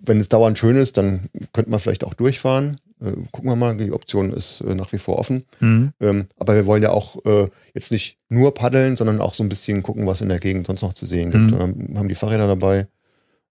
wenn 0.00 0.20
es 0.20 0.28
dauernd 0.28 0.58
schön 0.58 0.76
ist, 0.76 0.96
dann 0.96 1.28
könnte 1.52 1.70
man 1.70 1.80
vielleicht 1.80 2.04
auch 2.04 2.14
durchfahren. 2.14 2.76
Äh, 3.00 3.12
gucken 3.30 3.50
wir 3.50 3.56
mal, 3.56 3.76
die 3.76 3.92
Option 3.92 4.32
ist 4.32 4.62
äh, 4.62 4.74
nach 4.74 4.92
wie 4.92 4.98
vor 4.98 5.18
offen. 5.18 5.44
Mhm. 5.60 5.92
Ähm, 6.00 6.26
aber 6.38 6.54
wir 6.54 6.66
wollen 6.66 6.82
ja 6.82 6.90
auch 6.90 7.22
äh, 7.26 7.48
jetzt 7.74 7.92
nicht 7.92 8.18
nur 8.28 8.54
paddeln, 8.54 8.96
sondern 8.96 9.20
auch 9.20 9.34
so 9.34 9.42
ein 9.42 9.48
bisschen 9.48 9.82
gucken, 9.82 10.06
was 10.06 10.22
in 10.22 10.28
der 10.28 10.38
Gegend 10.38 10.66
sonst 10.66 10.82
noch 10.82 10.94
zu 10.94 11.04
sehen 11.04 11.30
gibt. 11.30 11.50
Mhm. 11.50 11.60
Ähm, 11.60 11.98
haben 11.98 12.08
die 12.08 12.14
Fahrräder 12.14 12.46
dabei 12.46 12.86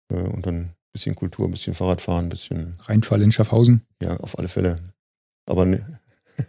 äh, 0.10 0.16
und 0.16 0.46
dann 0.46 0.56
ein 0.56 0.76
bisschen 0.94 1.16
Kultur, 1.16 1.48
ein 1.48 1.52
bisschen 1.52 1.76
Fahrradfahren, 1.76 2.26
ein 2.26 2.30
bisschen. 2.30 2.76
Reinfall 2.86 3.22
in 3.22 3.32
Schaffhausen. 3.32 3.82
Ja, 4.02 4.18
auf 4.18 4.40
alle 4.40 4.48
Fälle. 4.48 4.78
Aber 5.46 5.66
ne, 5.66 6.00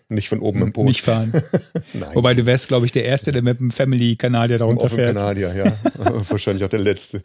nicht 0.09 0.29
von 0.29 0.41
oben 0.41 0.63
im 0.63 0.73
Boot. 0.73 0.87
Nicht 0.87 1.03
fahren. 1.03 1.33
Wobei 2.15 2.35
du 2.35 2.47
wärst, 2.47 2.69
glaube 2.69 2.87
ich, 2.87 2.93
der 2.93 3.05
Erste, 3.05 3.33
der 3.33 3.43
mit 3.43 3.59
dem 3.59 3.71
Family-Kanadier 3.71 4.59
darunter 4.59 4.85
Auf 4.85 4.93
fährt. 4.93 5.15
Kanadier, 5.15 5.55
ja. 5.55 5.73
Wahrscheinlich 6.29 6.65
auch 6.65 6.71
der 6.71 6.81
Letzte. 6.81 7.23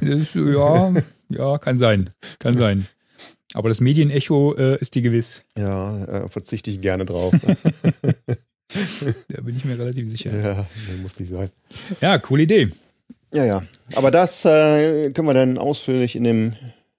ja, 0.00 0.94
ja, 1.28 1.58
kann 1.58 1.78
sein. 1.78 2.10
Kann 2.38 2.54
sein. 2.54 2.86
Aber 3.54 3.68
das 3.68 3.80
Medienecho 3.80 4.54
äh, 4.54 4.76
ist 4.80 4.94
dir 4.94 5.02
gewiss. 5.02 5.44
Ja, 5.56 6.04
äh, 6.04 6.28
verzichte 6.28 6.70
ich 6.70 6.80
gerne 6.80 7.06
drauf. 7.06 7.32
da 9.28 9.40
bin 9.40 9.56
ich 9.56 9.64
mir 9.64 9.78
relativ 9.78 10.10
sicher. 10.10 10.38
Ja, 10.38 10.66
muss 11.00 11.18
nicht 11.18 11.30
sein. 11.30 11.50
Ja, 12.00 12.18
coole 12.18 12.42
Idee. 12.42 12.72
Ja, 13.32 13.44
ja. 13.44 13.62
Aber 13.94 14.10
das 14.10 14.44
äh, 14.44 15.10
können 15.10 15.28
wir 15.28 15.34
dann 15.34 15.58
ausführlich 15.58 16.16
in 16.16 16.24
dem 16.24 16.56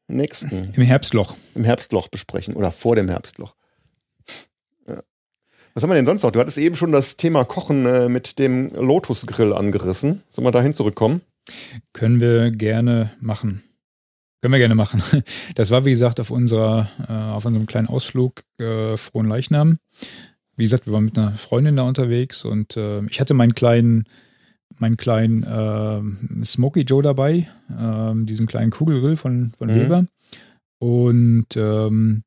nächsten. 0.08 0.74
Im 0.74 0.84
Herbstloch. 0.84 1.36
Im 1.56 1.64
Herbstloch 1.64 2.08
besprechen 2.08 2.56
oder 2.56 2.72
vor 2.72 2.96
dem 2.96 3.10
Herbstloch. 3.10 3.54
Was 5.78 5.84
haben 5.84 5.92
wir 5.92 5.96
denn 5.96 6.08
sonst 6.08 6.24
noch? 6.24 6.32
Du 6.32 6.40
hattest 6.40 6.58
eben 6.58 6.76
schon 6.76 6.92
das 6.92 7.18
Thema 7.18 7.46
Kochen 7.46 7.86
äh, 7.86 8.10
mit 8.10 8.40
dem 8.40 8.72
Lotus-Grill 8.74 9.54
angerissen. 9.54 10.24
Sollen 10.28 10.48
wir 10.48 10.52
dahin 10.52 10.74
zurückkommen? 10.74 11.22
Können 11.94 12.20
wir 12.20 12.50
gerne 12.50 13.12
machen. 13.22 13.62
Können 14.42 14.54
wir 14.54 14.58
gerne 14.58 14.74
machen. 14.74 15.04
Das 15.54 15.70
war, 15.70 15.86
wie 15.86 15.92
gesagt, 15.92 16.20
auf 16.20 16.32
unserer, 16.32 16.90
äh, 17.08 17.14
auf 17.14 17.46
unserem 17.46 17.68
kleinen 17.68 17.90
Ausflug 17.90 18.42
äh, 18.58 18.98
Frohen 18.98 19.30
Leichnam. 19.30 19.78
Wie 20.56 20.64
gesagt, 20.64 20.88
wir 20.88 20.94
waren 20.94 21.06
mit 21.06 21.16
einer 21.20 21.34
Freundin 21.34 21.76
da 21.76 21.84
unterwegs 21.84 22.44
und 22.44 22.76
äh, 22.76 23.06
ich 23.06 23.20
hatte 23.20 23.36
meinen 23.36 23.54
kleinen, 23.54 24.06
meinen 24.80 24.98
kleinen 24.98 25.44
äh, 25.44 26.44
Smoky 26.44 26.86
Joe 26.88 27.04
dabei, 27.04 27.50
äh, 27.70 28.26
diesen 28.26 28.48
kleinen 28.48 28.72
Kugelgrill 28.72 29.16
von, 29.16 29.54
von 29.60 29.68
mhm. 29.68 29.76
Weber. 29.76 30.06
Und 30.80 31.56
ähm, 31.56 32.24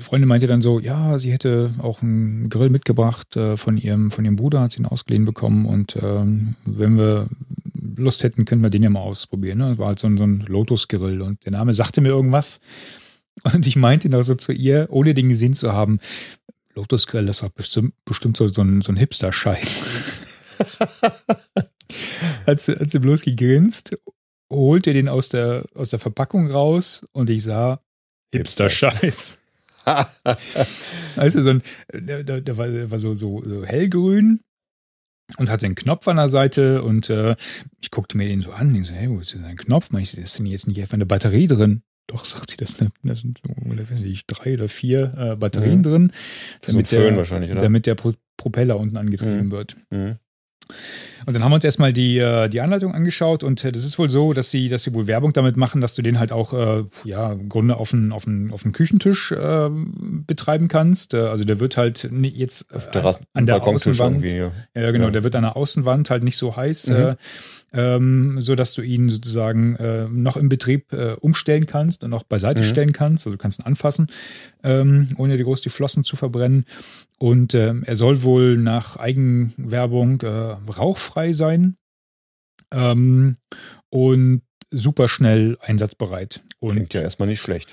Freundin 0.00 0.28
meinte 0.28 0.46
dann 0.46 0.62
so, 0.62 0.80
ja, 0.80 1.18
sie 1.18 1.32
hätte 1.32 1.74
auch 1.78 2.02
einen 2.02 2.48
Grill 2.48 2.70
mitgebracht 2.70 3.36
äh, 3.36 3.56
von 3.56 3.78
ihrem 3.78 4.10
von 4.10 4.24
ihrem 4.24 4.36
Bruder, 4.36 4.60
hat 4.60 4.72
sie 4.72 4.78
ihn 4.80 4.86
ausgeliehen 4.86 5.24
bekommen 5.24 5.66
und 5.66 5.96
ähm, 6.02 6.56
wenn 6.64 6.98
wir 6.98 7.28
Lust 7.96 8.22
hätten, 8.22 8.44
könnten 8.44 8.62
wir 8.62 8.70
den 8.70 8.82
ja 8.82 8.90
mal 8.90 9.00
ausprobieren. 9.00 9.58
Ne? 9.58 9.70
Das 9.70 9.78
war 9.78 9.88
halt 9.88 9.98
so 9.98 10.06
ein, 10.06 10.16
so 10.16 10.24
ein 10.24 10.44
Lotus-Grill 10.46 11.22
und 11.22 11.44
der 11.44 11.52
Name 11.52 11.74
sagte 11.74 12.00
mir 12.00 12.08
irgendwas 12.08 12.60
und 13.52 13.66
ich 13.66 13.76
meinte 13.76 14.08
noch 14.08 14.22
so 14.22 14.34
zu 14.34 14.52
ihr, 14.52 14.88
ohne 14.90 15.14
den 15.14 15.28
gesehen 15.28 15.54
zu 15.54 15.72
haben, 15.72 16.00
Lotus-Grill, 16.74 17.26
das 17.26 17.42
war 17.42 17.50
bestimmt, 17.50 17.94
bestimmt 18.04 18.36
so, 18.36 18.48
so 18.48 18.62
ein, 18.62 18.80
so 18.80 18.92
ein 18.92 18.96
Hipster-Scheiß. 18.96 19.80
hat, 22.46 22.60
sie, 22.60 22.72
hat 22.72 22.90
sie 22.90 22.98
bloß 22.98 23.22
gegrinst 23.22 23.96
holte 24.50 24.92
den 24.92 25.08
aus 25.08 25.28
der, 25.28 25.64
aus 25.74 25.90
der 25.90 25.98
Verpackung 25.98 26.50
raus 26.50 27.06
und 27.12 27.30
ich 27.30 27.44
sah 27.44 27.80
Hipster-Scheiß. 28.34 29.39
also 31.16 31.42
so 31.42 31.50
ein, 31.50 31.62
der, 31.92 32.22
der, 32.22 32.56
war, 32.56 32.68
der 32.68 32.90
war 32.90 33.00
so, 33.00 33.14
so, 33.14 33.42
so, 33.44 33.64
hellgrün 33.64 34.40
und 35.36 35.50
hatte 35.50 35.66
einen 35.66 35.74
Knopf 35.74 36.06
an 36.08 36.16
der 36.16 36.28
Seite 36.28 36.82
und 36.82 37.10
äh, 37.10 37.36
ich 37.80 37.90
guckte 37.90 38.16
mir 38.16 38.28
den 38.28 38.40
so 38.40 38.52
an 38.52 38.74
und 38.74 38.84
so, 38.84 38.92
hey, 38.92 39.08
wo 39.08 39.18
ist 39.20 39.34
denn 39.34 39.44
ein 39.44 39.56
Knopf? 39.56 39.88
Ich, 39.98 40.16
ist 40.16 40.38
denn 40.38 40.46
jetzt 40.46 40.66
nicht 40.66 40.80
einfach 40.80 40.94
eine 40.94 41.06
Batterie 41.06 41.46
drin? 41.46 41.82
Doch, 42.06 42.24
sagt 42.26 42.50
sie, 42.50 42.56
das, 42.56 42.76
da 42.76 43.14
sind 43.14 43.40
so, 43.44 44.04
ich, 44.04 44.26
drei 44.26 44.54
oder 44.54 44.68
vier 44.68 45.14
äh, 45.16 45.36
Batterien 45.36 45.78
mhm. 45.78 45.82
drin, 45.82 46.12
damit, 46.62 46.88
so 46.88 46.96
der, 46.96 47.54
damit 47.54 47.86
der 47.86 47.94
Pro 47.94 48.14
Propeller 48.36 48.78
unten 48.78 48.96
angetrieben 48.96 49.46
mhm. 49.46 49.50
wird. 49.50 49.76
Mhm. 49.90 50.16
Und 51.26 51.34
dann 51.34 51.44
haben 51.44 51.50
wir 51.50 51.56
uns 51.56 51.64
erstmal 51.64 51.92
die, 51.92 52.18
äh, 52.18 52.48
die 52.48 52.60
Anleitung 52.60 52.94
angeschaut 52.94 53.42
und 53.42 53.62
äh, 53.64 53.72
das 53.72 53.84
ist 53.84 53.98
wohl 53.98 54.10
so, 54.10 54.32
dass 54.32 54.50
sie, 54.50 54.68
dass 54.68 54.84
sie 54.84 54.94
wohl 54.94 55.06
Werbung 55.06 55.32
damit 55.32 55.56
machen, 55.56 55.80
dass 55.80 55.94
du 55.94 56.02
den 56.02 56.18
halt 56.18 56.32
auch 56.32 56.52
äh, 56.52 56.84
ja, 57.04 57.32
im 57.32 57.48
Grunde 57.48 57.76
auf 57.76 57.90
den, 57.90 58.12
auf 58.12 58.24
den, 58.24 58.50
auf 58.50 58.62
den 58.62 58.72
Küchentisch 58.72 59.32
äh, 59.32 59.70
betreiben 59.70 60.68
kannst. 60.68 61.14
Äh, 61.14 61.18
also 61.18 61.44
der 61.44 61.60
wird 61.60 61.76
halt 61.76 62.08
jetzt 62.12 62.74
auf 62.74 62.90
der 62.90 63.14
an 63.34 63.46
der 63.46 63.62
Außenwand. 63.62 64.24
Ja. 64.24 64.50
ja, 64.74 64.90
genau, 64.90 65.06
ja. 65.06 65.10
der 65.10 65.24
wird 65.24 65.36
an 65.36 65.42
der 65.42 65.56
Außenwand 65.56 66.10
halt 66.10 66.24
nicht 66.24 66.36
so 66.36 66.56
heiß. 66.56 66.88
Mhm 66.88 67.16
ähm, 67.72 68.40
so 68.40 68.54
dass 68.54 68.74
du 68.74 68.82
ihn 68.82 69.08
sozusagen 69.08 69.76
äh, 69.76 70.08
noch 70.08 70.36
im 70.36 70.48
Betrieb 70.48 70.92
äh, 70.92 71.12
umstellen 71.20 71.66
kannst 71.66 72.04
und 72.04 72.12
auch 72.12 72.22
beiseite 72.22 72.62
mhm. 72.62 72.66
stellen 72.66 72.92
kannst. 72.92 73.26
Also 73.26 73.36
du 73.36 73.42
kannst 73.42 73.60
ihn 73.60 73.66
anfassen, 73.66 74.08
ähm, 74.62 75.08
ohne 75.16 75.36
die 75.36 75.44
groß 75.44 75.60
die 75.62 75.68
Flossen 75.68 76.04
zu 76.04 76.16
verbrennen. 76.16 76.64
Und 77.18 77.54
äh, 77.54 77.74
er 77.84 77.96
soll 77.96 78.22
wohl 78.22 78.56
nach 78.56 78.96
Eigenwerbung 78.96 80.20
äh, 80.22 80.26
rauchfrei 80.26 81.32
sein 81.32 81.76
ähm, 82.72 83.36
und 83.90 84.42
super 84.70 85.08
schnell 85.08 85.58
einsatzbereit. 85.60 86.42
Und 86.58 86.76
Klingt 86.76 86.94
ja 86.94 87.02
erstmal 87.02 87.28
nicht 87.28 87.40
schlecht. 87.40 87.68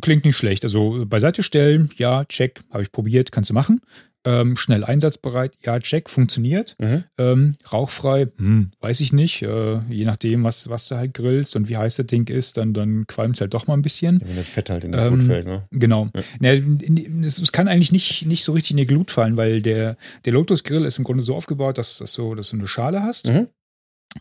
Klingt 0.00 0.24
nicht 0.24 0.36
schlecht. 0.36 0.64
Also 0.64 1.04
beiseite 1.06 1.42
stellen, 1.42 1.90
ja, 1.96 2.24
check, 2.26 2.62
habe 2.70 2.84
ich 2.84 2.92
probiert, 2.92 3.32
kannst 3.32 3.50
du 3.50 3.54
machen. 3.54 3.80
Ähm, 4.24 4.54
schnell 4.56 4.84
einsatzbereit, 4.84 5.56
ja, 5.64 5.80
check, 5.80 6.10
funktioniert. 6.10 6.76
Mhm. 6.78 7.04
Ähm, 7.16 7.54
rauchfrei, 7.72 8.28
hm, 8.36 8.70
weiß 8.80 9.00
ich 9.00 9.14
nicht. 9.14 9.40
Äh, 9.40 9.80
je 9.88 10.04
nachdem, 10.04 10.44
was, 10.44 10.68
was 10.68 10.88
du 10.88 10.96
halt 10.96 11.14
grillst 11.14 11.56
und 11.56 11.70
wie 11.70 11.78
heiß 11.78 11.96
das 11.96 12.06
Ding 12.06 12.28
ist, 12.28 12.58
dann, 12.58 12.74
dann 12.74 13.06
qualmt 13.06 13.36
es 13.36 13.40
halt 13.40 13.54
doch 13.54 13.66
mal 13.66 13.74
ein 13.74 13.82
bisschen. 13.82 14.20
Wenn 14.22 14.36
das 14.36 14.48
Fett 14.48 14.68
halt 14.68 14.84
in 14.84 14.92
der 14.92 15.06
Ähm, 15.06 15.14
Glut 15.14 15.26
fällt, 15.26 15.46
ne? 15.46 15.64
Genau. 15.70 16.10
Ja. 16.14 16.22
Na, 16.40 17.26
Es 17.26 17.38
es 17.38 17.50
kann 17.52 17.66
eigentlich 17.66 17.92
nicht, 17.92 18.26
nicht 18.26 18.44
so 18.44 18.52
richtig 18.52 18.72
in 18.72 18.76
die 18.76 18.86
Glut 18.86 19.10
fallen, 19.10 19.38
weil 19.38 19.62
der, 19.62 19.96
der 20.26 20.32
Lotus 20.34 20.64
Grill 20.64 20.84
ist 20.84 20.98
im 20.98 21.04
Grunde 21.04 21.22
so 21.22 21.34
aufgebaut, 21.34 21.78
dass, 21.78 21.98
dass, 21.98 22.12
so, 22.12 22.34
dass 22.34 22.50
du 22.50 22.56
eine 22.56 22.68
Schale 22.68 23.02
hast. 23.02 23.26
Mhm. 23.28 23.48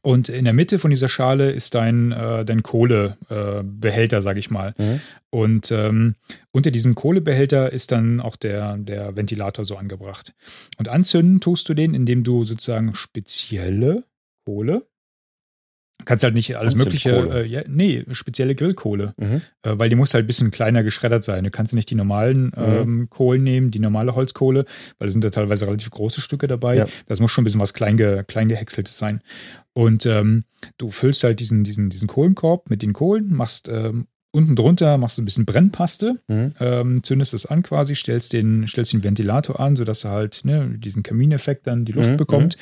Und 0.01 0.29
in 0.29 0.45
der 0.45 0.53
Mitte 0.53 0.79
von 0.79 0.89
dieser 0.89 1.09
Schale 1.09 1.51
ist 1.51 1.75
dein, 1.75 2.11
äh, 2.11 2.45
dein 2.45 2.63
Kohlebehälter, 2.63 3.59
äh, 3.59 3.63
Behälter, 3.63 4.21
sag 4.21 4.37
ich 4.37 4.49
mal. 4.49 4.73
Mhm. 4.77 5.01
Und 5.29 5.71
ähm, 5.71 6.15
unter 6.51 6.71
diesem 6.71 6.95
Kohlebehälter 6.95 7.71
ist 7.71 7.91
dann 7.91 8.19
auch 8.19 8.35
der, 8.35 8.77
der 8.77 9.15
Ventilator 9.15 9.65
so 9.65 9.75
angebracht. 9.77 10.33
Und 10.77 10.87
anzünden 10.87 11.39
tust 11.39 11.69
du 11.69 11.73
den, 11.73 11.93
indem 11.93 12.23
du 12.23 12.43
sozusagen 12.43 12.95
spezielle 12.95 14.03
Kohle, 14.45 14.83
kannst 16.09 16.23
halt 16.23 16.33
nicht 16.33 16.57
alles 16.57 16.73
mögliche, 16.73 17.11
äh, 17.11 17.45
ja, 17.45 17.61
nee, 17.67 18.03
spezielle 18.13 18.55
Grillkohle, 18.55 19.13
Mhm. 19.17 19.41
äh, 19.61 19.77
weil 19.77 19.89
die 19.89 19.95
muss 19.95 20.11
halt 20.15 20.23
ein 20.23 20.27
bisschen 20.27 20.49
kleiner 20.49 20.81
geschreddert 20.81 21.23
sein. 21.23 21.43
Du 21.43 21.51
kannst 21.51 21.71
nicht 21.75 21.87
die 21.91 21.93
normalen 21.95 22.51
ähm, 22.57 23.07
Kohlen 23.11 23.43
nehmen, 23.43 23.69
die 23.69 23.77
normale 23.77 24.15
Holzkohle, 24.15 24.65
weil 24.97 25.07
da 25.07 25.11
sind 25.11 25.23
da 25.23 25.29
teilweise 25.29 25.67
relativ 25.67 25.91
große 25.91 26.19
Stücke 26.19 26.47
dabei. 26.47 26.77
Ja. 26.77 26.87
Das 27.05 27.19
muss 27.19 27.29
schon 27.29 27.43
ein 27.43 27.45
bisschen 27.45 27.59
was 27.61 27.75
klein, 27.75 27.95
ge, 27.95 28.23
klein 28.27 28.49
gehäckseltes 28.49 28.97
sein. 28.97 29.21
Und 29.73 30.07
ähm, 30.07 30.45
du 30.79 30.89
füllst 30.89 31.23
halt 31.23 31.39
diesen, 31.39 31.63
diesen, 31.63 31.91
diesen 31.91 32.07
Kohlenkorb 32.07 32.71
mit 32.71 32.81
den 32.81 32.93
Kohlen, 32.93 33.31
machst 33.31 33.67
ähm, 33.69 34.07
unten 34.31 34.55
drunter, 34.55 34.97
machst 34.97 35.19
du 35.19 35.21
ein 35.21 35.25
bisschen 35.25 35.45
Brennpaste, 35.45 36.19
Mhm. 36.27 36.53
ähm, 36.59 37.03
zündest 37.03 37.35
es 37.35 37.45
an 37.45 37.61
quasi, 37.61 37.95
stellst 37.95 38.33
den, 38.33 38.67
stellst 38.67 38.93
den 38.93 39.03
Ventilator 39.03 39.59
an, 39.59 39.75
sodass 39.75 40.05
er 40.05 40.11
halt 40.11 40.41
ne, 40.43 40.73
diesen 40.75 41.03
Kamineffekt 41.03 41.67
dann 41.67 41.85
die 41.85 41.91
Luft 41.91 42.13
Mhm, 42.13 42.17
bekommt. 42.17 42.57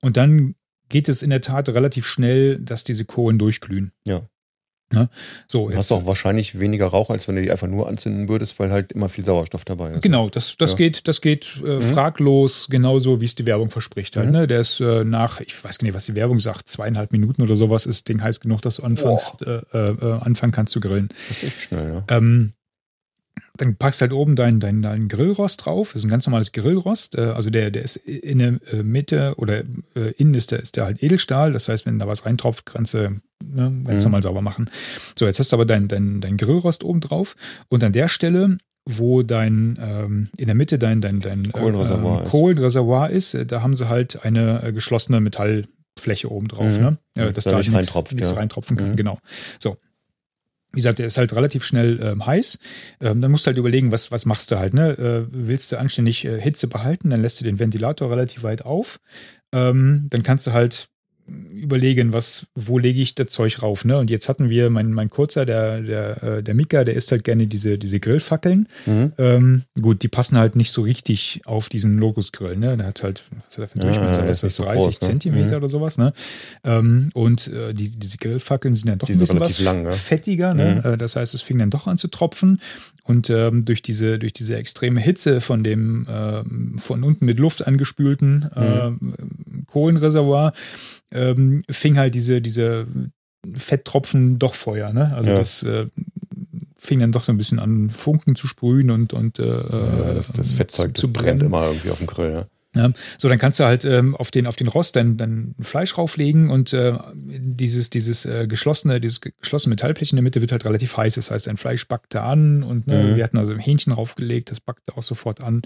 Und 0.00 0.16
dann 0.16 0.54
geht 0.88 1.08
es 1.08 1.22
in 1.22 1.30
der 1.30 1.40
Tat 1.40 1.68
relativ 1.68 2.06
schnell, 2.06 2.58
dass 2.58 2.84
diese 2.84 3.04
Kohlen 3.04 3.38
durchglühen. 3.38 3.92
Ja. 4.06 4.22
Ne? 4.90 5.10
So, 5.46 5.68
Du 5.68 5.76
hast 5.76 5.92
auch 5.92 6.06
wahrscheinlich 6.06 6.58
weniger 6.60 6.86
Rauch, 6.86 7.10
als 7.10 7.28
wenn 7.28 7.36
du 7.36 7.42
die 7.42 7.50
einfach 7.50 7.66
nur 7.66 7.86
anzünden 7.90 8.26
würdest, 8.30 8.58
weil 8.58 8.70
halt 8.70 8.90
immer 8.92 9.10
viel 9.10 9.22
Sauerstoff 9.22 9.66
dabei 9.66 9.90
ist. 9.90 10.00
Genau, 10.02 10.30
das, 10.30 10.56
das 10.56 10.70
Ja. 10.70 10.76
geht, 10.78 11.06
das 11.06 11.20
geht 11.20 11.60
äh, 11.62 11.76
Mhm. 11.76 11.82
fraglos, 11.82 12.68
genauso 12.70 13.20
wie 13.20 13.26
es 13.26 13.34
die 13.34 13.44
Werbung 13.44 13.70
verspricht 13.70 14.16
halt. 14.16 14.28
Mhm. 14.28 14.32
Ne? 14.32 14.46
Der 14.46 14.60
ist 14.60 14.80
äh, 14.80 15.04
nach, 15.04 15.40
ich 15.42 15.62
weiß 15.62 15.76
gar 15.78 15.84
nicht, 15.84 15.94
was 15.94 16.06
die 16.06 16.14
Werbung 16.14 16.40
sagt, 16.40 16.70
zweieinhalb 16.70 17.12
Minuten 17.12 17.42
oder 17.42 17.54
sowas 17.54 17.84
ist 17.84 17.98
das 18.00 18.04
Ding 18.04 18.22
heiß 18.22 18.40
genug, 18.40 18.62
dass 18.62 18.76
du 18.76 18.84
anfängst, 18.84 19.42
äh, 19.42 19.60
äh, 19.74 20.20
anfangen 20.22 20.52
kannst 20.52 20.72
zu 20.72 20.80
grillen. 20.80 21.10
Das 21.28 21.36
ist 21.36 21.42
echt 21.44 21.60
schnell, 21.60 21.92
ja. 22.08 22.16
Ähm, 22.16 22.54
dann 23.56 23.76
packst 23.76 24.00
halt 24.00 24.12
oben 24.12 24.36
dein, 24.36 24.60
dein, 24.60 24.82
dein 24.82 25.08
Grillrost 25.08 25.64
drauf. 25.66 25.88
Das 25.92 26.02
ist 26.02 26.04
ein 26.06 26.10
ganz 26.10 26.26
normales 26.26 26.52
Grillrost. 26.52 27.16
Äh, 27.16 27.22
also 27.34 27.50
der, 27.50 27.70
der 27.70 27.82
ist 27.82 27.96
in 27.96 28.38
der 28.38 28.58
äh, 28.72 28.82
Mitte 28.82 29.34
oder 29.36 29.60
äh, 29.94 30.10
innen 30.16 30.34
ist 30.34 30.50
der, 30.50 30.60
ist 30.60 30.76
der 30.76 30.84
halt 30.84 31.02
Edelstahl. 31.02 31.52
Das 31.52 31.68
heißt, 31.68 31.86
wenn 31.86 31.98
da 31.98 32.06
was 32.06 32.24
reintropft, 32.26 32.66
kannst 32.66 32.94
du 32.94 32.98
ne, 33.00 33.20
ganz 33.84 33.98
Mhm. 33.98 34.02
normal 34.02 34.22
sauber 34.22 34.42
machen. 34.42 34.70
So, 35.18 35.26
jetzt 35.26 35.38
hast 35.38 35.52
du 35.52 35.56
aber 35.56 35.66
dein, 35.66 35.88
dein, 35.88 36.20
dein 36.20 36.36
Grillrost 36.36 36.84
oben 36.84 37.00
drauf. 37.00 37.36
Und 37.68 37.82
an 37.84 37.92
der 37.92 38.08
Stelle, 38.08 38.58
wo 38.90 39.22
dein, 39.22 39.78
ähm, 39.82 40.30
in 40.38 40.46
der 40.46 40.54
Mitte 40.54 40.78
dein, 40.78 41.00
dein, 41.00 41.20
dein 41.20 41.52
Kohlenreservoir 41.52 42.20
äh, 42.20 42.24
ist. 42.24 42.30
Kohlenreservoir 42.30 43.10
ist, 43.10 43.34
äh, 43.34 43.44
da 43.44 43.60
haben 43.62 43.74
sie 43.74 43.88
halt 43.88 44.24
eine 44.24 44.70
geschlossene 44.72 45.20
Metallfläche 45.20 46.30
oben 46.30 46.48
drauf, 46.48 46.64
Mhm. 46.66 46.80
ne? 46.82 46.98
Äh, 47.16 47.32
dass 47.32 47.44
da 47.44 47.50
da 47.52 47.58
nicht 47.58 47.70
nichts 47.70 47.88
reintropft, 47.94 48.12
nichts 48.14 48.30
ja. 48.30 48.36
reintropfen 48.36 48.76
kann, 48.76 48.90
Mhm. 48.92 48.96
genau. 48.96 49.18
So. 49.62 49.76
Wie 50.72 50.76
gesagt, 50.76 50.98
der 50.98 51.06
ist 51.06 51.16
halt 51.16 51.34
relativ 51.34 51.64
schnell 51.64 52.00
ähm, 52.02 52.26
heiß. 52.26 52.58
Ähm, 53.00 53.22
dann 53.22 53.30
musst 53.30 53.46
du 53.46 53.48
halt 53.48 53.58
überlegen, 53.58 53.90
was, 53.90 54.10
was 54.12 54.26
machst 54.26 54.50
du 54.50 54.58
halt. 54.58 54.74
Ne? 54.74 54.90
Äh, 54.98 55.26
willst 55.30 55.72
du 55.72 55.78
anständig 55.78 56.24
äh, 56.24 56.40
Hitze 56.40 56.68
behalten, 56.68 57.10
dann 57.10 57.22
lässt 57.22 57.40
du 57.40 57.44
den 57.44 57.58
Ventilator 57.58 58.10
relativ 58.10 58.42
weit 58.42 58.64
auf. 58.64 59.00
Ähm, 59.52 60.06
dann 60.10 60.22
kannst 60.22 60.46
du 60.46 60.52
halt 60.52 60.90
überlegen, 61.56 62.12
was, 62.12 62.46
wo 62.54 62.78
lege 62.78 63.00
ich 63.00 63.14
das 63.14 63.28
Zeug 63.28 63.62
rauf. 63.62 63.84
Ne? 63.84 63.98
Und 63.98 64.10
jetzt 64.10 64.28
hatten 64.28 64.48
wir, 64.48 64.70
mein, 64.70 64.92
mein 64.92 65.10
Kurzer, 65.10 65.44
der, 65.44 65.80
der, 65.82 66.22
äh, 66.22 66.42
der 66.42 66.54
Mika, 66.54 66.84
der 66.84 66.94
isst 66.94 67.10
halt 67.12 67.24
gerne 67.24 67.46
diese, 67.46 67.76
diese 67.78 68.00
Grillfackeln. 68.00 68.68
Mhm. 68.86 69.12
Ähm, 69.18 69.62
gut, 69.80 70.02
die 70.02 70.08
passen 70.08 70.38
halt 70.38 70.56
nicht 70.56 70.70
so 70.72 70.82
richtig 70.82 71.42
auf 71.44 71.68
diesen 71.68 71.98
Logos-Grill. 71.98 72.56
Ne? 72.56 72.76
Der 72.76 72.86
hat 72.86 73.02
halt, 73.02 73.24
was 73.46 73.58
hat 73.58 73.64
er 73.64 73.68
für 73.68 73.80
einen 73.80 73.92
Ja, 73.92 73.98
Durchmesser? 73.98 74.24
ja, 74.24 74.30
ist 74.30 74.42
das 74.42 74.44
nicht 74.44 74.54
so 74.54 74.62
30 74.64 74.82
groß, 74.84 75.00
ne? 75.02 75.08
Zentimeter 75.08 75.50
Mhm. 75.50 75.56
oder 75.56 75.68
sowas? 75.68 75.98
Ne? 75.98 76.12
Ähm, 76.64 77.08
und 77.14 77.48
äh, 77.48 77.74
die, 77.74 77.90
diese 77.98 78.16
Grillfackeln 78.18 78.74
sind 78.74 78.88
ja 78.88 78.96
doch 78.96 79.06
Die 79.06 79.12
ein 79.14 79.18
bisschen 79.18 79.40
was 79.40 79.60
lang, 79.60 79.82
ne? 79.82 79.92
fettiger. 79.92 80.54
Ne? 80.54 80.82
Äh, 80.84 80.96
Das 80.96 81.16
heißt, 81.16 81.34
es 81.34 81.42
fing 81.42 81.58
dann 81.58 81.70
doch 81.70 81.86
an 81.86 81.98
zu 81.98 82.08
tropfen. 82.08 82.60
Und 83.04 83.30
ähm, 83.30 83.64
durch, 83.64 83.80
diese, 83.80 84.18
durch 84.18 84.34
diese 84.34 84.56
extreme 84.56 85.00
Hitze 85.00 85.40
von 85.40 85.64
dem 85.64 86.06
ähm, 86.10 86.74
von 86.78 87.02
unten 87.04 87.24
mit 87.24 87.38
Luft 87.38 87.66
angespülten 87.66 88.50
ähm, 88.54 89.14
Kohlenreservoir 89.66 90.52
ähm, 91.12 91.62
fing 91.70 91.96
halt 91.98 92.14
diese, 92.14 92.40
diese 92.40 92.86
Fetttropfen 93.54 94.38
doch 94.38 94.54
Feuer. 94.54 94.92
Ne? 94.92 95.14
Also 95.14 95.30
Ja. 95.30 95.38
das 95.38 95.62
äh, 95.62 95.86
fing 96.76 97.00
dann 97.00 97.12
doch 97.12 97.22
so 97.24 97.32
ein 97.32 97.38
bisschen 97.38 97.58
an, 97.58 97.90
Funken 97.90 98.36
zu 98.36 98.46
sprühen 98.46 98.90
und, 98.90 99.12
und 99.12 99.38
äh, 99.38 99.46
Ja, 99.46 100.14
das, 100.14 100.32
das 100.32 100.50
ähm, 100.50 100.56
Fettzeug, 100.56 100.94
das 100.94 101.00
zu 101.00 101.12
brennt 101.12 101.40
brennen. 101.40 101.46
immer 101.52 101.66
irgendwie 101.66 101.90
auf 101.90 101.98
dem 101.98 102.06
Grill, 102.06 102.32
ja. 102.32 102.46
Ja, 102.76 102.90
so, 103.16 103.30
dann 103.30 103.38
kannst 103.38 103.58
du 103.58 103.64
halt 103.64 103.86
ähm, 103.86 104.14
auf, 104.14 104.30
den, 104.30 104.46
auf 104.46 104.54
den 104.56 104.68
Rost 104.68 104.94
dann, 104.94 105.16
dann 105.16 105.54
Fleisch 105.58 105.96
rauflegen 105.96 106.50
und 106.50 106.74
äh, 106.74 106.92
dieses, 107.14 107.88
dieses 107.88 108.26
äh, 108.26 108.46
geschlossene, 108.46 109.00
dieses 109.00 109.22
geschlossene 109.22 109.70
Metallblech 109.72 110.12
in 110.12 110.16
der 110.16 110.22
Mitte 110.22 110.42
wird 110.42 110.52
halt 110.52 110.66
relativ 110.66 110.94
heiß. 110.98 111.14
Das 111.14 111.30
heißt, 111.30 111.46
dein 111.46 111.56
Fleisch 111.56 111.88
backt 111.88 112.14
da 112.14 112.24
an 112.30 112.62
und 112.62 112.86
ne, 112.86 113.02
Mhm. 113.04 113.16
wir 113.16 113.24
hatten 113.24 113.38
also 113.38 113.56
Hähnchen 113.56 113.94
raufgelegt, 113.94 114.50
das 114.50 114.60
backt 114.60 114.94
auch 114.94 115.02
sofort 115.02 115.40
an. 115.40 115.62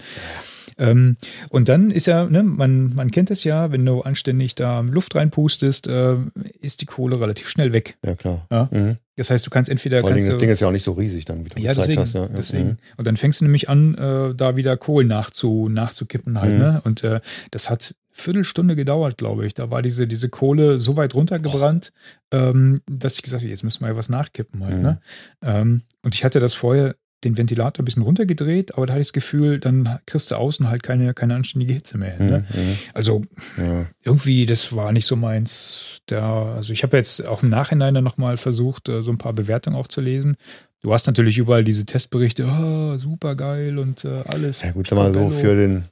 Ähm, 0.77 1.17
und 1.49 1.69
dann 1.69 1.91
ist 1.91 2.07
ja, 2.07 2.25
ne, 2.25 2.43
man, 2.43 2.93
man 2.95 3.11
kennt 3.11 3.31
es 3.31 3.43
ja, 3.43 3.71
wenn 3.71 3.85
du 3.85 4.01
anständig 4.01 4.55
da 4.55 4.79
Luft 4.81 5.15
reinpustest, 5.15 5.87
äh, 5.87 6.17
ist 6.59 6.81
die 6.81 6.85
Kohle 6.85 7.19
relativ 7.19 7.49
schnell 7.49 7.73
weg. 7.73 7.97
Ja, 8.05 8.15
klar. 8.15 8.45
Ja. 8.51 8.69
Mhm. 8.71 8.97
Das 9.15 9.29
heißt, 9.29 9.45
du 9.45 9.51
kannst 9.51 9.69
entweder 9.69 9.99
Vor 9.99 10.07
allen 10.07 10.15
kannst 10.15 10.27
Dingen, 10.27 10.33
das 10.33 10.39
Ding 10.39 10.49
ist 10.49 10.59
ja 10.59 10.67
auch 10.67 10.71
nicht 10.71 10.83
so 10.83 10.93
riesig 10.93 11.25
dann, 11.25 11.45
wie 11.45 11.49
du 11.49 11.59
ja, 11.59 11.69
gezeigt 11.69 11.89
deswegen. 11.89 12.01
hast. 12.01 12.13
Ja. 12.15 12.27
deswegen. 12.27 12.67
Mhm. 12.67 12.77
Und 12.97 13.07
dann 13.07 13.17
fängst 13.17 13.41
du 13.41 13.45
nämlich 13.45 13.69
an, 13.69 13.95
äh, 13.95 14.33
da 14.33 14.55
wieder 14.55 14.75
Kohl 14.75 15.05
nachzu, 15.05 15.69
nachzukippen 15.69 16.41
halt. 16.41 16.53
Mhm. 16.53 16.59
Ne? 16.59 16.81
Und 16.83 17.03
äh, 17.03 17.19
das 17.51 17.69
hat 17.69 17.95
Viertelstunde 18.11 18.75
gedauert, 18.75 19.17
glaube 19.17 19.45
ich. 19.45 19.53
Da 19.53 19.69
war 19.69 19.81
diese, 19.81 20.07
diese 20.07 20.29
Kohle 20.29 20.79
so 20.79 20.97
weit 20.97 21.13
runtergebrannt, 21.13 21.93
ähm, 22.31 22.79
dass 22.87 23.15
ich 23.15 23.23
gesagt 23.23 23.41
habe, 23.41 23.49
jetzt 23.49 23.63
müssen 23.63 23.83
wir 23.83 23.89
ja 23.89 23.95
was 23.95 24.09
nachkippen 24.09 24.63
halt. 24.63 24.77
Mhm. 24.77 24.81
Ne? 24.81 25.01
Ähm, 25.43 25.81
und 26.01 26.15
ich 26.15 26.23
hatte 26.23 26.39
das 26.39 26.53
vorher 26.53 26.95
den 27.23 27.37
Ventilator 27.37 27.81
ein 27.81 27.85
bisschen 27.85 28.03
runtergedreht, 28.03 28.75
aber 28.75 28.85
da 28.85 28.93
hatte 28.93 29.01
ich 29.01 29.07
das 29.07 29.13
Gefühl, 29.13 29.59
dann 29.59 29.99
kriegst 30.05 30.31
du 30.31 30.35
außen 30.35 30.69
halt 30.69 30.83
keine, 30.83 31.13
keine 31.13 31.35
anständige 31.35 31.73
Hitze 31.73 31.97
mehr. 31.97 32.17
hin, 32.17 32.29
Ne? 32.29 32.45
Mhm. 32.53 32.77
Also 32.93 33.21
Ja. 33.57 33.85
irgendwie, 34.03 34.45
das 34.45 34.75
war 34.75 34.91
nicht 34.91 35.05
so 35.05 35.15
meins. 35.15 36.01
Da, 36.07 36.55
also 36.55 36.73
ich 36.73 36.83
habe 36.83 36.97
jetzt 36.97 37.25
auch 37.25 37.43
im 37.43 37.49
Nachhinein 37.49 37.93
dann 37.93 38.03
nochmal 38.03 38.37
versucht, 38.37 38.89
äh, 38.89 39.01
so 39.01 39.11
ein 39.11 39.17
paar 39.17 39.33
Bewertungen 39.33 39.75
auch 39.75 39.87
zu 39.87 40.01
lesen. 40.01 40.35
Du 40.81 40.93
hast 40.93 41.07
natürlich 41.07 41.37
überall 41.37 41.63
diese 41.63 41.85
Testberichte, 41.85 42.45
oh, 42.45 42.97
super 42.97 43.35
geil 43.35 43.79
und 43.79 44.03
äh, 44.03 44.23
alles. 44.27 44.61
ja 44.63 44.71
gut, 44.71 44.87
sag 44.89 44.97
mal 44.97 45.13
so 45.13 45.29
für 45.29 45.55
den, 45.55 45.85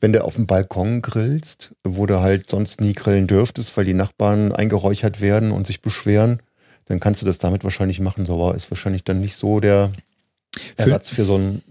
wenn 0.00 0.12
du 0.12 0.24
auf 0.24 0.34
dem 0.34 0.46
Balkon 0.46 1.02
grillst, 1.02 1.72
wo 1.84 2.04
du 2.06 2.20
halt 2.20 2.50
sonst 2.50 2.80
nie 2.80 2.94
grillen 2.94 3.28
dürftest, 3.28 3.76
weil 3.76 3.84
die 3.84 3.94
Nachbarn 3.94 4.50
eingeräuchert 4.52 5.20
werden 5.20 5.52
und 5.52 5.68
sich 5.68 5.82
beschweren, 5.82 6.40
dann 6.86 6.98
kannst 7.00 7.22
du 7.22 7.26
das 7.26 7.38
damit 7.38 7.62
wahrscheinlich 7.62 8.00
machen. 8.00 8.26
So 8.26 8.34
aber 8.34 8.56
ist 8.56 8.70
wahrscheinlich 8.70 9.04
dann 9.04 9.20
nicht 9.20 9.36
so 9.36 9.60
der 9.60 9.92
Ersatz 10.76 11.10
für 11.10 11.24
so 11.24 11.34
einen 11.36 11.62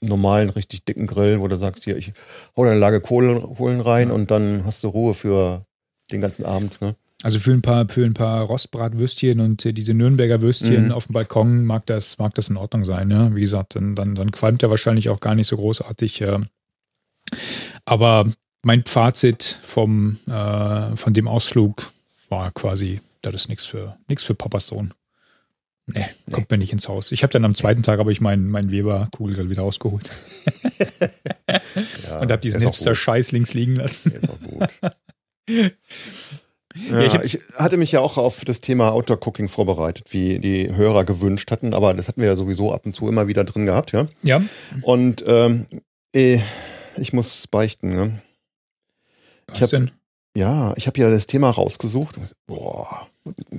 normalen, 0.00 0.50
richtig 0.50 0.84
dicken 0.84 1.06
Grill, 1.06 1.40
wo 1.40 1.48
du 1.48 1.56
sagst, 1.56 1.84
hier, 1.84 1.96
ich 1.96 2.12
hau 2.56 2.64
da 2.64 2.70
eine 2.70 2.80
Lage 2.80 3.00
Kohlen, 3.00 3.42
Kohlen 3.42 3.80
rein 3.80 4.10
und 4.10 4.30
dann 4.30 4.64
hast 4.64 4.84
du 4.84 4.88
Ruhe 4.88 5.14
für 5.14 5.64
den 6.10 6.20
ganzen 6.20 6.44
Abend. 6.44 6.80
Ne? 6.80 6.94
Also 7.22 7.40
für 7.40 7.52
ein 7.52 7.62
paar, 7.62 7.88
für 7.88 8.04
ein 8.04 8.14
paar 8.14 8.42
Rostbratwürstchen 8.42 9.40
und 9.40 9.64
äh, 9.64 9.72
diese 9.72 9.94
Nürnberger 9.94 10.42
Würstchen 10.42 10.86
Mhm. 10.86 10.92
auf 10.92 11.06
dem 11.06 11.14
Balkon 11.14 11.64
mag 11.64 11.86
das, 11.86 12.18
mag 12.18 12.34
das 12.34 12.48
in 12.48 12.56
Ordnung 12.56 12.84
sein. 12.84 13.08
Ne? 13.08 13.30
Wie 13.34 13.40
gesagt, 13.40 13.74
dann, 13.74 13.94
dann, 13.94 14.14
dann 14.14 14.30
qualmt 14.32 14.62
er 14.62 14.70
wahrscheinlich 14.70 15.08
auch 15.08 15.20
gar 15.20 15.34
nicht 15.34 15.48
so 15.48 15.56
großartig. 15.56 16.20
Äh. 16.20 16.38
Aber 17.84 18.30
mein 18.62 18.84
Fazit 18.84 19.58
vom, 19.62 20.18
äh, 20.26 20.94
von 20.96 21.14
dem 21.14 21.26
Ausflug 21.26 21.90
war 22.28 22.50
quasi, 22.52 23.00
das 23.22 23.34
ist 23.34 23.48
nichts 23.48 23.64
für, 23.64 23.96
nichts 24.08 24.24
für 24.24 24.34
Papas 24.34 24.66
Sohn. 24.66 24.92
Nee, 25.88 26.04
kommt 26.32 26.50
mir 26.50 26.58
nicht 26.58 26.72
ins 26.72 26.88
Haus. 26.88 27.12
Ich 27.12 27.22
habe 27.22 27.32
dann 27.32 27.44
am 27.44 27.54
zweiten 27.54 27.82
Tag 27.84 28.00
habe 28.00 28.10
ich 28.10 28.20
meinen 28.20 28.50
meinen 28.50 28.70
Weber 28.72 29.08
Kugelgrill 29.16 29.50
wieder 29.50 29.62
rausgeholt 29.62 30.10
Ja, 32.08 32.18
und 32.20 32.30
habe 32.32 32.38
diesen. 32.38 32.60
Hipster-Scheiß 32.60 33.32
links 33.32 33.54
liegen 33.54 33.76
lassen. 33.76 34.10
Der 34.10 34.20
ist 34.22 34.30
auch 34.30 34.40
gut. 34.40 34.68
Ja, 36.90 37.00
Ja, 37.02 37.22
ich 37.22 37.34
ich, 37.36 37.40
hatte 37.54 37.78
mich 37.78 37.92
ja 37.92 38.00
auch 38.00 38.18
auf 38.18 38.44
das 38.44 38.60
Thema 38.60 38.90
Outdoor 38.92 39.18
Cooking 39.26 39.48
vorbereitet, 39.48 40.12
wie 40.12 40.40
die 40.40 40.74
Hörer 40.74 41.04
gewünscht 41.06 41.50
hatten, 41.50 41.72
aber 41.72 41.94
das 41.94 42.06
hatten 42.06 42.20
wir 42.20 42.28
ja 42.28 42.36
sowieso 42.36 42.70
ab 42.74 42.84
und 42.84 42.94
zu 42.94 43.08
immer 43.08 43.28
wieder 43.28 43.44
drin 43.44 43.64
gehabt, 43.64 43.92
ja. 43.92 44.08
Ja, 44.22 44.42
Und 44.82 45.24
ähm, 45.26 45.66
eh, 46.14 46.38
ich 46.98 47.14
muss 47.14 47.46
beichten, 47.46 47.94
ne? 47.94 48.20
was 49.46 49.56
Ich 49.56 49.62
hab- 49.62 49.70
denn? 49.70 49.90
Ja, 50.36 50.74
ich 50.76 50.86
habe 50.86 51.00
ja 51.00 51.08
das 51.08 51.26
Thema 51.26 51.48
rausgesucht. 51.48 52.16
Boah, 52.46 53.06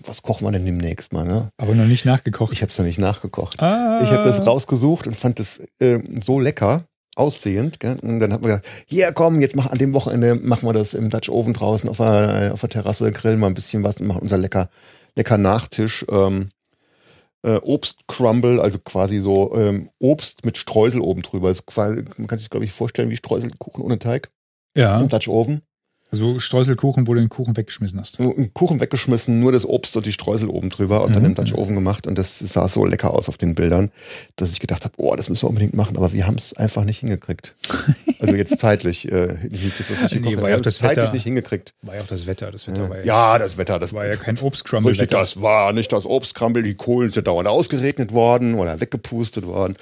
was 0.05 0.21
kochen 0.21 0.45
wir 0.45 0.51
denn 0.51 0.65
demnächst 0.65 1.13
mal, 1.13 1.25
ne? 1.25 1.49
Aber 1.57 1.75
noch 1.75 1.85
nicht 1.85 2.05
nachgekocht. 2.05 2.53
Ich 2.53 2.61
habe 2.61 2.71
es 2.71 2.77
noch 2.77 2.85
nicht 2.85 2.99
nachgekocht. 2.99 3.61
ah, 3.61 3.99
Ich 4.03 4.09
habe 4.11 4.23
das 4.23 4.45
rausgesucht 4.45 5.07
und 5.07 5.15
fand 5.15 5.39
es 5.39 5.67
äh, 5.79 5.99
so 6.21 6.39
lecker. 6.39 6.83
aussehend. 7.15 7.79
Gell? 7.79 7.97
Und 8.01 8.19
dann 8.19 8.31
hat 8.33 8.41
man 8.41 8.49
gesagt, 8.49 8.67
hier 8.85 9.11
komm, 9.11 9.41
jetzt 9.41 9.55
mach, 9.55 9.71
an 9.71 9.77
dem 9.79 9.93
Wochenende 9.93 10.35
machen 10.35 10.67
wir 10.67 10.73
das 10.73 10.93
im 10.93 11.09
Dutch 11.09 11.29
Oven 11.29 11.53
draußen 11.53 11.89
auf 11.89 11.97
der, 11.97 12.51
auf 12.53 12.61
der 12.61 12.69
Terrasse, 12.69 13.11
grillen 13.11 13.39
mal 13.39 13.47
ein 13.47 13.53
bisschen 13.55 13.83
was 13.83 13.99
und 13.99 14.07
machen 14.07 14.21
unser 14.21 14.37
lecker, 14.37 14.69
lecker 15.15 15.37
Nachtisch. 15.37 16.05
Ähm, 16.11 16.51
äh, 17.43 17.55
Obstcrumble, 17.61 18.59
also 18.59 18.79
quasi 18.79 19.19
so 19.19 19.55
ähm, 19.55 19.89
Obst 19.99 20.45
mit 20.45 20.57
Streusel 20.57 21.01
oben 21.01 21.21
drüber. 21.21 21.53
Quasi, 21.65 22.03
man 22.17 22.27
kann 22.27 22.39
sich, 22.39 22.49
glaube 22.49 22.65
ich, 22.65 22.71
vorstellen 22.71 23.09
wie 23.09 23.17
Streuselkuchen 23.17 23.83
ohne 23.83 23.99
Teig 23.99 24.29
Ja. 24.75 24.99
im 24.99 25.07
Dutch 25.09 25.27
Oven. 25.27 25.61
Also 26.09 26.39
Streuselkuchen, 26.39 27.05
wo 27.05 27.13
du 27.13 27.19
den 27.19 27.27
Kuchen 27.27 27.57
weggeschmissen 27.57 27.99
hast. 27.99 28.17
Kuchen 28.53 28.79
weggeschmissen, 28.79 29.41
nur 29.41 29.51
das 29.51 29.65
Obst 29.65 29.97
und 29.97 30.05
die 30.05 30.13
Streusel 30.13 30.47
oben 30.49 30.69
drüber 30.69 31.03
und 31.03 31.13
dann 31.13 31.23
Mhm. 31.23 31.29
im 31.29 31.35
Dutch 31.35 31.53
Oven 31.53 31.75
gemacht. 31.75 32.07
Und 32.07 32.17
das 32.17 32.39
sah 32.39 32.67
so 32.69 32.85
lecker 32.85 33.13
aus 33.13 33.27
auf 33.27 33.37
den 33.37 33.55
Bildern, 33.55 33.91
dass 34.37 34.53
ich 34.53 34.61
gedacht 34.61 34.85
habe, 34.85 34.93
oh, 34.97 35.15
das 35.17 35.27
müssen 35.27 35.43
wir 35.43 35.49
unbedingt 35.49 35.73
machen. 35.73 35.97
Aber 35.97 36.13
wir 36.13 36.25
haben 36.25 36.35
es 36.37 36.53
einfach 36.55 36.85
nicht 36.85 36.99
hingekriegt. 36.99 37.55
Also 38.19 38.33
jetzt 38.33 38.57
zeitlich, 38.57 39.11
äh, 39.11 39.37
es 39.51 39.51
nicht 40.11 40.25
Nee, 40.25 40.37
war 40.41 40.49
ja 40.49 40.57
das 40.57 40.65
es 40.73 40.77
zeitlich 40.79 41.03
Wetter. 41.03 41.13
nicht 41.13 41.23
hingekriegt. 41.25 41.75
War 41.83 41.93
ja 41.97 42.01
auch 42.01 42.07
das 42.07 42.25
Wetter. 42.25 42.49
Das 42.49 42.67
Wetter 42.67 42.89
war, 42.89 42.97
ja, 42.97 43.03
Ja, 43.05 43.37
das 43.37 43.59
Wetter, 43.59 43.77
das 43.77 43.93
war 43.93 44.07
ja 44.07 44.15
kein 44.15 44.39
Obstcrumble. 44.39 44.89
Richtig, 44.89 45.11
das 45.11 45.39
war 45.39 45.71
nicht 45.71 45.91
das 45.93 46.07
Obstkrambel, 46.07 46.63
die 46.63 46.73
Kohlen 46.73 47.11
sind 47.11 47.27
dauernd 47.27 47.47
ausgeregnet 47.47 48.11
worden 48.13 48.55
oder 48.55 48.81
weggepustet 48.81 49.45
worden. 49.45 49.75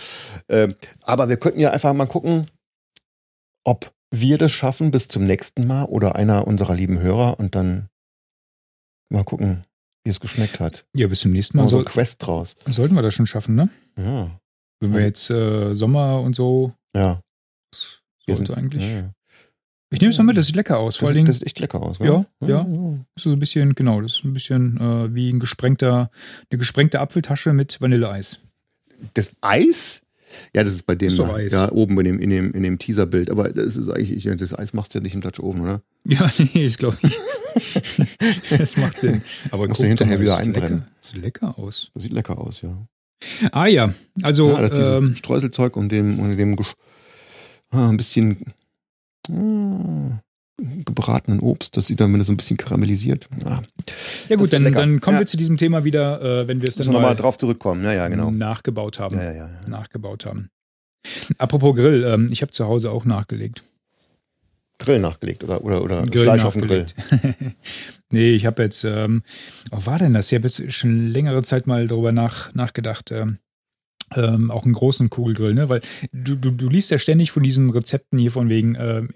Ähm, 0.50 0.76
aber 1.04 1.30
wir 1.30 1.38
könnten 1.38 1.62
ja 1.62 1.72
einfach 1.72 1.94
mal 1.94 2.08
gucken, 2.08 2.48
ob 3.64 3.92
wir 4.22 4.38
das 4.38 4.52
schaffen 4.52 4.92
bis 4.92 5.08
zum 5.08 5.26
nächsten 5.26 5.68
Mal 5.68 5.86
oder 5.86 6.16
einer 6.16 6.48
unserer 6.48 6.76
lieben 6.76 7.00
Hörer 7.00 7.40
und 7.40 7.56
dann 7.56 7.90
mal 9.10 9.24
gucken, 9.24 9.62
wie 10.04 10.10
es 10.12 10.20
geschmeckt 10.20 10.60
hat. 10.60 10.86
Ja, 10.96 11.08
bis 11.08 11.22
zum 11.22 11.32
nächsten 11.32 11.58
Mal. 11.58 11.64
Mal 11.64 11.70
so 11.70 11.78
Soll, 11.78 11.86
ein 11.86 11.92
Quest 11.92 12.26
draus. 12.26 12.56
sollten 12.66 12.96
wir 12.96 13.02
das 13.02 13.14
schon 13.14 13.28
schaffen, 13.28 13.56
ne? 13.56 13.70
Ja, 13.98 14.40
Wenn 14.82 14.92
wir 14.92 14.98
Also- 14.98 15.08
jetzt 15.08 15.30
äh, 15.30 15.74
Sommer 15.76 16.22
und 16.22 16.36
so, 16.36 16.74
ja. 16.96 17.22
sollte 17.74 18.46
sind- 18.46 18.52
eigentlich. 18.58 18.84
Ja, 18.84 18.90
ja. 19.00 19.12
Ich 19.92 20.02
nehme 20.02 20.10
es 20.12 20.18
mal 20.18 20.24
mit, 20.26 20.36
das 20.36 20.48
sieht 20.48 20.56
lecker 20.56 20.78
aus. 20.80 20.98
Vor 20.98 21.06
Das, 21.06 21.10
allen 21.10 21.16
Dingen 21.18 21.28
das 21.28 21.38
sieht 21.38 21.46
echt 21.48 21.60
lecker 21.60 21.82
aus. 21.82 21.98
Ja, 22.00 22.26
ne? 22.42 22.50
ja. 22.50 22.62
ist 23.16 23.24
so 23.24 23.30
ein 23.32 23.40
bisschen, 23.40 23.76
genau, 23.76 24.02
das 24.02 24.18
ist 24.18 24.24
ein 24.26 24.34
bisschen 24.34 24.78
äh, 24.82 25.14
wie 25.16 25.30
ein 25.32 25.40
gesprengter, 25.40 26.10
eine 26.50 26.58
gesprengte 26.60 27.00
Apfeltasche 27.00 27.54
mit 27.54 27.80
Vanilleeis. 27.80 28.42
Das 29.14 29.34
Eis? 29.42 30.02
Ja, 30.56 30.64
das 30.64 30.74
ist 30.74 30.84
bei 30.86 30.96
dem 30.96 31.10
Ist 31.10 31.20
da, 31.20 31.40
ja, 31.40 31.72
oben 31.72 31.98
in 32.00 32.06
dem, 32.06 32.20
in 32.20 32.30
dem, 32.30 32.52
in 32.54 32.64
dem 32.64 32.80
Teaserbild. 32.80 33.30
Aber 33.30 33.50
das 33.50 33.76
ist 33.78 33.90
eigentlich, 33.90 34.24
das 34.38 34.58
Eis 34.58 34.74
machst 34.74 34.94
du 34.94 35.00
ja 35.00 35.04
nicht 35.04 35.14
im 35.16 35.22
Dutch 35.22 35.40
Oven, 35.40 35.62
oder? 35.62 35.82
Ja, 36.06 36.32
nee, 36.38 36.66
ich 36.66 36.78
glaube 36.78 36.98
nicht. 37.02 37.18
das 38.50 38.78
macht 38.78 39.00
Sinn. 39.00 39.22
Aber 39.52 39.68
Musst 39.68 39.82
du 39.82 39.88
hinterher 39.88 40.20
wieder 40.20 40.38
einbrennen. 40.38 40.80
Lecker, 40.80 40.88
sieht 41.02 41.22
lecker 41.22 41.60
aus. 41.60 41.92
Das 41.94 42.04
sieht 42.04 42.14
lecker 42.14 42.38
aus, 42.38 42.62
ja. 42.62 42.88
Ah 43.52 43.66
ja, 43.68 43.94
also 44.24 44.50
ja, 44.50 44.62
das 44.62 44.72
ist 44.74 44.78
dieses 44.78 44.98
ähm, 44.98 45.16
Streuselzeug 45.16 45.78
und 45.78 45.90
dem, 45.90 46.20
und 46.20 46.38
dem 46.38 46.56
gesch- 46.58 46.76
ah, 47.72 47.90
ein 47.90 47.98
bisschen 47.98 48.54
ah, 49.32 50.22
gebratenen 50.58 51.42
Obst, 51.42 51.76
das 51.76 51.88
sieht 51.88 52.00
dann, 52.00 52.14
wenn 52.14 52.22
es 52.22 52.28
so 52.28 52.34
ein 52.34 52.38
bisschen 52.38 52.58
karamellisiert. 52.58 53.28
Ja 53.44 53.62
das 54.30 54.38
gut, 54.38 54.54
dann, 54.54 54.72
dann 54.72 55.02
kommen 55.02 55.16
Ja. 55.16 55.22
wir 55.22 55.28
zu 55.28 55.38
diesem 55.38 55.58
Thema 55.58 55.84
wieder, 55.84 56.22
äh, 56.22 56.48
wenn 56.48 56.62
wir 56.62 56.70
es 56.70 56.76
dann 56.76 56.88
wir 56.88 56.94
mal, 56.94 57.02
mal 57.02 57.16
drauf 57.16 57.38
zurückkommen. 57.38 57.84
Ja, 57.84 57.94
ja, 57.94 58.08
genau. 58.08 58.32
nachgebaut 58.32 59.00
haben. 59.00 59.18
Ja, 59.18 59.24
ja, 59.24 59.32
ja. 59.34 59.50
ja. 59.50 59.68
Nachgebaut 59.70 60.26
haben. 60.26 60.50
Apropos 61.38 61.76
Grill, 61.76 62.04
ähm, 62.04 62.30
ich 62.32 62.42
habe 62.42 62.52
zu 62.52 62.66
Hause 62.66 62.92
auch 62.92 63.06
nachgelegt. 63.06 63.64
Grill 64.78 65.00
nachgelegt 65.00 65.44
oder, 65.44 65.64
oder, 65.64 65.82
oder 65.84 66.04
Grill 66.04 66.24
Fleisch 66.24 66.44
auf 66.44 66.54
dem 66.54 66.64
Grill. 66.68 66.86
nachgelegt. 66.86 67.56
nee, 68.12 68.32
ich 68.32 68.46
habe 68.46 68.64
jetzt, 68.64 68.84
ähm, 68.84 69.24
was 69.72 69.86
war 69.88 69.98
denn 69.98 70.14
das? 70.14 70.32
Ich 70.32 70.38
habe 70.38 70.48
jetzt 70.48 70.74
schon 70.74 71.08
längere 71.08 71.44
Zeit 71.44 71.68
mal 71.68 71.88
darüber 71.88 72.12
nach, 72.12 72.54
nachgedacht. 72.54 73.12
Ähm, 73.12 73.38
ähm, 74.16 74.52
auch 74.52 74.66
einen 74.66 74.74
großen 74.74 75.10
Kugelgrill, 75.10 75.54
ne? 75.56 75.68
Weil 75.70 75.82
du, 76.12 76.36
du, 76.36 76.52
du 76.52 76.70
liest 76.70 76.92
ja 76.92 77.00
ständig 77.00 77.32
von 77.32 77.42
diesen 77.42 77.70
Rezepten 77.72 78.20
hier 78.20 78.32
von 78.32 78.50
wegen 78.50 78.76
ähm, 78.80 79.10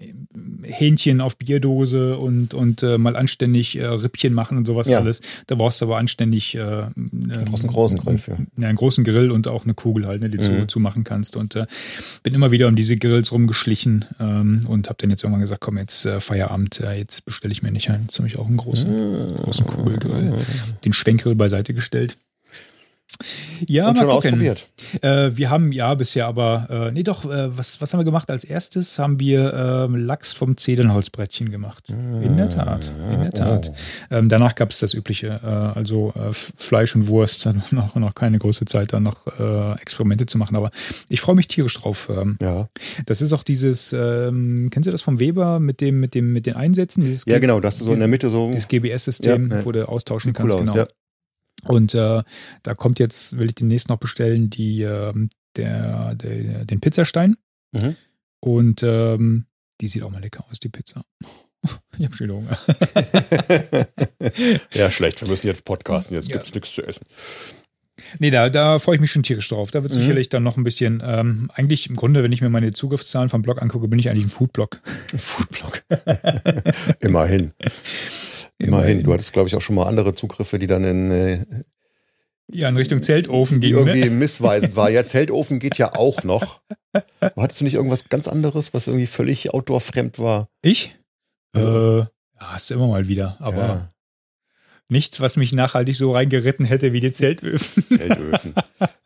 Hähnchen 0.62 1.20
auf 1.20 1.36
Bierdose 1.36 2.16
und, 2.18 2.54
und 2.54 2.82
äh, 2.82 2.98
mal 2.98 3.16
anständig 3.16 3.76
äh, 3.76 3.84
Rippchen 3.86 4.32
machen 4.34 4.58
und 4.58 4.66
sowas 4.66 4.88
Ja. 4.88 4.98
alles. 4.98 5.22
Da 5.46 5.54
brauchst 5.54 5.80
du 5.80 5.86
aber 5.86 5.98
anständig 5.98 6.54
äh, 6.54 6.58
Du 6.58 6.92
ähm, 6.96 7.44
brauchst 7.46 7.64
einen 7.64 7.72
großen 7.72 7.98
Grill 7.98 8.18
für. 8.18 8.38
ja, 8.58 8.68
einen 8.68 8.76
großen 8.76 9.04
Grill 9.04 9.30
und 9.30 9.48
auch 9.48 9.64
eine 9.64 9.74
Kugel 9.74 10.06
halt, 10.06 10.20
ne, 10.22 10.30
die 10.30 10.38
du 10.38 10.48
Mhm. 10.48 10.68
zu, 10.68 10.80
machen 10.80 11.04
kannst. 11.04 11.36
Und 11.36 11.56
äh, 11.56 11.66
bin 12.22 12.34
immer 12.34 12.50
wieder 12.50 12.68
um 12.68 12.76
diese 12.76 12.96
Grills 12.96 13.32
rumgeschlichen 13.32 14.04
ähm, 14.18 14.62
und 14.68 14.88
habe 14.88 14.96
dann 15.00 15.10
jetzt 15.10 15.22
irgendwann 15.22 15.40
gesagt, 15.42 15.60
komm, 15.60 15.78
jetzt 15.78 16.04
äh, 16.06 16.20
Feierabend, 16.20 16.80
äh, 16.80 16.94
jetzt 16.98 17.24
bestelle 17.24 17.52
ich 17.52 17.62
mir 17.62 17.70
nicht 17.70 17.90
ein. 17.90 18.02
Jetzt 18.06 18.18
habe 18.18 18.28
ich 18.28 18.38
auch 18.38 18.46
einen 18.46 18.56
großen, 18.56 19.34
großen 19.42 19.66
Kugelgrill, 19.66 20.34
den 20.84 20.92
Schwenkgrill 20.92 21.34
beiseite 21.34 21.74
gestellt. 21.74 22.16
Ja, 23.68 23.88
Und 23.88 23.96
mal 23.96 24.00
schon 24.00 24.08
gucken. 24.08 24.30
ausprobiert. 24.34 24.66
Äh, 25.02 25.36
wir 25.36 25.50
haben 25.50 25.72
ja 25.72 25.94
bisher 25.94 26.26
aber, 26.26 26.66
äh, 26.88 26.92
nee 26.92 27.02
doch, 27.02 27.24
äh, 27.30 27.56
was, 27.56 27.80
was 27.82 27.92
haben 27.92 28.00
wir 28.00 28.04
gemacht? 28.04 28.30
Als 28.30 28.44
erstes 28.44 28.98
haben 28.98 29.20
wir 29.20 29.52
ähm, 29.52 29.94
Lachs 29.96 30.32
vom 30.32 30.56
Zedernholzbrettchen 30.56 31.50
gemacht. 31.50 31.84
In 31.88 32.36
der 32.38 32.48
Tat, 32.48 32.90
in 33.12 33.20
der 33.20 33.32
Tat. 33.32 33.72
Ähm, 34.10 34.28
danach 34.30 34.54
gab 34.54 34.70
es 34.70 34.78
das 34.78 34.94
Übliche, 34.94 35.38
äh, 35.44 35.46
also 35.46 36.14
äh, 36.16 36.32
Fleisch 36.32 36.96
und 36.96 37.08
Wurst, 37.08 37.44
dann 37.46 37.62
noch, 37.72 37.94
noch 37.96 38.14
keine 38.14 38.38
große 38.38 38.64
Zeit, 38.64 38.92
dann 38.94 39.02
noch 39.02 39.26
äh, 39.38 39.72
Experimente 39.80 40.24
zu 40.24 40.38
machen. 40.38 40.56
Aber 40.56 40.70
ich 41.10 41.20
freue 41.20 41.36
mich 41.36 41.46
tierisch 41.48 41.74
drauf. 41.78 42.08
Ähm, 42.10 42.38
Ja. 42.40 42.68
das 43.04 43.20
ist 43.20 43.34
auch 43.34 43.42
dieses, 43.42 43.92
ähm, 43.92 44.68
kennst 44.70 44.86
du 44.86 44.92
das 44.92 45.02
vom 45.02 45.18
Weber 45.18 45.60
mit 45.60 45.82
dem, 45.82 46.00
mit 46.00 46.14
dem, 46.14 46.32
mit 46.32 46.46
den 46.46 46.54
Einsätzen? 46.56 47.02
Dieses 47.04 47.26
ja, 47.26 47.38
genau, 47.38 47.60
dass 47.60 47.78
du 47.78 47.84
so 47.84 47.92
in 47.92 47.98
der 47.98 48.08
Mitte 48.08 48.30
so. 48.30 48.46
dieses 48.46 48.68
GBS-System, 48.68 49.50
Ja, 49.50 49.58
ja. 49.58 49.64
wo 49.66 49.72
du 49.72 49.86
austauschen 49.86 50.30
Sieht 50.30 50.38
cool 50.42 50.48
kannst, 50.50 50.56
aus, 50.56 50.74
genau. 50.74 50.76
ja. 50.84 50.88
Und 51.64 51.94
äh, 51.94 52.22
da 52.62 52.74
kommt 52.74 52.98
jetzt, 52.98 53.36
will 53.38 53.48
ich 53.48 53.54
demnächst 53.54 53.88
noch 53.88 53.98
bestellen, 53.98 54.48
die, 54.50 54.82
ähm, 54.82 55.28
der, 55.56 56.14
der, 56.14 56.64
den 56.64 56.80
Pizzastein. 56.80 57.36
Mhm. 57.72 57.96
Und 58.40 58.82
ähm, 58.82 59.46
die 59.80 59.88
sieht 59.88 60.02
auch 60.02 60.10
mal 60.10 60.20
lecker 60.22 60.44
aus, 60.50 60.58
die 60.60 60.68
Pizza. 60.68 61.04
Ich 61.98 62.06
habe 62.06 62.16
schon 62.16 62.30
Hunger. 62.30 62.56
ja, 64.72 64.90
schlecht. 64.90 65.20
Wir 65.20 65.28
müssen 65.28 65.46
jetzt 65.46 65.66
podcasten. 65.66 66.16
Jetzt 66.16 66.28
Ja. 66.30 66.36
gibt's 66.36 66.54
nichts 66.54 66.72
zu 66.74 66.82
essen. 66.82 67.04
Nee, 68.18 68.30
da, 68.30 68.48
da 68.48 68.78
freue 68.78 68.94
ich 68.94 69.00
mich 69.02 69.10
schon 69.10 69.22
tierisch 69.22 69.50
drauf. 69.50 69.70
Da 69.70 69.82
wird 69.82 69.94
Mhm. 69.94 69.98
sicherlich 69.98 70.30
dann 70.30 70.42
noch 70.42 70.56
ein 70.56 70.64
bisschen, 70.64 71.02
ähm, 71.04 71.50
eigentlich 71.52 71.90
im 71.90 71.96
Grunde, 71.96 72.22
wenn 72.22 72.32
ich 72.32 72.40
mir 72.40 72.48
meine 72.48 72.72
Zugriffszahlen 72.72 73.28
vom 73.28 73.42
Blog 73.42 73.60
angucke, 73.60 73.88
bin 73.88 73.98
ich 73.98 74.08
eigentlich 74.08 74.24
ein 74.24 74.30
Foodblog. 74.30 74.80
Foodblog. 75.14 75.82
Immerhin. 77.00 77.52
Immerhin. 78.66 79.02
Du 79.02 79.12
hattest, 79.12 79.32
glaube 79.32 79.48
ich, 79.48 79.56
auch 79.56 79.60
schon 79.62 79.76
mal 79.76 79.84
andere 79.86 80.14
Zugriffe, 80.14 80.58
die 80.58 80.66
dann 80.66 80.84
in 80.84 81.10
äh, 81.10 81.44
Ja, 82.52 82.68
in 82.68 82.76
Richtung 82.76 83.00
Zeltofen 83.02 83.60
die 83.60 83.68
ging. 83.68 83.76
irgendwie 83.78 84.00
Ne? 84.04 84.10
missweisend 84.10 84.76
war. 84.76 84.90
Ja, 84.90 85.04
Zeltofen 85.04 85.58
geht 85.58 85.78
ja 85.78 85.94
auch 85.94 86.22
noch. 86.24 86.60
Aber 87.20 87.42
hattest 87.42 87.60
du 87.60 87.64
nicht 87.64 87.74
irgendwas 87.74 88.08
ganz 88.08 88.28
anderes, 88.28 88.74
was 88.74 88.86
irgendwie 88.86 89.06
völlig 89.06 89.52
outdoor-fremd 89.54 90.18
war? 90.18 90.48
Ich? 90.62 90.96
Äh, 91.56 91.60
Ja. 91.60 91.98
ja, 92.00 92.08
hast 92.40 92.70
du 92.70 92.74
immer 92.74 92.88
mal 92.88 93.08
wieder. 93.08 93.36
Aber 93.40 93.56
Ja, 93.56 93.92
nichts, 94.88 95.20
was 95.20 95.36
mich 95.36 95.52
nachhaltig 95.52 95.96
so 95.96 96.12
reingeritten 96.12 96.64
hätte 96.66 96.92
wie 96.92 97.00
die 97.00 97.12
Zeltöfen. 97.12 97.84
Zeltöfen. 97.88 98.54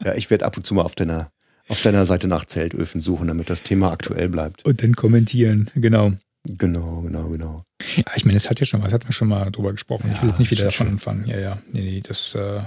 ja, 0.03 0.15
ich 0.15 0.31
werde 0.31 0.47
ab 0.47 0.57
und 0.57 0.65
zu 0.67 0.75
mal 0.75 0.83
auf 0.83 0.95
deiner, 0.95 1.31
auf 1.69 1.81
deiner 1.83 2.07
Seite 2.07 2.27
nach 2.27 2.45
Zeltöfen 2.47 3.01
suchen, 3.01 3.29
damit 3.29 3.51
das 3.51 3.63
Thema 3.63 3.93
aktuell 3.93 4.29
bleibt. 4.31 4.65
Und 4.65 4.83
dann 4.83 4.97
kommentieren, 4.97 5.71
genau. 5.75 6.13
Genau, 6.47 7.01
genau, 7.01 7.29
genau. 7.29 7.65
Ja, 7.97 8.05
ich 8.17 8.25
meine, 8.27 8.37
es 8.37 8.51
hat 8.51 8.61
ja 8.61 8.67
schon 8.67 8.81
was, 8.83 8.93
hat 8.93 9.05
man 9.05 9.13
schon 9.13 9.29
mal 9.29 9.51
drüber 9.51 9.73
gesprochen. 9.73 10.11
ich 10.15 10.21
will 10.21 10.29
Ja, 10.29 10.33
jetzt 10.33 10.39
nicht 10.41 10.51
wieder 10.51 10.65
davon 10.65 10.89
anfangen. 10.89 11.27
Ja, 11.27 11.39
ja. 11.39 11.59
Nee, 11.73 11.81
nee, 11.83 12.01
das, 12.03 12.35
äh, 12.35 12.61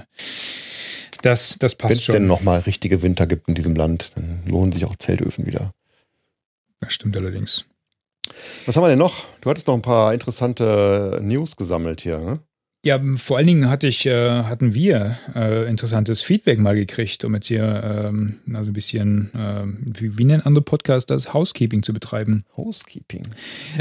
das, 1.22 1.58
das 1.60 1.74
Wenn 1.74 1.78
passt 1.78 1.94
es 2.00 2.04
schon. 2.04 2.14
denn 2.14 2.28
nochmal 2.28 2.62
richtige 2.62 3.02
Winter 3.04 3.28
gibt 3.28 3.48
in 3.48 3.56
diesem 3.56 3.76
Land, 3.76 4.18
dann 4.18 4.42
lohnen 4.48 4.72
sich 4.72 4.86
auch 4.86 4.96
Zeltöfen 4.96 5.46
wieder. 5.46 5.72
Das 6.80 6.94
stimmt 6.94 7.16
allerdings. 7.18 7.66
Was 8.66 8.76
haben 8.76 8.84
wir 8.84 8.90
denn 8.90 9.00
noch? 9.00 9.26
Du 9.42 9.50
hattest 9.50 9.68
noch 9.68 9.74
ein 9.76 9.82
paar 9.82 10.14
interessante 10.14 11.20
News 11.22 11.56
gesammelt 11.56 12.02
hier, 12.02 12.18
ne? 12.20 12.40
Ja, 12.86 13.02
vor 13.18 13.38
allen 13.38 13.48
Dingen 13.48 13.70
hatte 13.70 13.88
ich, 13.88 14.06
äh, 14.06 14.44
hatten 14.44 14.74
wir 14.74 15.18
äh, 15.36 15.68
interessantes 15.68 16.22
Feedback 16.22 16.60
mal 16.60 16.76
gekriegt, 16.76 17.26
um 17.26 17.34
jetzt 17.34 17.48
hier 17.48 17.84
ähm, 18.08 18.36
also 18.54 18.70
ein 18.70 18.74
bisschen, 18.74 19.32
ähm, 19.36 19.80
wie, 19.98 20.18
wie 20.18 20.24
nennen 20.24 20.44
andere 20.44 20.64
Podcasts 20.64 21.08
das, 21.08 21.34
Housekeeping 21.34 21.82
zu 21.82 21.92
betreiben. 21.92 22.46
Housekeeping. 22.56 23.24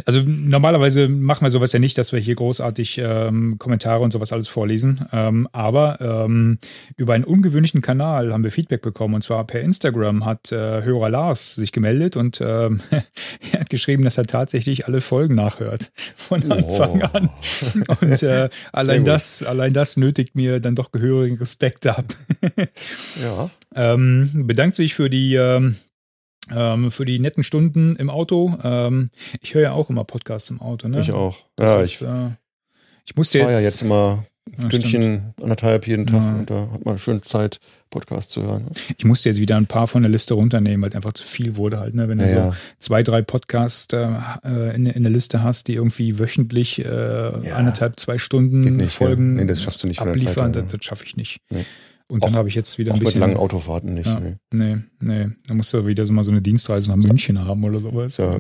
Also 0.07 0.23
normalerweise 0.27 1.09
machen 1.09 1.45
wir 1.45 1.51
sowas 1.51 1.73
ja 1.73 1.79
nicht, 1.79 1.99
dass 1.99 2.13
wir 2.13 2.19
hier 2.21 2.35
großartig 2.35 2.99
ähm, 2.99 3.59
Kommentare 3.59 4.01
und 4.03 4.13
sowas 4.13 4.33
alles 4.33 4.49
vorlesen. 4.49 5.05
Ähm, 5.13 5.47
aber 5.53 6.01
ähm, 6.01 6.59
über 6.97 7.13
einen 7.13 7.25
ungewöhnlichen 7.25 7.83
Kanal 7.83 8.33
haben 8.33 8.43
wir 8.45 8.51
Feedback 8.51 8.81
bekommen. 8.81 9.15
Und 9.15 9.23
zwar 9.23 9.47
per 9.47 9.61
Instagram 9.61 10.25
hat 10.25 10.51
äh, 10.53 10.83
Hörer 10.83 11.11
Lars 11.11 11.55
sich 11.55 11.71
gemeldet 11.71 12.17
und 12.17 12.41
ähm, 12.41 12.81
er 13.53 13.61
hat 13.61 13.71
geschrieben, 13.71 14.05
dass 14.05 14.17
er 14.19 14.27
tatsächlich 14.27 14.87
alle 14.87 15.03
Folgen 15.03 15.35
nachhört. 15.35 15.93
Von 16.17 16.51
Anfang 16.51 17.03
Oh. 17.03 17.17
an. 17.17 17.31
Und 18.01 18.23
äh, 18.23 18.49
allein 18.89 19.05
das, 19.05 19.43
allein 19.43 19.73
das 19.73 19.97
nötigt 19.97 20.35
mir 20.35 20.61
dann 20.61 20.75
doch 20.75 20.93
gehörigen 20.93 21.37
Respekt 21.39 21.87
ab. 21.87 22.07
Ja. 23.23 23.51
Ähm, 23.75 24.45
bedankt 24.47 24.77
sich 24.77 24.95
für 24.95 25.09
die, 25.09 25.35
ähm, 25.35 25.77
ähm, 26.55 26.91
für 26.91 27.05
die 27.05 27.19
netten 27.19 27.43
Stunden 27.43 27.97
im 27.97 28.11
Auto. 28.11 28.59
Ähm, 28.63 29.11
ich 29.41 29.55
höre 29.55 29.63
ja 29.63 29.73
auch 29.73 29.91
immer 29.91 30.05
Podcasts 30.05 30.51
im 30.51 30.61
Auto. 30.61 30.89
Ne? 30.89 31.01
Ich 31.01 31.13
auch. 31.13 31.39
Ja, 31.59 31.79
Das 31.79 31.89
ich 31.91 32.01
ist, 32.01 32.09
äh, 32.09 32.31
ich 33.07 33.17
musste 33.17 33.39
fahre 33.41 33.53
ja 33.53 33.59
jetzt, 33.59 33.77
jetzt 33.77 33.83
immer 33.83 34.25
ein 34.59 34.71
Stündchen, 34.71 35.03
stimmt. 35.03 35.43
anderthalb 35.43 35.87
jeden 35.87 36.07
Tag 36.07 36.23
ja. 36.23 36.35
und 36.37 36.51
da 36.51 36.71
hat 36.73 36.85
man 36.85 36.99
schön 36.99 37.23
Zeit, 37.23 37.61
Podcasts 37.91 38.33
zu 38.33 38.43
hören. 38.43 38.71
Ich 38.97 39.05
musste 39.05 39.29
jetzt 39.29 39.39
wieder 39.41 39.57
ein 39.57 39.67
paar 39.67 39.87
von 39.87 40.03
der 40.03 40.11
Liste 40.11 40.35
runternehmen, 40.35 40.83
weil 40.83 40.97
einfach 40.97 41.13
zu 41.13 41.25
viel 41.25 41.57
wurde 41.57 41.79
halt, 41.79 41.95
ne? 41.95 42.09
Wenn 42.09 42.19
du 42.19 42.29
ja, 42.29 42.51
so 42.51 42.57
zwei, 42.79 43.03
drei 43.03 43.23
Podcasts 43.23 43.93
äh, 43.93 44.75
in, 44.75 44.87
in, 44.87 45.03
der 45.03 45.13
Liste 45.13 45.43
hast, 45.43 45.69
die 45.69 45.75
irgendwie 45.75 46.19
wöchentlich 46.19 46.85
äh, 46.85 46.89
anderthalb, 47.55 47.99
zwei 47.99 48.19
Stunden 48.19 48.77
nicht, 48.77 48.93
Folgen 48.93 49.37
nee, 49.37 49.47
das 49.47 49.63
schaffst 49.63 49.83
du 49.83 49.87
nicht 49.87 50.01
abliefern, 50.01 50.53
das, 50.53 50.67
das 50.67 50.85
schaffe 50.85 51.05
ich 51.05 51.17
nicht. 51.17 51.41
Nee. 51.51 51.65
Und 52.09 52.23
auch, 52.23 52.29
dann 52.29 52.37
habe 52.37 52.49
ich 52.49 52.55
jetzt 52.55 52.79
wieder 52.79 52.93
ein 52.93 53.01
bisschen. 53.01 53.21
Mit 53.21 53.29
langen 53.29 53.39
Autofahrten 53.39 53.95
nicht. 53.95 54.07
Ja, 54.07 54.21
nee. 54.21 54.37
nee, 54.53 54.77
nee. 55.01 55.29
Da 55.49 55.55
musst 55.55 55.73
du 55.73 55.87
wieder 55.87 56.07
so 56.07 56.13
mal 56.13 56.23
so 56.23 56.31
eine 56.31 56.41
Dienstreise 56.41 56.89
nach 56.89 56.97
München 56.97 57.45
haben 57.45 57.65
oder 57.65 57.81
sowas. 57.81 58.17
Ja, 58.17 58.39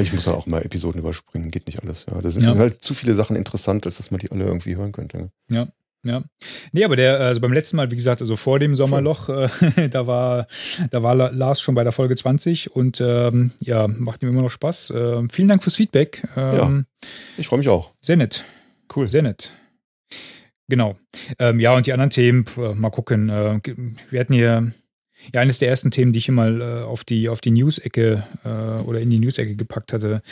ich 0.00 0.12
muss 0.12 0.24
dann 0.24 0.34
auch 0.34 0.46
mal 0.46 0.62
Episoden 0.62 1.00
überspringen, 1.00 1.50
geht 1.52 1.66
nicht 1.66 1.80
alles. 1.82 2.06
Ja, 2.10 2.20
da 2.20 2.30
sind 2.30 2.42
ja. 2.42 2.56
halt 2.56 2.82
zu 2.82 2.94
viele 2.94 3.14
Sachen 3.14 3.36
interessant, 3.36 3.86
als 3.86 3.98
dass 3.98 4.10
man 4.10 4.18
die 4.18 4.32
alle 4.32 4.44
irgendwie 4.44 4.76
hören 4.76 4.92
könnte. 4.92 5.30
Ja. 5.50 5.68
Ja. 6.04 6.24
Nee, 6.72 6.84
aber 6.84 6.96
der, 6.96 7.20
also 7.20 7.40
beim 7.40 7.52
letzten 7.52 7.76
Mal, 7.76 7.90
wie 7.92 7.96
gesagt, 7.96 8.20
also 8.20 8.34
vor 8.34 8.58
dem 8.58 8.74
Sommerloch, 8.74 9.28
äh, 9.28 9.88
da 9.90 10.08
war, 10.08 10.48
da 10.90 11.02
war 11.04 11.14
Lars 11.14 11.60
schon 11.60 11.76
bei 11.76 11.84
der 11.84 11.92
Folge 11.92 12.16
20 12.16 12.74
und 12.74 13.00
ähm, 13.00 13.52
ja, 13.60 13.86
macht 13.86 14.22
ihm 14.22 14.30
immer 14.30 14.42
noch 14.42 14.50
Spaß. 14.50 14.90
Äh, 14.90 15.22
vielen 15.30 15.46
Dank 15.46 15.62
fürs 15.62 15.76
Feedback. 15.76 16.26
Ähm, 16.36 16.86
ja, 17.02 17.08
ich 17.38 17.46
freue 17.46 17.60
mich 17.60 17.68
auch. 17.68 17.94
Sehr 18.00 18.16
nett. 18.16 18.44
Cool. 18.94 19.06
Sehr 19.06 19.22
nett. 19.22 19.54
Genau. 20.68 20.96
Ähm, 21.38 21.60
ja, 21.60 21.74
und 21.74 21.86
die 21.86 21.92
anderen 21.92 22.10
Themen, 22.10 22.44
äh, 22.56 22.74
mal 22.74 22.90
gucken. 22.90 23.28
Äh, 23.28 23.60
wir 24.10 24.20
hatten 24.20 24.32
hier 24.32 24.72
ja, 25.34 25.40
eines 25.40 25.58
der 25.58 25.68
ersten 25.68 25.90
Themen, 25.90 26.12
die 26.12 26.18
ich 26.18 26.26
hier 26.26 26.34
mal 26.34 26.60
äh, 26.60 26.82
auf 26.84 27.04
die, 27.04 27.28
auf 27.28 27.40
die 27.40 27.50
News-Ecke 27.50 28.26
äh, 28.44 28.82
oder 28.82 29.00
in 29.00 29.10
die 29.10 29.18
News-Ecke 29.18 29.54
gepackt 29.56 29.92
hatte. 29.92 30.22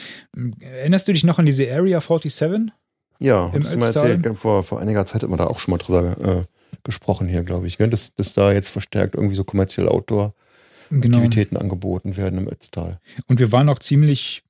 Erinnerst 0.61 1.09
du 1.09 1.13
dich 1.13 1.25
noch 1.25 1.39
an 1.39 1.47
diese 1.47 1.71
Area 1.73 2.01
47? 2.01 2.73
Ja, 3.19 3.49
du 3.49 3.77
mal 3.77 3.87
erzählt, 3.87 4.27
vor, 4.39 4.65
vor 4.65 4.81
einiger 4.81 5.05
Zeit 5.05 5.23
hat 5.23 5.29
man 5.29 5.39
da 5.39 5.47
auch 5.47 5.59
schon 5.59 5.73
mal 5.73 5.79
drüber 5.79 6.17
äh, 6.21 6.45
gesprochen 6.85 7.29
hier, 7.29 7.45
glaube 7.45 7.67
ich, 7.67 7.77
dass, 7.77 8.15
dass 8.15 8.33
da 8.33 8.53
jetzt 8.53 8.71
verstärkt 8.71 9.15
irgendwie 9.15 9.35
so 9.35 9.45
kommerziell 9.45 9.89
Outdoor-Aktivitäten 9.89 11.51
genau. 11.51 11.61
angeboten 11.61 12.17
werden 12.17 12.39
im 12.39 12.49
Ötztal. 12.49 12.99
Und 13.27 13.39
wir 13.39 13.53
waren 13.53 13.69
auch 13.69 13.79
ziemlich 13.79 14.43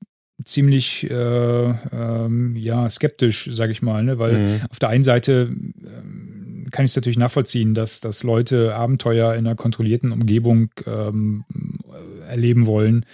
ziemlich 0.44 1.10
äh, 1.10 1.14
ähm, 1.14 2.56
ja, 2.56 2.88
skeptisch, 2.88 3.48
sage 3.50 3.72
ich 3.72 3.82
mal, 3.82 4.02
ne? 4.02 4.18
weil 4.18 4.38
mhm. 4.38 4.60
auf 4.70 4.78
der 4.78 4.88
einen 4.88 5.04
Seite 5.04 5.50
ähm, 5.50 6.66
kann 6.70 6.84
ich 6.84 6.92
es 6.92 6.96
natürlich 6.96 7.18
nachvollziehen, 7.18 7.74
dass, 7.74 8.00
dass 8.00 8.22
Leute 8.22 8.74
Abenteuer 8.74 9.34
in 9.34 9.46
einer 9.46 9.56
kontrollierten 9.56 10.12
Umgebung 10.12 10.70
ähm, 10.86 11.44
erleben 12.28 12.66
wollen, 12.66 13.04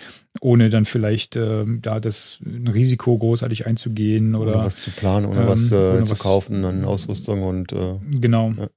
ohne 0.41 0.68
dann 0.70 0.85
vielleicht 0.85 1.37
äh, 1.37 1.64
da 1.81 2.01
das 2.01 2.39
ein 2.45 2.68
Risiko 2.68 3.16
großartig 3.16 3.66
einzugehen 3.66 4.35
oder, 4.35 4.53
oder 4.53 4.64
was 4.64 4.77
zu 4.77 4.91
planen 4.91 5.27
oder 5.27 5.49
was 5.49 5.72
äh, 5.72 5.77
ohne 5.77 6.05
zu 6.05 6.11
was, 6.11 6.18
kaufen 6.20 6.64
an 6.64 6.85
Ausrüstung 6.85 7.43
und 7.43 7.72
äh, 7.72 7.99
genau. 8.20 8.51
Ja. 8.51 8.68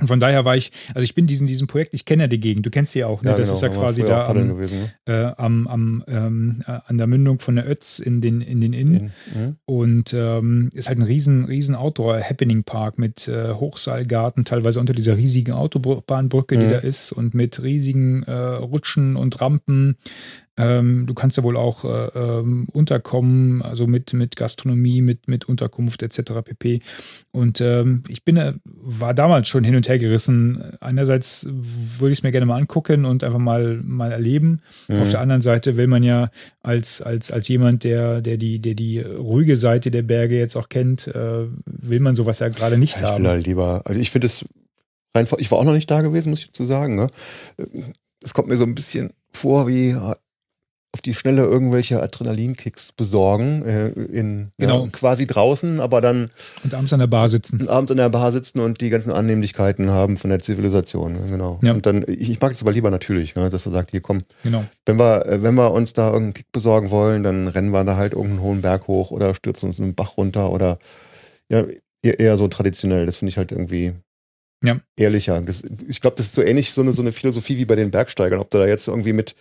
Und 0.00 0.06
von 0.06 0.20
daher 0.20 0.44
war 0.44 0.56
ich, 0.56 0.70
also 0.94 1.02
ich 1.02 1.14
bin 1.14 1.26
diesen, 1.26 1.48
diesem 1.48 1.66
Projekt, 1.66 1.92
ich 1.92 2.04
kenne 2.04 2.24
ja 2.24 2.26
die 2.28 2.38
Gegend, 2.38 2.64
du 2.64 2.70
kennst 2.70 2.92
sie 2.92 3.02
auch, 3.02 3.22
ne? 3.22 3.30
Ja, 3.30 3.36
das 3.36 3.48
genau, 3.48 3.56
ist 3.56 3.62
ja 3.62 3.68
quasi 3.68 4.02
da 4.02 4.26
am, 4.26 4.48
gewesen, 4.48 4.90
ne? 5.06 5.34
äh, 5.36 5.42
am, 5.42 5.66
am 5.66 6.04
ähm, 6.06 6.62
äh, 6.66 6.78
an 6.86 6.98
der 6.98 7.08
Mündung 7.08 7.40
von 7.40 7.56
der 7.56 7.68
Ötz 7.68 7.98
in 7.98 8.20
den, 8.20 8.40
in 8.40 8.60
den 8.60 8.72
Inn. 8.72 9.10
In. 9.34 9.56
Und 9.64 10.14
ähm, 10.14 10.70
ist 10.72 10.88
halt 10.88 10.98
ein 10.98 11.02
riesen, 11.02 11.46
riesen 11.46 11.74
Outdoor-Happening-Park 11.74 12.98
mit 12.98 13.26
äh, 13.26 13.54
Hochseilgarten, 13.54 14.44
teilweise 14.44 14.78
unter 14.78 14.92
dieser 14.92 15.16
riesigen 15.16 15.52
Autobahnbrücke, 15.52 16.56
die 16.56 16.66
mhm. 16.66 16.70
da 16.70 16.78
ist, 16.78 17.10
und 17.10 17.34
mit 17.34 17.60
riesigen 17.60 18.22
äh, 18.22 18.32
Rutschen 18.32 19.16
und 19.16 19.40
Rampen. 19.40 19.96
Ähm, 20.58 21.06
du 21.06 21.14
kannst 21.14 21.36
ja 21.36 21.42
wohl 21.42 21.56
auch 21.56 21.84
äh, 21.84 22.08
ähm, 22.18 22.66
unterkommen, 22.72 23.62
also 23.62 23.86
mit, 23.86 24.12
mit 24.12 24.36
Gastronomie, 24.36 25.00
mit, 25.00 25.28
mit 25.28 25.48
Unterkunft 25.48 26.02
etc. 26.02 26.32
pp. 26.44 26.80
Und 27.30 27.60
ähm, 27.60 28.02
ich 28.08 28.24
bin, 28.24 28.36
äh, 28.36 28.54
war 28.64 29.14
damals 29.14 29.48
schon 29.48 29.64
hin 29.64 29.76
und 29.76 29.88
her 29.88 29.98
gerissen. 29.98 30.76
Einerseits 30.80 31.46
würde 31.48 32.12
ich 32.12 32.18
es 32.18 32.22
mir 32.22 32.32
gerne 32.32 32.46
mal 32.46 32.58
angucken 32.58 33.04
und 33.04 33.22
einfach 33.22 33.38
mal, 33.38 33.80
mal 33.82 34.10
erleben. 34.10 34.60
Mhm. 34.88 35.00
Auf 35.00 35.10
der 35.10 35.20
anderen 35.20 35.42
Seite 35.42 35.76
will 35.76 35.86
man 35.86 36.02
ja 36.02 36.30
als, 36.62 37.00
als, 37.00 37.30
als 37.30 37.46
jemand, 37.48 37.84
der, 37.84 38.20
der, 38.20 38.36
die, 38.36 38.58
der 38.58 38.74
die 38.74 39.00
ruhige 39.00 39.56
Seite 39.56 39.90
der 39.90 40.02
Berge 40.02 40.36
jetzt 40.36 40.56
auch 40.56 40.68
kennt, 40.68 41.06
äh, 41.06 41.46
will 41.66 42.00
man 42.00 42.16
sowas 42.16 42.40
ja 42.40 42.48
gerade 42.48 42.78
nicht 42.78 42.96
ich 42.96 43.02
haben. 43.02 43.24
Will 43.24 43.30
halt 43.30 43.46
lieber, 43.46 43.82
also 43.84 44.00
ich 44.00 44.10
finde 44.10 44.26
es 44.26 44.44
einfach, 45.12 45.38
ich 45.38 45.50
war 45.50 45.58
auch 45.58 45.64
noch 45.64 45.72
nicht 45.72 45.90
da 45.90 46.00
gewesen, 46.00 46.30
muss 46.30 46.42
ich 46.42 46.52
zu 46.52 46.64
sagen. 46.64 46.96
Ne? 46.96 47.06
Es 48.22 48.34
kommt 48.34 48.48
mir 48.48 48.56
so 48.56 48.64
ein 48.64 48.74
bisschen 48.74 49.12
vor 49.32 49.68
wie 49.68 49.94
auf 50.92 51.02
die 51.02 51.12
Schnelle 51.12 51.42
irgendwelche 51.42 52.02
Adrenalinkicks 52.02 52.92
besorgen, 52.92 53.62
äh, 53.62 53.88
in 53.88 54.52
genau. 54.56 54.84
Ja, 54.84 54.90
quasi 54.90 55.26
draußen, 55.26 55.80
aber 55.80 56.00
dann 56.00 56.30
und 56.64 56.74
abends 56.74 56.92
an 56.94 57.00
der 57.00 57.06
Bar 57.06 57.28
sitzen. 57.28 57.60
Und 57.60 57.68
abends 57.68 57.90
an 57.90 57.98
der 57.98 58.08
Bar 58.08 58.32
sitzen 58.32 58.60
und 58.60 58.80
die 58.80 58.88
ganzen 58.88 59.12
Annehmlichkeiten 59.12 59.90
haben 59.90 60.16
von 60.16 60.30
der 60.30 60.40
Zivilisation, 60.40 61.18
genau. 61.28 61.60
Ja. 61.62 61.72
Und 61.72 61.84
dann, 61.84 62.04
ich, 62.08 62.30
ich 62.30 62.40
mag 62.40 62.52
es 62.52 62.62
aber 62.62 62.72
lieber 62.72 62.90
natürlich, 62.90 63.34
ne, 63.34 63.50
dass 63.50 63.64
du 63.64 63.70
sagst, 63.70 63.90
hier 63.90 64.00
komm, 64.00 64.20
genau. 64.42 64.64
wenn 64.86 64.98
wir, 64.98 65.26
äh, 65.26 65.42
wenn 65.42 65.54
wir 65.54 65.72
uns 65.72 65.92
da 65.92 66.06
irgendeinen 66.06 66.34
Kick 66.34 66.52
besorgen 66.52 66.90
wollen, 66.90 67.22
dann 67.22 67.48
rennen 67.48 67.70
wir 67.70 67.84
da 67.84 67.96
halt 67.96 68.14
irgendeinen 68.14 68.42
hohen 68.42 68.62
Berg 68.62 68.88
hoch 68.88 69.10
oder 69.10 69.34
stürzen 69.34 69.68
uns 69.68 69.80
einen 69.80 69.94
Bach 69.94 70.16
runter 70.16 70.50
oder 70.50 70.78
ja, 71.50 71.64
eher, 72.02 72.18
eher 72.18 72.36
so 72.38 72.48
traditionell. 72.48 73.04
Das 73.04 73.16
finde 73.16 73.30
ich 73.30 73.36
halt 73.36 73.52
irgendwie 73.52 73.92
ja. 74.64 74.80
ehrlicher. 74.96 75.40
Das, 75.42 75.62
ich 75.86 76.00
glaube, 76.00 76.16
das 76.16 76.26
ist 76.26 76.34
so 76.34 76.42
ähnlich 76.42 76.72
so 76.72 76.80
eine, 76.80 76.92
so 76.92 77.02
eine 77.02 77.12
Philosophie 77.12 77.58
wie 77.58 77.64
bei 77.64 77.76
den 77.76 77.90
Bergsteigern, 77.90 78.40
ob 78.40 78.50
du 78.50 78.58
da 78.58 78.66
jetzt 78.66 78.88
irgendwie 78.88 79.12
mit 79.12 79.34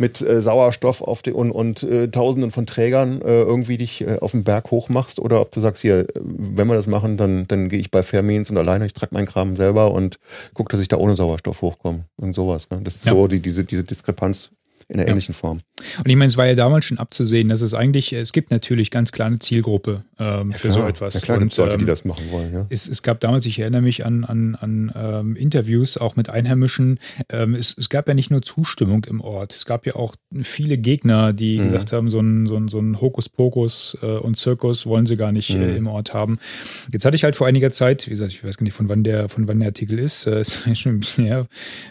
mit 0.00 0.22
äh, 0.22 0.40
Sauerstoff 0.40 1.02
auf 1.02 1.20
die, 1.20 1.32
und, 1.32 1.52
und 1.52 1.82
äh, 1.82 2.08
Tausenden 2.08 2.50
von 2.50 2.66
Trägern 2.66 3.20
äh, 3.20 3.42
irgendwie 3.42 3.76
dich 3.76 4.00
äh, 4.00 4.18
auf 4.20 4.32
den 4.32 4.44
Berg 4.44 4.70
hoch 4.70 4.88
machst 4.88 5.20
oder 5.20 5.42
ob 5.42 5.52
du 5.52 5.60
sagst, 5.60 5.82
hier, 5.82 6.06
wenn 6.14 6.66
wir 6.68 6.74
das 6.74 6.86
machen, 6.86 7.18
dann, 7.18 7.46
dann 7.48 7.68
gehe 7.68 7.78
ich 7.78 7.90
bei 7.90 8.02
Fairmeans 8.02 8.50
und 8.50 8.56
alleine, 8.56 8.86
ich 8.86 8.94
trage 8.94 9.14
meinen 9.14 9.26
Kram 9.26 9.56
selber 9.56 9.92
und 9.92 10.18
gucke, 10.54 10.72
dass 10.72 10.80
ich 10.80 10.88
da 10.88 10.96
ohne 10.96 11.16
Sauerstoff 11.16 11.60
hochkomme 11.60 12.06
und 12.16 12.32
sowas. 12.32 12.70
Ne? 12.70 12.80
Das 12.82 12.96
ist 12.96 13.06
ja. 13.06 13.12
so 13.12 13.26
die, 13.26 13.40
diese, 13.40 13.64
diese 13.64 13.84
Diskrepanz 13.84 14.50
in 14.90 14.96
einer 14.96 15.04
ja. 15.04 15.10
ähnlichen 15.12 15.34
Form. 15.34 15.60
Und 15.98 16.08
ich 16.08 16.16
meine, 16.16 16.26
es 16.26 16.36
war 16.36 16.46
ja 16.46 16.54
damals 16.54 16.84
schon 16.84 16.98
abzusehen, 16.98 17.48
dass 17.48 17.60
es 17.60 17.74
eigentlich, 17.74 18.12
es 18.12 18.32
gibt 18.32 18.50
natürlich 18.50 18.90
ganz 18.90 19.12
klar 19.12 19.28
eine 19.28 19.38
Zielgruppe 19.38 20.04
ähm, 20.18 20.50
ja, 20.50 20.58
für 20.58 20.70
so 20.70 20.82
etwas. 20.86 21.14
Ja, 21.14 21.20
klar, 21.20 21.38
und, 21.38 21.56
Leute, 21.56 21.76
die 21.76 21.82
ähm, 21.82 21.86
das 21.86 22.04
machen 22.04 22.30
wollen. 22.30 22.52
Ja. 22.52 22.66
Es, 22.68 22.88
es 22.88 23.02
gab 23.02 23.20
damals, 23.20 23.46
ich 23.46 23.58
erinnere 23.58 23.82
mich 23.82 24.04
an, 24.04 24.24
an, 24.24 24.56
an 24.56 24.92
ähm, 24.94 25.36
Interviews, 25.36 25.96
auch 25.96 26.16
mit 26.16 26.28
Einheimischen. 26.28 26.98
Ähm, 27.28 27.54
es, 27.54 27.76
es 27.78 27.88
gab 27.88 28.08
ja 28.08 28.14
nicht 28.14 28.30
nur 28.30 28.42
Zustimmung 28.42 29.04
im 29.08 29.20
Ort, 29.20 29.54
es 29.54 29.64
gab 29.64 29.86
ja 29.86 29.94
auch 29.96 30.16
viele 30.42 30.76
Gegner, 30.76 31.32
die 31.32 31.58
mhm. 31.58 31.64
gesagt 31.70 31.92
haben, 31.92 32.10
so 32.10 32.20
ein, 32.20 32.46
so 32.46 32.56
ein, 32.56 32.68
so 32.68 32.78
ein 32.78 33.00
Hokuspokus 33.00 33.96
äh, 34.02 34.06
und 34.06 34.36
Zirkus 34.36 34.86
wollen 34.86 35.06
sie 35.06 35.16
gar 35.16 35.32
nicht 35.32 35.50
äh, 35.50 35.56
mhm. 35.56 35.62
äh, 35.62 35.76
im 35.76 35.86
Ort 35.86 36.12
haben. 36.12 36.38
Jetzt 36.92 37.04
hatte 37.04 37.16
ich 37.16 37.24
halt 37.24 37.36
vor 37.36 37.46
einiger 37.46 37.72
Zeit, 37.72 38.06
wie 38.06 38.10
gesagt, 38.10 38.32
ich 38.32 38.44
weiß 38.44 38.58
gar 38.58 38.64
nicht, 38.64 38.74
von 38.74 38.88
wann 38.88 39.04
der, 39.04 39.28
von 39.28 39.48
wann 39.48 39.60
der 39.60 39.68
Artikel 39.68 39.98
ist, 39.98 40.26
äh, 40.26 40.40
ist 40.40 40.62
schon 40.74 40.96
ein 40.96 41.00
bisschen 41.00 41.24
her, 41.24 41.46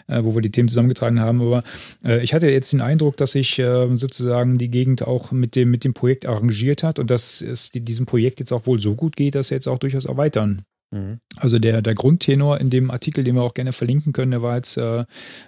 äh, 0.06 0.22
wo 0.22 0.34
wir 0.34 0.42
die 0.42 0.50
Themen 0.50 0.68
zusammengetragen 0.68 1.20
haben, 1.20 1.40
aber 1.40 1.64
äh, 2.04 2.22
ich 2.22 2.34
hatte 2.34 2.48
jetzt 2.48 2.72
den 2.72 2.80
Eindruck, 2.90 3.16
dass 3.16 3.34
ich 3.34 3.58
äh, 3.58 3.96
sozusagen 3.96 4.58
die 4.58 4.70
Gegend 4.70 5.06
auch 5.06 5.32
mit 5.32 5.54
dem, 5.54 5.70
mit 5.70 5.84
dem 5.84 5.94
Projekt 5.94 6.26
arrangiert 6.26 6.82
hat 6.82 6.98
und 6.98 7.10
dass 7.10 7.40
es 7.40 7.70
diesem 7.70 8.06
Projekt 8.06 8.40
jetzt 8.40 8.52
auch 8.52 8.66
wohl 8.66 8.80
so 8.80 8.94
gut 8.94 9.16
geht, 9.16 9.34
dass 9.34 9.50
er 9.50 9.56
jetzt 9.56 9.68
auch 9.68 9.78
durchaus 9.78 10.06
erweitern 10.06 10.62
Mhm. 10.92 11.20
Also 11.36 11.58
der, 11.58 11.82
der 11.82 11.94
Grundtenor 11.94 12.60
in 12.60 12.68
dem 12.68 12.90
Artikel, 12.90 13.22
den 13.22 13.36
wir 13.36 13.42
auch 13.42 13.54
gerne 13.54 13.72
verlinken 13.72 14.12
können, 14.12 14.32
der 14.32 14.42
war 14.42 14.56
jetzt 14.56 14.76
äh, 14.76 15.04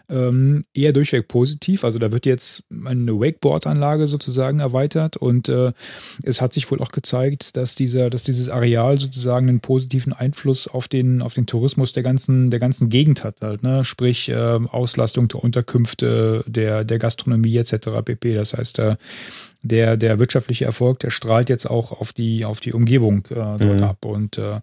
ähm, 0.09 0.65
eher 0.73 0.93
durchweg 0.93 1.27
positiv. 1.27 1.83
Also 1.83 1.99
da 1.99 2.13
wird 2.13 2.27
jetzt 2.27 2.65
eine 2.71 3.19
Wakeboard-Anlage 3.19 4.07
sozusagen 4.07 4.61
erweitert 4.61 5.17
und 5.17 5.49
äh, 5.49 5.73
es 6.23 6.41
hat 6.41 6.53
sich 6.53 6.71
wohl 6.71 6.81
auch 6.81 6.91
gezeigt, 6.91 7.57
dass, 7.57 7.75
dieser, 7.75 8.09
dass 8.09 8.23
dieses 8.23 8.49
Areal 8.49 8.99
sozusagen 8.99 9.49
einen 9.49 9.61
positiven 9.61 10.13
Einfluss 10.13 10.69
auf 10.69 10.87
den, 10.87 11.23
auf 11.23 11.35
den 11.35 11.47
Tourismus 11.47 11.93
der 11.93 12.05
ganzen, 12.05 12.51
der 12.51 12.61
ganzen 12.61 12.89
Gegend 12.89 13.25
hat. 13.25 13.41
Halt, 13.41 13.65
ne? 13.65 13.85
Sprich 13.85 14.29
äh, 14.29 14.35
Auslastung 14.35 15.27
der 15.27 15.43
Unterkünfte, 15.43 16.45
der, 16.47 16.85
der 16.85 16.99
Gastronomie 16.99 17.57
etc. 17.57 17.89
pp. 18.05 18.35
Das 18.35 18.55
heißt, 18.55 18.79
äh, 18.79 18.97
der, 19.63 19.97
der 19.97 20.19
wirtschaftliche 20.19 20.65
Erfolg, 20.65 20.99
der 21.01 21.11
strahlt 21.11 21.49
jetzt 21.49 21.67
auch 21.67 21.93
auf 21.93 22.13
die, 22.13 22.45
auf 22.45 22.61
die 22.61 22.73
Umgebung 22.73 23.25
äh, 23.31 23.35
dort 23.35 23.61
mhm. 23.61 23.83
ab. 23.85 24.05
Und 24.05 24.39
äh, 24.39 24.61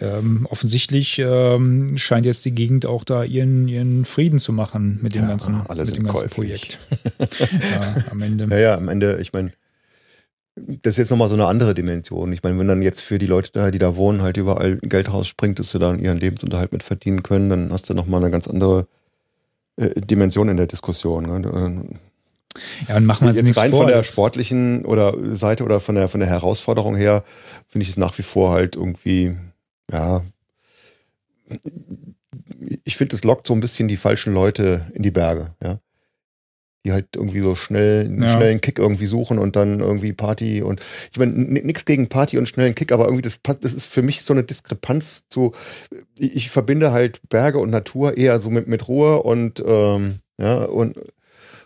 ähm, 0.00 0.46
offensichtlich 0.50 1.18
ähm, 1.18 1.96
scheint 1.96 2.26
jetzt 2.26 2.44
die 2.44 2.52
Gegend 2.52 2.86
auch 2.86 3.04
da 3.04 3.24
ihren, 3.24 3.68
ihren 3.68 4.04
Frieden 4.04 4.38
zu 4.38 4.52
machen 4.52 4.98
mit 5.02 5.14
dem 5.14 5.22
ja, 5.22 5.28
ganzen, 5.28 5.62
mit 5.68 5.96
dem 5.96 6.04
ganzen 6.04 6.28
Projekt. 6.30 6.78
ja, 7.18 8.10
am 8.10 8.22
Ende. 8.22 8.46
Ja, 8.50 8.58
ja, 8.58 8.74
am 8.76 8.88
Ende, 8.88 9.18
ich 9.20 9.32
meine, 9.32 9.52
das 10.56 10.94
ist 10.94 10.98
jetzt 10.98 11.10
nochmal 11.10 11.28
so 11.28 11.34
eine 11.34 11.46
andere 11.46 11.74
Dimension. 11.74 12.32
Ich 12.32 12.42
meine, 12.42 12.58
wenn 12.58 12.66
dann 12.66 12.82
jetzt 12.82 13.00
für 13.00 13.18
die 13.18 13.26
Leute 13.26 13.50
da, 13.52 13.70
die 13.70 13.78
da 13.78 13.96
wohnen, 13.96 14.22
halt 14.22 14.36
überall 14.36 14.78
Geld 14.78 15.12
rausspringt, 15.12 15.58
dass 15.58 15.70
sie 15.70 15.78
da 15.78 15.94
ihren 15.94 16.18
Lebensunterhalt 16.18 16.72
mit 16.72 16.82
verdienen 16.82 17.22
können, 17.22 17.50
dann 17.50 17.72
hast 17.72 17.88
du 17.88 17.94
nochmal 17.94 18.20
eine 18.20 18.30
ganz 18.30 18.48
andere 18.48 18.86
äh, 19.76 20.00
Dimension 20.00 20.48
in 20.48 20.56
der 20.56 20.66
Diskussion. 20.66 21.24
Ne? 21.24 22.00
Ja, 22.88 22.96
und 22.96 23.06
machen 23.06 23.26
wir 23.28 23.34
jetzt 23.34 23.56
rein 23.56 23.70
vor, 23.70 23.80
von 23.82 23.88
der 23.88 24.02
sportlichen 24.02 24.84
oder 24.84 25.14
Seite 25.36 25.64
oder 25.64 25.78
von 25.80 25.94
der 25.94 26.08
von 26.08 26.20
der 26.20 26.28
Herausforderung 26.28 26.96
her 26.96 27.22
finde 27.68 27.84
ich 27.84 27.90
es 27.90 27.96
nach 27.96 28.16
wie 28.18 28.22
vor 28.22 28.50
halt 28.52 28.76
irgendwie 28.76 29.36
ja 29.92 30.22
ich 32.84 32.96
finde 32.96 33.16
es 33.16 33.24
lockt 33.24 33.46
so 33.46 33.54
ein 33.54 33.60
bisschen 33.60 33.88
die 33.88 33.96
falschen 33.96 34.32
Leute 34.34 34.86
in 34.94 35.02
die 35.02 35.10
Berge, 35.10 35.54
ja. 35.62 35.78
die 36.84 36.92
halt 36.92 37.06
irgendwie 37.14 37.40
so 37.40 37.54
schnell 37.54 38.04
einen 38.06 38.22
Ja. 38.22 38.28
schnellen 38.28 38.60
Kick 38.60 38.78
irgendwie 38.78 39.06
suchen 39.06 39.38
und 39.38 39.56
dann 39.56 39.80
irgendwie 39.80 40.12
Party 40.12 40.62
und 40.62 40.80
ich 41.12 41.18
meine 41.18 41.32
nichts 41.32 41.84
gegen 41.84 42.08
Party 42.08 42.38
und 42.38 42.48
schnellen 42.48 42.74
Kick, 42.74 42.92
aber 42.92 43.04
irgendwie 43.04 43.22
das 43.22 43.40
das 43.60 43.74
ist 43.74 43.86
für 43.86 44.02
mich 44.02 44.22
so 44.22 44.32
eine 44.32 44.44
Diskrepanz 44.44 45.24
zu 45.28 45.52
ich, 46.18 46.36
ich 46.36 46.50
verbinde 46.50 46.92
halt 46.92 47.20
Berge 47.28 47.58
und 47.58 47.70
Natur 47.70 48.16
eher 48.16 48.40
so 48.40 48.50
mit 48.50 48.66
mit 48.68 48.88
Ruhe 48.88 49.22
und 49.22 49.62
ähm, 49.66 50.20
ja 50.40 50.64
und 50.64 50.96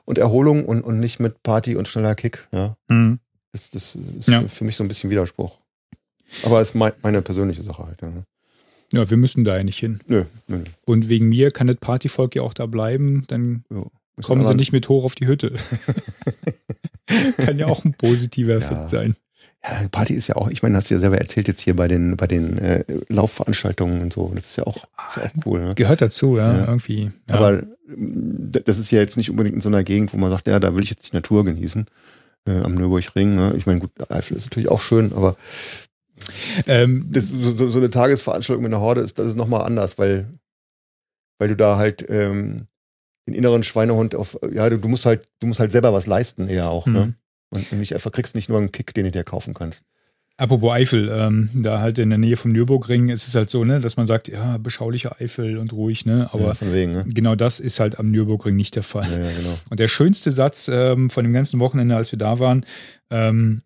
und 0.05 0.19
Erholung 0.19 0.65
und, 0.67 0.83
und 0.83 1.01
nicht 1.01 1.21
mit 1.21 1.43
Party 1.43 1.77
und 1.77 1.89
schneller 1.89 2.15
Kick, 2.15 2.47
ja. 2.53 2.77
Mhm. 2.89 3.19
Das, 3.53 3.71
das 3.71 3.95
ist 4.19 4.29
Ja. 4.29 4.47
für 4.49 4.65
mich 4.65 4.77
so 4.77 4.85
ein 4.85 4.89
bisschen 4.89 5.11
Widerspruch. 5.11 5.59
Aber 6.45 6.61
ist 6.61 6.75
mein, 6.75 6.93
meine 7.03 7.23
persönliche 7.23 7.63
Sache 7.63 7.85
halt. 7.85 8.03
Ja. 8.03 8.25
Ja, 8.93 9.11
wir 9.11 9.17
müssen 9.17 9.45
da 9.45 9.57
ja 9.57 9.63
nicht 9.65 9.79
hin. 9.79 10.01
Nö, 10.07 10.25
nö, 10.47 10.59
nö. 10.59 10.65
Und 10.85 11.09
wegen 11.09 11.29
mir 11.29 11.51
kann 11.51 11.67
das 11.67 11.77
Partyvolk 11.77 12.35
ja 12.37 12.43
auch 12.43 12.55
da 12.55 12.67
bleiben, 12.67 13.25
dann 13.29 13.65
Jo. 13.71 13.91
Kommen 14.23 14.45
sie 14.45 14.55
nicht 14.55 14.71
mit 14.71 14.89
hoch 14.89 15.05
auf 15.05 15.17
die 15.17 15.27
Hütte. 15.27 15.53
kann 17.37 17.59
ja 17.59 17.67
auch 17.67 17.85
ein 17.85 17.95
positiver 17.95 18.53
Ja. 18.53 18.59
Effekt 18.59 18.91
sein. 18.91 19.17
Ja, 19.67 19.89
Party 19.91 20.13
ist 20.15 20.27
ja 20.29 20.37
auch, 20.37 20.51
ich 20.51 20.63
meine, 20.63 20.77
hast 20.77 20.91
du 20.91 20.95
ja 20.95 21.01
selber 21.01 21.17
erzählt 21.19 21.49
jetzt 21.49 21.63
hier 21.63 21.75
bei 21.75 21.89
den, 21.89 22.17
bei 22.19 22.27
den 22.27 22.59
äh, 22.59 22.85
Laufveranstaltungen 23.09 24.03
und 24.03 24.13
so. 24.13 24.31
Das 24.35 24.51
ist 24.51 24.57
ja 24.57 24.65
auch, 24.67 24.85
ist 25.09 25.17
ja 25.17 25.23
auch 25.25 25.47
cool. 25.47 25.61
Ne? 25.61 25.75
Gehört 25.75 26.03
dazu, 26.03 26.37
ja, 26.37 26.53
Ja. 26.53 26.67
irgendwie. 26.67 27.13
Ja. 27.29 27.37
Aber 27.37 27.63
d- 27.87 28.63
das 28.65 28.79
ist 28.79 28.91
ja 28.91 29.01
jetzt 29.01 29.17
nicht 29.17 29.31
unbedingt 29.31 29.55
in 29.57 29.61
so 29.63 29.71
einer 29.71 29.83
Gegend, 29.83 30.13
wo 30.13 30.19
man 30.19 30.29
sagt, 30.31 30.47
ja, 30.49 30.61
da 30.61 30.75
will 30.75 30.83
ich 30.83 30.91
jetzt 30.91 31.11
die 31.11 31.17
Natur 31.17 31.45
genießen. 31.47 31.87
Äh, 32.47 32.59
am 32.61 32.75
Nürburgring. 32.75 33.35
Ne? 33.37 33.55
Ich 33.57 33.65
meine, 33.65 33.81
gut, 33.81 33.91
Eifel 34.11 34.37
ist 34.37 34.45
natürlich 34.45 34.69
auch 34.69 34.81
schön, 34.83 35.15
aber 35.15 35.35
ähm, 36.67 37.07
das, 37.11 37.29
so, 37.29 37.51
so, 37.53 37.71
so 37.71 37.79
eine 37.79 37.89
Tagesveranstaltung 37.91 38.63
mit 38.63 38.73
einer 38.73 38.83
Horde 38.83 39.01
ist, 39.01 39.19
das 39.19 39.29
ist 39.29 39.37
nochmal 39.37 39.63
anders, 39.63 39.97
weil, 39.99 40.27
weil 41.39 41.49
du 41.49 41.57
da 41.57 41.77
halt 41.79 42.05
ähm, 42.11 42.67
den 43.27 43.35
inneren 43.35 43.65
Schweinehund 43.65 44.15
auf, 44.15 44.39
ja, 44.53 44.69
du, 44.69 44.79
du 44.79 44.89
musst 44.89 45.07
halt, 45.07 45.27
du 45.41 45.47
musst 45.47 45.59
halt 45.61 45.73
selber 45.73 45.93
was 45.95 46.07
leisten 46.07 46.49
eher 46.49 46.69
auch, 46.69 46.87
ne? 46.87 47.15
Und 47.55 47.73
nicht 47.73 47.95
einfach 47.95 48.13
kriegst 48.13 48.35
nicht 48.35 48.49
nur 48.49 48.59
einen 48.59 48.73
Kick, 48.73 48.95
den 48.95 49.05
du 49.05 49.11
dir 49.11 49.25
kaufen 49.25 49.55
kannst. 49.55 49.85
Apropos 50.37 50.73
Eifel, 50.73 51.09
ähm, 51.13 51.49
da 51.55 51.79
halt 51.79 51.99
in 51.99 52.09
der 52.11 52.19
Nähe 52.19 52.37
vom 52.37 52.51
Nürburgring 52.51 53.09
ist 53.09 53.29
es 53.29 53.37
halt 53.37 53.51
so, 53.51 53.63
ne, 53.63 53.81
dass 53.81 53.97
man 53.97 54.09
sagt, 54.09 54.27
ja, 54.27 54.59
beschauliche 54.59 55.21
Eifel 55.21 55.59
und 55.59 55.73
ruhig, 55.73 56.07
ne? 56.07 56.29
Aber 56.33 56.47
ja, 56.47 56.55
von 56.55 56.73
wegen, 56.73 56.93
ne? 56.93 57.05
genau 57.07 57.37
das 57.37 57.61
ist 57.61 57.79
halt 57.79 58.01
am 58.01 58.11
Nürburgring 58.11 58.57
nicht 58.57 58.75
der 58.75 58.83
Fall. 58.83 59.09
Ja, 59.09 59.31
ja, 59.31 59.37
genau. 59.37 59.57
Und 59.71 59.79
der 59.79 59.87
schönste 59.87 60.33
Satz 60.33 60.67
ähm, 60.67 61.09
von 61.09 61.25
dem 61.25 61.33
ganzen 61.33 61.61
Wochenende, 61.61 61.95
als 61.95 62.11
wir 62.11 62.19
da 62.19 62.41
waren, 62.41 62.67
ähm, 63.11 63.63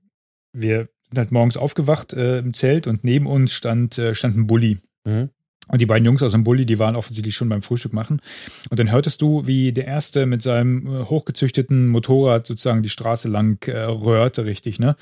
wir 0.53 0.89
sind 1.09 1.17
halt 1.17 1.33
morgens 1.33 1.57
aufgewacht 1.57 2.13
äh, 2.13 2.41
im 2.41 2.53
Zelt 2.53 2.87
und 2.87 3.03
neben 3.03 3.27
uns 3.27 3.55
stand, 3.55 3.97
äh, 3.97 4.15
stand 4.15 4.37
ein 4.37 4.47
Bulli. 4.47 4.77
Mhm. 5.07 5.31
Und 5.69 5.81
die 5.81 5.87
beiden 5.87 6.05
Jungs 6.05 6.23
aus 6.23 6.33
dem 6.33 6.45
Bulli, 6.45 6.67
die 6.67 6.79
waren 6.79 6.97
offensichtlich 6.97 7.35
schon 7.35 7.49
beim 7.49 7.63
Frühstück 7.63 7.93
machen. 7.93 8.21
Und 8.71 8.81
dann 8.81 8.91
hörtest 8.91 9.23
du, 9.23 9.47
wie 9.47 9.73
der 9.73 9.87
Erste 9.87 10.27
mit 10.27 10.43
seinem 10.43 10.87
äh, 10.87 11.05
hochgezüchteten 11.05 11.89
Motorrad 11.89 12.47
sozusagen 12.47 12.83
die 12.83 12.89
Straße 12.89 13.29
lang 13.29 13.67
äh, 13.69 13.79
röhrte, 13.79 14.45
richtig, 14.45 14.79
ne? 14.79 14.97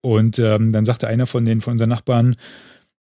Und 0.00 0.38
ähm, 0.38 0.72
dann 0.72 0.84
sagte 0.84 1.08
einer 1.08 1.26
von 1.26 1.44
den, 1.44 1.60
von 1.60 1.72
unseren 1.72 1.90
Nachbarn, 1.90 2.36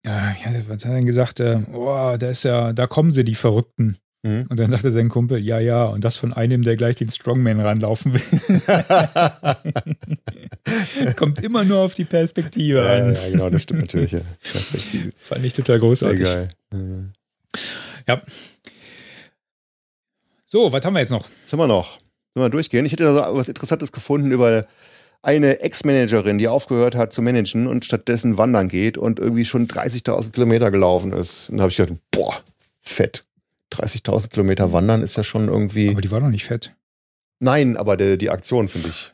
äh, 0.07 0.11
ja, 0.11 0.53
was 0.68 0.84
hat 0.84 0.92
er 0.92 0.94
denn 0.94 1.07
gesagt? 1.07 1.40
Äh, 1.40 1.62
oh, 1.72 2.16
da 2.18 2.26
ist 2.26 2.44
ja, 2.44 2.72
da 2.72 2.86
kommen 2.86 3.12
sie, 3.12 3.24
die 3.24 3.34
Verrückten. 3.34 3.99
Mhm. 4.27 4.47
Und 4.49 4.59
dann 4.59 4.70
sagte 4.70 4.91
sein 4.91 5.09
Kumpel, 5.09 5.39
ja, 5.39 5.61
ja, 5.61 5.85
und 5.85 6.05
das 6.05 6.16
von 6.16 6.33
einem, 6.33 6.62
der 6.62 6.74
gleich 6.77 6.97
den 6.97 7.11
Strongman 7.11 7.61
ranlaufen 7.61 8.14
will. 8.14 8.20
Kommt 11.16 11.45
immer 11.45 11.62
nur 11.64 11.79
auf 11.79 11.95
die 11.95 12.05
Perspektive 12.05 12.79
ja, 12.79 12.93
an. 12.93 13.14
ja, 13.14 13.31
genau, 13.31 13.51
das 13.51 13.62
stimmt 13.62 13.83
natürlich. 13.83 14.11
Ja. 14.12 14.20
Perspektive. 14.51 15.11
Fand 15.16 15.45
ich 15.45 15.53
total 15.53 15.79
Sehr 15.79 15.89
großartig. 15.89 16.24
geil. 16.24 16.49
Mhm. 16.72 17.12
Ja. 18.09 18.22
So, 20.47 20.72
was 20.72 20.85
haben 20.85 20.95
wir 20.95 21.01
jetzt 21.01 21.11
noch? 21.11 21.27
Sind 21.45 21.59
wir 21.59 21.68
noch? 21.68 21.99
Sollen 22.35 22.47
wir 22.47 22.51
durchgehen? 22.51 22.85
Ich 22.85 22.93
hätte 22.93 23.05
da 23.05 23.14
so 23.14 23.22
was 23.37 23.49
Interessantes 23.49 23.93
gefunden 23.93 24.33
über 24.33 24.66
eine 25.22 25.61
Ex-Managerin, 25.61 26.39
die 26.39 26.49
aufgehört 26.49 26.95
hat 26.95 27.12
zu 27.12 27.22
managen 27.22 27.66
und 27.66 27.85
stattdessen 27.85 28.39
wandern 28.39 28.68
geht 28.68 28.99
und 28.99 29.18
irgendwie 29.18 29.45
schon 29.45 29.68
30.000 29.68 30.33
Kilometer 30.33 30.70
gelaufen 30.70 31.12
ist. 31.12 31.49
Und 31.49 31.59
da 31.59 31.62
habe 31.62 31.70
ich 31.70 31.77
gedacht, 31.77 31.99
boah, 32.11 32.37
fett. 32.81 33.24
30.000 33.72 34.30
Kilometer 34.30 34.72
wandern 34.72 35.02
ist 35.02 35.16
ja 35.16 35.24
schon 35.24 35.48
irgendwie. 35.48 35.90
Aber 35.90 36.00
die 36.00 36.10
war 36.10 36.20
doch 36.20 36.28
nicht 36.28 36.44
fett. 36.44 36.74
Nein, 37.40 37.76
aber 37.76 37.96
der, 37.96 38.16
die 38.16 38.30
Aktion 38.30 38.68
finde 38.68 38.88
ich. 38.88 39.12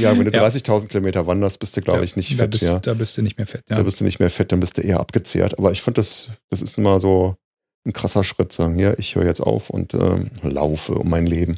Ja, 0.00 0.16
wenn 0.16 0.24
du 0.24 0.30
Ja. 0.34 0.46
30.000 0.46 0.88
Kilometer 0.88 1.26
wanderst, 1.26 1.58
bist 1.58 1.76
du, 1.76 1.82
glaube 1.82 2.04
ich, 2.04 2.16
nicht 2.16 2.32
da 2.32 2.36
fett. 2.44 2.50
Bist, 2.52 2.62
ja. 2.62 2.78
Da 2.78 2.94
bist 2.94 3.16
du 3.18 3.22
nicht 3.22 3.36
mehr 3.36 3.46
fett. 3.46 3.64
Ja. 3.68 3.76
Da 3.76 3.82
bist 3.82 4.00
du 4.00 4.04
nicht 4.04 4.18
mehr 4.18 4.30
fett, 4.30 4.52
dann 4.52 4.60
bist 4.60 4.78
du 4.78 4.82
eher 4.82 5.00
abgezehrt. 5.00 5.58
Aber 5.58 5.72
ich 5.72 5.82
fand 5.82 5.98
das, 5.98 6.28
das 6.50 6.62
ist 6.62 6.78
immer 6.78 7.00
so 7.00 7.36
ein 7.86 7.92
krasser 7.92 8.24
Schritt, 8.24 8.52
sagen, 8.52 8.78
ja, 8.78 8.94
ich 8.96 9.14
höre 9.14 9.26
jetzt 9.26 9.40
auf 9.40 9.68
und 9.68 9.92
ähm, 9.94 10.30
laufe 10.42 10.94
um 10.94 11.10
mein 11.10 11.26
Leben. 11.26 11.56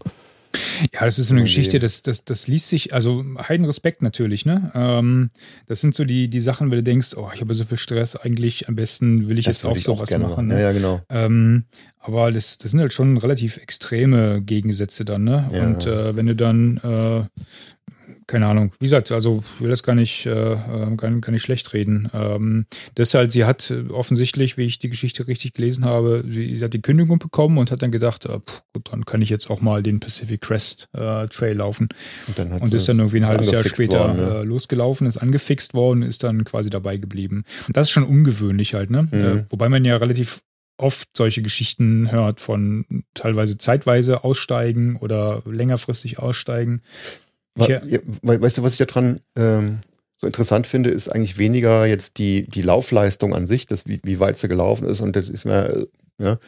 Ja, 0.92 1.04
das 1.04 1.18
ist 1.18 1.28
so 1.28 1.34
eine 1.34 1.42
Geschichte, 1.42 1.78
das, 1.78 2.02
das, 2.02 2.24
das 2.24 2.46
liest 2.48 2.68
sich, 2.68 2.94
also 2.94 3.24
heiden 3.48 3.66
Respekt 3.66 4.02
natürlich, 4.02 4.46
ne? 4.46 4.70
Ähm, 4.74 5.30
das 5.66 5.80
sind 5.80 5.94
so 5.94 6.04
die, 6.04 6.28
die 6.28 6.40
Sachen, 6.40 6.70
wo 6.70 6.74
du 6.74 6.82
denkst, 6.82 7.14
oh, 7.16 7.28
ich 7.34 7.40
habe 7.40 7.54
so 7.54 7.64
viel 7.64 7.78
Stress, 7.78 8.16
eigentlich 8.16 8.68
am 8.68 8.74
besten 8.74 9.28
will 9.28 9.38
ich 9.38 9.46
jetzt 9.46 9.64
auch 9.64 9.76
ich 9.76 9.84
sowas 9.84 10.08
gerne 10.08 10.28
machen. 10.28 10.50
Ja, 10.50 10.56
Ne? 10.56 10.62
ja, 10.62 10.72
genau. 10.72 11.00
Ähm, 11.08 11.64
aber 11.98 12.30
das, 12.30 12.58
das 12.58 12.70
sind 12.70 12.80
halt 12.80 12.92
schon 12.92 13.16
relativ 13.16 13.56
extreme 13.56 14.40
Gegensätze 14.42 15.04
dann, 15.04 15.24
ne? 15.24 15.48
Ja. 15.52 15.64
Und 15.64 15.86
äh, 15.86 16.14
wenn 16.16 16.26
du 16.26 16.36
dann, 16.36 16.78
äh, 16.78 17.42
keine 18.26 18.46
Ahnung, 18.46 18.72
wie 18.80 18.86
gesagt, 18.86 19.12
also 19.12 19.44
ich 19.56 19.60
will 19.60 19.70
das 19.70 19.82
gar 19.82 19.94
nicht, 19.94 20.26
äh, 20.26 20.56
gar, 20.96 21.10
gar 21.10 21.30
nicht 21.30 21.42
schlecht 21.42 21.72
reden. 21.72 22.10
Ähm, 22.12 22.66
deshalb, 22.96 23.30
sie 23.30 23.44
hat 23.44 23.72
offensichtlich, 23.90 24.56
wie 24.56 24.66
ich 24.66 24.78
die 24.78 24.88
Geschichte 24.88 25.28
richtig 25.28 25.54
gelesen 25.54 25.84
habe, 25.84 26.24
sie, 26.28 26.58
sie 26.58 26.64
hat 26.64 26.72
die 26.72 26.82
Kündigung 26.82 27.18
bekommen 27.18 27.58
und 27.58 27.70
hat 27.70 27.82
dann 27.82 27.92
gedacht, 27.92 28.24
äh, 28.26 28.40
pff, 28.40 28.62
gut, 28.72 28.92
dann 28.92 29.04
kann 29.04 29.22
ich 29.22 29.30
jetzt 29.30 29.48
auch 29.48 29.60
mal 29.60 29.82
den 29.82 30.00
Pacific 30.00 30.40
Crest 30.40 30.88
äh, 30.92 31.28
Trail 31.28 31.56
laufen. 31.56 31.88
Und, 32.26 32.38
dann 32.38 32.52
hat 32.52 32.62
Und 32.62 32.72
ist 32.72 32.88
dann 32.88 32.98
irgendwie 32.98 33.18
ein 33.18 33.28
halbes 33.28 33.50
Jahr 33.50 33.64
später 33.64 34.00
worden, 34.00 34.16
ne? 34.16 34.40
äh, 34.40 34.42
losgelaufen, 34.42 35.06
ist 35.06 35.18
angefixt 35.18 35.74
worden, 35.74 36.02
ist 36.02 36.24
dann 36.24 36.44
quasi 36.44 36.68
dabei 36.68 36.96
geblieben. 36.96 37.44
Und 37.68 37.76
das 37.76 37.86
ist 37.88 37.92
schon 37.92 38.04
ungewöhnlich 38.04 38.74
halt, 38.74 38.90
ne? 38.90 39.08
Mhm. 39.10 39.18
Äh, 39.18 39.44
wobei 39.50 39.68
man 39.68 39.84
ja 39.84 39.96
relativ 39.96 40.40
oft 40.78 41.08
solche 41.16 41.42
Geschichten 41.42 42.10
hört 42.10 42.40
von 42.40 42.84
teilweise 43.14 43.56
zeitweise 43.56 44.24
aussteigen 44.24 44.96
oder 44.96 45.42
längerfristig 45.46 46.18
aussteigen. 46.18 46.82
Ja. 47.56 47.82
ja, 47.84 47.98
we- 48.22 48.40
weißt 48.40 48.58
du, 48.58 48.62
was 48.62 48.78
ich 48.78 48.86
daran 48.86 49.20
ähm, 49.36 49.78
so 50.18 50.26
interessant 50.26 50.66
finde, 50.66 50.90
ist 50.90 51.08
eigentlich 51.08 51.38
weniger 51.38 51.86
jetzt 51.86 52.18
die, 52.18 52.48
die 52.48 52.62
Laufleistung 52.62 53.34
an 53.34 53.46
sich, 53.46 53.66
das, 53.66 53.86
wie, 53.86 54.00
wie 54.02 54.18
weit 54.20 54.38
sie 54.38 54.48
gelaufen 54.48 54.86
ist. 54.88 55.00
Und 55.00 55.16
das 55.16 55.28
ist 55.28 55.44
mir, 55.44 55.68
äh, 55.70 55.86
ja, 56.22 56.38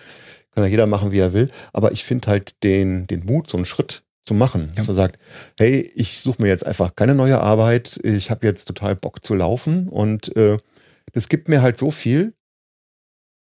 kann 0.54 0.64
ja 0.64 0.70
jeder 0.70 0.86
machen, 0.86 1.12
wie 1.12 1.18
er 1.18 1.32
will. 1.32 1.50
Aber 1.72 1.92
ich 1.92 2.04
finde 2.04 2.28
halt 2.28 2.62
den, 2.62 3.06
den 3.06 3.24
Mut, 3.24 3.48
so 3.50 3.56
einen 3.56 3.66
Schritt 3.66 4.02
zu 4.26 4.34
machen, 4.34 4.68
Ja. 4.70 4.74
dass 4.76 4.86
man 4.86 4.96
sagt, 4.96 5.18
hey, 5.58 5.90
ich 5.94 6.20
suche 6.20 6.42
mir 6.42 6.48
jetzt 6.48 6.66
einfach 6.66 6.94
keine 6.96 7.14
neue 7.14 7.40
Arbeit, 7.40 7.98
ich 8.02 8.30
habe 8.30 8.46
jetzt 8.46 8.66
total 8.66 8.94
Bock 8.96 9.24
zu 9.24 9.34
laufen 9.34 9.88
und 9.88 10.34
äh, 10.36 10.56
das 11.12 11.28
gibt 11.30 11.48
mir 11.48 11.62
halt 11.62 11.78
so 11.78 11.90
viel, 11.90 12.34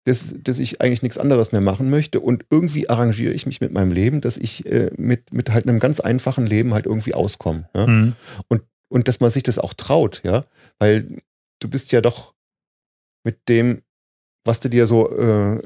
dass, 0.05 0.35
dass 0.43 0.59
ich 0.59 0.81
eigentlich 0.81 1.03
nichts 1.03 1.19
anderes 1.19 1.53
mehr 1.53 1.61
machen 1.61 1.91
möchte 1.91 2.21
und 2.21 2.45
irgendwie 2.51 2.89
arrangiere 2.89 3.33
ich 3.33 3.47
mich 3.47 3.61
mit 3.61 3.73
meinem 3.73 3.93
Leben, 3.93 4.21
dass 4.21 4.37
ich 4.37 4.67
äh, 4.67 4.91
mit, 4.97 5.33
mit 5.33 5.51
halt 5.51 5.69
einem 5.69 5.79
ganz 5.79 6.01
einfachen 6.01 6.47
Leben 6.47 6.75
halt 6.75 6.87
irgendwie 6.87 7.15
auskomme. 7.15 7.69
Ja? 7.75 7.87
Mhm. 7.87 8.15
Und 8.93 9.09
dass 9.09 9.21
man 9.21 9.31
sich 9.31 9.43
das 9.43 9.59
auch 9.59 9.73
traut, 9.73 10.21
ja, 10.23 10.45
weil 10.79 11.23
du 11.61 11.69
bist 11.71 11.93
ja 11.93 12.03
doch 12.03 12.35
mit 13.25 13.49
dem, 13.49 13.81
was 14.45 14.61
du 14.61 14.69
dir 14.69 14.87
so, 14.87 15.11
äh, 15.17 15.63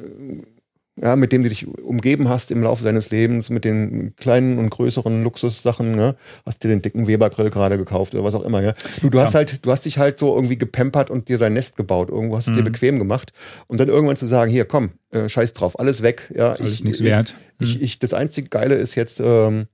ja, 1.01 1.15
mit 1.17 1.31
dem 1.33 1.43
du 1.43 1.49
dich 1.49 1.67
umgeben 1.67 2.29
hast 2.29 2.51
im 2.51 2.63
Laufe 2.63 2.83
deines 2.85 3.11
Lebens, 3.11 3.51
mit 3.51 3.65
den 3.65 4.15
kleinen 4.17 4.59
und 4.59 4.71
größeren 4.71 5.23
Luxussachen, 5.23 5.95
ne? 5.95 6.17
hast 6.47 6.65
dir 6.65 6.69
den 6.69 6.81
dicken 6.83 7.07
Weber-Grill 7.07 7.51
gerade 7.51 7.77
gekauft 7.77 8.15
oder 8.15 8.25
was 8.25 8.35
auch 8.35 8.43
immer, 8.43 8.63
ja. 8.63 8.75
Du, 9.03 9.11
du 9.11 9.21
hast 9.21 9.35
Ja. 9.35 9.39
halt, 9.39 9.65
du 9.65 9.71
hast 9.71 9.85
dich 9.85 9.99
halt 9.99 10.19
so 10.19 10.35
irgendwie 10.35 10.57
gepampert 10.57 11.11
und 11.11 11.29
dir 11.29 11.39
dein 11.39 11.53
Nest 11.53 11.77
gebaut, 11.77 12.09
irgendwo 12.09 12.37
hast 12.37 12.47
du 12.49 12.53
Mhm. 12.53 12.57
dir 12.57 12.65
bequem 12.65 12.99
gemacht 12.99 13.33
und 13.67 13.79
dann 13.79 13.89
irgendwann 13.89 14.17
zu 14.17 14.27
sagen, 14.27 14.51
hier, 14.51 14.65
komm, 14.65 14.91
äh, 15.11 15.29
scheiß 15.29 15.53
drauf, 15.53 15.79
alles 15.79 16.03
weg, 16.03 16.33
ja. 16.35 16.53
Alles 16.53 16.73
ich, 16.73 16.85
nichts 16.85 17.01
ich, 17.01 17.07
wert. 17.07 17.35
ich, 17.61 17.83
ich, 17.83 17.99
das 17.99 18.15
einzige 18.15 18.49
Geile 18.49 18.75
ist 18.77 18.95
jetzt, 18.95 19.21
ähm, 19.21 19.67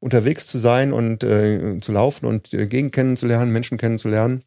unterwegs 0.00 0.46
zu 0.46 0.58
sein 0.58 0.92
und 0.92 1.24
äh, 1.24 1.80
zu 1.80 1.90
laufen 1.90 2.26
und 2.26 2.54
äh, 2.54 2.66
Gegend 2.68 2.92
kennenzulernen, 2.92 3.52
Menschen 3.52 3.78
kennenzulernen. 3.78 4.44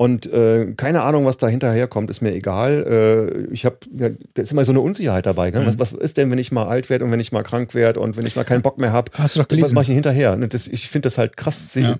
Und 0.00 0.24
äh, 0.32 0.72
keine 0.78 1.02
Ahnung, 1.02 1.26
was 1.26 1.36
da 1.36 1.46
hinterher 1.46 1.86
kommt, 1.86 2.08
ist 2.08 2.22
mir 2.22 2.32
egal. 2.34 3.46
Äh, 3.50 3.52
ich 3.52 3.66
habe, 3.66 3.76
ja, 3.92 4.08
da 4.32 4.40
ist 4.40 4.50
immer 4.50 4.64
so 4.64 4.72
eine 4.72 4.80
Unsicherheit 4.80 5.26
dabei. 5.26 5.50
Ne? 5.50 5.60
Mhm. 5.60 5.66
Was, 5.66 5.78
was 5.78 5.92
ist 5.92 6.16
denn, 6.16 6.30
wenn 6.30 6.38
ich 6.38 6.52
mal 6.52 6.66
alt 6.66 6.88
werde 6.88 7.04
und 7.04 7.10
wenn 7.10 7.20
ich 7.20 7.32
mal 7.32 7.42
krank 7.42 7.74
werde 7.74 8.00
und 8.00 8.16
wenn 8.16 8.24
ich 8.24 8.34
mal 8.34 8.44
keinen 8.44 8.62
Bock 8.62 8.78
mehr 8.80 8.94
habe? 8.94 9.12
Hast 9.18 9.36
du 9.36 9.40
doch 9.40 9.44
Was 9.44 9.48
gelesen. 9.48 9.74
mache 9.74 9.82
ich 9.82 9.88
denn 9.88 9.96
hinterher? 9.96 10.36
Ne, 10.38 10.48
Das, 10.48 10.68
ich 10.68 10.88
finde 10.88 11.04
das 11.08 11.18
halt 11.18 11.36
krass. 11.36 11.74
Ja. 11.74 11.98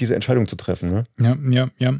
diese 0.00 0.14
Entscheidung 0.14 0.48
zu 0.48 0.56
treffen. 0.56 0.90
Ne? 0.90 1.04
Ja, 1.20 1.36
ja, 1.50 1.68
ja. 1.78 1.98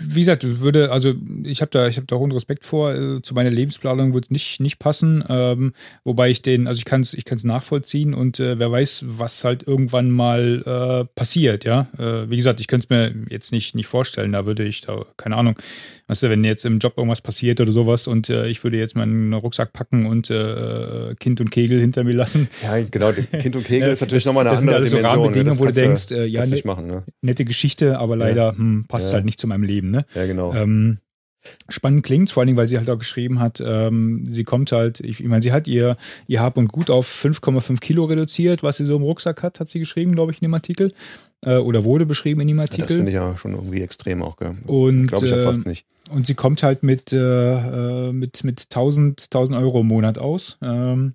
Wie 0.00 0.20
gesagt, 0.20 0.60
würde, 0.60 0.90
also 0.92 1.12
ich 1.42 1.60
habe 1.60 1.70
da, 1.72 1.88
ich 1.88 1.96
habe 1.96 2.06
da 2.06 2.16
hohen 2.16 2.32
Respekt 2.32 2.64
vor. 2.64 2.94
Äh, 2.94 3.20
zu 3.20 3.34
meiner 3.34 3.50
Lebensplanung 3.50 4.14
wird 4.14 4.30
nicht 4.30 4.60
nicht 4.60 4.78
passen. 4.78 5.22
Ähm, 5.28 5.72
wobei 6.04 6.30
ich 6.30 6.40
den, 6.40 6.66
also 6.68 6.78
ich 6.78 6.84
kann 6.86 7.02
es, 7.02 7.12
ich 7.12 7.24
kann 7.26 7.36
es 7.36 7.44
nachvollziehen 7.44 8.14
und 8.14 8.40
äh, 8.40 8.58
wer 8.58 8.70
weiß, 8.70 9.04
was 9.08 9.44
halt 9.44 9.66
irgendwann 9.66 10.10
mal 10.10 10.62
äh, 10.64 11.04
passiert. 11.14 11.64
Ja, 11.64 11.88
äh, 11.98 12.30
wie 12.30 12.36
gesagt, 12.36 12.60
ich 12.60 12.66
könnte 12.66 12.84
es 12.84 12.90
mir 12.90 13.12
jetzt 13.28 13.52
nicht 13.52 13.74
nicht 13.74 13.88
vorstellen. 13.88 14.32
Da 14.32 14.46
würde 14.46 14.62
ich, 14.64 14.85
keine 15.16 15.36
Ahnung, 15.36 15.56
weißt 16.08 16.24
du, 16.24 16.30
wenn 16.30 16.44
jetzt 16.44 16.64
im 16.64 16.78
Job 16.78 16.94
irgendwas 16.96 17.20
passiert 17.20 17.60
oder 17.60 17.72
sowas 17.72 18.06
und 18.06 18.28
äh, 18.28 18.48
ich 18.48 18.62
würde 18.64 18.78
jetzt 18.78 18.96
meinen 18.96 19.32
Rucksack 19.32 19.72
packen 19.72 20.06
und 20.06 20.30
äh, 20.30 21.14
Kind 21.20 21.40
und 21.40 21.50
Kegel 21.50 21.80
hinter 21.80 22.04
mir 22.04 22.14
lassen. 22.14 22.48
Ja, 22.62 22.80
genau. 22.90 23.12
Kind 23.12 23.56
und 23.56 23.64
Kegel 23.64 23.90
ist 23.92 24.00
natürlich 24.00 24.26
nochmal 24.26 24.46
eine 24.46 24.56
andere 24.56 24.76
Dimension. 24.76 25.00
So 25.00 25.06
Rahmenbedingungen, 25.06 25.58
wo 25.58 25.64
du 25.66 25.72
denkst, 25.72 26.10
ja, 26.10 26.44
ne, 26.44 26.62
machen, 26.64 26.86
ne? 26.86 27.04
nette 27.22 27.44
Geschichte, 27.44 27.98
aber 27.98 28.16
leider 28.16 28.52
ja. 28.52 28.56
hm, 28.56 28.84
passt 28.88 29.08
ja. 29.08 29.14
halt 29.14 29.24
nicht 29.24 29.40
zu 29.40 29.46
meinem 29.46 29.62
Leben. 29.62 29.90
Ne? 29.90 30.06
Ja, 30.14 30.26
genau. 30.26 30.54
Ähm, 30.54 30.98
spannend 31.68 32.04
klingt, 32.04 32.30
vor 32.30 32.40
allen 32.40 32.48
Dingen, 32.48 32.58
weil 32.58 32.68
sie 32.68 32.78
halt 32.78 32.90
auch 32.90 32.98
geschrieben 32.98 33.40
hat, 33.40 33.62
ähm, 33.64 34.24
sie 34.26 34.44
kommt 34.44 34.72
halt, 34.72 35.00
ich, 35.00 35.20
ich 35.20 35.28
meine, 35.28 35.42
sie 35.42 35.52
hat 35.52 35.68
ihr, 35.68 35.96
ihr 36.26 36.40
Hab 36.40 36.56
und 36.56 36.68
Gut 36.68 36.90
auf 36.90 37.06
5,5 37.08 37.80
Kilo 37.80 38.04
reduziert, 38.04 38.62
was 38.62 38.78
sie 38.78 38.84
so 38.84 38.96
im 38.96 39.02
Rucksack 39.02 39.42
hat, 39.42 39.60
hat 39.60 39.68
sie 39.68 39.78
geschrieben, 39.78 40.12
glaube 40.12 40.32
ich, 40.32 40.40
in 40.40 40.46
dem 40.46 40.54
Artikel. 40.54 40.92
Äh, 41.44 41.56
oder 41.56 41.84
wurde 41.84 42.06
beschrieben 42.06 42.40
in 42.40 42.48
dem 42.48 42.60
Artikel. 42.60 42.80
Ja, 42.80 42.86
das 42.86 42.96
finde 42.96 43.10
ich 43.10 43.14
ja 43.14 43.36
schon 43.36 43.52
irgendwie 43.52 43.82
extrem 43.82 44.22
auch. 44.22 44.36
Und 44.66 45.06
glaube 45.06 45.26
ich 45.26 45.30
ja 45.30 45.38
fast 45.38 45.66
äh, 45.66 45.68
nicht. 45.68 45.86
Und 46.10 46.26
sie 46.26 46.34
kommt 46.34 46.62
halt 46.62 46.82
mit, 46.82 47.12
äh, 47.12 48.08
äh 48.08 48.12
mit, 48.12 48.44
mit 48.44 48.62
1000, 48.70 49.24
1000 49.24 49.58
Euro 49.58 49.80
im 49.80 49.86
Monat 49.88 50.18
aus. 50.18 50.58
Ähm, 50.62 51.14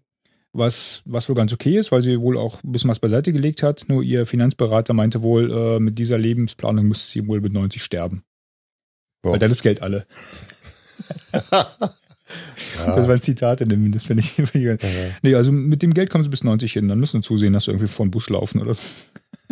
was, 0.53 1.01
was 1.05 1.29
wohl 1.29 1.35
ganz 1.35 1.53
okay 1.53 1.77
ist, 1.77 1.91
weil 1.91 2.01
sie 2.01 2.19
wohl 2.19 2.37
auch 2.37 2.61
ein 2.63 2.71
bisschen 2.71 2.89
was 2.89 2.99
beiseite 2.99 3.31
gelegt 3.31 3.63
hat. 3.63 3.85
Nur 3.87 4.03
ihr 4.03 4.25
Finanzberater 4.25 4.93
meinte 4.93 5.23
wohl, 5.23 5.51
äh, 5.51 5.79
mit 5.79 5.97
dieser 5.97 6.17
Lebensplanung 6.17 6.87
müsste 6.87 7.11
sie 7.11 7.27
wohl 7.27 7.41
mit 7.41 7.53
90 7.53 7.81
sterben. 7.81 8.23
Ja. 9.23 9.31
Weil 9.31 9.39
dann 9.39 9.51
ist 9.51 9.63
Geld 9.63 9.81
alle. 9.81 10.05
ja. 11.51 11.67
Das 12.77 13.07
war 13.07 13.15
ein 13.15 13.21
Zitat 13.21 13.61
in 13.61 13.69
dem, 13.69 13.91
das 13.91 14.05
finde 14.05 14.23
ich. 14.23 14.37
ja, 14.53 14.75
Nee, 15.21 15.35
also 15.35 15.51
mit 15.51 15.81
dem 15.81 15.93
Geld 15.93 16.09
kommst 16.09 16.27
du 16.27 16.31
bis 16.31 16.43
90 16.43 16.73
hin, 16.73 16.87
dann 16.87 16.99
müssen 16.99 17.19
wir 17.19 17.21
zusehen, 17.21 17.53
dass 17.53 17.67
wir 17.67 17.73
irgendwie 17.73 17.91
vor 17.91 18.05
den 18.05 18.11
Bus 18.11 18.29
laufen 18.29 18.61
oder 18.61 18.73
so. 18.73 18.81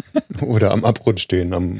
Oder 0.41 0.71
am 0.71 0.85
Abrutsch 0.85 1.21
stehen 1.23 1.53
am, 1.53 1.79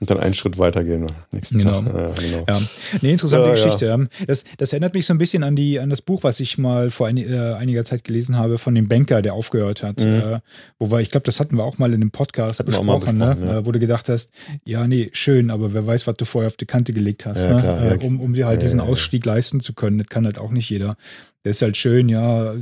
und 0.00 0.10
dann 0.10 0.18
einen 0.18 0.34
Schritt 0.34 0.58
weitergehen. 0.58 1.10
Nächsten 1.32 1.58
genau. 1.58 1.82
Tag. 1.82 1.94
Ja, 1.94 2.10
genau. 2.10 2.44
Ja. 2.48 2.62
Nee, 3.00 3.12
interessante 3.12 3.48
ja, 3.48 3.54
Geschichte. 3.54 3.86
Ja. 3.86 4.24
Das, 4.26 4.44
das 4.58 4.72
erinnert 4.72 4.94
mich 4.94 5.06
so 5.06 5.14
ein 5.14 5.18
bisschen 5.18 5.42
an, 5.42 5.56
die, 5.56 5.80
an 5.80 5.90
das 5.90 6.02
Buch, 6.02 6.22
was 6.22 6.40
ich 6.40 6.58
mal 6.58 6.90
vor 6.90 7.06
ein, 7.06 7.16
äh, 7.16 7.54
einiger 7.54 7.84
Zeit 7.84 8.04
gelesen 8.04 8.36
habe 8.36 8.58
von 8.58 8.74
dem 8.74 8.88
Banker, 8.88 9.22
der 9.22 9.34
aufgehört 9.34 9.82
hat. 9.82 10.00
Mhm. 10.00 10.06
Äh, 10.06 10.40
wo 10.78 10.90
wir, 10.90 11.00
ich 11.00 11.10
glaube, 11.10 11.24
das 11.24 11.40
hatten 11.40 11.56
wir 11.56 11.64
auch 11.64 11.78
mal 11.78 11.92
in 11.92 12.02
einem 12.02 12.10
Podcast 12.10 12.64
besprochen, 12.64 13.18
ne? 13.18 13.34
besprochen 13.34 13.48
äh, 13.48 13.66
wo 13.66 13.72
du 13.72 13.78
gedacht 13.78 14.08
hast, 14.08 14.30
ja, 14.64 14.86
nee, 14.86 15.10
schön, 15.12 15.50
aber 15.50 15.72
wer 15.72 15.86
weiß, 15.86 16.06
was 16.06 16.16
du 16.16 16.24
vorher 16.24 16.48
auf 16.48 16.56
die 16.56 16.66
Kante 16.66 16.92
gelegt 16.92 17.26
hast, 17.26 17.48
ne? 17.48 17.56
klar, 17.60 17.92
äh, 17.92 17.98
um, 18.04 18.20
um 18.20 18.34
dir 18.34 18.46
halt 18.46 18.62
diesen 18.62 18.80
Ausstieg 18.80 19.24
leisten 19.24 19.60
zu 19.60 19.74
können. 19.74 19.98
Das 19.98 20.08
kann 20.08 20.24
halt 20.24 20.38
auch 20.38 20.50
nicht 20.50 20.70
jeder. 20.70 20.96
Das 21.44 21.58
ist 21.58 21.62
halt 21.62 21.76
schön, 21.76 22.08
ja, 22.08 22.54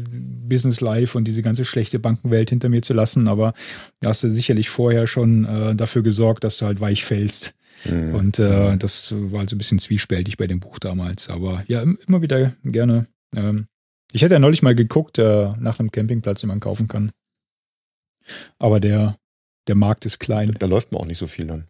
Business 0.48 0.80
Life 0.80 1.16
und 1.16 1.24
diese 1.24 1.40
ganze 1.40 1.64
schlechte 1.64 1.98
Bankenwelt 1.98 2.50
hinter 2.50 2.68
mir 2.68 2.82
zu 2.82 2.92
lassen, 2.92 3.28
aber 3.28 3.54
da 4.00 4.08
hast 4.10 4.24
du 4.24 4.32
sicherlich 4.32 4.68
vorher 4.68 5.06
schon 5.06 5.44
äh, 5.44 5.74
dafür 5.74 6.02
gesorgt, 6.02 6.44
dass 6.44 6.58
du 6.58 6.66
halt 6.66 6.80
weich 6.80 7.04
fällst. 7.04 7.54
Mhm. 7.84 8.14
Und 8.14 8.38
äh, 8.38 8.76
das 8.76 9.14
war 9.16 9.40
halt 9.40 9.50
so 9.50 9.56
ein 9.56 9.58
bisschen 9.58 9.78
zwiespältig 9.78 10.36
bei 10.36 10.46
dem 10.46 10.60
Buch 10.60 10.78
damals. 10.78 11.28
Aber 11.30 11.64
ja, 11.68 11.82
immer 11.82 12.22
wieder 12.22 12.54
gerne. 12.64 13.06
Ähm, 13.34 13.66
ich 14.12 14.22
hätte 14.22 14.34
ja 14.34 14.38
neulich 14.38 14.62
mal 14.62 14.74
geguckt 14.74 15.18
äh, 15.18 15.52
nach 15.58 15.78
einem 15.78 15.90
Campingplatz, 15.90 16.40
den 16.40 16.48
man 16.48 16.60
kaufen 16.60 16.88
kann. 16.88 17.12
Aber 18.58 18.78
der, 18.78 19.16
der 19.68 19.74
Markt 19.74 20.06
ist 20.06 20.18
klein. 20.18 20.54
Da 20.58 20.66
läuft 20.66 20.92
man 20.92 21.00
auch 21.00 21.06
nicht 21.06 21.18
so 21.18 21.26
viel 21.26 21.46
dann. 21.46 21.66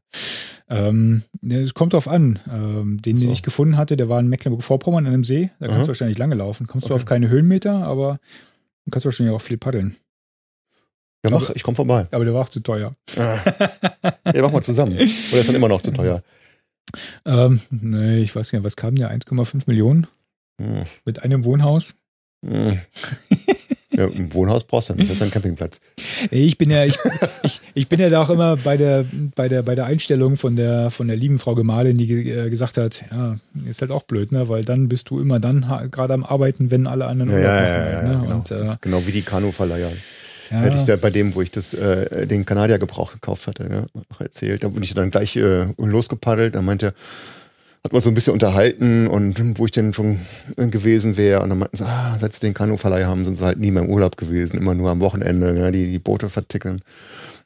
Ähm, 0.72 1.22
es 1.46 1.74
kommt 1.74 1.92
drauf 1.92 2.08
an. 2.08 2.38
Ähm, 2.50 3.00
den, 3.02 3.16
so. 3.16 3.26
den 3.26 3.32
ich 3.32 3.42
gefunden 3.42 3.76
hatte, 3.76 3.96
der 3.96 4.08
war 4.08 4.18
in 4.18 4.28
Mecklenburg-Vorpommern 4.28 5.06
an 5.06 5.12
einem 5.12 5.24
See. 5.24 5.50
Da 5.58 5.66
kannst 5.66 5.74
Aha. 5.74 5.82
du 5.82 5.88
wahrscheinlich 5.88 6.18
lange 6.18 6.34
laufen. 6.34 6.66
Kommst 6.66 6.86
okay. 6.86 6.92
du 6.92 6.94
auf 6.96 7.04
keine 7.04 7.28
Höhenmeter, 7.28 7.84
aber 7.84 8.18
du 8.86 8.90
kannst 8.90 9.04
wahrscheinlich 9.04 9.34
auch 9.34 9.42
viel 9.42 9.58
paddeln. 9.58 9.96
Ja, 11.24 11.30
mach, 11.30 11.50
ich 11.50 11.62
komme 11.62 11.76
vorbei. 11.76 12.08
Aber 12.10 12.24
der 12.24 12.34
war 12.34 12.42
auch 12.42 12.48
zu 12.48 12.60
teuer. 12.60 12.96
Ah. 13.16 13.38
Ja, 14.34 14.42
machen 14.42 14.54
wir 14.54 14.62
zusammen. 14.62 14.94
Oder 14.94 15.40
ist 15.40 15.48
dann 15.48 15.54
immer 15.54 15.68
noch 15.68 15.82
zu 15.82 15.92
teuer? 15.92 16.22
Ähm, 17.24 17.60
nee, 17.70 18.20
ich 18.20 18.34
weiß 18.34 18.52
nicht, 18.52 18.64
was 18.64 18.76
kam 18.76 18.96
der? 18.96 19.10
1,5 19.10 19.62
Millionen? 19.66 20.06
Hm. 20.60 20.84
Mit 21.04 21.22
einem 21.22 21.44
Wohnhaus? 21.44 21.94
Hm. 22.44 22.80
Ja, 23.92 24.06
Im 24.06 24.32
Wohnhaus 24.32 24.64
brauchst 24.64 24.88
du 24.88 24.94
nicht, 24.94 25.10
das 25.10 25.18
ist 25.18 25.22
ein 25.22 25.30
Campingplatz. 25.30 25.80
Ich 26.30 26.56
bin 26.56 26.70
ja, 26.70 26.84
ich, 26.84 26.96
ich, 27.42 27.60
ich, 27.74 27.88
bin 27.88 28.00
ja 28.00 28.08
da 28.08 28.22
auch 28.22 28.30
immer 28.30 28.56
bei 28.56 28.76
der, 28.76 29.04
bei 29.34 29.48
der, 29.48 29.62
bei 29.62 29.74
der 29.74 29.86
Einstellung 29.86 30.36
von 30.36 30.56
der, 30.56 30.90
von 30.90 31.08
der 31.08 31.16
lieben 31.16 31.38
Frau 31.38 31.54
Gemahlin, 31.54 31.98
die 31.98 32.30
äh, 32.30 32.48
gesagt 32.48 32.78
hat, 32.78 33.04
ja, 33.10 33.36
ist 33.68 33.80
halt 33.82 33.90
auch 33.90 34.04
blöd, 34.04 34.32
ne? 34.32 34.48
Weil 34.48 34.64
dann 34.64 34.88
bist 34.88 35.10
du 35.10 35.20
immer 35.20 35.40
dann 35.40 35.66
gerade 35.90 36.14
am 36.14 36.24
Arbeiten, 36.24 36.70
wenn 36.70 36.86
alle 36.86 37.06
anderen 37.06 37.32
ja, 37.32 37.38
ja, 37.38 37.62
ja, 37.62 37.90
ja, 37.90 38.02
ne? 38.02 38.20
genau. 38.22 38.36
Und, 38.36 38.50
äh, 38.50 38.76
genau 38.80 39.06
wie 39.06 39.12
die 39.12 39.22
Kanuverleiher. 39.22 39.92
Ja. 40.50 40.60
Hätte 40.60 40.76
ich 40.76 40.84
da 40.84 40.96
bei 40.96 41.10
dem, 41.10 41.34
wo 41.34 41.40
ich 41.40 41.50
das, 41.50 41.72
äh, 41.72 42.26
den 42.26 42.44
Kanadier 42.44 42.78
Gebrauch 42.78 43.12
gekauft 43.12 43.46
hatte, 43.46 43.64
ne? 43.64 43.86
erzählt. 44.18 44.64
Da 44.64 44.68
bin 44.68 44.82
ich 44.82 44.92
dann 44.92 45.10
gleich 45.10 45.36
äh, 45.36 45.66
losgepaddelt. 45.78 46.54
Da 46.54 46.62
meinte 46.62 46.86
er, 46.86 46.94
hat 47.84 47.92
man 47.92 48.00
so 48.00 48.10
ein 48.10 48.14
bisschen 48.14 48.32
unterhalten 48.32 49.08
und 49.08 49.58
wo 49.58 49.64
ich 49.64 49.72
denn 49.72 49.92
schon 49.92 50.20
gewesen 50.56 51.16
wäre. 51.16 51.42
Und 51.42 51.50
dann 51.50 51.58
meinten 51.58 51.76
sie, 51.76 51.84
ah, 51.84 52.16
seit 52.18 52.32
sie 52.32 52.40
den 52.40 52.54
Kanuverleih 52.54 53.04
haben, 53.04 53.24
sind 53.24 53.36
sie 53.36 53.44
halt 53.44 53.58
nie 53.58 53.72
mehr 53.72 53.82
im 53.82 53.90
Urlaub 53.90 54.16
gewesen, 54.16 54.56
immer 54.56 54.74
nur 54.74 54.90
am 54.90 55.00
Wochenende, 55.00 55.58
ja, 55.58 55.70
die, 55.70 55.90
die 55.90 55.98
Boote 55.98 56.28
vertickeln. 56.28 56.80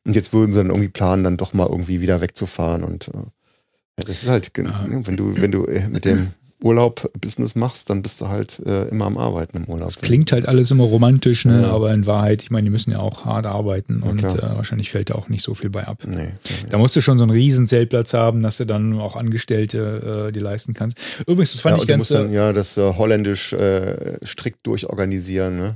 Und 0.05 0.15
jetzt 0.15 0.33
würden 0.33 0.53
sie 0.53 0.59
dann 0.59 0.69
irgendwie 0.69 0.89
planen, 0.89 1.25
dann 1.25 1.37
doch 1.37 1.55
mal 1.55 1.67
irgendwie 1.67 2.01
wieder 2.01 2.21
wegzufahren. 2.21 2.85
Und 2.85 3.09
äh, 3.09 3.17
ja, 3.17 4.05
das 4.07 4.23
ist 4.23 4.29
halt, 4.29 4.53
ja. 4.59 4.87
wenn 4.87 5.17
du, 5.17 5.41
wenn 5.41 5.53
du 5.53 5.65
äh, 5.65 5.89
mit 5.89 6.05
dem 6.05 6.29
Urlaub 6.63 7.11
Business 7.21 7.55
machst, 7.55 7.91
dann 7.91 8.03
bist 8.03 8.21
du 8.21 8.29
halt 8.29 8.61
äh, 8.65 8.89
immer 8.89 9.05
am 9.05 9.19
Arbeiten 9.19 9.59
im 9.59 9.65
Urlaub. 9.67 9.89
Es 9.89 10.01
klingt 10.01 10.33
halt 10.33 10.49
alles 10.49 10.71
immer 10.71 10.85
romantisch, 10.85 11.45
ne? 11.45 11.63
Ja. 11.63 11.71
aber 11.71 11.93
in 11.93 12.07
Wahrheit, 12.07 12.43
ich 12.43 12.51
meine, 12.51 12.65
die 12.65 12.71
müssen 12.71 12.93
ja 12.93 12.99
auch 12.99 13.27
hart 13.27 13.47
arbeiten 13.47 14.01
ja, 14.03 14.11
und 14.11 14.25
äh, 14.25 14.43
wahrscheinlich 14.43 14.91
fällt 14.91 15.11
da 15.11 15.17
auch 15.17 15.29
nicht 15.29 15.43
so 15.43 15.53
viel 15.53 15.69
bei 15.69 15.87
ab. 15.87 16.03
Nee. 16.07 16.33
Da 16.71 16.79
musst 16.79 16.97
du 16.97 17.03
schon 17.03 17.19
so 17.19 17.25
einen 17.25 17.33
riesen 17.33 17.69
Zeltplatz 17.69 18.15
haben, 18.15 18.43
dass 18.43 18.57
du 18.57 18.65
dann 18.65 18.99
auch 18.99 19.17
Angestellte 19.17 20.29
äh, 20.29 20.33
die 20.33 20.41
leisten 20.41 20.73
kannst. 20.73 20.99
Übrigens, 21.27 21.53
das 21.53 21.61
fand 21.61 21.83
ich 21.83 21.87
ganz. 21.87 22.09
Du 22.09 22.15
musst 22.15 22.25
dann 22.27 22.33
äh, 22.33 22.37
ja 22.37 22.53
das 22.55 22.79
äh, 22.79 22.95
holländisch 22.95 23.53
äh, 23.53 24.19
strikt 24.25 24.67
durchorganisieren, 24.67 25.59
ne? 25.59 25.75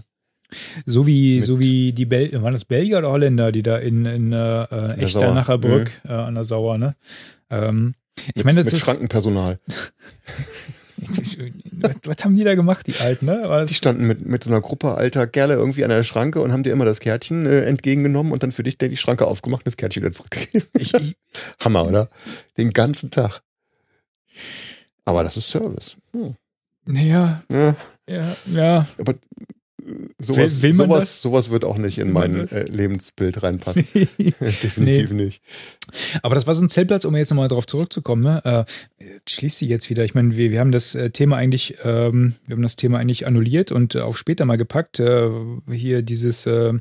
So 0.85 1.07
wie, 1.07 1.43
so 1.43 1.61
wie 1.61 1.93
die 1.93 2.07
Bel 2.07 2.43
waren 2.43 2.55
das 2.55 2.65
Belgier 2.65 2.99
oder 2.99 3.11
Holländer, 3.11 3.53
die 3.53 3.63
da 3.63 3.77
in, 3.77 4.05
in 4.07 4.33
äh, 4.33 4.95
Echter 4.95 5.33
nachher 5.33 5.59
Brück 5.59 5.93
mhm. 6.03 6.11
an 6.11 6.35
der 6.35 6.45
Sauer, 6.45 6.77
ne? 6.79 6.97
Ähm, 7.51 7.95
ich 8.19 8.35
mit, 8.37 8.45
meine, 8.45 8.63
das 8.63 8.67
mit 8.67 8.75
ist 8.75 8.81
Schrankenpersonal. 8.81 9.59
was 12.05 12.25
haben 12.25 12.37
die 12.37 12.45
da 12.45 12.55
gemacht, 12.55 12.87
die 12.87 12.97
Alten? 12.97 13.27
Ne? 13.27 13.67
Die 13.69 13.75
standen 13.75 14.07
mit, 14.07 14.25
mit 14.27 14.45
so 14.45 14.51
einer 14.51 14.61
Gruppe 14.61 14.95
alter 14.95 15.27
Kerle 15.27 15.55
irgendwie 15.55 15.85
an 15.85 15.91
der 15.91 16.03
Schranke 16.03 16.41
und 16.41 16.53
haben 16.53 16.63
dir 16.63 16.73
immer 16.73 16.85
das 16.85 17.01
Kärtchen 17.01 17.47
äh, 17.47 17.63
entgegengenommen 17.63 18.33
und 18.33 18.43
dann 18.43 18.53
für 18.53 18.63
dich 18.63 18.79
die 18.79 18.97
Schranke 18.97 19.27
aufgemacht 19.27 19.61
und 19.61 19.67
das 19.67 19.77
Kärtchen 19.77 20.03
wieder 20.03 20.13
zurückgegeben. 20.13 20.69
Hammer, 21.61 21.87
oder? 21.87 22.09
Den 22.59 22.73
ganzen 22.73 23.11
Tag. 23.11 23.43
Aber 25.05 25.25
das 25.25 25.37
ist 25.37 25.51
Service. 25.51 25.97
Hm. 26.13 26.37
Ja. 26.87 27.43
ja. 27.51 27.77
Ja. 28.09 28.37
Ja. 28.47 28.87
Aber 28.99 29.15
sowas, 30.19 30.63
will, 30.63 30.71
will 30.71 30.75
sowas, 30.75 31.23
sowas 31.23 31.51
wird 31.51 31.65
auch 31.65 31.79
nicht 31.79 31.99
in 31.99 32.13
mein 32.13 32.49
äh, 32.49 32.65
Lebensbild 32.65 33.43
reinpassen. 33.43 33.85
Definitiv 33.95 35.11
nee. 35.11 35.25
nicht. 35.25 35.43
Aber 36.23 36.35
das 36.35 36.47
war 36.47 36.55
so 36.55 36.65
ein 36.65 36.69
Zeltplatz, 36.69 37.05
um 37.05 37.17
jetzt 37.17 37.31
nochmal 37.31 37.49
darauf 37.49 37.67
zurückzukommen. 37.67 38.23
Ne? 38.23 38.45
Äh, 38.45 38.65
schließt 39.29 39.59
sich 39.59 39.69
jetzt 39.69 39.91
wieder. 39.91 40.05
Ich 40.05 40.15
meine, 40.15 40.37
wir, 40.37 40.51
wir 40.51 40.61
haben 40.61 40.73
das 40.73 40.95
äh, 40.95 41.11
Thema 41.11 41.37
eigentlich, 41.37 41.77
ähm, 41.85 42.35
wir 42.47 42.57
haben 42.57 42.63
das 42.63 42.77
Thema 42.77 42.99
eigentlich 42.99 43.27
annulliert 43.27 43.73
und 43.73 43.95
äh, 43.95 44.01
auf 44.01 44.19
später 44.19 44.45
mal 44.45 44.59
gepackt. 44.59 45.01
Äh, 45.01 45.31
hier 45.71 46.03
dieses 46.03 46.47
äh, 46.47 46.75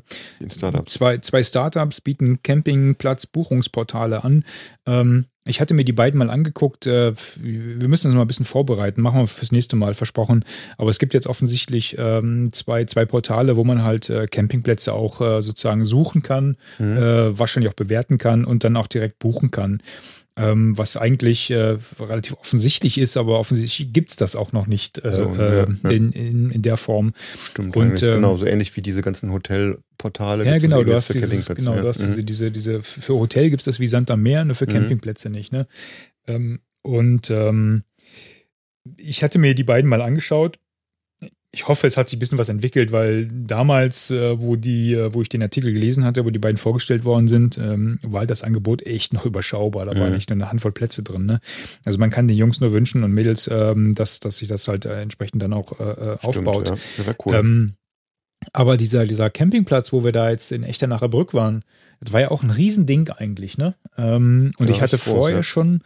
zwei, 0.86 1.18
zwei 1.18 1.42
Startups 1.42 2.00
bieten 2.00 2.42
Campingplatz 2.42 3.26
Buchungsportale 3.26 4.24
an. 4.24 4.44
Ähm, 4.90 5.26
ich 5.46 5.60
hatte 5.60 5.74
mir 5.74 5.84
die 5.84 5.92
beiden 5.92 6.18
mal 6.18 6.30
angeguckt. 6.30 6.86
Äh, 6.86 7.14
wir 7.36 7.88
müssen 7.88 8.08
das 8.08 8.14
mal 8.14 8.22
ein 8.22 8.28
bisschen 8.28 8.44
vorbereiten. 8.44 9.00
Machen 9.00 9.20
wir 9.20 9.26
fürs 9.26 9.52
nächste 9.52 9.76
Mal, 9.76 9.94
versprochen. 9.94 10.44
Aber 10.76 10.90
es 10.90 10.98
gibt 10.98 11.14
jetzt 11.14 11.26
offensichtlich 11.26 11.96
ähm, 11.98 12.52
zwei, 12.52 12.84
zwei 12.84 13.04
Portale, 13.04 13.56
wo 13.56 13.64
man 13.64 13.82
halt 13.82 14.10
äh, 14.10 14.26
Campingplätze 14.26 14.92
auch 14.92 15.20
äh, 15.20 15.42
sozusagen 15.42 15.84
suchen 15.84 16.22
kann, 16.22 16.56
mhm. 16.78 16.98
wahrscheinlich 17.38 17.70
auch 17.70 17.76
bewerten 17.76 18.18
kann 18.18 18.44
und 18.44 18.64
dann 18.64 18.76
auch 18.76 18.86
direkt 18.86 19.18
buchen 19.18 19.50
kann 19.50 19.80
ähm, 20.36 20.76
was 20.78 20.96
eigentlich 20.96 21.50
äh, 21.50 21.76
relativ 21.98 22.34
offensichtlich 22.34 22.98
ist, 22.98 23.16
aber 23.16 23.38
offensichtlich 23.38 23.92
gibt 23.92 24.10
es 24.10 24.16
das 24.16 24.36
auch 24.36 24.52
noch 24.52 24.66
nicht 24.66 25.04
äh, 25.04 25.12
so, 25.12 25.34
ja, 25.36 25.54
ja. 25.54 25.90
In, 25.90 26.12
in, 26.12 26.50
in, 26.50 26.62
der 26.62 26.76
Form. 26.76 27.12
Stimmt, 27.50 27.76
und, 27.76 28.02
ähm, 28.02 28.14
genau, 28.14 28.36
so 28.36 28.46
ähnlich 28.46 28.76
wie 28.76 28.82
diese 28.82 29.02
ganzen 29.02 29.32
Hotelportale. 29.32 30.44
Ja, 30.44 30.58
genau, 30.58 30.82
du 30.82 30.94
hast, 30.94 31.12
dieses, 31.12 31.46
genau, 31.46 31.74
ja. 31.74 31.82
du 31.82 31.88
hast 31.88 32.00
mhm. 32.00 32.24
diese, 32.24 32.50
diese, 32.50 32.82
für 32.82 33.14
Hotel 33.14 33.50
gibt 33.50 33.60
es 33.60 33.66
das 33.66 33.80
wie 33.80 33.88
Sand 33.88 34.10
am 34.10 34.22
Meer, 34.22 34.44
nur 34.44 34.54
für 34.54 34.66
mhm. 34.66 34.72
Campingplätze 34.72 35.30
nicht. 35.30 35.52
Ne? 35.52 35.66
Ähm, 36.26 36.60
und 36.82 37.30
ähm, 37.30 37.82
ich 38.96 39.22
hatte 39.22 39.38
mir 39.38 39.54
die 39.54 39.64
beiden 39.64 39.88
mal 39.90 40.02
angeschaut 40.02 40.58
ich 41.52 41.66
hoffe, 41.66 41.86
es 41.86 41.96
hat 41.96 42.08
sich 42.08 42.16
ein 42.16 42.20
bisschen 42.20 42.38
was 42.38 42.48
entwickelt, 42.48 42.92
weil 42.92 43.26
damals, 43.26 44.10
äh, 44.12 44.40
wo 44.40 44.54
die, 44.54 44.94
äh, 44.94 45.12
wo 45.12 45.20
ich 45.20 45.28
den 45.28 45.42
Artikel 45.42 45.72
gelesen 45.72 46.04
hatte, 46.04 46.24
wo 46.24 46.30
die 46.30 46.38
beiden 46.38 46.56
vorgestellt 46.56 47.04
worden 47.04 47.26
sind, 47.26 47.58
ähm, 47.58 47.98
war 48.02 48.24
das 48.24 48.42
Angebot 48.42 48.86
echt 48.86 49.12
noch 49.12 49.24
überschaubar. 49.26 49.84
Da 49.84 49.94
mhm. 49.94 49.98
war 49.98 50.10
nicht 50.10 50.30
nur 50.30 50.36
eine 50.36 50.48
Handvoll 50.48 50.72
Plätze 50.72 51.02
drin. 51.02 51.26
Ne? 51.26 51.40
Also 51.84 51.98
man 51.98 52.10
kann 52.10 52.28
den 52.28 52.36
Jungs 52.36 52.60
nur 52.60 52.72
wünschen 52.72 53.02
und 53.02 53.12
Mädels, 53.12 53.48
ähm, 53.52 53.94
dass, 53.94 54.20
dass 54.20 54.38
sich 54.38 54.48
das 54.48 54.68
halt 54.68 54.84
äh, 54.84 55.00
entsprechend 55.02 55.42
dann 55.42 55.52
auch 55.52 55.72
äh, 55.80 56.18
Stimmt, 56.18 56.48
aufbaut. 56.48 56.68
Ja. 56.68 57.04
Ja, 57.04 57.14
cool. 57.26 57.34
Ähm, 57.34 57.74
aber 58.52 58.76
dieser, 58.76 59.04
dieser 59.06 59.28
Campingplatz, 59.28 59.92
wo 59.92 60.04
wir 60.04 60.12
da 60.12 60.30
jetzt 60.30 60.52
in 60.52 60.62
Echternacher 60.62 61.08
Brück 61.08 61.34
waren, 61.34 61.62
das 62.00 62.12
war 62.12 62.20
ja 62.20 62.30
auch 62.30 62.42
ein 62.42 62.50
Riesending 62.50 63.10
eigentlich, 63.10 63.58
ne? 63.58 63.74
Ähm, 63.98 64.52
und 64.58 64.70
ja, 64.70 64.76
ich 64.76 64.80
hatte 64.80 64.96
vorher 64.96 65.38
groß, 65.38 65.46
schon 65.46 65.82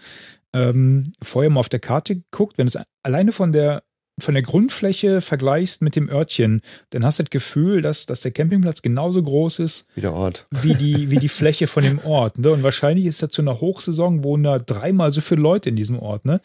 ähm, 0.53 1.13
vorher 1.21 1.51
mal 1.51 1.61
auf 1.61 1.69
der 1.69 1.81
Karte 1.81 2.17
geguckt, 2.17 2.59
wenn 2.59 2.69
es 2.69 2.79
alleine 3.03 3.33
von 3.33 3.53
der 3.53 3.83
von 4.21 4.35
der 4.35 4.43
Grundfläche 4.43 5.21
vergleichst 5.21 5.83
mit 5.83 5.97
dem 5.97 6.09
Örtchen, 6.09 6.61
dann 6.91 7.05
hast 7.05 7.19
du 7.19 7.25
das 7.25 7.31
Gefühl, 7.31 7.83
dass, 7.83 8.07
dass 8.07 8.21
der 8.21 8.31
Campingplatz 8.31 8.83
genauso 8.83 9.23
groß 9.23 9.59
ist 9.59 9.87
wie 9.97 10.03
der 10.03 10.13
Ort. 10.13 10.47
Wie 10.51 10.75
die, 10.75 11.11
wie 11.11 11.19
die 11.19 11.29
Fläche 11.29 11.67
von 11.67 11.83
dem 11.83 11.99
Ort. 11.99 12.39
Ne? 12.39 12.51
Und 12.51 12.63
wahrscheinlich 12.63 13.07
ist 13.07 13.23
das 13.23 13.31
zu 13.31 13.43
einer 13.43 13.61
Hochsaison, 13.61 14.23
wohnen 14.23 14.45
da 14.45 14.59
dreimal 14.59 15.11
so 15.11 15.21
viele 15.21 15.43
Leute 15.43 15.69
in 15.69 15.77
diesem 15.77 15.99
Ort. 15.99 16.25
Ne? 16.27 16.41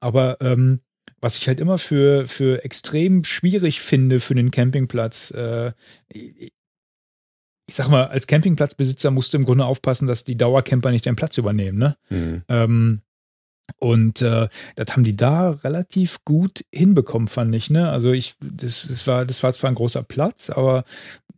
Aber 0.00 0.36
ähm, 0.40 0.80
was 1.20 1.38
ich 1.38 1.48
halt 1.48 1.60
immer 1.60 1.78
für, 1.78 2.26
für 2.26 2.64
extrem 2.64 3.24
schwierig 3.24 3.80
finde 3.80 4.20
für 4.20 4.34
den 4.34 4.50
Campingplatz, 4.50 5.30
äh, 5.30 5.72
ich 6.10 6.52
sag 7.70 7.88
mal, 7.88 8.06
als 8.06 8.26
Campingplatzbesitzer 8.26 9.10
musst 9.10 9.32
du 9.32 9.38
im 9.38 9.44
Grunde 9.44 9.64
aufpassen, 9.64 10.06
dass 10.06 10.24
die 10.24 10.36
Dauercamper 10.36 10.90
nicht 10.90 11.06
deinen 11.06 11.16
Platz 11.16 11.38
übernehmen. 11.38 11.78
Ne? 11.78 11.96
Mhm. 12.10 12.42
Ähm, 12.48 13.02
und 13.78 14.22
äh, 14.22 14.48
das 14.76 14.92
haben 14.92 15.04
die 15.04 15.16
da 15.16 15.50
relativ 15.50 16.24
gut 16.24 16.64
hinbekommen, 16.72 17.28
fand 17.28 17.54
ich. 17.54 17.70
Ne? 17.70 17.90
Also 17.90 18.12
ich, 18.12 18.36
das, 18.40 18.86
das, 18.88 19.06
war, 19.06 19.24
das 19.24 19.42
war 19.42 19.52
zwar 19.52 19.70
ein 19.70 19.76
großer 19.76 20.02
Platz, 20.02 20.50
aber 20.50 20.84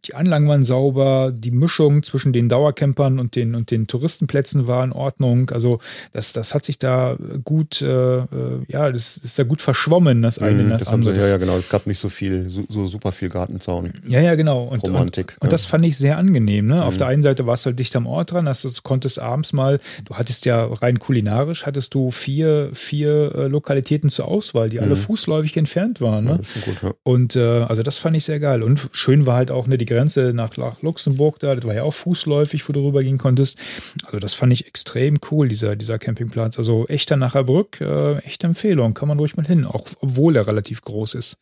die 0.05 0.15
Anlagen 0.15 0.49
waren 0.49 0.63
sauber, 0.65 1.33
die 1.33 1.53
Mischung 1.53 2.03
zwischen 2.03 2.33
den 2.33 2.49
Dauercampern 2.49 3.19
und 3.19 3.37
den, 3.37 3.55
und 3.55 3.71
den 3.71 3.87
Touristenplätzen 3.87 4.67
war 4.67 4.83
in 4.83 4.93
Ordnung. 4.93 5.51
Also 5.51 5.79
das, 6.13 6.33
das 6.33 6.55
hat 6.55 6.65
sich 6.65 6.79
da 6.79 7.17
gut, 7.45 7.83
äh, 7.83 8.19
äh 8.19 8.27
ja, 8.69 8.91
das 8.91 9.17
ist 9.17 9.39
da 9.39 9.45
gut 9.45 9.63
verschwommen, 9.63 10.23
das 10.23 10.39
eine. 10.39 10.65
Mm, 10.65 10.71
das, 10.71 10.81
das 10.81 10.93
haben 10.93 11.05
sie, 11.05 11.13
ja, 11.13 11.29
ja, 11.29 11.37
genau. 11.37 11.57
Es 11.57 11.69
gab 11.69 11.87
nicht 11.87 11.99
so 11.99 12.09
viel, 12.09 12.49
so, 12.49 12.65
so 12.69 12.89
super 12.89 13.13
viel 13.13 13.29
Gartenzaun. 13.29 13.93
Ja, 14.07 14.21
ja, 14.21 14.35
genau. 14.35 14.65
Und, 14.65 14.83
Romantik. 14.83 15.37
Und, 15.39 15.47
und 15.47 15.53
das 15.53 15.67
fand 15.67 15.85
ich 15.85 15.97
sehr 15.97 16.19
angenehm. 16.19 16.67
Ne? 16.67 16.77
Mm. 16.77 16.81
Auf 16.81 16.95
mhm. 16.95 16.99
der 16.99 17.07
einen 17.07 17.23
Seite 17.23 17.47
warst 17.47 17.65
du 17.65 17.69
halt 17.69 17.79
dicht 17.79 17.95
am 17.95 18.07
Ort 18.07 18.33
dran, 18.33 18.47
dass 18.47 18.63
du 18.63 18.69
konntest 18.83 19.21
abends 19.21 19.53
mal, 19.53 19.79
du 20.05 20.15
hattest 20.17 20.47
ja 20.47 20.65
rein 20.65 20.99
kulinarisch, 20.99 21.65
hattest 21.65 21.95
du 21.95 22.11
vier, 22.11 22.71
vier 22.73 23.35
äh, 23.35 23.47
Lokalitäten 23.47 24.09
zur 24.09 24.27
Auswahl, 24.27 24.69
die 24.69 24.81
alle 24.81 24.91
mhm. 24.91 24.97
fußläufig 24.97 25.57
entfernt 25.57 26.01
waren. 26.01 26.25
Ne? 26.25 26.41
Ja, 26.43 26.61
gut, 26.65 26.83
ja. 26.83 26.91
Und 27.05 27.37
äh, 27.37 27.63
also 27.63 27.83
das 27.85 27.99
fand 27.99 28.17
ich 28.17 28.25
sehr 28.25 28.41
geil. 28.41 28.63
Und 28.63 28.89
schön 28.93 29.27
war 29.27 29.37
halt 29.37 29.51
auch 29.53 29.67
ne, 29.69 29.79
die 29.79 29.92
Grenze 29.93 30.33
nach, 30.35 30.57
nach 30.57 30.83
Luxemburg 30.83 31.39
da, 31.39 31.55
das 31.55 31.65
war 31.65 31.75
ja 31.75 31.83
auch 31.83 31.95
fußläufig, 31.95 32.69
wo 32.69 32.73
du 32.73 32.85
rübergehen 32.85 33.19
konntest. 33.19 33.59
Also 34.05 34.19
das 34.19 34.35
fand 34.35 34.53
ich 34.53 34.67
extrem 34.67 35.19
cool, 35.31 35.49
dieser, 35.49 35.77
dieser 35.77 35.99
Campingplatz. 35.99 36.59
Also 36.59 36.87
echter 36.89 37.17
Nacherbrück, 37.17 37.81
äh, 37.81 38.19
echte 38.19 38.47
Empfehlung, 38.47 38.95
kann 38.95 39.09
man 39.09 39.19
ruhig 39.19 39.37
mal 39.37 39.47
hin, 39.47 39.65
auch 39.65 39.87
obwohl 40.01 40.37
er 40.37 40.47
relativ 40.47 40.83
groß 40.83 41.15
ist. 41.15 41.39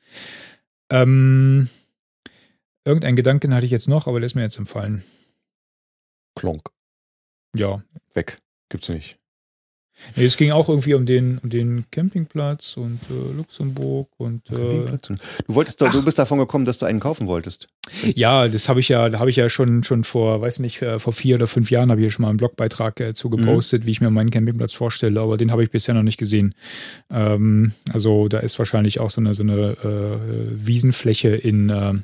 Ähm, 0.91 1.69
irgendein 2.85 3.17
Gedanken 3.17 3.55
hatte 3.55 3.67
ich 3.67 3.73
jetzt 3.73 3.89
noch, 3.89 4.07
aber 4.07 4.21
der 4.21 4.27
ist 4.27 4.35
mir 4.35 4.43
jetzt 4.43 4.59
empfallen. 4.59 5.05
Klonk. 6.35 6.71
Ja. 7.55 7.83
Weg. 8.15 8.39
Gibt's 8.69 8.89
nicht. 8.89 9.20
Nee, 10.17 10.25
es 10.25 10.37
ging 10.37 10.51
auch 10.51 10.69
irgendwie 10.69 10.95
um 10.95 11.07
den, 11.07 11.39
um 11.39 11.51
den 11.51 11.85
Campingplatz 11.91 12.77
und 12.77 13.01
äh, 13.11 13.37
Luxemburg 13.37 14.09
und 14.19 14.51
äh, 14.51 14.55
Du 15.47 15.55
wolltest 15.55 15.81
doch, 15.81 15.91
du 15.91 16.05
bist 16.05 16.19
davon 16.19 16.39
gekommen, 16.39 16.65
dass 16.65 16.79
du 16.79 16.87
einen 16.87 17.01
kaufen 17.01 17.27
wolltest. 17.27 17.69
Ja, 18.15 18.49
das 18.49 18.69
habe 18.69 18.81
ich 18.81 18.89
ja, 18.89 19.09
da 19.09 19.19
habe 19.19 19.31
ich 19.31 19.37
ja 19.37 19.49
schon 19.49 19.85
schon 19.85 20.05
vor, 20.05 20.41
weiß 20.41 20.61
nicht, 20.61 20.81
äh, 20.83 20.99
vor 20.99 21.13
vier 21.13 21.37
oder 21.37 21.47
fünf 21.47 21.71
Jahren 21.71 21.91
habe 21.91 22.01
ich 22.01 22.07
ja 22.07 22.11
schon 22.11 22.23
mal 22.23 22.29
einen 22.29 22.39
Blogbeitrag 22.39 23.01
äh, 23.01 23.15
zu 23.15 23.31
gepostet, 23.31 23.83
mhm. 23.83 23.87
wie 23.87 23.91
ich 23.91 24.01
mir 24.01 24.11
meinen 24.11 24.31
Campingplatz 24.31 24.73
vorstelle, 24.73 25.21
aber 25.21 25.37
den 25.37 25.51
habe 25.51 25.63
ich 25.63 25.71
bisher 25.71 25.95
noch 25.95 26.03
nicht 26.03 26.19
gesehen. 26.19 26.55
Ähm, 27.11 27.73
also 27.93 28.29
da 28.29 28.39
ist 28.39 28.59
wahrscheinlich 28.59 29.01
auch 29.01 29.11
so 29.11 29.21
eine 29.21 29.35
so 29.35 29.43
eine 29.43 29.77
äh, 29.83 30.67
Wiesenfläche 30.67 31.31
in 31.31 31.71
äh, 31.71 31.95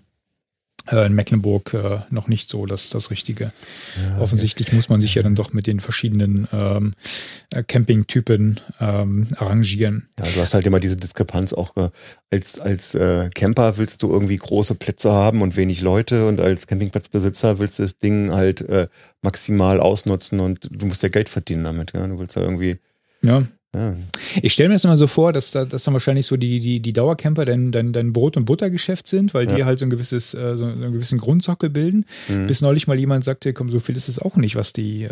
in 0.93 1.15
Mecklenburg 1.15 1.75
äh, 1.75 2.01
noch 2.11 2.29
nicht 2.29 2.49
so 2.49 2.67
das, 2.67 2.91
das 2.91 3.11
Richtige. 3.11 3.53
Ja, 3.97 4.19
Offensichtlich 4.19 4.69
okay. 4.69 4.77
muss 4.77 4.89
man 4.89 5.01
sich 5.01 5.15
ja 5.15 5.23
dann 5.23 5.35
doch 5.35 5.53
mit 5.53 5.67
den 5.67 5.81
verschiedenen 5.81 6.47
ähm, 6.53 6.95
äh, 7.53 7.63
Campingtypen 7.63 8.61
ähm, 8.81 9.29
arrangieren. 9.37 10.09
Ja, 10.19 10.27
du 10.35 10.41
hast 10.41 10.55
halt 10.55 10.67
immer 10.67 10.81
diese 10.81 10.97
Diskrepanz 10.97 11.53
auch 11.53 11.77
äh, 11.77 11.91
als, 12.31 12.61
als 12.61 12.95
äh, 12.95 13.31
Camper 13.35 13.79
willst 13.79 14.03
du 14.03 14.11
irgendwie 14.11 14.37
große 14.37 14.75
Plätze 14.75 15.13
haben 15.13 15.43
und 15.43 15.57
wenig 15.57 15.81
Leute 15.81 16.27
und 16.27 16.41
als 16.41 16.67
Campingplatzbesitzer 16.67 17.59
willst 17.59 17.79
du 17.79 17.83
das 17.83 17.99
Ding 17.99 18.33
halt 18.33 18.61
äh, 18.63 18.89
maximal 19.23 19.81
ausnutzen 19.81 20.41
und 20.41 20.69
du 20.71 20.87
musst 20.87 21.03
ja 21.03 21.09
Geld 21.09 21.29
verdienen 21.29 21.65
damit. 21.65 21.93
Ja? 21.95 22.07
Du 22.07 22.19
willst 22.19 22.37
ja 22.37 22.43
irgendwie 22.43 22.79
ja. 23.23 23.45
Ja. 23.77 23.95
Ich 24.43 24.53
stelle 24.53 24.69
mir 24.69 24.75
das 24.75 24.85
immer 24.85 24.97
so 24.97 25.07
vor, 25.07 25.33
dass, 25.33 25.51
da, 25.51 25.65
dass 25.65 25.85
dann 25.85 25.95
wahrscheinlich 25.95 26.27
so 26.27 26.37
die, 26.37 26.61
die, 26.61 26.81
die 26.81 26.93
Dauercamper 26.93 27.45
dein, 27.45 27.73
dein, 27.73 27.93
dein 27.93 28.13
Brot- 28.13 28.37
und 28.37 28.45
Buttergeschäft 28.45 29.07
sind, 29.07 29.35
weil 29.35 29.49
ja. 29.49 29.55
die 29.55 29.65
halt 29.65 29.79
so 29.79 29.87
ein 29.87 29.91
gewisses, 29.91 30.35
äh, 30.35 30.57
so 30.57 30.65
einen 30.65 30.93
gewissen 30.93 31.19
Grundsockel 31.19 31.71
bilden. 31.71 32.07
Mhm. 32.29 32.47
Bis 32.47 32.63
neulich 32.63 32.87
mal 32.87 32.99
jemand 32.99 33.25
sagte, 33.25 33.53
komm, 33.53 33.71
so 33.71 33.79
viel 33.79 33.97
ist 33.97 34.09
es 34.09 34.19
auch 34.19 34.37
nicht, 34.37 34.57
was 34.57 34.73
die, 34.73 35.05
äh, 35.05 35.11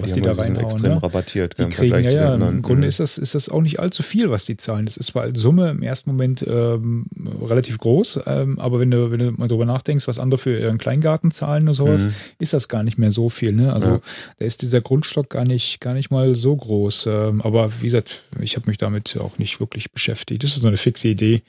was 0.00 0.12
die, 0.12 0.20
die 0.20 0.26
da 0.26 0.32
reinhauen. 0.32 0.64
Extrem 0.64 0.94
ne? 0.94 1.02
rabattiert, 1.02 1.58
die 1.58 1.64
kriegen, 1.66 2.04
ja, 2.04 2.10
ja, 2.10 2.34
im 2.34 2.62
Grunde 2.62 2.82
mhm. 2.82 2.88
ist, 2.88 3.00
das, 3.00 3.18
ist 3.18 3.34
das 3.34 3.48
auch 3.48 3.62
nicht 3.62 3.80
allzu 3.80 4.02
viel, 4.02 4.30
was 4.30 4.44
die 4.44 4.56
zahlen. 4.56 4.86
Das 4.86 4.96
ist 4.96 5.06
zwar 5.06 5.22
als 5.22 5.40
Summe 5.40 5.70
im 5.70 5.82
ersten 5.82 6.10
Moment 6.10 6.44
ähm, 6.46 7.06
relativ 7.42 7.78
groß, 7.78 8.20
ähm, 8.26 8.58
aber 8.58 8.80
wenn 8.80 8.90
du, 8.90 9.10
wenn 9.10 9.18
du 9.18 9.30
mal 9.32 9.48
drüber 9.48 9.64
nachdenkst, 9.64 10.06
was 10.08 10.18
andere 10.18 10.38
für 10.38 10.58
ihren 10.58 10.78
Kleingarten 10.78 11.30
zahlen 11.30 11.64
oder 11.64 11.74
sowas, 11.74 12.04
mhm. 12.04 12.14
ist 12.38 12.52
das 12.52 12.68
gar 12.68 12.82
nicht 12.82 12.98
mehr 12.98 13.12
so 13.12 13.28
viel. 13.28 13.52
Ne? 13.52 13.72
Also 13.72 13.88
ja. 13.88 14.00
da 14.38 14.44
ist 14.44 14.62
dieser 14.62 14.80
Grundstock 14.80 15.30
gar 15.30 15.44
nicht, 15.44 15.80
gar 15.80 15.94
nicht 15.94 16.10
mal 16.10 16.34
so 16.34 16.54
groß. 16.54 17.06
Ähm, 17.06 17.42
aber 17.42 17.70
wie 17.80 17.86
gesagt, 17.86 18.01
ich 18.40 18.56
habe 18.56 18.68
mich 18.68 18.78
damit 18.78 19.16
auch 19.18 19.38
nicht 19.38 19.60
wirklich 19.60 19.92
beschäftigt. 19.92 20.44
Das 20.44 20.56
ist 20.56 20.62
so 20.62 20.68
eine 20.68 20.76
fixe 20.76 21.08
Idee, 21.08 21.42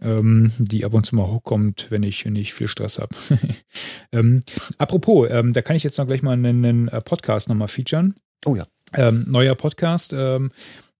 ähm, 0.00 0.52
die 0.58 0.84
ab 0.84 0.94
und 0.94 1.06
zu 1.06 1.16
mal 1.16 1.26
hochkommt, 1.26 1.86
wenn 1.90 2.02
ich, 2.02 2.26
ich 2.26 2.54
viel 2.54 2.68
Stress 2.68 2.98
habe. 2.98 3.14
ähm, 4.12 4.42
apropos, 4.78 5.28
ähm, 5.30 5.52
da 5.52 5.62
kann 5.62 5.76
ich 5.76 5.82
jetzt 5.82 5.98
noch 5.98 6.06
gleich 6.06 6.22
mal 6.22 6.32
einen, 6.32 6.64
einen 6.64 6.88
äh, 6.88 7.00
Podcast 7.00 7.48
nochmal 7.48 7.68
featuren. 7.68 8.16
Oh 8.44 8.56
ja. 8.56 8.64
Ähm, 8.94 9.24
neuer 9.26 9.54
Podcast. 9.54 10.12
Ähm, 10.12 10.50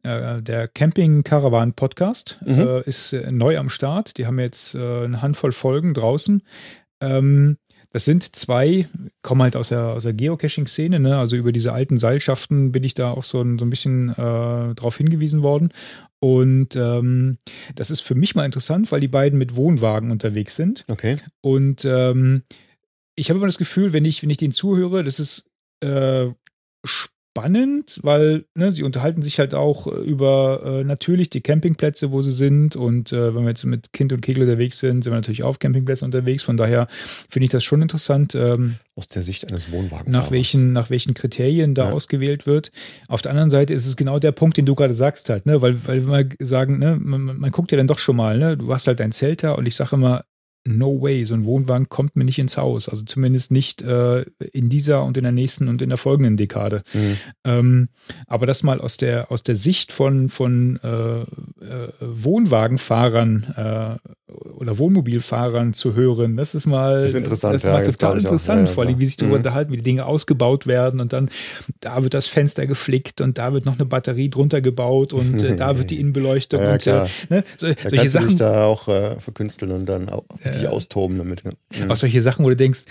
äh, 0.02 0.42
der 0.42 0.68
Camping 0.68 1.22
Caravan 1.22 1.74
Podcast 1.74 2.38
mhm. 2.44 2.60
äh, 2.60 2.80
ist 2.82 3.12
äh, 3.12 3.30
neu 3.30 3.58
am 3.58 3.68
Start. 3.68 4.18
Die 4.18 4.26
haben 4.26 4.38
jetzt 4.40 4.74
äh, 4.74 5.04
eine 5.04 5.22
Handvoll 5.22 5.52
Folgen 5.52 5.94
draußen. 5.94 6.42
Ähm, 7.00 7.58
das 7.92 8.04
sind 8.04 8.34
zwei, 8.34 8.88
kommen 9.20 9.42
halt 9.42 9.54
aus 9.54 9.68
der, 9.68 9.88
aus 9.88 10.04
der 10.04 10.14
Geocaching-Szene, 10.14 10.98
ne? 10.98 11.18
also 11.18 11.36
über 11.36 11.52
diese 11.52 11.72
alten 11.72 11.98
Seilschaften 11.98 12.72
bin 12.72 12.84
ich 12.84 12.94
da 12.94 13.10
auch 13.10 13.24
so 13.24 13.40
ein, 13.42 13.58
so 13.58 13.66
ein 13.66 13.70
bisschen 13.70 14.10
äh, 14.10 14.74
drauf 14.74 14.96
hingewiesen 14.96 15.42
worden. 15.42 15.72
Und 16.18 16.74
ähm, 16.76 17.38
das 17.74 17.90
ist 17.90 18.00
für 18.00 18.14
mich 18.14 18.34
mal 18.34 18.46
interessant, 18.46 18.90
weil 18.92 19.00
die 19.00 19.08
beiden 19.08 19.38
mit 19.38 19.56
Wohnwagen 19.56 20.10
unterwegs 20.10 20.56
sind. 20.56 20.84
Okay. 20.88 21.18
Und 21.40 21.84
ähm, 21.84 22.44
ich 23.14 23.28
habe 23.28 23.38
immer 23.38 23.46
das 23.46 23.58
Gefühl, 23.58 23.92
wenn 23.92 24.04
ich, 24.04 24.22
wenn 24.22 24.30
ich 24.30 24.38
denen 24.38 24.52
zuhöre, 24.52 25.04
das 25.04 25.20
ist 25.20 25.50
äh, 25.80 26.30
spannend, 27.34 27.98
weil 28.02 28.44
ne, 28.54 28.70
sie 28.70 28.82
unterhalten 28.82 29.22
sich 29.22 29.38
halt 29.38 29.54
auch 29.54 29.86
äh, 29.86 30.00
über 30.00 30.62
äh, 30.64 30.84
natürlich 30.84 31.30
die 31.30 31.40
Campingplätze, 31.40 32.10
wo 32.10 32.20
sie 32.20 32.32
sind. 32.32 32.76
Und 32.76 33.12
äh, 33.12 33.34
wenn 33.34 33.42
wir 33.42 33.48
jetzt 33.48 33.64
mit 33.64 33.92
Kind 33.92 34.12
und 34.12 34.20
Kegel 34.20 34.42
unterwegs 34.42 34.78
sind, 34.78 35.02
sind 35.02 35.12
wir 35.12 35.16
natürlich 35.16 35.42
auf 35.42 35.58
Campingplätzen 35.58 36.04
unterwegs. 36.04 36.42
Von 36.42 36.58
daher 36.58 36.88
finde 37.30 37.44
ich 37.44 37.50
das 37.50 37.64
schon 37.64 37.80
interessant. 37.80 38.34
Ähm, 38.34 38.76
Aus 38.96 39.08
der 39.08 39.22
Sicht 39.22 39.48
eines 39.48 39.72
Wohnwagens. 39.72 40.08
Nach 40.08 40.30
welchen, 40.30 40.74
nach 40.74 40.90
welchen 40.90 41.14
Kriterien 41.14 41.74
da 41.74 41.88
ja. 41.88 41.92
ausgewählt 41.92 42.46
wird. 42.46 42.70
Auf 43.08 43.22
der 43.22 43.30
anderen 43.30 43.50
Seite 43.50 43.72
ist 43.72 43.86
es 43.86 43.96
genau 43.96 44.18
der 44.18 44.32
Punkt, 44.32 44.58
den 44.58 44.66
du 44.66 44.74
gerade 44.74 44.94
sagst 44.94 45.30
halt, 45.30 45.46
ne? 45.46 45.62
Weil, 45.62 45.86
weil 45.86 46.06
wir 46.06 46.46
sagen, 46.46 46.78
ne, 46.78 46.98
man, 47.00 47.38
man 47.38 47.50
guckt 47.50 47.72
ja 47.72 47.78
dann 47.78 47.86
doch 47.86 47.98
schon 47.98 48.16
mal, 48.16 48.38
ne? 48.38 48.58
Du 48.58 48.72
hast 48.72 48.86
halt 48.86 49.00
dein 49.00 49.12
Zelt 49.12 49.42
da 49.42 49.52
und 49.52 49.66
ich 49.66 49.74
sage 49.74 49.96
immer, 49.96 50.24
no 50.64 51.00
way, 51.02 51.24
so 51.24 51.34
ein 51.34 51.44
Wohnwagen 51.44 51.88
kommt 51.88 52.14
mir 52.14 52.24
nicht 52.24 52.38
ins 52.38 52.56
Haus. 52.56 52.88
Also 52.88 53.04
zumindest 53.04 53.50
nicht 53.50 53.82
äh, 53.82 54.24
in 54.52 54.68
dieser 54.68 55.04
und 55.04 55.16
in 55.16 55.24
der 55.24 55.32
nächsten 55.32 55.68
und 55.68 55.82
in 55.82 55.88
der 55.88 55.98
folgenden 55.98 56.36
Dekade. 56.36 56.82
Mhm. 56.92 57.16
Ähm, 57.44 57.88
aber 58.26 58.46
das 58.46 58.62
mal 58.62 58.80
aus 58.80 58.96
der, 58.96 59.32
aus 59.32 59.42
der 59.42 59.56
Sicht 59.56 59.92
von, 59.92 60.28
von 60.28 60.78
äh, 60.82 61.22
äh, 61.22 61.26
Wohnwagenfahrern 62.00 63.54
äh, 63.56 64.32
oder 64.32 64.78
Wohnmobilfahrern 64.78 65.74
zu 65.74 65.94
hören, 65.94 66.36
das 66.36 66.54
ist 66.54 66.66
mal, 66.66 67.02
das 67.02 67.14
ist 67.14 67.18
interessant, 67.18 67.54
das, 67.54 67.62
das 67.62 67.84
ja, 67.84 67.90
total 67.90 68.18
interessant, 68.18 68.68
ja, 68.68 68.74
vor 68.74 68.84
allem, 68.84 68.98
wie 68.98 69.06
sich 69.06 69.16
darüber 69.16 69.34
mhm. 69.34 69.40
unterhalten, 69.40 69.72
wie 69.72 69.76
die 69.76 69.82
Dinge 69.82 70.06
ausgebaut 70.06 70.66
werden 70.66 71.00
und 71.00 71.12
dann 71.12 71.28
da 71.80 72.02
wird 72.02 72.14
das 72.14 72.26
Fenster 72.26 72.66
geflickt 72.66 73.20
und 73.20 73.36
da 73.36 73.52
wird 73.52 73.66
noch 73.66 73.74
eine 73.74 73.84
Batterie 73.84 74.30
drunter 74.30 74.60
gebaut 74.60 75.12
und 75.12 75.42
äh, 75.42 75.56
da 75.56 75.76
wird 75.76 75.90
die 75.90 76.00
Innenbeleuchtung 76.00 76.62
ja, 76.62 76.72
und 76.72 76.86
äh, 76.86 77.06
ne? 77.28 77.44
so, 77.56 77.66
da 77.68 77.74
solche 77.90 78.10
Sachen. 78.10 78.36
Da 78.36 78.64
auch 78.64 78.84
verkünsteln 78.84 79.72
und 79.72 79.86
dann 79.86 80.08
auch 80.08 80.24
dich 80.54 80.68
austoben 80.68 81.18
damit. 81.18 81.42
Mhm. 81.44 81.90
Auch 81.90 81.96
solche 81.96 82.22
Sachen, 82.22 82.44
wo 82.44 82.48
du 82.48 82.56
denkst, 82.56 82.84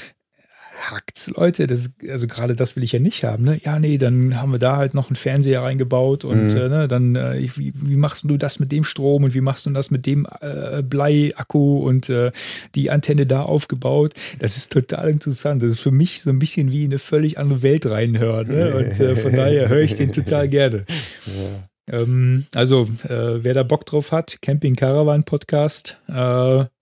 hackt's, 0.90 1.32
Leute. 1.36 1.68
Das, 1.68 1.94
also 2.10 2.28
gerade 2.28 2.56
das 2.56 2.76
will 2.76 2.84
ich 2.84 2.92
ja 2.92 3.00
nicht 3.00 3.24
haben. 3.24 3.44
Ne? 3.44 3.60
Ja, 3.64 3.80
nee, 3.80 3.98
dann 3.98 4.40
haben 4.40 4.52
wir 4.52 4.60
da 4.60 4.78
halt 4.78 4.94
noch 4.94 5.10
einen 5.10 5.16
Fernseher 5.16 5.62
reingebaut 5.62 6.26
und 6.26 6.50
mhm. 6.50 6.58
äh, 6.58 6.70
ne, 6.70 6.88
dann, 6.88 7.16
äh, 7.16 7.48
wie, 7.56 7.74
wie, 7.76 7.96
machst 7.96 8.30
du 8.30 8.38
das 8.38 8.60
mit 8.60 8.72
dem 8.72 8.84
Strom 8.84 9.24
und 9.24 9.34
wie 9.34 9.42
machst 9.42 9.66
du 9.66 9.70
das 9.72 9.92
mit 9.92 10.06
dem 10.06 10.28
äh, 10.42 10.82
Bleiakku 10.82 11.88
und 11.88 12.10
äh, 12.10 12.32
die 12.76 12.90
Antenne 12.90 13.26
da 13.26 13.44
aufgebaut? 13.44 14.14
Das 14.40 14.58
ist 14.58 14.72
total 14.72 15.10
interessant. 15.10 15.62
Das 15.62 15.70
ist 15.72 15.80
für 15.80 15.92
mich 15.92 16.22
so 16.22 16.30
ein 16.30 16.40
bisschen 16.40 16.72
wie 16.72 16.86
in 16.86 16.92
eine 16.92 17.00
völlig 17.00 17.38
andere 17.38 17.64
Welt 17.64 17.86
reinhören. 17.86 18.48
Ne? 18.48 18.74
Und 18.76 19.00
äh, 19.00 19.16
von 19.16 19.34
daher 19.34 19.70
höre 19.70 19.82
ich 19.82 19.96
den 19.96 20.12
total 20.12 20.50
gerne. 20.50 20.86
Ja. 21.26 21.71
Ähm, 21.92 22.48
also, 22.56 22.84
äh, 23.04 23.44
wer 23.44 23.54
da 23.54 23.64
Bock 23.64 23.86
drauf 23.86 24.12
hat, 24.12 24.42
Camping 24.42 24.76
Caravan 24.76 25.24
Podcast, 25.24 26.00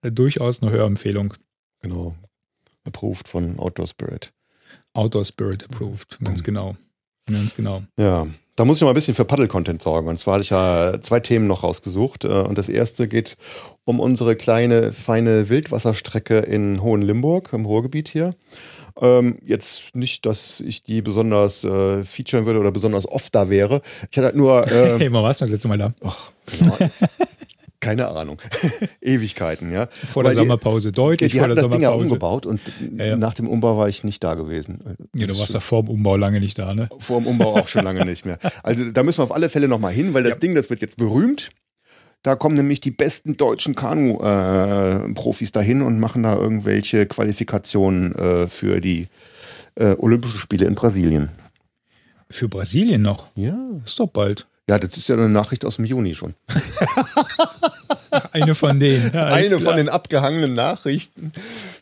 durchaus 0.02 0.62
eine 0.62 0.72
Hörempfehlung. 0.72 1.34
Genau, 1.82 2.16
approved 2.86 3.28
von 3.28 3.60
Outdoor 3.60 3.88
Spirit. 3.88 4.32
Outdoor 4.94 5.26
Spirit 5.26 5.64
approved, 5.66 6.20
ganz 6.24 6.44
genau. 6.44 6.76
Ganz 7.32 7.56
genau. 7.56 7.84
Ja, 7.98 8.28
da 8.60 8.66
muss 8.66 8.78
ich 8.78 8.84
mal 8.84 8.90
ein 8.90 8.96
bisschen 8.96 9.16
für 9.16 9.24
Paddle-Content 9.24 9.82
sorgen. 9.82 10.10
Und 10.10 10.20
zwar 10.20 10.34
hatte 10.34 10.42
ich 10.42 10.50
ja 10.50 11.02
zwei 11.02 11.22
Themen 11.22 11.48
noch 11.48 11.64
rausgesucht. 11.64 12.26
Äh, 12.26 12.28
und 12.28 12.58
das 12.58 12.68
erste 12.68 13.08
geht 13.08 13.38
um 13.86 14.02
unsere 14.02 14.36
kleine, 14.36 14.92
feine 14.92 15.48
Wildwasserstrecke 15.48 16.40
in 16.40 16.82
Hohenlimburg, 16.82 17.54
im 17.54 17.66
Ruhrgebiet 17.66 18.10
hier. 18.10 18.32
Ähm, 19.02 19.38
jetzt 19.46 19.96
nicht, 19.96 20.26
dass 20.26 20.60
ich 20.60 20.84
die 20.84 21.02
besonders 21.02 21.64
äh, 21.64 22.04
featuren 22.04 22.46
würde 22.46 22.60
oder 22.60 22.72
besonders 22.72 23.08
oft 23.08 23.34
da 23.34 23.50
wäre. 23.50 23.82
Ich 24.12 24.18
hatte 24.18 24.26
halt 24.28 24.36
nur. 24.36 24.60
Äh, 24.70 25.00
hey, 25.00 25.10
mal 25.10 25.24
warst 25.24 25.42
du 25.42 25.46
das 25.46 25.54
letzte 25.54 25.68
Mal 25.68 25.78
da? 25.78 25.94
Ach, 26.04 26.32
genau. 26.46 26.78
keine 27.80 28.10
Ahnung, 28.10 28.42
Ewigkeiten, 29.02 29.72
ja. 29.72 29.88
Vor 29.88 30.24
der 30.24 30.34
die, 30.34 30.40
Sommerpause, 30.40 30.92
deutlich 30.92 31.32
die 31.32 31.40
vor 31.40 31.48
der 31.48 31.56
das 31.56 31.64
Sommerpause. 31.64 31.88
Ding 31.88 31.98
ja 31.98 32.04
umgebaut 32.04 32.46
und 32.46 32.60
ja, 32.98 33.06
ja. 33.06 33.16
nach 33.16 33.34
dem 33.34 33.48
Umbau 33.48 33.78
war 33.78 33.88
ich 33.88 34.04
nicht 34.04 34.24
da 34.24 34.34
gewesen. 34.34 34.98
Ja, 35.16 35.28
du 35.28 35.40
warst 35.40 35.54
ja 35.54 35.60
vor 35.60 35.84
dem 35.84 35.90
Umbau 35.90 36.18
lange 36.18 36.40
nicht 36.40 36.60
da, 36.60 36.74
ne? 36.74 36.90
Vor 37.00 37.22
dem 37.22 37.28
Umbau 37.28 37.56
auch 37.56 37.68
schon 37.68 37.86
lange 37.86 38.06
nicht 38.06 38.26
mehr. 38.26 38.38
Also 38.64 38.92
da 38.92 39.04
müssen 39.04 39.20
wir 39.20 39.24
auf 39.24 39.34
alle 39.34 39.50
Fälle 39.50 39.68
nochmal 39.68 39.94
hin, 39.94 40.14
weil 40.14 40.24
das 40.24 40.34
ja. 40.34 40.40
Ding, 40.40 40.56
das 40.56 40.70
wird 40.70 40.82
jetzt 40.82 40.98
berühmt. 40.98 41.52
Da 42.22 42.36
kommen 42.36 42.56
nämlich 42.56 42.82
die 42.82 42.92
besten 42.92 43.38
deutschen 43.38 43.76
Kanu-Profis 43.76 45.50
äh, 45.50 45.54
dahin 45.54 45.82
und 45.82 46.00
machen 46.00 46.24
da 46.24 46.36
irgendwelche 46.36 47.06
Qualifikationen 47.06 48.14
äh, 48.16 48.48
für 48.48 48.82
die 48.82 49.08
äh, 49.76 49.96
Olympischen 49.98 50.38
Spiele 50.38 50.66
in 50.66 50.76
Brasilien. 50.76 51.30
Für 52.30 52.50
Brasilien 52.50 53.02
noch? 53.02 53.28
Ja. 53.36 53.58
Ist 53.86 54.00
doch 54.00 54.08
bald. 54.08 54.48
Ja, 54.70 54.78
das 54.78 54.98
ist 54.98 55.08
ja 55.08 55.16
eine 55.16 55.30
Nachricht 55.30 55.66
aus 55.66 55.78
dem 55.78 55.86
Juni 55.86 56.14
schon. 56.14 56.36
eine 58.32 58.56
von 58.56 58.80
denen. 58.80 59.12
Ja, 59.14 59.26
eine 59.26 59.48
klar. 59.48 59.62
von 59.62 59.76
den 59.76 59.90
abgehangenen 59.90 60.56
Nachrichten 60.56 61.32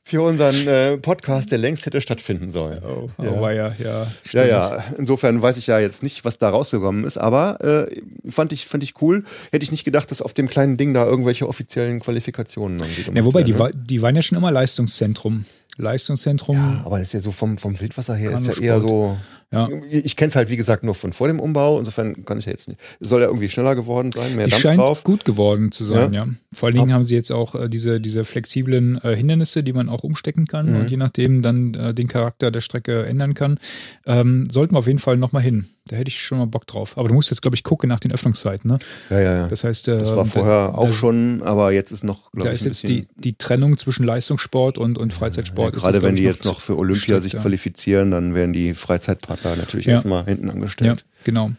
für 0.04 0.22
unseren 0.22 0.68
äh, 0.68 0.98
Podcast, 0.98 1.52
der 1.52 1.58
längst 1.58 1.86
hätte 1.86 2.02
stattfinden 2.02 2.52
sollen. 2.52 2.82
Oh, 2.84 3.10
ja. 3.22 3.32
Oh, 3.32 3.50
ja, 3.50 3.76
ja. 3.78 4.08
Ja, 4.32 4.46
ja. 4.46 4.84
Insofern 4.98 5.42
weiß 5.42 5.58
ich 5.58 5.68
ja 5.68 5.80
jetzt 5.80 6.04
nicht, 6.04 6.26
was 6.26 6.38
da 6.38 6.50
rausgekommen 6.50 7.04
ist, 7.06 7.18
aber 7.18 7.62
äh, 7.62 8.02
fand, 8.30 8.52
ich, 8.52 8.66
fand 8.66 8.84
ich 8.84 9.02
cool. 9.02 9.24
Hätte 9.52 9.64
ich 9.64 9.72
nicht 9.72 9.86
gedacht, 9.86 10.12
dass 10.12 10.22
auf 10.22 10.34
dem 10.34 10.50
kleinen 10.50 10.78
Ding 10.78 10.94
da 10.94 11.06
irgendwelche 11.06 11.48
offiziellen 11.48 12.00
Qualifikationen 12.00 12.82
angeht. 12.82 13.10
Ja, 13.14 13.26
wobei, 13.26 13.44
die, 13.44 13.56
die 13.74 14.02
waren 14.02 14.16
ja 14.16 14.22
schon 14.22 14.38
immer 14.38 14.52
Leistungszentrum. 14.52 15.46
Leistungszentrum. 15.78 16.56
Ja, 16.56 16.82
aber 16.86 17.00
das 17.00 17.10
ist 17.10 17.14
ja 17.14 17.20
so 17.20 17.32
vom, 17.32 17.58
vom 17.58 17.80
Wildwasser 17.80 18.16
her, 18.16 18.32
ist 18.32 18.48
ja 18.48 18.54
eher 18.62 18.82
so. 18.82 19.18
Ja. 19.52 19.70
Ich 19.90 20.18
kenne 20.18 20.28
es 20.28 20.36
halt, 20.36 20.50
wie 20.50 20.58
gesagt, 20.58 20.84
nur 20.84 20.94
von 20.94 21.14
vor 21.14 21.28
dem 21.28 21.40
Umbau. 21.40 21.80
Insofern 21.80 22.26
kann 22.26 22.38
ich 22.38 22.46
ja 22.46 22.52
jetzt 22.52 22.68
nicht. 22.68 22.82
Soll 23.00 23.22
ja 23.22 23.28
irgendwie 23.28 23.48
schneller 23.48 23.76
geworden 23.76 24.12
sein, 24.12 24.36
mehr 24.36 24.46
die 24.46 24.52
Dampf 24.52 24.62
scheint 24.62 24.80
drauf. 24.80 25.06
gut 25.06 25.24
geworden 25.24 25.72
zu 25.72 25.86
sein, 25.86 26.12
ja. 26.12 26.26
ja. 26.26 26.34
Vor 26.54 26.68
allen 26.68 26.76
Dingen 26.76 26.94
haben 26.94 27.06
sie 27.06 27.16
jetzt 27.16 27.32
auch 27.32 27.56
äh, 27.56 27.70
diese, 27.70 28.02
diese 28.02 28.26
flexiblen 28.26 29.00
äh, 29.04 29.16
Hindernisse, 29.16 29.64
die 29.64 29.72
man 29.72 29.88
auch 29.88 30.04
umstecken 30.04 30.48
kann 30.48 30.72
mhm. 30.72 30.80
und 30.82 30.92
je 30.92 30.98
nachdem 30.98 31.42
dann 31.42 31.74
äh, 31.76 31.94
den 31.94 32.10
Charakter 32.10 32.52
der 32.52 32.62
Strecke 32.62 33.06
ändern 33.06 33.36
kann. 33.36 33.58
Ähm, 34.06 34.50
sollten 34.52 34.76
wir 34.76 34.80
auf 34.80 34.88
jeden 34.88 35.00
Fall 35.00 35.16
nochmal 35.16 35.44
hin. 35.44 35.68
Da 35.88 35.96
hätte 35.96 36.10
ich 36.10 36.22
schon 36.22 36.38
mal 36.38 36.48
Bock 36.48 36.68
drauf. 36.68 36.98
Aber 36.98 37.08
du 37.08 37.14
musst 37.14 37.30
jetzt, 37.30 37.42
glaube 37.42 37.56
ich, 37.56 37.64
gucken 37.64 37.90
nach 37.90 38.00
den 38.00 38.12
Öffnungszeiten. 38.12 38.70
Ne? 38.70 38.80
Ja, 39.10 39.20
ja, 39.20 39.36
ja. 39.36 39.48
Das 39.48 39.64
heißt, 39.64 39.88
das 39.88 40.16
war 40.16 40.26
vorher 40.26 40.68
da, 40.68 40.76
auch 40.76 40.94
schon, 40.94 41.42
aber 41.44 41.72
jetzt 41.72 41.92
ist 41.92 42.04
noch, 42.04 42.32
glaube 42.32 42.50
ich, 42.50 42.62
Da 42.62 42.68
ist 42.70 42.84
jetzt 42.84 42.88
die, 42.88 43.08
die 43.16 43.34
Trennung 43.34 43.78
zwischen 43.78 44.04
Leistungssport 44.06 44.78
und, 44.78 44.98
und 44.98 45.14
Freizeitsport. 45.14 45.74
Ja, 45.76 45.80
gerade 45.80 46.02
wenn 46.02 46.16
die 46.16 46.24
jetzt 46.24 46.46
noch 46.46 46.60
für 46.60 46.78
Olympia 46.78 47.20
strikt, 47.20 47.22
sich 47.24 47.42
qualifizieren, 47.42 48.12
dann 48.12 48.36
werden 48.36 48.54
die 48.54 48.74
Freizeitpartner 48.74 49.56
natürlich 49.56 49.88
erstmal 49.88 50.26
hinten 50.26 50.50
angestellt. 50.50 51.00
Ja, 51.00 51.22
genau. 51.24 51.52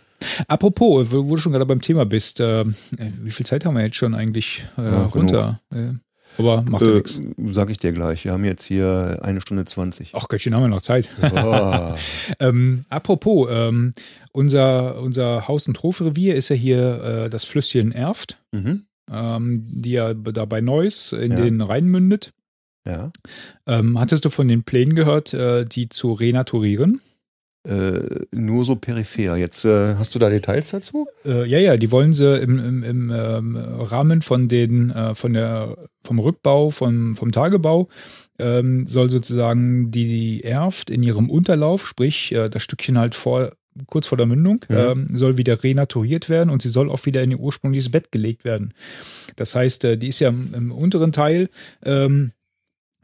Apropos, 0.49 1.13
wo 1.13 1.23
du 1.23 1.37
schon 1.37 1.53
gerade 1.53 1.67
beim 1.67 1.81
Thema 1.81 2.05
bist, 2.05 2.41
äh, 2.41 2.65
wie 2.91 3.31
viel 3.31 3.47
Zeit 3.47 3.65
haben 3.65 3.77
wir 3.77 3.85
jetzt 3.85 3.97
schon 3.97 4.15
eigentlich 4.15 4.67
äh, 4.77 4.81
runter? 4.81 5.61
Äh, 5.73 5.95
aber 6.39 6.63
macht 6.63 6.83
ja 6.83 6.91
äh, 6.91 6.95
nichts. 6.95 7.23
Sag 7.49 7.71
ich 7.71 7.79
dir 7.79 7.93
gleich. 7.93 8.25
Wir 8.25 8.33
haben 8.33 8.45
jetzt 8.45 8.65
hier 8.65 9.19
eine 9.23 9.41
Stunde 9.41 9.65
20. 9.65 10.13
Ach 10.15 10.29
Göttchen, 10.29 10.55
haben 10.55 10.63
wir 10.63 10.69
noch 10.69 10.83
Zeit. 10.83 11.09
Oh. 11.21 11.95
ähm, 12.41 12.81
apropos, 12.89 13.49
ähm, 13.51 13.95
unser, 14.33 15.01
unser 15.01 15.49
Haus- 15.49 15.69
und 15.69 15.83
Hofrevier 15.83 16.35
ist 16.35 16.49
ja 16.49 16.57
hier 16.57 17.03
äh, 17.03 17.31
das 17.31 17.45
Flüsschen 17.45 17.93
Erft, 17.93 18.41
mhm. 18.53 18.85
ähm, 19.11 19.65
die 19.67 19.93
ja 19.93 20.15
da 20.15 20.45
bei 20.45 20.61
Neuss 20.61 21.13
in 21.13 21.33
ja. 21.33 21.41
den 21.41 21.61
Rhein 21.61 21.87
mündet. 21.87 22.33
Ja. 22.87 23.11
Ähm, 23.67 23.99
hattest 23.99 24.25
du 24.25 24.31
von 24.31 24.49
den 24.49 24.63
Plänen 24.63 24.95
gehört, 24.95 25.35
äh, 25.35 25.67
die 25.67 25.89
zu 25.89 26.13
renaturieren? 26.13 27.01
Äh, 27.67 28.25
nur 28.33 28.65
so 28.65 28.77
peripher. 28.77 29.37
Jetzt 29.37 29.65
äh, 29.65 29.97
hast 29.97 30.15
du 30.15 30.19
da 30.19 30.31
Details 30.31 30.71
dazu? 30.71 31.07
Äh, 31.25 31.47
ja, 31.47 31.59
ja, 31.59 31.77
die 31.77 31.91
wollen 31.91 32.13
sie 32.13 32.39
im, 32.39 32.59
im, 32.59 32.83
im 32.85 33.11
ähm, 33.11 33.57
Rahmen 33.57 34.23
von 34.23 34.49
den, 34.49 34.91
äh, 34.91 35.15
von 35.15 35.33
der, 35.33 35.77
vom 36.05 36.19
Rückbau, 36.19 36.71
vom, 36.71 37.17
vom 37.17 37.33
Tagebau, 37.33 37.89
ähm, 38.39 38.87
soll 38.87 39.11
sozusagen 39.11 39.91
die 39.91 40.45
Erft 40.45 40.89
in 40.89 41.03
ihrem 41.03 41.29
Unterlauf, 41.29 41.87
sprich 41.87 42.33
äh, 42.33 42.49
das 42.49 42.63
Stückchen 42.63 42.97
halt 42.97 43.15
vor, 43.15 43.51
kurz 43.87 44.07
vor 44.07 44.17
der 44.17 44.27
Mündung, 44.27 44.65
mhm. 44.69 44.77
ähm, 44.77 45.07
soll 45.13 45.37
wieder 45.37 45.63
renaturiert 45.63 46.29
werden 46.29 46.51
und 46.51 46.63
sie 46.63 46.69
soll 46.69 46.89
auch 46.89 47.05
wieder 47.07 47.23
in 47.23 47.33
ihr 47.33 47.41
ursprüngliches 47.41 47.91
Bett 47.91 48.13
gelegt 48.13 48.45
werden. 48.45 48.73
Das 49.37 49.55
heißt, 49.55 49.85
äh, 49.85 49.99
die 49.99 50.09
ist 50.09 50.21
ja 50.21 50.29
im, 50.29 50.55
im 50.55 50.73
unteren 50.73 51.13
Teil 51.13 51.49
ähm, 51.85 52.33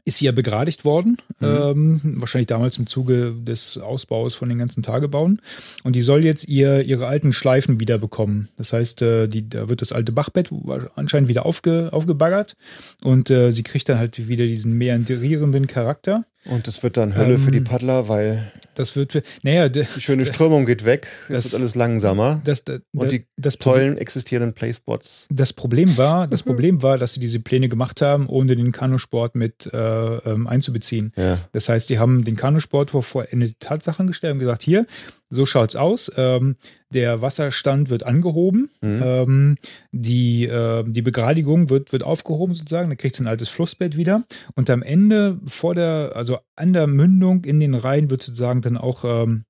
ist 0.05 0.19
sie 0.19 0.25
ja 0.25 0.31
begradigt 0.31 0.85
worden, 0.85 1.17
mhm. 1.39 1.47
ähm, 1.47 2.01
wahrscheinlich 2.17 2.47
damals 2.47 2.77
im 2.77 2.85
Zuge 2.85 3.33
des 3.33 3.77
Ausbaus 3.79 4.35
von 4.35 4.47
den 4.49 4.59
ganzen 4.59 4.83
Tagebauen. 4.83 5.41
Und 5.83 5.95
die 5.95 6.03
soll 6.03 6.23
jetzt 6.23 6.47
ihr, 6.47 6.83
ihre 6.83 7.07
alten 7.07 7.33
Schleifen 7.33 7.79
wieder 7.79 7.97
bekommen. 7.97 8.49
Das 8.55 8.71
heißt, 8.71 9.01
äh, 9.01 9.27
die, 9.27 9.49
da 9.49 9.67
wird 9.67 9.81
das 9.81 9.91
alte 9.91 10.11
Bachbett 10.11 10.51
anscheinend 10.95 11.27
wieder 11.27 11.45
aufge, 11.45 11.89
aufgebaggert 11.91 12.55
und 13.03 13.31
äh, 13.31 13.51
sie 13.51 13.63
kriegt 13.63 13.89
dann 13.89 13.97
halt 13.97 14.27
wieder 14.27 14.45
diesen 14.45 14.73
meandrierenden 14.73 15.65
Charakter. 15.65 16.23
Und 16.45 16.67
das 16.67 16.83
wird 16.83 16.97
dann 16.97 17.15
Hölle 17.15 17.35
ähm, 17.35 17.39
für 17.39 17.51
die 17.51 17.59
ähm, 17.59 17.63
Paddler, 17.63 18.07
weil 18.07 18.51
das 18.75 18.95
wird, 18.95 19.23
naja, 19.41 19.69
die 19.69 19.85
schöne 19.97 20.25
Strömung 20.25 20.65
geht 20.65 20.85
weg, 20.85 21.07
das, 21.29 21.45
wird 21.45 21.55
alles 21.55 21.75
langsamer. 21.75 22.41
Das, 22.43 22.63
das, 22.63 22.81
und 22.93 23.11
die 23.11 23.25
das 23.37 23.57
tollen 23.57 23.97
existierenden 23.97 24.53
Playspots. 24.53 25.27
Das 25.31 25.53
Problem 25.53 25.97
war, 25.97 26.27
das 26.27 26.43
Problem 26.43 26.83
war, 26.83 26.97
dass 26.97 27.13
sie 27.13 27.19
diese 27.19 27.39
Pläne 27.39 27.69
gemacht 27.69 28.01
haben, 28.01 28.27
ohne 28.27 28.55
den 28.55 28.71
Kanusport 28.71 29.35
mit 29.35 29.69
äh, 29.73 29.77
ähm, 29.77 30.47
einzubeziehen. 30.47 31.13
Ja. 31.15 31.39
Das 31.53 31.69
heißt, 31.69 31.89
die 31.89 31.99
haben 31.99 32.25
den 32.25 32.35
Kanusport 32.35 32.91
vor 32.91 33.01
vollendete 33.01 33.57
Tatsachen 33.59 34.07
gestellt 34.07 34.33
und 34.33 34.39
gesagt, 34.39 34.61
hier, 34.61 34.85
so 35.29 35.45
schaut's 35.45 35.75
aus. 35.75 36.11
Ähm, 36.17 36.55
der 36.89 37.21
Wasserstand 37.21 37.89
wird 37.89 38.03
angehoben, 38.03 38.69
mhm. 38.81 39.01
ähm, 39.03 39.55
die, 39.91 40.45
äh, 40.45 40.83
die 40.87 41.01
Begradigung 41.01 41.69
wird, 41.69 41.91
wird 41.91 42.03
aufgehoben 42.03 42.53
sozusagen, 42.53 42.89
da 42.89 42.95
kriegt 42.95 43.15
es 43.15 43.21
ein 43.21 43.27
altes 43.27 43.49
Flussbett 43.49 43.97
wieder. 43.97 44.23
Und 44.55 44.69
am 44.69 44.81
Ende 44.81 45.39
vor 45.45 45.75
der, 45.75 46.13
also 46.15 46.39
an 46.55 46.73
der 46.73 46.87
Mündung 46.87 47.43
in 47.43 47.59
den 47.59 47.75
Rhein 47.75 48.09
wird 48.09 48.23
sozusagen 48.23 48.61
dann 48.61 48.77
auch 48.77 49.03
ähm, 49.03 49.45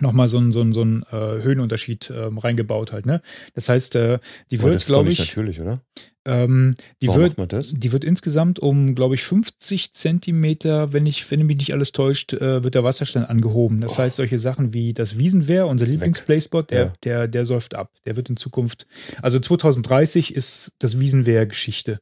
nochmal 0.00 0.28
so 0.28 0.38
ein, 0.38 0.52
so 0.52 0.60
ein, 0.60 0.72
so 0.72 0.82
ein 0.82 1.02
äh, 1.10 1.42
Höhenunterschied 1.42 2.10
ähm, 2.14 2.38
reingebaut 2.38 2.92
halt. 2.92 3.06
Ne? 3.06 3.20
Das 3.54 3.68
heißt, 3.68 3.96
äh, 3.96 4.18
die 4.50 4.62
wird, 4.62 4.84
glaube 4.86 5.08
ich. 5.08 5.18
natürlich, 5.18 5.60
oder? 5.60 5.80
Ähm, 6.28 6.74
die, 7.00 7.08
wird, 7.08 7.36
die 7.72 7.90
wird 7.90 8.04
insgesamt 8.04 8.58
um, 8.58 8.94
glaube 8.94 9.14
ich, 9.14 9.24
50 9.24 9.92
Zentimeter, 9.92 10.92
wenn, 10.92 11.06
ich, 11.06 11.30
wenn 11.30 11.46
mich 11.46 11.56
nicht 11.56 11.72
alles 11.72 11.92
täuscht, 11.92 12.34
äh, 12.34 12.62
wird 12.62 12.74
der 12.74 12.84
Wasserstand 12.84 13.30
angehoben. 13.30 13.80
Das 13.80 13.94
oh. 13.94 14.02
heißt, 14.02 14.16
solche 14.16 14.38
Sachen 14.38 14.74
wie 14.74 14.92
das 14.92 15.16
Wiesenwehr, 15.16 15.66
unser 15.66 15.86
Lieblingsplayspot, 15.86 16.70
der, 16.70 16.78
ja. 16.78 16.92
der, 17.02 17.28
der 17.28 17.46
säuft 17.46 17.74
ab. 17.74 17.90
Der 18.04 18.16
wird 18.16 18.28
in 18.28 18.36
Zukunft, 18.36 18.86
also 19.22 19.40
2030 19.40 20.34
ist 20.34 20.72
das 20.78 21.00
Wiesenwehr 21.00 21.46
Geschichte. 21.46 21.98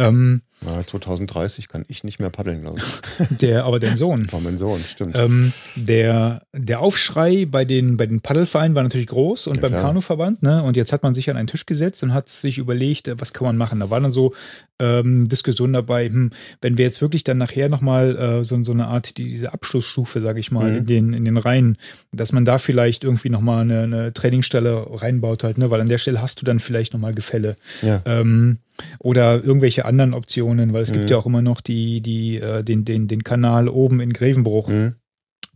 Ähm, 0.00 0.42
ja, 0.64 0.82
2030 0.82 1.68
kann 1.68 1.86
ich 1.88 2.04
nicht 2.04 2.20
mehr 2.20 2.28
paddeln, 2.28 2.60
glaube 2.60 2.80
ich. 2.80 3.38
Der, 3.38 3.64
aber 3.64 3.80
dein 3.80 3.96
Sohn. 3.96 4.30
War 4.30 4.40
mein 4.40 4.58
Sohn, 4.58 4.84
stimmt. 4.84 5.16
Ähm, 5.16 5.52
der, 5.74 6.42
der 6.52 6.80
Aufschrei 6.80 7.46
bei 7.46 7.64
den, 7.64 7.96
bei 7.96 8.06
den 8.06 8.20
Paddelvereinen 8.20 8.74
war 8.74 8.82
natürlich 8.82 9.06
groß 9.06 9.46
und 9.46 9.56
ja, 9.56 9.62
beim 9.62 9.70
klar. 9.70 9.82
Kanuverband, 9.84 10.42
ne? 10.42 10.62
Und 10.62 10.76
jetzt 10.76 10.92
hat 10.92 11.02
man 11.02 11.14
sich 11.14 11.30
an 11.30 11.38
einen 11.38 11.46
Tisch 11.46 11.64
gesetzt 11.64 12.02
und 12.02 12.12
hat 12.12 12.28
sich 12.28 12.58
überlegt, 12.58 13.08
äh, 13.08 13.18
was 13.18 13.32
kann 13.32 13.46
man 13.46 13.56
machen. 13.56 13.80
Da 13.80 13.88
waren 13.88 14.02
dann 14.02 14.12
so 14.12 14.34
ähm, 14.78 15.28
Diskussionen 15.28 15.72
dabei, 15.72 16.06
hm, 16.06 16.30
wenn 16.60 16.76
wir 16.76 16.84
jetzt 16.84 17.00
wirklich 17.00 17.24
dann 17.24 17.38
nachher 17.38 17.70
nochmal 17.70 18.16
äh, 18.16 18.44
so, 18.44 18.62
so 18.62 18.72
eine 18.72 18.86
Art, 18.86 19.16
diese 19.16 19.54
Abschlussstufe, 19.54 20.20
sage 20.20 20.40
ich 20.40 20.50
mal, 20.50 20.70
mhm. 20.70 20.76
in, 20.78 20.86
den, 20.86 21.12
in 21.14 21.24
den 21.24 21.38
Reihen, 21.38 21.78
dass 22.12 22.32
man 22.32 22.44
da 22.44 22.58
vielleicht 22.58 23.04
irgendwie 23.04 23.30
nochmal 23.30 23.62
eine, 23.62 23.82
eine 23.84 24.12
Trainingsstelle 24.12 24.86
reinbaut 24.90 25.42
halt, 25.42 25.56
ne? 25.56 25.70
Weil 25.70 25.80
an 25.80 25.88
der 25.88 25.98
Stelle 25.98 26.20
hast 26.20 26.38
du 26.42 26.44
dann 26.44 26.60
vielleicht 26.60 26.92
nochmal 26.92 27.14
Gefälle. 27.14 27.56
Ja. 27.80 28.02
Ähm, 28.04 28.58
oder 28.98 29.42
irgendwelche 29.42 29.84
anderen 29.90 30.14
Optionen 30.14 30.72
weil 30.72 30.82
es 30.82 30.90
mhm. 30.90 30.94
gibt 30.94 31.10
ja 31.10 31.18
auch 31.18 31.26
immer 31.26 31.42
noch 31.42 31.60
die, 31.60 32.00
die, 32.00 32.38
äh, 32.38 32.64
den, 32.64 32.84
den, 32.84 33.08
den 33.08 33.24
Kanal 33.24 33.68
oben 33.68 34.00
in 34.00 34.12
Grevenbruch. 34.12 34.68
Mhm 34.68 34.94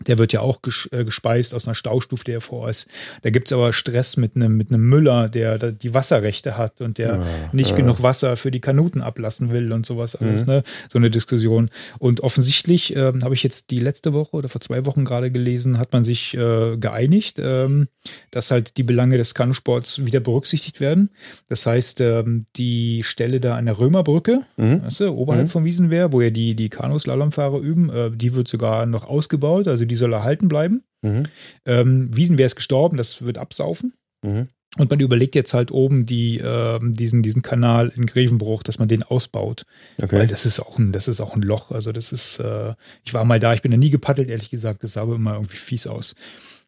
der 0.07 0.19
wird 0.19 0.33
ja 0.33 0.41
auch 0.41 0.61
äh, 0.91 1.05
gespeist 1.05 1.55
aus 1.55 1.67
einer 1.67 1.75
Staustufe, 1.75 2.25
der 2.25 2.41
vor 2.41 2.69
ist. 2.69 2.89
Da 3.23 3.31
gibt 3.31 3.49
es 3.49 3.53
aber 3.53 3.73
Stress 3.73 4.17
mit 4.17 4.37
einem 4.37 4.57
mit 4.57 4.71
Müller, 4.71 5.29
der, 5.29 5.59
der, 5.59 5.73
die 5.73 5.95
Wasserrechte 5.95 6.57
hat 6.57 6.81
und 6.81 6.99
der 6.99 7.09
ja, 7.09 7.27
nicht 7.53 7.71
ja. 7.71 7.77
genug 7.77 8.03
Wasser 8.03 8.37
für 8.37 8.51
die 8.51 8.61
Kanuten 8.61 9.03
ablassen 9.03 9.51
will 9.51 9.73
und 9.73 9.87
sowas 9.87 10.17
alles. 10.17 10.47
Mhm. 10.47 10.53
Ne? 10.53 10.63
So 10.89 10.99
eine 10.99 11.11
Diskussion. 11.11 11.71
Und 11.99 12.21
offensichtlich 12.21 12.95
ähm, 12.97 13.23
habe 13.23 13.35
ich 13.35 13.43
jetzt 13.43 13.71
die 13.71 13.79
letzte 13.79 14.13
Woche 14.13 14.37
oder 14.37 14.49
vor 14.49 14.61
zwei 14.61 14.85
Wochen 14.85 15.05
gerade 15.05 15.31
gelesen, 15.31 15.79
hat 15.79 15.93
man 15.93 16.05
sich 16.05 16.35
äh, 16.35 16.77
geeinigt, 16.77 17.39
ähm, 17.39 17.89
dass 18.31 18.51
halt 18.51 18.77
die 18.77 18.83
Belange 18.83 19.17
des 19.17 19.35
Kanusports 19.35 20.05
wieder 20.05 20.21
berücksichtigt 20.21 20.81
werden. 20.81 21.11
Das 21.49 21.67
heißt, 21.67 22.01
ähm, 22.01 22.47
die 22.57 23.03
Stelle 23.03 23.41
da 23.41 23.57
an 23.57 23.67
der 23.67 23.79
Römerbrücke, 23.79 24.43
mhm. 24.57 24.83
weißt 24.85 25.01
du, 25.01 25.13
oberhalb 25.13 25.45
mhm. 25.45 25.51
von 25.51 25.65
Wiesenwehr, 25.65 26.13
wo 26.13 26.21
ja 26.21 26.31
die, 26.31 26.55
die 26.55 26.69
Kanuslalomfahrer 26.69 27.59
üben, 27.59 27.91
äh, 27.91 28.11
die 28.11 28.35
wird 28.35 28.49
sogar 28.49 28.87
noch 28.87 29.05
ausgebaut. 29.05 29.69
Also 29.69 29.84
die 29.87 29.95
die 29.95 29.97
soll 29.97 30.13
erhalten 30.13 30.49
bleiben. 30.49 30.83
Mhm. 31.03 31.25
Ähm, 31.65 32.09
Wiesenwehr 32.17 32.47
ist 32.47 32.57
gestorben, 32.57 32.97
das 32.97 33.23
wird 33.23 33.39
absaufen. 33.39 33.95
Mhm. 34.23 34.49
Und 34.77 34.91
man 34.91 34.99
überlegt 34.99 35.37
jetzt 35.37 35.55
halt 35.55 35.71
oben 35.71 36.05
die, 36.05 36.39
äh, 36.39 36.81
diesen, 36.83 37.23
diesen 37.23 37.43
Kanal 37.43 37.93
in 37.95 38.07
Grevenbruch, 38.07 38.65
dass 38.65 38.81
man 38.81 38.89
den 38.89 39.05
ausbaut. 39.05 39.67
Okay. 40.03 40.19
Weil 40.19 40.27
das 40.27 40.47
ist 40.47 40.59
auch 40.59 40.79
ein, 40.79 40.91
das 40.91 41.07
ist 41.07 41.21
auch 41.21 41.35
ein 41.35 41.43
Loch. 41.43 41.71
Also 41.71 41.93
das 41.93 42.11
ist, 42.11 42.41
äh, 42.41 42.75
ich 43.05 43.15
war 43.15 43.25
mal 43.25 43.39
da, 43.39 43.55
ich 43.55 43.63
bin 43.63 43.71
da 43.71 43.77
nie 43.77 43.91
gepaddelt, 43.91 44.29
ehrlich 44.29 44.51
gesagt, 44.51 44.83
das 44.83 44.95
sah 44.95 45.03
aber 45.03 45.15
immer 45.15 45.35
irgendwie 45.35 45.57
fies 45.57 45.87
aus. 45.87 46.17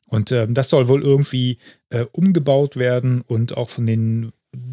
Und 0.08 0.30
äh, 0.30 0.46
das 0.48 0.68
soll 0.68 0.86
wohl 0.86 1.02
irgendwie 1.02 1.58
äh, 1.90 2.04
umgebaut 2.12 2.76
werden 2.76 3.22
und 3.22 3.56
auch 3.56 3.70
von 3.70 3.86
den 3.86 4.30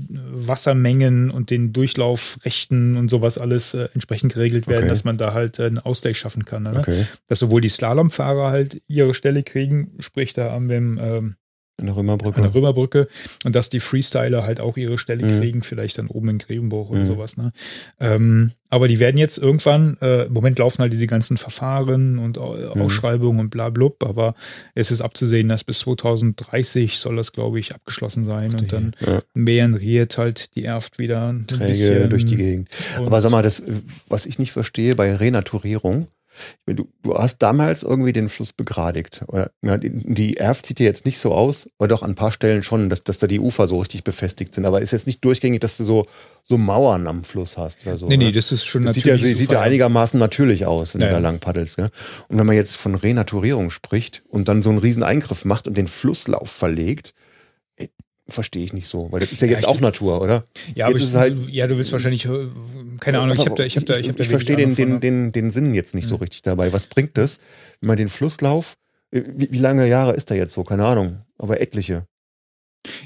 Wassermengen 0.10 1.30
und 1.32 1.50
den 1.50 1.74
Durchlaufrechten 1.74 2.98
und 2.98 3.10
sowas 3.10 3.38
alles 3.38 3.74
äh, 3.74 3.90
entsprechend 3.94 4.34
geregelt 4.34 4.68
werden, 4.68 4.84
okay. 4.84 4.90
dass 4.90 5.04
man 5.04 5.18
da 5.18 5.34
halt 5.34 5.60
äh, 5.60 5.66
einen 5.66 5.80
Ausgleich 5.80 6.18
schaffen 6.18 6.46
kann. 6.46 6.64
Ne? 6.64 6.76
Okay. 6.78 7.06
Dass 7.28 7.40
sowohl 7.40 7.62
die 7.62 7.70
Slalomfahrer 7.70 8.50
halt 8.52 8.82
ihre 8.88 9.14
Stelle 9.14 9.44
kriegen, 9.44 9.92
sprich 10.00 10.34
da 10.34 10.52
haben 10.52 10.70
wir 10.70 10.78
ähm, 10.78 11.36
an 11.80 11.88
der 11.88 11.95
Römerbrücke. 11.95 12.38
An 12.38 12.44
der 12.44 12.54
Römerbrücke. 12.54 13.08
Und 13.45 13.56
dass 13.56 13.70
die 13.70 13.80
Freestyler 13.80 14.44
halt 14.44 14.62
auch 14.62 14.78
ihre 14.78 15.00
Stelle 15.00 15.26
mhm. 15.26 15.40
kriegen, 15.40 15.64
vielleicht 15.64 15.98
dann 15.98 16.08
oben 16.08 16.30
in 16.30 16.38
Grevenbruch 16.38 16.90
oder 16.91 17.02
mhm. 17.02 17.08
sowas. 17.08 17.36
Ne? 17.36 17.52
Ähm, 18.00 18.52
aber 18.70 18.88
die 18.88 19.00
werden 19.00 19.18
jetzt 19.18 19.40
irgendwann, 19.40 19.98
äh, 20.02 20.26
im 20.26 20.34
Moment 20.34 20.60
laufen 20.60 20.82
halt 20.82 20.94
diese 20.94 21.08
ganzen 21.08 21.38
Verfahren 21.38 22.20
und 22.20 22.38
mhm. 22.38 22.82
Ausschreibungen 22.82 23.40
und 23.40 23.50
bla 23.50 23.70
blub, 23.70 24.04
aber 24.04 24.36
es 24.76 24.91
ist 24.91 25.02
abzusehen, 25.02 25.50
dass 25.50 25.64
bis 25.64 25.80
2030 25.80 27.00
soll 27.00 27.16
das, 27.16 27.32
glaube 27.34 27.60
ich, 27.60 27.74
abgeschlossen 27.74 28.24
sein. 28.24 28.52
Verstehe. 28.52 28.62
Und 28.62 28.74
dann 28.74 28.95
ja. 29.00 29.22
meandriert 29.34 30.18
halt 30.20 30.56
die 30.56 30.66
Erft 30.66 31.00
wieder 31.00 31.30
ein 31.30 31.48
Träge 31.48 31.66
bisschen. 31.66 32.10
durch 32.10 32.26
die 32.26 32.38
Gegend. 32.38 32.70
Aber 32.98 33.20
sag 33.22 33.32
mal, 33.32 33.44
das, 33.44 33.64
was 34.10 34.28
ich 34.28 34.38
nicht 34.38 34.52
verstehe 34.52 34.95
bei 34.95 35.16
Renaturierung, 35.16 36.08
ich 36.34 36.68
meine, 36.68 36.78
du, 36.78 36.90
du 37.04 37.16
hast 37.16 37.40
damals 37.40 37.84
irgendwie 37.84 38.14
den 38.14 38.30
Fluss 38.30 38.54
begradigt. 38.54 39.24
Oder, 39.28 39.52
ja, 39.62 39.78
die, 39.78 40.38
Erft 40.38 40.66
sieht 40.66 40.80
ja 40.80 40.86
jetzt 40.86 41.06
nicht 41.06 41.20
so 41.20 41.34
aus, 41.34 41.70
aber 41.78 41.88
doch 41.88 42.04
an 42.04 42.12
ein 42.12 42.16
paar 42.16 42.32
Stellen 42.32 42.64
schon, 42.64 42.90
dass, 42.90 43.04
dass 43.04 43.18
da 43.18 43.28
die 43.28 43.40
Ufer 43.40 43.68
so 43.68 43.80
richtig 43.80 44.04
befestigt 44.04 44.56
sind. 44.56 44.66
Aber 44.66 44.82
ist 44.82 44.92
jetzt 44.92 45.08
nicht 45.08 45.24
durchgängig, 45.24 45.62
dass 45.62 45.78
du 45.78 45.84
so, 45.84 46.08
so 46.44 46.58
Mauern 46.58 47.08
am 47.08 47.24
Fluss 47.24 47.58
hast 47.58 47.86
oder 47.86 47.98
so. 47.98 48.08
Nee, 48.08 48.18
nee, 48.18 48.32
das 48.32 48.52
ist 48.52 48.66
schon 48.66 48.84
das 48.84 48.96
natürlich. 48.96 49.22
Sieht 49.22 49.32
ja, 49.32 49.38
sieht 49.38 49.52
ja 49.52 49.62
einigermaßen 49.62 50.20
natürlich 50.20 50.66
aus, 50.66 50.94
wenn 50.94 51.02
ja, 51.02 51.08
du 51.08 51.14
da 51.14 51.20
lang 51.20 51.40
paddelst. 51.40 51.78
Gell? 51.78 51.90
Und 52.28 52.38
wenn 52.38 52.46
man 52.46 52.56
jetzt 52.56 52.76
von 52.76 52.96
Renaturierung 52.96 53.70
spricht 53.70 54.24
und 54.30 54.48
dann 54.48 54.62
so 54.62 54.70
einen 54.70 54.80
riesen 54.80 55.04
Eingriff 55.04 55.46
macht 55.46 55.68
und 55.68 55.78
den 55.78 55.88
Flusslauf 55.88 56.50
verlegt, 56.50 57.14
verstehe 58.28 58.64
ich 58.64 58.74
nicht 58.74 58.88
so, 58.88 59.12
weil 59.12 59.20
das 59.20 59.32
ist 59.32 59.41
ja, 59.41 59.48
ja 59.48 59.54
jetzt 59.54 59.68
auch 59.68 59.80
Natur, 59.80 60.22
oder? 60.22 60.45
Ja, 60.76 60.88
aber 60.88 60.98
ich, 60.98 61.14
halt, 61.14 61.36
ja, 61.50 61.68
du 61.68 61.78
willst 61.78 61.91
wahrscheinlich, 61.91 62.26
äh, 62.26 62.48
keine 63.00 63.20
Ahnung, 63.20 63.38
ich 63.38 63.45
habe 63.45 63.56
da, 63.56 63.64
ich 63.64 63.76
habe 63.76 63.86
da, 63.86 63.98
ich, 63.98 64.08
hab 64.08 64.16
da 64.16 64.24
ich 64.24 64.30
verstehe 64.30 64.56
den, 64.56 64.76
den, 64.76 65.00
den, 65.00 65.32
den 65.32 65.52
Sinn 65.52 65.74
jetzt 65.74 65.94
nicht 65.94 66.06
mhm. 66.06 66.10
so 66.10 66.16
richtig 66.16 66.41
dabei. 66.41 66.72
Was 66.72 66.88
bringt 66.88 67.18
das, 67.18 67.40
wenn 67.82 67.88
man 67.88 67.98
den 67.98 68.10
Flusslauf, 68.10 68.78
äh, 69.12 69.22
wie, 69.28 69.52
wie 69.52 69.58
lange 69.58 69.88
Jahre 69.88 70.14
ist 70.14 70.30
der 70.30 70.38
jetzt 70.38 70.54
so? 70.54 70.64
Keine 70.64 70.86
Ahnung, 70.86 71.22
aber 71.38 71.60
etliche. 71.60 72.08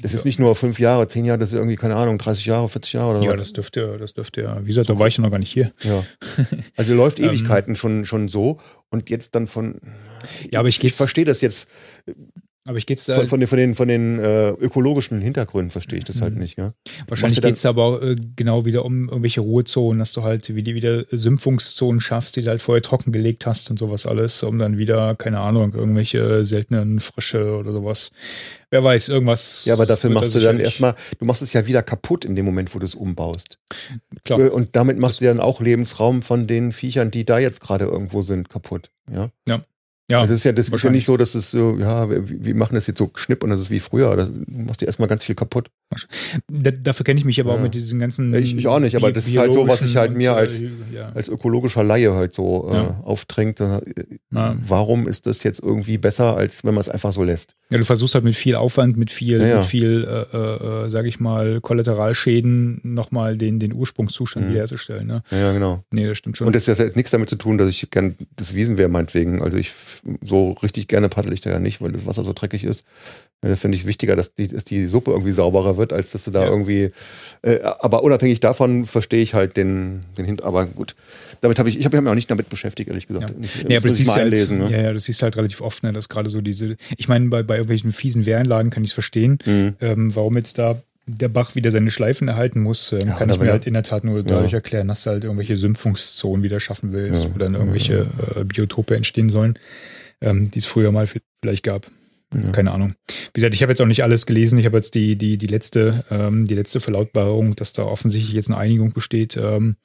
Das 0.02 0.12
ja. 0.12 0.18
ist 0.18 0.24
nicht 0.24 0.40
nur 0.40 0.56
fünf 0.56 0.80
Jahre, 0.80 1.06
zehn 1.06 1.24
Jahre, 1.24 1.38
das 1.38 1.50
ist 1.50 1.54
irgendwie, 1.54 1.76
keine 1.76 1.94
Ahnung, 1.94 2.18
30 2.18 2.46
Jahre, 2.46 2.68
40 2.68 2.94
Jahre 2.94 3.10
oder 3.10 3.18
so. 3.20 3.24
Ja, 3.26 3.36
das 3.36 3.52
dürfte, 3.52 3.96
das 3.98 4.12
dürfte 4.12 4.42
ja, 4.42 4.60
wie 4.62 4.68
gesagt, 4.68 4.88
da 4.88 4.98
war 4.98 5.06
ich 5.06 5.16
ja 5.16 5.22
noch 5.22 5.30
gar 5.30 5.38
nicht 5.38 5.52
hier. 5.52 5.72
Ja. 5.82 6.04
Also 6.76 6.94
läuft 6.94 7.18
ähm. 7.18 7.26
Ewigkeiten 7.26 7.76
schon, 7.76 8.06
schon 8.06 8.28
so 8.28 8.60
und 8.90 9.10
jetzt 9.10 9.34
dann 9.34 9.46
von. 9.46 9.80
Ja, 10.50 10.60
aber 10.60 10.68
ich, 10.68 10.82
ich 10.82 10.94
verstehe 10.94 11.24
das 11.24 11.40
jetzt. 11.40 11.68
Aber 12.68 12.76
ich 12.76 12.84
geht's 12.84 13.06
da 13.06 13.14
von, 13.14 13.26
von 13.26 13.40
den, 13.40 13.48
von 13.48 13.56
den, 13.56 13.74
von 13.74 13.88
den 13.88 14.18
äh, 14.18 14.50
ökologischen 14.50 15.22
Hintergründen 15.22 15.70
verstehe 15.70 16.00
ich 16.00 16.04
das 16.04 16.20
halt 16.20 16.34
mhm. 16.34 16.36
halt 16.36 16.42
nicht. 16.42 16.58
Ja? 16.58 16.74
Wahrscheinlich 17.06 17.40
geht 17.40 17.54
es 17.54 17.62
da 17.62 17.70
aber 17.70 17.82
auch, 17.82 18.02
äh, 18.02 18.14
genau 18.36 18.66
wieder 18.66 18.84
um 18.84 19.08
irgendwelche 19.08 19.40
Ruhezonen, 19.40 19.98
dass 20.00 20.12
du 20.12 20.22
halt 20.22 20.54
wie 20.54 20.62
die 20.62 20.74
wieder 20.74 21.06
Sümpfungszonen 21.10 22.02
schaffst, 22.02 22.36
die 22.36 22.42
du 22.42 22.50
halt 22.50 22.60
vorher 22.60 22.82
trockengelegt 22.82 23.46
hast 23.46 23.70
und 23.70 23.78
sowas 23.78 24.04
alles, 24.04 24.42
um 24.42 24.58
dann 24.58 24.76
wieder, 24.76 25.14
keine 25.14 25.40
Ahnung, 25.40 25.72
irgendwelche 25.72 26.44
seltenen 26.44 27.00
Frösche 27.00 27.56
oder 27.56 27.72
sowas. 27.72 28.10
Wer 28.68 28.84
weiß, 28.84 29.08
irgendwas. 29.08 29.62
Ja, 29.64 29.72
aber 29.72 29.86
dafür 29.86 30.10
machst 30.10 30.34
du 30.34 30.40
dann 30.40 30.60
erstmal, 30.60 30.94
du 31.18 31.24
machst 31.24 31.40
es 31.40 31.54
ja 31.54 31.66
wieder 31.66 31.82
kaputt 31.82 32.26
in 32.26 32.36
dem 32.36 32.44
Moment, 32.44 32.74
wo 32.74 32.78
du 32.78 32.84
es 32.84 32.94
umbaust. 32.94 33.58
Klar. 34.24 34.40
Äh, 34.40 34.48
und 34.50 34.76
damit 34.76 34.98
machst 34.98 35.16
das 35.16 35.20
du 35.20 35.24
dann 35.24 35.40
auch 35.40 35.62
Lebensraum 35.62 36.20
von 36.20 36.46
den 36.46 36.72
Viechern, 36.72 37.10
die 37.10 37.24
da 37.24 37.38
jetzt 37.38 37.62
gerade 37.62 37.86
irgendwo 37.86 38.20
sind, 38.20 38.50
kaputt. 38.50 38.90
Ja. 39.10 39.30
Ja. 39.48 39.62
Ja, 40.10 40.20
also 40.20 40.32
das 40.32 40.40
ist 40.40 40.44
ja, 40.44 40.52
das 40.52 40.68
ist 40.70 40.82
ja 40.82 40.90
nicht 40.90 41.04
so, 41.04 41.16
dass 41.18 41.34
es 41.34 41.50
so, 41.50 41.76
ja, 41.78 42.08
wir, 42.08 42.22
wir 42.26 42.54
machen 42.54 42.74
das 42.74 42.86
jetzt 42.86 42.98
so 42.98 43.10
schnipp 43.14 43.42
und 43.42 43.50
das 43.50 43.60
ist 43.60 43.70
wie 43.70 43.80
früher. 43.80 44.16
Da 44.16 44.26
machst 44.46 44.80
du 44.80 44.86
erstmal 44.86 45.08
ganz 45.08 45.24
viel 45.24 45.34
kaputt. 45.34 45.70
Da, 46.48 46.70
dafür 46.70 47.04
kenne 47.04 47.18
ich 47.18 47.24
mich 47.24 47.40
aber 47.40 47.50
ja. 47.50 47.56
auch 47.56 47.62
mit 47.62 47.74
diesen 47.74 47.98
ganzen. 47.98 48.34
Ich, 48.34 48.54
ich 48.54 48.66
auch 48.66 48.78
nicht, 48.78 48.94
aber 48.94 49.10
das 49.10 49.26
ist 49.26 49.38
halt 49.38 49.54
so, 49.54 49.66
was 49.66 49.80
sich 49.80 49.96
halt 49.96 50.14
mir 50.14 50.34
als, 50.34 50.60
ja. 50.60 51.10
als 51.14 51.28
ökologischer 51.28 51.82
Laie 51.82 52.12
halt 52.14 52.34
so 52.34 52.70
äh, 52.70 53.04
aufdrängt. 53.04 53.60
Äh, 53.60 53.80
warum 54.30 55.08
ist 55.08 55.26
das 55.26 55.42
jetzt 55.44 55.62
irgendwie 55.62 55.96
besser, 55.96 56.36
als 56.36 56.62
wenn 56.62 56.74
man 56.74 56.82
es 56.82 56.90
einfach 56.90 57.14
so 57.14 57.22
lässt? 57.22 57.54
Ja, 57.70 57.78
du 57.78 57.84
versuchst 57.84 58.14
halt 58.14 58.24
mit 58.24 58.36
viel 58.36 58.54
Aufwand, 58.54 58.98
mit 58.98 59.10
viel, 59.10 59.38
mit 59.38 59.64
viel, 59.64 60.04
äh, 60.04 60.36
äh, 60.36 60.84
äh, 60.84 60.90
sag 60.90 61.06
ich 61.06 61.20
mal, 61.20 61.60
Kollateralschäden 61.62 62.80
nochmal 62.82 63.38
den, 63.38 63.58
den 63.58 63.72
Ursprungszustand 63.72 64.46
mhm. 64.46 64.50
wiederherzustellen. 64.50 65.06
Ne? 65.06 65.22
Ja, 65.30 65.52
genau. 65.52 65.82
Nee, 65.90 66.06
das 66.06 66.18
stimmt 66.18 66.36
schon. 66.36 66.46
Und 66.46 66.56
das 66.56 66.68
hat 66.68 66.78
jetzt 66.78 66.96
nichts 66.96 67.12
damit 67.12 67.30
zu 67.30 67.36
tun, 67.36 67.56
dass 67.56 67.70
ich 67.70 67.90
gern 67.90 68.14
das 68.36 68.54
Wiesen 68.54 68.76
wäre, 68.76 68.90
meinetwegen. 68.90 69.42
Also 69.42 69.56
ich 69.56 69.72
so 70.22 70.52
richtig 70.62 70.86
gerne 70.88 71.08
paddel 71.08 71.32
ich 71.32 71.40
da 71.40 71.50
ja 71.50 71.58
nicht, 71.58 71.80
weil 71.80 71.92
das 71.92 72.04
Wasser 72.04 72.24
so 72.24 72.34
dreckig 72.34 72.64
ist. 72.64 72.84
Da 73.40 73.54
finde 73.54 73.76
ich 73.76 73.86
wichtiger, 73.86 74.16
dass 74.16 74.34
die, 74.34 74.48
dass 74.48 74.64
die 74.64 74.86
Suppe 74.86 75.12
irgendwie 75.12 75.30
sauberer 75.30 75.76
wird, 75.78 75.92
als 75.92 76.12
dass 76.12 76.24
du 76.24 76.30
da 76.30 76.42
ja. 76.42 76.50
irgendwie. 76.50 76.90
Äh, 77.42 77.60
aber 77.62 78.02
unabhängig 78.02 78.40
davon 78.40 78.84
verstehe 78.84 79.22
ich 79.22 79.34
halt 79.34 79.56
den, 79.56 80.04
den 80.16 80.24
Hint. 80.24 80.42
Aber 80.42 80.66
gut, 80.66 80.94
damit 81.40 81.58
habe 81.58 81.68
ich, 81.68 81.78
ich 81.78 81.84
habe 81.84 82.00
mich 82.00 82.10
auch 82.10 82.14
nicht 82.14 82.30
damit 82.30 82.48
beschäftigt, 82.48 82.88
ehrlich 82.88 83.06
gesagt. 83.06 83.30
Ja, 83.30 83.46
nee, 83.66 83.76
aber 83.76 83.88
das 83.88 83.96
siehst 83.96 84.14
halt, 84.14 84.32
ne? 84.50 84.70
ja, 84.70 84.80
ja, 84.82 84.92
du 84.92 85.00
siehst 85.00 85.22
halt 85.22 85.36
relativ 85.36 85.60
oft, 85.60 85.82
ne, 85.82 85.92
dass 85.92 86.08
gerade 86.08 86.28
so 86.28 86.40
diese. 86.40 86.76
Ich 86.96 87.08
meine, 87.08 87.28
bei, 87.28 87.42
bei 87.42 87.54
irgendwelchen 87.54 87.92
fiesen 87.92 88.26
Wehranlagen 88.26 88.70
kann 88.70 88.84
ich 88.84 88.90
es 88.90 88.94
verstehen, 88.94 89.38
mhm. 89.44 89.74
ähm, 89.80 90.14
warum 90.14 90.36
jetzt 90.36 90.58
da 90.58 90.82
der 91.10 91.30
Bach 91.30 91.54
wieder 91.54 91.70
seine 91.70 91.90
Schleifen 91.90 92.28
erhalten 92.28 92.60
muss, 92.60 92.92
ähm, 92.92 92.98
ja, 93.06 93.14
kann 93.14 93.30
ich 93.30 93.38
mir 93.38 93.50
halt 93.50 93.66
in 93.66 93.72
der 93.72 93.82
Tat 93.82 94.04
nur 94.04 94.22
dadurch 94.22 94.52
ja. 94.52 94.58
erklären, 94.58 94.88
dass 94.88 95.04
du 95.04 95.10
halt 95.10 95.24
irgendwelche 95.24 95.56
Sümpfungszonen 95.56 96.42
wieder 96.42 96.60
schaffen 96.60 96.92
willst, 96.92 97.24
ja. 97.24 97.34
wo 97.34 97.38
dann 97.38 97.54
irgendwelche 97.54 98.06
äh, 98.36 98.44
Biotope 98.44 98.94
entstehen 98.94 99.30
sollen 99.30 99.58
ähm, 100.20 100.50
die 100.50 100.58
es 100.58 100.66
früher 100.66 100.92
mal 100.92 101.08
vielleicht 101.42 101.64
gab. 101.64 101.86
Ja. 102.34 102.50
Keine 102.50 102.72
Ahnung. 102.72 102.94
Wie 103.06 103.40
gesagt, 103.40 103.54
ich 103.54 103.62
habe 103.62 103.72
jetzt 103.72 103.80
auch 103.80 103.86
nicht 103.86 104.02
alles 104.02 104.26
gelesen. 104.26 104.58
Ich 104.58 104.66
habe 104.66 104.76
jetzt 104.76 104.94
die, 104.94 105.16
die, 105.16 105.38
die, 105.38 105.46
letzte, 105.46 106.04
ähm, 106.10 106.46
die 106.46 106.54
letzte 106.54 106.80
Verlautbarung, 106.80 107.56
dass 107.56 107.72
da 107.72 107.84
offensichtlich 107.84 108.34
jetzt 108.34 108.50
eine 108.50 108.58
Einigung 108.58 108.92
besteht. 108.92 109.36
Ähm, 109.36 109.76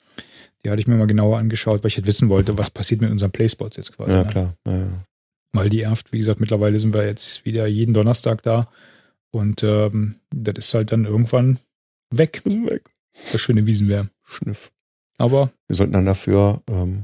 die 0.64 0.70
hatte 0.70 0.82
ich 0.82 0.88
mir 0.88 0.96
mal 0.96 1.08
genauer 1.08 1.38
angeschaut, 1.38 1.84
weil 1.84 1.90
ich 1.90 1.98
halt 1.98 2.08
wissen 2.08 2.30
wollte, 2.30 2.58
was 2.58 2.70
passiert 2.70 3.02
mit 3.02 3.12
unseren 3.12 3.32
Playspots 3.32 3.78
jetzt 3.78 3.96
quasi. 3.96 4.12
Ja, 4.12 4.24
ne? 4.24 4.30
klar. 4.30 4.58
Ja, 4.66 4.78
ja. 4.78 5.06
Weil 5.54 5.70
die 5.70 5.82
Erft, 5.82 6.12
wie 6.12 6.18
gesagt, 6.18 6.40
mittlerweile 6.40 6.80
sind 6.80 6.94
wir 6.94 7.06
jetzt 7.06 7.46
wieder 7.46 7.68
jeden 7.68 7.94
Donnerstag 7.94 8.44
da. 8.44 8.70
Und 9.32 9.64
ähm, 9.64 10.16
das 10.32 10.56
ist 10.58 10.74
halt 10.74 10.92
dann 10.92 11.06
irgendwann 11.06 11.60
weg. 12.10 12.42
weg. 12.46 12.84
Das 13.32 13.42
schöne 13.42 13.66
Wiesenwehr. 13.66 14.10
Schniff. 14.24 14.72
Aber. 15.18 15.52
Wir 15.68 15.76
sollten 15.76 15.94
dann 15.94 16.06
dafür 16.06 16.62
ähm, 16.68 17.04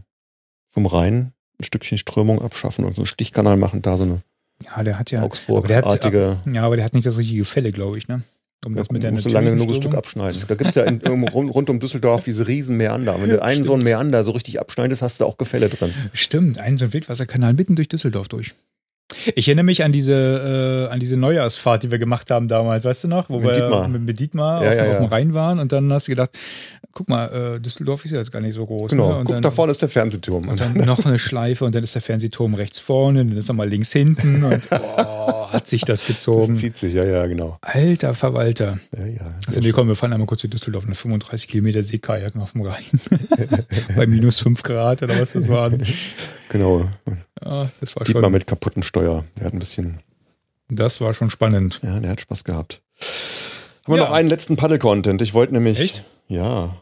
vom 0.69 0.85
Rhein 0.85 1.33
ein 1.59 1.63
Stückchen 1.63 1.97
Strömung 1.97 2.41
abschaffen 2.41 2.85
und 2.85 2.95
so 2.95 3.01
einen 3.01 3.07
Stichkanal 3.07 3.57
machen, 3.57 3.81
da 3.81 3.97
so 3.97 4.03
eine 4.03 4.21
ja, 4.63 4.83
der 4.83 4.99
hat 4.99 5.11
ja 5.11 5.21
Augsburg-artige. 5.21 6.37
Ja, 6.51 6.63
aber 6.63 6.75
der 6.75 6.85
hat 6.85 6.93
nicht 6.93 7.05
das 7.05 7.17
richtige 7.17 7.45
Fälle, 7.45 7.71
glaube 7.71 7.97
ich, 7.97 8.07
ne? 8.07 8.23
Um 8.65 8.73
ja, 8.75 8.79
das 8.81 8.91
mit 8.91 9.03
der 9.03 9.11
musst 9.13 9.25
du 9.25 9.29
lange 9.29 9.51
genug 9.51 9.69
ein 9.69 9.75
Stück 9.75 9.95
abschneiden. 9.95 10.43
Da 10.47 10.55
gibt 10.55 10.71
es 10.71 10.75
ja 10.75 10.83
in, 10.83 10.99
rund, 11.01 11.55
rund, 11.55 11.69
um 11.69 11.79
Düsseldorf 11.79 12.23
diese 12.23 12.45
riesen 12.45 12.75
Meander. 12.75 13.15
Wenn 13.21 13.29
du 13.29 13.41
einen 13.41 13.53
Stimmt. 13.53 13.67
so 13.67 13.73
einen 13.75 13.83
Meander 13.83 14.23
so 14.25 14.31
richtig 14.31 14.59
abschneidest, 14.59 15.01
hast 15.01 15.21
du 15.21 15.25
auch 15.25 15.37
Gefälle 15.37 15.69
drin. 15.69 15.93
Stimmt, 16.11 16.59
einen 16.59 16.77
so 16.77 16.85
einen 16.85 16.93
Wildwasserkanal 16.93 17.53
mitten 17.53 17.77
durch 17.77 17.87
Düsseldorf 17.87 18.27
durch. 18.27 18.53
Ich 19.35 19.47
erinnere 19.47 19.65
mich 19.65 19.83
an 19.83 19.91
diese, 19.91 20.87
äh, 20.89 20.93
an 20.93 20.99
diese 20.99 21.17
Neujahrsfahrt, 21.17 21.83
die 21.83 21.91
wir 21.91 21.99
gemacht 21.99 22.31
haben 22.31 22.47
damals, 22.47 22.85
weißt 22.85 23.05
du 23.05 23.07
noch? 23.07 23.29
Wo 23.29 23.37
Mit 23.39 23.45
wir 23.47 23.53
Dietmar. 23.53 23.87
mit, 23.87 24.01
mit 24.03 24.19
Dietmar 24.19 24.63
Ja, 24.63 24.69
auf, 24.69 24.75
ja, 24.75 24.83
auf 24.89 24.95
dem 24.97 25.03
ja. 25.03 25.09
Rhein 25.09 25.33
waren 25.33 25.59
und 25.59 25.71
dann 25.71 25.91
hast 25.93 26.07
du 26.07 26.11
gedacht, 26.11 26.31
guck 26.93 27.07
mal, 27.09 27.55
äh, 27.55 27.59
Düsseldorf 27.59 28.03
ist 28.05 28.11
ja 28.11 28.17
jetzt 28.17 28.31
gar 28.31 28.41
nicht 28.41 28.55
so 28.55 28.65
groß. 28.65 28.91
Genau. 28.91 29.09
Ne? 29.09 29.17
Und 29.19 29.25
Guck, 29.25 29.35
dann, 29.35 29.41
da 29.43 29.51
vorne 29.51 29.71
ist 29.71 29.81
der 29.81 29.89
Fernsehturm. 29.89 30.47
und 30.49 30.59
dann 30.59 30.73
noch 30.73 31.05
eine 31.05 31.19
Schleife 31.19 31.65
und 31.65 31.75
dann 31.75 31.83
ist 31.83 31.95
der 31.95 32.01
Fernsehturm 32.01 32.53
rechts 32.55 32.79
vorne, 32.79 33.25
dann 33.25 33.37
ist 33.37 33.49
er 33.49 33.53
mal 33.53 33.67
links 33.69 33.91
hinten 33.91 34.43
und 34.43 34.69
boah, 34.69 35.49
hat 35.53 35.67
sich 35.67 35.81
das 35.81 36.01
das 36.01 36.07
gezogen. 36.07 36.55
zieht 36.55 36.77
sich, 36.77 36.93
ja, 36.93 37.05
ja, 37.05 37.25
genau. 37.27 37.57
Alter 37.61 38.15
Verwalter. 38.15 38.79
Ja, 38.97 39.05
ja. 39.05 39.33
Also 39.47 39.59
nee, 39.59 39.71
komm, 39.71 39.87
wir 39.87 39.95
fahren 39.95 40.13
einmal 40.13 40.27
kurz 40.27 40.41
zu 40.41 40.47
Düsseldorf, 40.47 40.85
eine 40.85 40.95
35 40.95 41.47
Kilometer 41.47 41.83
Seekajaken 41.83 42.41
auf 42.41 42.51
dem 42.53 42.61
Rhein. 42.61 42.83
Bei 43.95 44.05
minus 44.07 44.39
5 44.39 44.61
Grad 44.63 45.03
oder 45.03 45.19
was 45.19 45.33
das 45.33 45.47
war. 45.49 45.71
Genau. 46.49 46.87
Ja, 47.43 47.69
das 47.79 47.95
war 47.95 48.03
Dietmar 48.03 48.23
schon, 48.23 48.31
mit 48.33 48.47
kaputten 48.47 48.83
Steuer. 48.83 49.23
Der 49.37 49.45
hat 49.45 49.53
ein 49.53 49.59
bisschen, 49.59 49.99
das 50.67 50.99
war 51.01 51.13
schon 51.13 51.29
spannend. 51.29 51.79
ja, 51.83 51.99
der 51.99 52.11
hat 52.11 52.21
Spaß 52.21 52.43
gehabt. 52.43 52.81
Haben 53.85 53.93
wir 53.95 53.97
Ja. 53.97 54.05
noch 54.05 54.11
einen 54.13 54.29
letzten 54.29 54.55
Paddle-Content. 54.57 55.21
Ich 55.21 55.33
wollte 55.33 55.53
nämlich. 55.53 55.79
Echt? 55.79 56.03
Ja. 56.27 56.75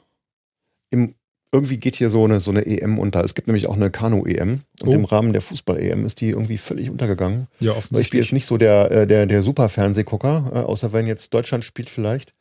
Im, 0.89 1.15
irgendwie 1.51 1.77
geht 1.77 1.95
hier 1.95 2.09
so 2.09 2.23
eine, 2.25 2.39
so 2.41 2.51
eine 2.51 2.65
EM 2.65 2.99
unter. 2.99 3.23
Es 3.23 3.33
gibt 3.35 3.47
nämlich 3.47 3.67
auch 3.67 3.75
eine 3.75 3.89
Kanu-EM. 3.91 4.61
Und 4.81 4.87
Oh. 4.89 4.91
im 4.91 5.05
Rahmen 5.05 5.31
der 5.33 5.41
Fußball-EM 5.41 6.05
ist 6.05 6.19
die 6.21 6.29
irgendwie 6.29 6.57
völlig 6.57 6.89
untergegangen. 6.89 7.47
Ja, 7.59 7.71
Weil 7.71 7.77
ich 7.77 7.89
bin 7.89 7.93
offensichtlich. 7.93 8.21
jetzt 8.23 8.33
nicht 8.33 8.45
so 8.45 8.57
der, 8.57 8.91
äh, 8.91 9.07
der, 9.07 9.25
der 9.25 9.43
Super-Fernsehgucker, 9.43 10.51
äh, 10.53 10.57
außer 10.59 10.91
wenn 10.91 11.07
jetzt 11.07 11.33
Deutschland 11.33 11.63
spielt 11.63 11.89
vielleicht. 11.89 12.33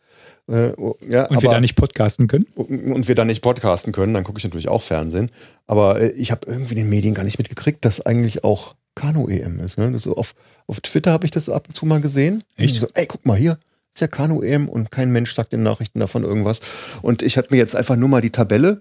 Äh, 0.48 0.73
oh, 0.77 0.94
ja, 1.09 1.27
Und 1.27 1.43
wir 1.43 1.51
da 1.51 1.60
nicht 1.60 1.74
podcasten 1.74 2.28
können? 2.28 2.47
und 2.55 3.09
wir 3.09 3.14
dann 3.14 3.27
nicht 3.27 3.43
podcasten 3.43 3.93
können, 3.93 4.14
dann 4.14 4.24
gucke 4.24 4.39
ich 4.39 4.44
natürlich 4.44 4.68
auch 4.68 4.82
Fernsehen. 4.82 5.31
Aber 5.66 6.01
äh, 6.01 6.10
ich 6.12 6.31
habe 6.31 6.47
irgendwie 6.47 6.74
in 6.74 6.81
den 6.81 6.89
Medien 6.89 7.14
gar 7.14 7.24
nicht 7.24 7.39
mitgekriegt, 7.39 7.85
dass 7.85 8.05
eigentlich 8.05 8.44
auch 8.44 8.74
Kanu-EM 8.94 9.60
ist. 9.60 9.78
Ne? 9.78 9.90
Das 9.93 10.06
auf, 10.06 10.35
auf 10.66 10.81
Twitter 10.81 11.12
habe 11.12 11.24
ich 11.24 11.31
das 11.31 11.48
ab 11.48 11.66
und 11.68 11.74
zu 11.74 11.86
mal 11.86 12.01
gesehen. 12.01 12.43
Echt? 12.56 12.77
So, 12.77 12.86
ey, 12.94 13.06
guck 13.06 13.27
mal 13.27 13.36
hier, 13.36 13.59
ist 13.94 14.01
ja 14.01 14.06
Kanu-EM 14.09 14.68
und 14.68 14.90
kein 14.90 15.10
Mensch 15.10 15.32
sagt 15.32 15.52
in 15.52 15.62
Nachrichten 15.62 16.01
davon 16.01 16.23
irgendwas. 16.23 16.60
Und 17.02 17.23
ich 17.23 17.36
hatte 17.36 17.52
mir 17.52 17.59
jetzt 17.59 17.74
einfach 17.74 17.97
nur 17.97 18.09
mal 18.09 18.20
die 18.20 18.31
Tabelle, 18.31 18.78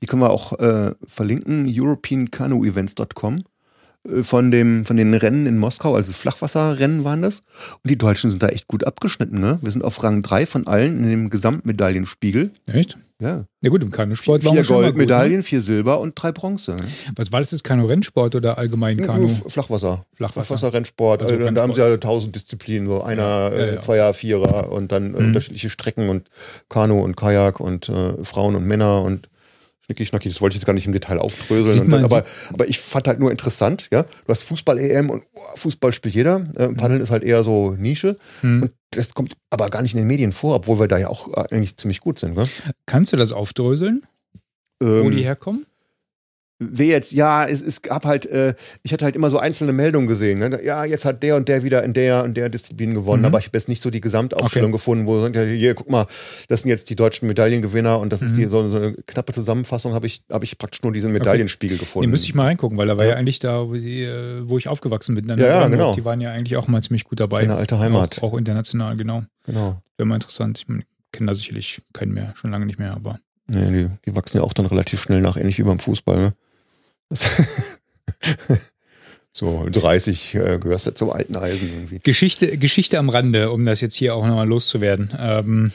die 0.00 0.06
können 0.06 0.22
wir 0.22 0.30
auch 0.30 0.58
äh, 0.58 0.92
verlinken, 1.06 1.66
europeancanoevents.com 1.68 3.36
äh, 3.36 3.42
von 4.22 4.50
dem 4.50 4.84
von 4.84 4.96
den 4.96 5.14
Rennen 5.14 5.46
in 5.46 5.58
Moskau, 5.58 5.94
also 5.94 6.12
Flachwasserrennen 6.12 7.04
waren 7.04 7.22
das. 7.22 7.40
Und 7.82 7.90
die 7.90 7.98
Deutschen 7.98 8.30
sind 8.30 8.42
da 8.42 8.48
echt 8.48 8.66
gut 8.66 8.84
abgeschnitten. 8.84 9.40
Ne? 9.40 9.58
Wir 9.62 9.70
sind 9.70 9.84
auf 9.84 10.02
Rang 10.02 10.22
3 10.22 10.46
von 10.46 10.66
allen 10.66 11.04
in 11.04 11.10
dem 11.10 11.30
Gesamtmedaillenspiegel. 11.30 12.50
Echt? 12.66 12.98
Ja. 13.20 13.44
Ja 13.60 13.70
gut, 13.70 13.84
im 13.84 13.92
Kanusport 13.92 14.44
waren 14.44 14.50
Vier 14.54 14.60
wir 14.60 14.64
schon 14.64 14.76
mal 14.76 14.80
gut, 14.90 14.96
Goldmedaillen, 14.96 15.44
vier 15.44 15.60
Silber 15.60 16.00
und 16.00 16.14
drei 16.16 16.32
Bronze. 16.32 16.72
Ne? 16.72 16.82
Ne? 16.82 16.88
Was 17.14 17.30
war 17.30 17.38
das? 17.40 17.52
Ist 17.52 17.62
Kanu-Rennsport 17.62 18.34
oder 18.34 18.58
allgemein 18.58 18.96
Kanu? 18.96 19.28
Flachwasser. 19.28 20.04
Flachwasser. 20.14 20.56
Flachwasser-Rennsport. 20.56 21.22
Also 21.22 21.34
Also, 21.36 21.50
da 21.52 21.62
haben 21.62 21.72
sie 21.72 21.80
ja 21.80 21.96
tausend 21.98 22.34
Disziplinen, 22.34 22.88
so 22.88 23.02
einer, 23.02 23.22
Ja, 23.22 23.50
ja, 23.52 23.64
äh. 23.74 23.80
Zweier, 23.80 24.12
Vierer 24.14 24.72
und 24.72 24.90
dann 24.90 25.14
äh, 25.14 25.20
Mhm. 25.20 25.26
unterschiedliche 25.28 25.70
Strecken 25.70 26.08
und 26.08 26.28
Kanu 26.68 26.98
und 27.00 27.16
Kajak 27.16 27.60
und 27.60 27.88
äh, 27.88 28.24
Frauen 28.24 28.56
und 28.56 28.66
Männer 28.66 29.02
und 29.02 29.28
Schnicki 29.92 30.06
Schnacki, 30.06 30.28
das 30.28 30.40
wollte 30.40 30.54
ich 30.54 30.60
jetzt 30.60 30.66
gar 30.66 30.72
nicht 30.72 30.86
im 30.86 30.92
Detail 30.92 31.18
aufdröseln. 31.18 31.90
Dann, 31.90 32.04
aber, 32.04 32.24
aber 32.52 32.68
ich 32.68 32.78
fand 32.78 33.06
halt 33.06 33.20
nur 33.20 33.30
interessant, 33.30 33.88
ja. 33.92 34.02
Du 34.02 34.28
hast 34.28 34.42
Fußball-EM 34.44 35.10
und 35.10 35.24
oh, 35.34 35.40
Fußball 35.56 35.92
spielt 35.92 36.14
jeder. 36.14 36.46
Äh, 36.56 36.68
Paddeln 36.68 37.00
ist 37.00 37.10
halt 37.10 37.22
eher 37.22 37.44
so 37.44 37.72
Nische. 37.72 38.18
Hm. 38.40 38.62
Und 38.62 38.72
das 38.90 39.14
kommt 39.14 39.34
aber 39.50 39.68
gar 39.68 39.82
nicht 39.82 39.94
in 39.94 39.98
den 39.98 40.06
Medien 40.06 40.32
vor, 40.32 40.56
obwohl 40.56 40.78
wir 40.80 40.88
da 40.88 40.98
ja 40.98 41.08
auch 41.08 41.28
äh, 41.28 41.54
eigentlich 41.54 41.76
ziemlich 41.76 42.00
gut 42.00 42.18
sind. 42.18 42.36
Ne? 42.36 42.48
Kannst 42.86 43.12
du 43.12 43.16
das 43.16 43.32
aufdröseln, 43.32 44.06
wo 44.80 44.86
Ähm, 44.86 45.10
die 45.16 45.22
herkommen? 45.22 45.66
Wer 46.70 46.86
jetzt, 46.86 47.12
ja, 47.12 47.46
es, 47.46 47.60
es 47.60 47.82
gab 47.82 48.04
halt, 48.04 48.26
äh, 48.26 48.54
ich 48.82 48.92
hatte 48.92 49.04
halt 49.04 49.16
immer 49.16 49.30
so 49.30 49.38
einzelne 49.38 49.72
Meldungen 49.72 50.06
gesehen. 50.08 50.38
Ne? 50.38 50.60
Ja, 50.64 50.84
jetzt 50.84 51.04
hat 51.04 51.22
der 51.22 51.36
und 51.36 51.48
der 51.48 51.62
wieder 51.64 51.82
in 51.82 51.92
der 51.94 52.22
und 52.24 52.36
der 52.36 52.48
Disziplin 52.48 52.94
gewonnen, 52.94 53.22
Mhm. 53.22 53.26
aber 53.26 53.38
ich 53.38 53.46
habe 53.46 53.56
jetzt 53.58 53.68
nicht 53.68 53.80
so 53.82 53.90
die 53.90 54.00
Gesamtaufstellung 54.00 54.72
gefunden, 54.72 55.06
wo 55.06 55.20
sagt, 55.20 55.34
ja, 55.36 55.42
hier, 55.42 55.74
guck 55.74 55.90
mal, 55.90 56.06
das 56.48 56.62
sind 56.62 56.70
jetzt 56.70 56.90
die 56.90 56.96
deutschen 56.96 57.26
Medaillengewinner 57.28 57.98
und 57.98 58.12
das 58.12 58.22
ist 58.22 58.32
Mhm. 58.32 58.36
die 58.40 58.44
so, 58.46 58.68
so 58.68 58.76
eine 58.76 58.92
knappe 59.06 59.32
Zusammenfassung, 59.32 59.94
habe 59.94 60.06
ich, 60.06 60.22
habe 60.30 60.44
ich 60.44 60.58
praktisch 60.58 60.82
nur 60.82 60.92
diesen 60.92 61.12
Medaillenspiegel 61.12 61.78
gefunden. 61.78 62.06
Nee, 62.08 62.10
müsste 62.12 62.28
ich 62.28 62.34
mal 62.34 62.44
reingucken, 62.44 62.76
weil 62.78 62.86
da 62.86 62.98
war 62.98 63.04
ja, 63.04 63.12
Ja. 63.12 63.16
eigentlich 63.16 63.38
da, 63.38 63.68
wo, 63.68 63.74
die, 63.74 64.02
äh, 64.02 64.48
wo 64.48 64.58
ich 64.58 64.68
aufgewachsen 64.68 65.14
bin. 65.14 65.26
Dann 65.28 65.38
Ja, 65.38 65.46
ja, 65.46 65.68
genau. 65.68 65.94
Die 65.94 66.04
waren 66.04 66.20
ja 66.20 66.30
eigentlich 66.30 66.56
auch 66.56 66.68
mal 66.68 66.82
ziemlich 66.82 67.04
gut 67.04 67.20
dabei. 67.20 67.40
Deine 67.42 67.56
alte 67.56 67.78
Heimat. 67.78 68.18
Auch, 68.22 68.32
auch 68.32 68.38
international, 68.38 68.96
genau. 68.96 69.22
Genau. 69.46 69.80
Wäre 69.96 70.06
mal 70.06 70.14
interessant. 70.16 70.64
Ich 70.68 70.84
kenne 71.12 71.26
da 71.30 71.34
sicherlich 71.34 71.82
keinen 71.92 72.12
mehr, 72.14 72.32
schon 72.36 72.50
lange 72.50 72.66
nicht 72.66 72.78
mehr, 72.78 72.94
aber 72.94 73.18
Nee, 73.48 73.66
die, 73.66 73.88
die 74.06 74.16
wachsen 74.16 74.36
ja 74.38 74.44
auch 74.44 74.52
dann 74.52 74.66
relativ 74.66 75.02
schnell 75.02 75.20
nach, 75.20 75.36
ähnlich 75.36 75.58
wie 75.58 75.62
beim 75.64 75.78
Fußball. 75.80 76.16
Ne? 76.16 76.32
So, 79.34 79.66
30 79.66 80.34
äh, 80.34 80.58
gehörst 80.58 80.86
du 80.86 80.94
zum 80.94 81.10
alten 81.10 81.36
Eisen 81.36 81.68
irgendwie. 81.68 82.00
Geschichte, 82.00 82.58
Geschichte 82.58 82.98
am 82.98 83.08
Rande, 83.08 83.50
um 83.50 83.64
das 83.64 83.80
jetzt 83.80 83.94
hier 83.94 84.14
auch 84.14 84.26
nochmal 84.26 84.46
loszuwerden. 84.46 85.10
Ähm, 85.18 85.72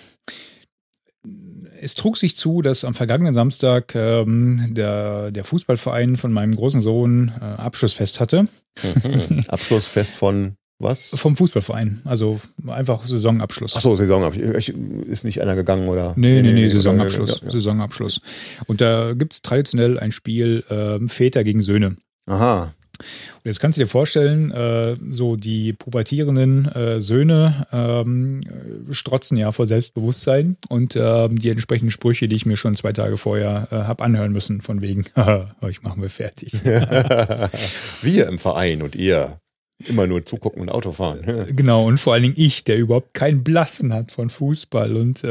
es 1.82 1.96
trug 1.96 2.18
sich 2.18 2.38
zu, 2.38 2.62
dass 2.62 2.86
am 2.86 2.94
vergangenen 2.94 3.34
Samstag 3.34 3.96
ähm, 3.96 4.76
der, 4.76 5.32
der 5.32 5.44
Fußballverein 5.44 6.18
von 6.18 6.32
meinem 6.32 6.56
großen 6.56 6.82
Sohn 6.82 7.34
äh, 7.40 7.44
Abschlussfest 7.44 8.20
hatte. 8.20 8.48
Mhm. 8.84 9.44
Abschlussfest 9.48 10.14
von 10.14 10.56
was? 10.80 11.10
Vom 11.16 11.36
Fußballverein. 11.36 12.02
Also 12.06 12.40
einfach 12.68 13.08
Saisonabschluss. 13.08 13.76
Achso, 13.76 13.96
Saison. 13.96 14.32
Ich, 14.56 14.70
ist 14.70 15.24
nicht 15.24 15.42
einer 15.42 15.56
gegangen 15.56 15.88
oder? 15.88 16.14
Nee, 16.16 16.42
nee, 16.42 16.54
nee, 16.54 16.66
oder- 16.66 16.72
Saisonabschluss. 16.72 17.40
Ja, 17.42 17.46
ja. 17.48 17.52
Saisonabschluss. 17.52 18.22
Und 18.68 18.82
da 18.82 19.14
gibt 19.14 19.34
es 19.34 19.42
traditionell 19.42 20.00
ein 20.00 20.12
Spiel 20.12 20.64
ähm, 20.70 21.10
Väter 21.10 21.44
gegen 21.44 21.62
Söhne. 21.62 21.98
Aha. 22.28 22.74
Und 23.00 23.46
jetzt 23.46 23.60
kannst 23.60 23.78
du 23.78 23.84
dir 23.84 23.88
vorstellen, 23.88 24.52
äh, 24.52 24.96
so 25.12 25.36
die 25.36 25.74
pubertierenden 25.74 26.66
äh, 26.66 27.00
Söhne 27.00 27.68
ähm, 27.72 28.42
äh, 28.42 28.94
strotzen 28.94 29.38
ja 29.38 29.52
vor 29.52 29.68
Selbstbewusstsein 29.68 30.58
und 30.70 30.96
ähm, 30.96 31.38
die 31.40 31.50
entsprechenden 31.50 31.92
Sprüche, 31.92 32.28
die 32.28 32.36
ich 32.36 32.46
mir 32.46 32.58
schon 32.58 32.76
zwei 32.76 32.94
Tage 32.94 33.18
vorher 33.18 33.68
äh, 33.72 33.76
habe 33.76 34.04
anhören 34.04 34.32
müssen, 34.32 34.62
von 34.62 34.82
wegen, 34.82 35.06
euch 35.62 35.84
machen 35.84 36.02
wir 36.02 36.10
fertig. 36.10 36.54
Wir 38.02 38.28
im 38.28 38.40
Verein 38.40 38.82
und 38.82 38.96
ihr 38.96 39.40
immer 39.86 40.08
nur 40.08 40.26
zugucken 40.26 40.62
und 40.62 40.70
Auto 40.72 40.92
fahren. 40.92 41.20
Genau, 41.56 41.86
und 41.86 42.00
vor 42.00 42.14
allen 42.14 42.24
Dingen 42.24 42.34
ich, 42.38 42.64
der 42.64 42.78
überhaupt 42.78 43.14
keinen 43.14 43.44
Blassen 43.44 43.94
hat 43.94 44.12
von 44.12 44.30
Fußball 44.32 44.96
und 44.98 45.24
äh, 45.24 45.28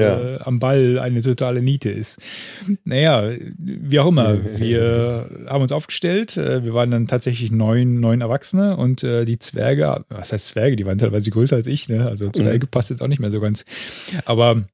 Ja. 0.00 0.18
äh, 0.36 0.38
am 0.40 0.58
Ball 0.58 0.98
eine 0.98 1.22
totale 1.22 1.62
Niete 1.62 1.90
ist. 1.90 2.20
Naja, 2.84 3.30
wie 3.58 3.98
auch 4.00 4.08
immer, 4.08 4.36
wir 4.58 5.28
haben 5.46 5.62
uns 5.62 5.72
aufgestellt. 5.72 6.36
äh, 6.36 6.64
Wir 6.64 6.74
waren 6.74 6.90
dann 6.90 7.06
tatsächlich 7.06 7.52
neun, 7.52 8.00
neun 8.00 8.20
Erwachsene 8.22 8.76
und 8.76 9.04
äh, 9.04 9.24
die 9.24 9.38
Zwerge, 9.38 10.04
was 10.08 10.32
heißt 10.32 10.46
Zwerge, 10.48 10.74
die 10.76 10.84
waren 10.84 10.98
teilweise 10.98 11.30
größer 11.30 11.56
als 11.56 11.66
ich, 11.68 11.88
ne? 11.88 12.06
Also 12.06 12.28
Zwerge 12.30 12.66
passt 12.66 12.90
jetzt 12.90 13.02
auch 13.02 13.08
nicht 13.08 13.20
mehr 13.20 13.30
so 13.30 13.38
ganz. 13.40 13.64
Aber 14.24 14.64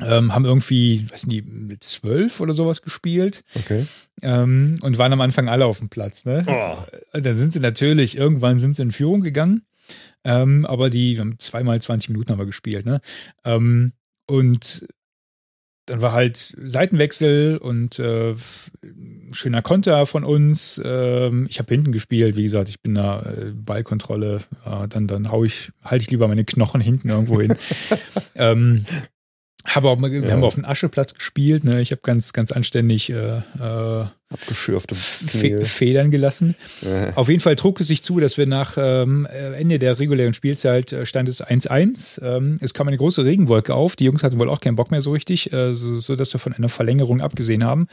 ähm, 0.00 0.34
haben 0.34 0.44
irgendwie, 0.44 1.06
weiß 1.10 1.26
nicht, 1.26 1.46
mit 1.46 1.84
zwölf 1.84 2.40
oder 2.40 2.54
sowas 2.54 2.82
gespielt 2.82 3.44
Okay. 3.54 3.86
ähm, 4.22 4.78
und 4.82 4.98
waren 4.98 5.12
am 5.12 5.20
Anfang 5.20 5.48
alle 5.48 5.66
auf 5.66 5.78
dem 5.78 5.88
Platz. 5.90 6.24
Ne? 6.24 6.44
Oh. 6.46 7.18
Dann 7.18 7.36
sind 7.36 7.52
sie 7.52 7.60
natürlich, 7.60 8.16
irgendwann 8.16 8.58
sind 8.58 8.74
sie 8.74 8.82
in 8.82 8.92
Führung 8.92 9.22
gegangen, 9.22 9.62
ähm, 10.24 10.64
aber 10.66 10.90
die 10.90 11.14
wir 11.14 11.20
haben 11.20 11.38
zweimal 11.38 11.80
20 11.80 12.10
Minuten 12.10 12.30
haben 12.30 12.38
wir 12.38 12.46
gespielt. 12.46 12.86
Ne? 12.86 13.00
Ähm, 13.44 13.92
und 14.26 14.86
dann 15.86 16.00
war 16.00 16.12
halt 16.12 16.54
Seitenwechsel 16.62 17.58
und 17.58 17.98
äh, 17.98 18.36
schöner 19.32 19.62
Konter 19.62 20.06
von 20.06 20.22
uns. 20.22 20.80
Ähm, 20.84 21.46
ich 21.50 21.58
habe 21.58 21.74
hinten 21.74 21.90
gespielt, 21.90 22.36
wie 22.36 22.44
gesagt, 22.44 22.68
ich 22.68 22.80
bin 22.80 22.94
da 22.94 23.22
äh, 23.22 23.50
Ballkontrolle. 23.52 24.42
Äh, 24.64 24.88
dann 24.88 25.08
dann 25.08 25.30
hau 25.30 25.42
ich, 25.42 25.72
halte 25.82 26.02
ich 26.02 26.10
lieber 26.10 26.28
meine 26.28 26.44
Knochen 26.44 26.80
hinten 26.80 27.08
irgendwo 27.08 27.40
hin. 27.40 27.54
ähm, 28.36 28.84
habe 29.66 29.88
auch 29.88 30.00
wir 30.00 30.10
Ja. 30.22 30.30
haben 30.32 30.44
auf 30.44 30.54
dem 30.54 30.64
Ascheplatz 30.64 31.14
gespielt. 31.14 31.64
Ne? 31.64 31.80
Ich 31.80 31.90
habe 31.92 32.00
ganz 32.02 32.32
ganz 32.32 32.52
anständig 32.52 33.10
äh, 33.10 33.38
äh, 33.38 34.04
Abgeschürfte 34.32 34.94
Fe. 34.94 35.62
Federn 35.66 36.10
gelassen. 36.10 36.54
Äh, 36.82 37.12
Auf 37.16 37.28
jeden 37.28 37.40
Fall 37.40 37.54
trug 37.54 37.78
es 37.80 37.86
sich 37.88 38.02
zu, 38.02 38.18
dass 38.18 38.38
wir 38.38 38.46
nach 38.46 38.78
ähm, 38.78 39.26
Ende 39.26 39.78
der 39.78 40.00
regulären 40.00 40.32
Spielzeit 40.32 40.90
äh, 40.90 41.04
stand 41.04 41.28
es 41.28 41.44
1-1. 41.44 42.22
Ähm, 42.24 42.56
es 42.62 42.72
kam 42.72 42.88
eine 42.88 42.96
große 42.96 43.26
Regenwolke 43.26 43.74
auf. 43.74 43.94
Die 43.94 44.04
Jungs 44.04 44.22
hatten 44.22 44.40
wohl 44.40 44.48
auch 44.48 44.60
keinen 44.60 44.76
Bock 44.76 44.90
mehr 44.90 45.02
so 45.02 45.12
richtig, 45.12 45.52
äh, 45.52 45.74
so, 45.74 45.98
so 46.00 46.16
dass 46.16 46.32
wir 46.34 46.38
von 46.40 46.54
einer 46.54 46.70
Verlängerung 46.70 47.20
abgesehen 47.20 47.62
haben 47.62 47.88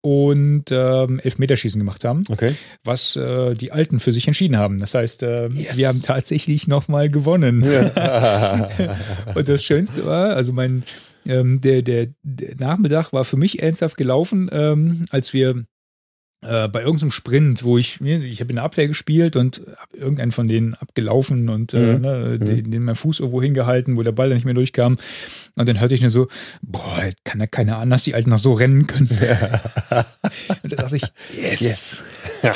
und 0.00 0.66
ähm, 0.70 1.18
Elfmeterschießen 1.18 1.80
gemacht 1.80 2.04
haben, 2.04 2.22
Okay. 2.28 2.54
was 2.84 3.16
äh, 3.16 3.54
die 3.56 3.72
Alten 3.72 3.98
für 3.98 4.12
sich 4.12 4.28
entschieden 4.28 4.56
haben. 4.58 4.78
Das 4.78 4.94
heißt, 4.94 5.24
äh, 5.24 5.48
Yes. 5.48 5.76
wir 5.76 5.88
haben 5.88 6.02
tatsächlich 6.02 6.68
nochmal 6.68 7.10
gewonnen. 7.10 7.64
Und 9.34 9.48
das 9.48 9.64
Schönste 9.64 10.06
war, 10.06 10.30
also 10.36 10.52
mein, 10.52 10.84
ähm, 11.26 11.60
der, 11.60 11.82
der, 11.82 12.08
der 12.22 12.56
Nachmittag 12.56 13.12
war 13.12 13.24
für 13.24 13.36
mich 13.36 13.62
ernsthaft 13.62 13.96
gelaufen, 13.96 14.48
ähm, 14.52 15.04
als 15.10 15.32
wir 15.32 15.64
äh, 16.42 16.68
bei 16.68 16.80
irgendeinem 16.80 17.10
Sprint, 17.10 17.64
wo 17.64 17.76
ich, 17.76 18.00
ich 18.00 18.40
habe 18.40 18.50
in 18.50 18.56
der 18.56 18.64
Abwehr 18.64 18.88
gespielt 18.88 19.36
und 19.36 19.60
habe 19.76 19.96
irgendeinen 19.98 20.32
von 20.32 20.48
denen 20.48 20.72
abgelaufen 20.74 21.50
und 21.50 21.74
äh, 21.74 21.96
Mhm. 21.96 22.00
ne, 22.00 22.38
den, 22.38 22.70
den 22.70 22.84
mein 22.84 22.94
Fuß 22.94 23.20
irgendwo 23.20 23.42
hingehalten, 23.42 23.98
wo 23.98 24.02
der 24.02 24.12
Ball 24.12 24.30
dann 24.30 24.36
nicht 24.36 24.46
mehr 24.46 24.54
durchkam. 24.54 24.96
Und 25.56 25.68
dann 25.68 25.80
hörte 25.80 25.94
ich 25.94 26.00
nur 26.00 26.08
so, 26.08 26.28
boah, 26.62 27.02
kann 27.24 27.40
ja 27.40 27.46
keiner 27.46 27.76
an, 27.78 27.90
dass 27.90 28.04
die 28.04 28.14
Alten 28.14 28.30
noch 28.30 28.38
so 28.38 28.54
rennen 28.54 28.86
können. 28.86 29.08
und 30.62 30.72
da 30.72 30.76
dachte 30.76 30.96
ich, 30.96 31.02
yes. 31.36 31.60
Yes. 31.60 32.02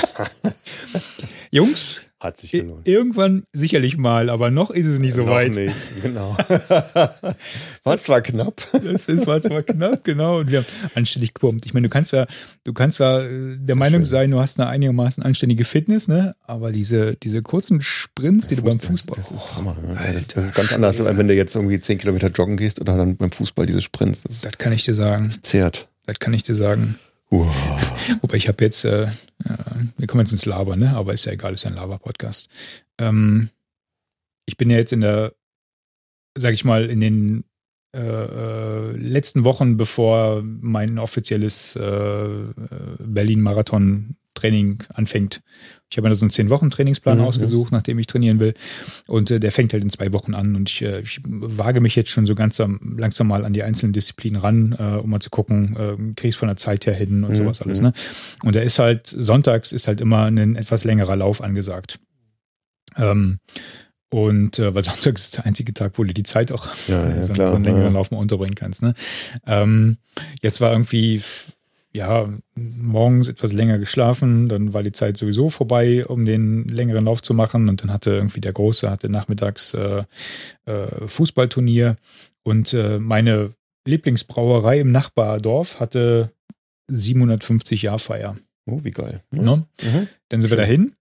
Jungs, 1.50 2.03
Hat 2.24 2.38
sich 2.38 2.52
gelohnt. 2.52 2.88
Irgendwann 2.88 3.44
sicherlich 3.52 3.98
mal, 3.98 4.30
aber 4.30 4.50
noch 4.50 4.70
ist 4.70 4.86
es 4.86 4.98
nicht 4.98 5.12
so 5.14 5.24
Noch 5.24 5.32
weit. 5.32 5.54
nicht, 5.54 5.74
genau. 6.02 6.34
War 7.84 7.98
zwar 7.98 8.22
knapp. 8.22 8.66
Das 8.72 9.08
ist, 9.08 9.26
war 9.26 9.40
zwar 9.42 9.62
knapp, 9.62 10.04
genau. 10.04 10.38
Und 10.38 10.50
wir 10.50 10.58
haben 10.60 10.66
anständig 10.94 11.34
gepumpt. 11.34 11.66
Ich 11.66 11.74
meine, 11.74 11.86
du 11.86 11.90
kannst 11.92 12.12
ja, 12.12 12.26
du 12.64 12.72
kannst 12.72 12.96
zwar 12.96 13.22
äh, 13.24 13.56
der 13.58 13.74
So 13.74 13.78
Meinung 13.78 14.00
schön. 14.00 14.10
sein, 14.10 14.30
du 14.30 14.40
hast 14.40 14.58
eine 14.58 14.68
einigermaßen 14.70 15.22
anständige 15.22 15.64
Fitness, 15.64 16.08
ne? 16.08 16.34
Aber 16.42 16.72
diese, 16.72 17.16
diese 17.16 17.42
kurzen 17.42 17.82
Sprints, 17.82 18.46
die 18.48 18.56
du 18.56 18.62
beim 18.62 18.78
Das- 18.78 18.86
Fußball. 18.88 19.16
Das 19.16 19.30
ist 19.30 19.54
Hammer. 19.54 19.76
Ne? 19.82 19.96
Alter, 19.98 20.12
das, 20.14 20.28
das 20.28 20.44
ist 20.46 20.54
ganz 20.54 20.72
anders, 20.72 20.96
Schwede. 20.96 21.16
wenn 21.18 21.28
du 21.28 21.34
jetzt 21.34 21.54
irgendwie 21.54 21.78
10 21.78 21.98
Kilometer 21.98 22.28
joggen 22.28 22.56
gehst 22.56 22.80
oder 22.80 22.96
dann 22.96 23.16
beim 23.16 23.32
Fußball 23.32 23.66
diese 23.66 23.82
Sprints. 23.82 24.22
Das, 24.22 24.40
das 24.40 24.56
kann 24.58 24.72
ich 24.72 24.84
dir 24.84 24.94
sagen. 24.94 25.26
das 25.26 25.42
zehrt. 25.42 25.88
Das 26.06 26.18
kann 26.18 26.32
ich 26.32 26.42
dir 26.42 26.54
sagen. 26.54 26.98
Wobei 28.20 28.36
ich 28.36 28.48
habe 28.48 28.62
jetzt, 28.64 28.84
äh, 28.84 29.04
äh, 29.04 29.08
wir 29.96 30.06
kommen 30.06 30.22
jetzt 30.22 30.32
ins 30.32 30.46
Laber, 30.46 30.76
ne? 30.76 30.96
Aber 30.96 31.12
ist 31.12 31.24
ja 31.24 31.32
egal, 31.32 31.54
ist 31.54 31.64
ja 31.64 31.70
ein 31.70 31.76
Laber-Podcast. 31.76 32.48
Ähm, 32.98 33.50
ich 34.46 34.56
bin 34.56 34.70
ja 34.70 34.76
jetzt 34.76 34.92
in 34.92 35.00
der, 35.00 35.34
sag 36.36 36.52
ich 36.52 36.64
mal, 36.64 36.88
in 36.88 37.00
den 37.00 37.44
äh, 37.94 38.00
äh, 38.00 38.96
letzten 38.96 39.44
Wochen, 39.44 39.76
bevor 39.76 40.42
mein 40.42 40.98
offizielles 40.98 41.76
äh, 41.76 42.52
Berlin-Marathon-Training 44.34 44.84
anfängt. 44.94 45.40
Ich 45.90 45.96
habe 45.96 46.06
mir 46.06 46.10
da 46.10 46.14
so 46.16 46.24
einen 46.24 46.30
zehn 46.30 46.50
Wochen 46.50 46.70
Trainingsplan 46.70 47.18
Mhm. 47.18 47.24
ausgesucht, 47.24 47.72
nachdem 47.72 47.98
ich 47.98 48.06
trainieren 48.06 48.40
will. 48.40 48.54
Und 49.06 49.30
äh, 49.30 49.38
der 49.40 49.52
fängt 49.52 49.72
halt 49.72 49.82
in 49.82 49.90
zwei 49.90 50.12
Wochen 50.12 50.34
an. 50.34 50.56
Und 50.56 50.68
ich, 50.68 50.82
äh, 50.82 51.00
ich 51.00 51.20
wage 51.24 51.80
mich 51.80 51.94
jetzt 51.96 52.10
schon 52.10 52.26
so 52.26 52.34
ganz 52.34 52.60
am, 52.60 52.96
langsam 52.98 53.28
mal 53.28 53.44
an 53.44 53.52
die 53.52 53.62
einzelnen 53.62 53.92
Disziplinen 53.92 54.40
ran, 54.40 54.74
äh, 54.78 54.82
um 54.98 55.10
mal 55.10 55.20
zu 55.20 55.30
gucken, 55.30 55.76
äh, 55.76 55.96
kriege 56.14 56.28
ich 56.28 56.36
von 56.36 56.48
der 56.48 56.56
Zeit 56.56 56.86
her 56.86 56.94
hin 56.94 57.22
und 57.24 57.30
Mhm. 57.32 57.36
sowas 57.36 57.62
alles. 57.62 57.80
Ne? 57.80 57.92
Und 58.42 58.56
da 58.56 58.60
ist 58.60 58.78
halt, 58.78 59.06
sonntags 59.06 59.72
ist 59.72 59.86
halt 59.88 60.00
immer 60.00 60.24
ein 60.24 60.56
etwas 60.56 60.84
längerer 60.84 61.16
Lauf 61.16 61.40
angesagt. 61.40 62.00
Ähm, 62.96 63.38
und 64.10 64.58
äh, 64.58 64.74
weil 64.74 64.82
Sonntag 64.84 65.14
ist 65.16 65.36
der 65.36 65.46
einzige 65.46 65.74
Tag, 65.74 65.92
wo 65.98 66.04
du 66.04 66.12
die 66.14 66.22
Zeit 66.22 66.52
auch 66.52 66.66
hast, 66.66 66.88
Ja, 66.88 67.08
ja, 67.08 67.22
so, 67.22 67.32
klar, 67.32 67.48
so 67.48 67.54
einen 67.54 67.64
längeren 67.64 67.86
ja. 67.86 67.90
Lauf 67.98 68.10
mal 68.10 68.18
unterbringen 68.18 68.54
kannst. 68.54 68.82
Ne? 68.82 68.94
Ähm, 69.46 69.98
jetzt 70.42 70.60
war 70.60 70.72
irgendwie, 70.72 71.22
ja, 71.94 72.28
morgens 72.56 73.28
etwas 73.28 73.52
länger 73.52 73.78
geschlafen, 73.78 74.48
dann 74.48 74.74
war 74.74 74.82
die 74.82 74.92
Zeit 74.92 75.16
sowieso 75.16 75.48
vorbei, 75.48 76.04
um 76.04 76.24
den 76.24 76.64
längeren 76.64 77.04
Lauf 77.04 77.22
zu 77.22 77.34
machen. 77.34 77.68
Und 77.68 77.82
dann 77.82 77.92
hatte 77.92 78.10
irgendwie 78.10 78.40
der 78.40 78.52
Große, 78.52 78.90
hatte 78.90 79.08
nachmittags 79.08 79.74
äh, 79.74 80.02
äh, 80.66 81.06
Fußballturnier 81.06 81.96
und 82.42 82.74
äh, 82.74 82.98
meine 82.98 83.52
Lieblingsbrauerei 83.86 84.80
im 84.80 84.90
Nachbardorf 84.90 85.78
hatte 85.78 86.32
750 86.88 87.82
Jahrfeier. 87.82 88.36
Oh, 88.66 88.80
wie 88.82 88.90
geil. 88.90 89.22
Ne? 89.30 89.64
Mhm. 89.82 90.08
Dann 90.30 90.40
sind 90.40 90.50
wir 90.50 90.56
Schön. 90.56 90.58
dahin. 90.58 90.92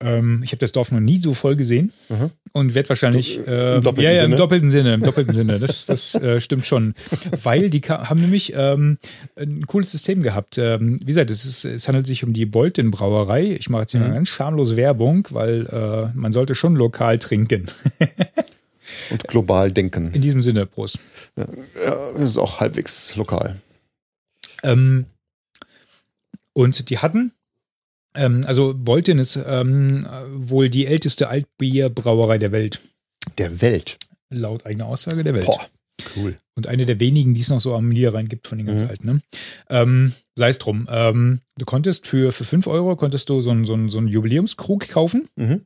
Ähm, 0.00 0.42
ich 0.44 0.52
habe 0.52 0.58
das 0.58 0.70
Dorf 0.72 0.92
noch 0.92 1.00
nie 1.00 1.16
so 1.16 1.34
voll 1.34 1.56
gesehen 1.56 1.92
Mhm. 2.08 2.30
und 2.52 2.74
werde 2.76 2.88
wahrscheinlich 2.88 3.38
äh, 3.48 3.76
im 3.78 3.82
doppelten 3.82 4.04
ja, 4.04 4.12
ja, 4.12 4.24
im 4.24 4.36
doppelten 4.36 4.70
Sinne, 4.70 4.94
im 4.94 5.02
doppelten 5.02 5.34
Sinne. 5.34 5.58
Das, 5.58 5.86
das 5.86 6.14
äh, 6.22 6.40
stimmt 6.40 6.66
schon, 6.68 6.94
weil 7.42 7.68
die 7.68 7.80
haben 7.80 8.20
nämlich 8.20 8.52
ähm, 8.56 8.98
ein 9.36 9.66
cooles 9.66 9.90
System 9.90 10.22
gehabt. 10.22 10.56
Ähm, 10.56 10.98
wie 11.00 11.06
gesagt, 11.06 11.30
es, 11.30 11.44
ist, 11.44 11.64
es 11.64 11.88
handelt 11.88 12.06
sich 12.06 12.22
um 12.22 12.32
die 12.32 12.46
Bolten 12.46 12.92
Brauerei. 12.92 13.56
Ich 13.58 13.68
mache 13.70 13.82
jetzt 13.82 13.90
hier 13.92 14.00
Mhm. 14.00 14.06
mal 14.08 14.14
ganz 14.14 14.28
schamlos 14.28 14.76
Werbung, 14.76 15.26
weil 15.30 15.66
äh, 15.66 16.16
man 16.16 16.30
sollte 16.30 16.54
schon 16.54 16.76
lokal 16.76 17.18
trinken. 17.18 17.66
Und 19.10 19.24
global 19.28 19.70
denken. 19.72 20.12
In 20.14 20.22
diesem 20.22 20.42
Sinne, 20.42 20.64
Prost. 20.64 20.98
Ja, 21.36 21.46
das 22.14 22.22
ist 22.30 22.38
auch 22.38 22.60
halbwegs 22.60 23.16
lokal. 23.16 23.56
Ähm, 24.62 25.06
und 26.54 26.88
die 26.90 26.98
hatten, 26.98 27.32
ähm, 28.14 28.42
also 28.46 28.74
Bolten 28.76 29.18
ist 29.18 29.38
ähm, 29.46 30.06
wohl 30.34 30.68
die 30.70 30.86
älteste 30.86 31.28
Altbierbrauerei 31.28 32.38
der 32.38 32.52
Welt, 32.52 32.80
Der 33.38 33.60
Welt. 33.60 33.96
laut 34.30 34.66
eigener 34.66 34.86
Aussage 34.86 35.22
der 35.24 35.34
Welt. 35.34 35.46
Boah, 35.46 35.60
cool. 36.16 36.36
Und 36.54 36.66
eine 36.66 36.86
der 36.86 37.00
wenigen, 37.00 37.34
die 37.34 37.40
es 37.40 37.50
noch 37.50 37.60
so 37.60 37.74
am 37.74 37.88
Niederrhein 37.88 38.28
gibt 38.28 38.46
von 38.48 38.58
den 38.58 38.66
ganz 38.66 38.82
Mhm. 38.82 38.88
alten. 38.88 39.06
Ne? 39.06 39.22
Ähm, 39.70 40.12
Sei 40.34 40.48
es 40.50 40.58
drum. 40.58 40.86
Ähm, 40.90 41.40
du 41.56 41.64
konntest 41.64 42.06
für, 42.06 42.30
für 42.32 42.44
5 42.44 42.66
Euro 42.68 42.94
konntest 42.96 43.28
du 43.28 43.40
so 43.42 43.50
einen 43.50 43.64
so 43.64 43.74
einen- 43.74 43.88
so 43.88 43.98
einen 43.98 44.06
Jubiläumskrug 44.08 44.88
kaufen 44.88 45.28
Mhm. 45.36 45.62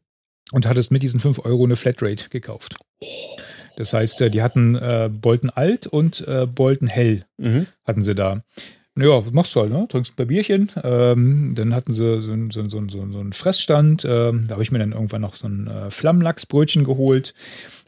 und 0.53 0.67
hattest 0.67 0.91
mit 0.93 1.03
diesen 1.03 1.21
5 1.21 1.39
Euro 1.45 1.65
eine 1.65 1.77
Flatrate 1.77 2.29
gekauft. 2.31 2.77
Das 3.77 3.93
heißt, 3.93 4.21
äh, 4.23 4.31
die 4.31 4.43
hatten 4.43 4.75
äh, 4.75 5.11
Bolten 5.17 5.51
Alt 5.51 5.87
und 5.87 6.27
äh, 6.27 6.47
Bolten 6.47 6.87
Hell 6.89 7.25
Mhm. 7.39 7.67
hatten 7.85 8.03
sie 8.03 8.15
da. 8.15 8.45
Ja, 8.99 9.25
was 9.25 9.33
machst 9.33 9.55
du 9.57 9.61
halt, 9.61 9.73
ne? 9.73 9.87
Trinkst 9.89 10.13
ein 10.13 10.17
paar 10.17 10.27
Bierchen. 10.27 10.71
Ähm, 10.85 11.55
dann 11.55 11.75
hatten 11.75 11.95
sie 11.95 12.21
so, 12.21 12.51
so, 12.51 12.69
so, 12.69 12.69
so, 12.69 12.79
ein- 12.79 12.89
so 12.91 13.19
einen 13.21 13.33
Fressstand. 13.33 14.05
Ähm, 14.05 14.45
da 14.47 14.53
habe 14.53 14.63
ich 14.63 14.71
mir 14.71 14.79
dann 14.81 14.93
irgendwann 14.93 15.23
noch 15.23 15.35
so 15.35 15.49
ein 15.49 15.67
äh, 15.67 15.91
Flammlachsbrötchen 15.91 16.85
geholt. 16.85 17.33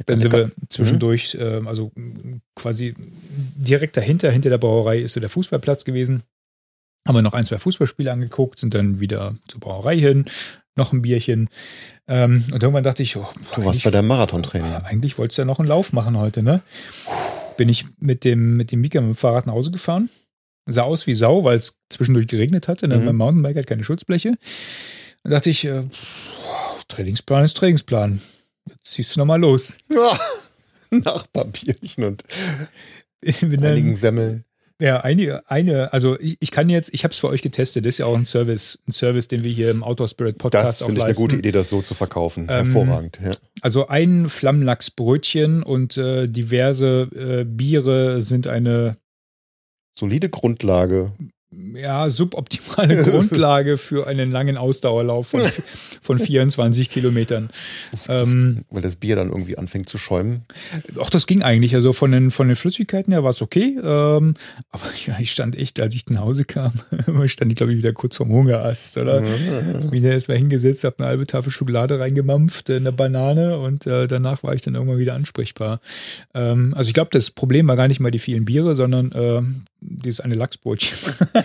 Dann 0.07 0.19
sind 0.19 0.33
wir 0.33 0.51
zwischendurch, 0.71 1.37
ähm, 1.39 1.69
also 1.69 1.93
quasi 2.57 2.95
direkt 3.55 3.99
dahinter, 3.99 4.31
hinter 4.31 4.49
der 4.49 4.57
Brauerei 4.59 5.01
ist 5.01 5.13
so 5.13 5.21
der 5.21 5.29
Fußballplatz 5.29 5.85
gewesen. 5.85 6.23
Haben 7.07 7.17
wir 7.17 7.23
noch 7.23 7.35
ein, 7.35 7.45
zwei 7.45 7.59
Fußballspiele 7.59 8.11
angeguckt, 8.11 8.59
sind 8.59 8.73
dann 8.73 8.99
wieder 8.99 9.35
zur 9.47 9.61
Brauerei 9.61 9.99
hin, 9.99 10.25
noch 10.75 10.95
ein 10.95 11.03
Bierchen. 11.03 11.51
Ähm, 12.09 12.45
und 12.51 12.63
irgendwann 12.63 12.83
dachte 12.83 13.03
ich, 13.03 13.15
oh, 13.19 13.29
Du 13.55 13.63
warst 13.67 13.83
bei 13.83 13.91
deinem 13.91 14.09
Marathontraining. 14.09 14.73
Ah, 14.73 14.85
eigentlich 14.87 15.19
wolltest 15.19 15.37
du 15.37 15.43
ja 15.43 15.47
noch 15.47 15.59
einen 15.59 15.69
Lauf 15.69 15.93
machen 15.93 16.17
heute, 16.17 16.43
ne? 16.43 16.63
Bin 17.59 17.69
ich 17.69 17.85
mit 17.99 18.25
dem, 18.25 18.57
mit 18.57 18.73
dem 18.73 18.81
Mika 18.81 19.03
mit 19.03 19.11
dem 19.11 19.17
Fahrrad 19.17 19.47
nach 19.47 19.53
Hause 19.53 19.71
gefahren. 19.71 20.09
Sah 20.67 20.83
aus 20.83 21.07
wie 21.07 21.15
Sau, 21.15 21.45
weil 21.45 21.59
es 21.59 21.79
zwischendurch 21.91 22.27
geregnet 22.27 22.69
hatte. 22.69 22.89
Ne? 22.89 22.97
Mhm. 22.99 23.05
Mein 23.05 23.17
Mountainbike 23.17 23.57
hat 23.57 23.67
keine 23.67 23.85
Schutzbleche. 23.85 24.35
Dann 25.23 25.33
dachte 25.33 25.51
ich, 25.51 25.65
äh, 25.65 25.85
Trainingsplan 26.89 27.45
ist 27.45 27.57
Trainingsplan. 27.57 28.21
Jetzt 28.69 28.85
ziehst 28.93 29.15
du 29.17 29.21
nochmal 29.21 29.41
los. 29.41 29.77
Ja, 29.91 30.19
Nachbarbierchen 30.91 32.05
und 32.05 32.23
Ich 33.21 33.41
bin 33.41 33.65
einigen 33.65 33.89
dann, 33.91 33.97
Semmeln. 33.97 34.45
ja, 34.81 35.01
eine, 35.01 35.43
eine, 35.51 35.93
also 35.93 36.19
ich, 36.21 36.37
ich 36.41 36.51
kann 36.51 36.69
jetzt, 36.69 36.93
ich 36.95 37.05
habe 37.05 37.13
es 37.13 37.19
für 37.19 37.29
euch 37.29 37.43
getestet, 37.43 37.85
das 37.85 37.95
ist 37.95 37.99
ja 37.99 38.07
auch 38.07 38.17
ein 38.17 38.25
Service, 38.25 38.79
ein 38.87 38.93
Service, 38.93 39.27
den 39.29 39.43
wir 39.45 39.51
hier 39.53 39.71
im 39.71 39.83
Outdoor 39.83 40.09
Spirit 40.09 40.39
Podcast 40.39 40.69
Das 40.69 40.83
auch 40.83 40.87
finde 40.87 41.01
ich 41.01 41.05
eine 41.05 41.11
leisten. 41.11 41.23
gute 41.23 41.37
Idee, 41.37 41.53
das 41.53 41.71
so 41.71 41.83
zu 41.83 41.95
verkaufen. 41.95 42.45
Ähm, 42.45 42.49
Hervorragend. 42.67 43.19
Ja. 43.25 43.31
Also 43.61 43.89
ein 43.89 44.29
Flammlachsbrötchen 44.29 45.63
und 45.63 45.97
äh, 45.97 46.27
diverse 46.27 47.09
äh, 47.15 47.45
Biere 47.45 48.23
sind 48.23 48.47
eine 48.47 48.97
Solide 49.97 50.29
Grundlage. 50.29 51.13
ja, 51.77 52.11
suboptimale 52.11 53.05
Grundlage 53.11 53.79
für 53.79 54.07
einen 54.07 54.31
langen 54.31 54.57
Ausdauerlauf 54.57 55.29
von, 55.29 55.43
von 56.03 56.19
24 56.19 56.91
Kilometern. 56.91 57.51
Ähm, 58.09 58.65
weil 58.71 58.83
das 58.83 58.97
Bier 58.97 59.17
dann 59.17 59.29
irgendwie 59.29 59.57
anfängt 59.57 59.89
zu 59.89 59.99
schäumen. 59.99 60.43
auch 60.99 61.11
das 61.11 61.27
ging 61.27 61.43
eigentlich. 61.43 61.75
Also 61.75 61.93
von 61.93 62.11
den, 62.11 62.31
von 62.31 62.49
den 62.49 62.57
Flüssigkeiten 62.57 63.13
her 63.13 63.23
war 63.23 63.31
es 63.31 63.41
okay. 63.41 63.79
Ähm, 63.83 64.35
aber 64.71 64.87
ja, 65.07 65.17
ich 65.21 65.31
stand 65.31 65.57
echt, 65.57 65.81
als 65.81 65.95
ich 65.95 66.07
nach 66.11 66.23
Hause 66.23 66.45
kam, 66.45 66.73
stand 67.27 67.53
ich, 67.53 67.57
glaube 67.57 67.73
ich, 67.73 67.79
wieder 67.79 67.93
kurz 67.93 68.17
vorm 68.17 68.31
Hungerast. 68.31 68.99
Oder 68.99 69.23
wieder 69.93 70.11
erstmal 70.11 70.39
hingesetzt, 70.39 70.85
habe 70.85 70.99
eine 70.99 71.09
halbe 71.09 71.27
Tafel 71.27 71.53
Schokolade 71.53 72.01
reingemampft, 72.01 72.71
eine 72.71 72.93
Banane 72.93 73.59
und 73.59 73.87
äh, 73.87 74.07
danach 74.09 74.43
war 74.43 74.55
ich 74.55 74.63
dann 74.63 74.75
irgendwann 74.75 74.99
wieder 74.99 75.15
ansprechbar. 75.15 75.81
Ähm, 76.35 76.75
also 76.77 76.89
ich 76.89 76.95
glaube, 76.95 77.11
das 77.13 77.31
Problem 77.31 77.69
war 77.69 77.77
gar 77.77 77.87
nicht 77.87 78.01
mal 78.01 78.11
die 78.11 78.19
vielen 78.19 78.45
Biere, 78.45 78.75
sondern 78.75 79.13
äh, 79.13 79.43
dieses 79.85 80.21
eine 80.21 80.35
Lachsbrotchen. 80.35 80.97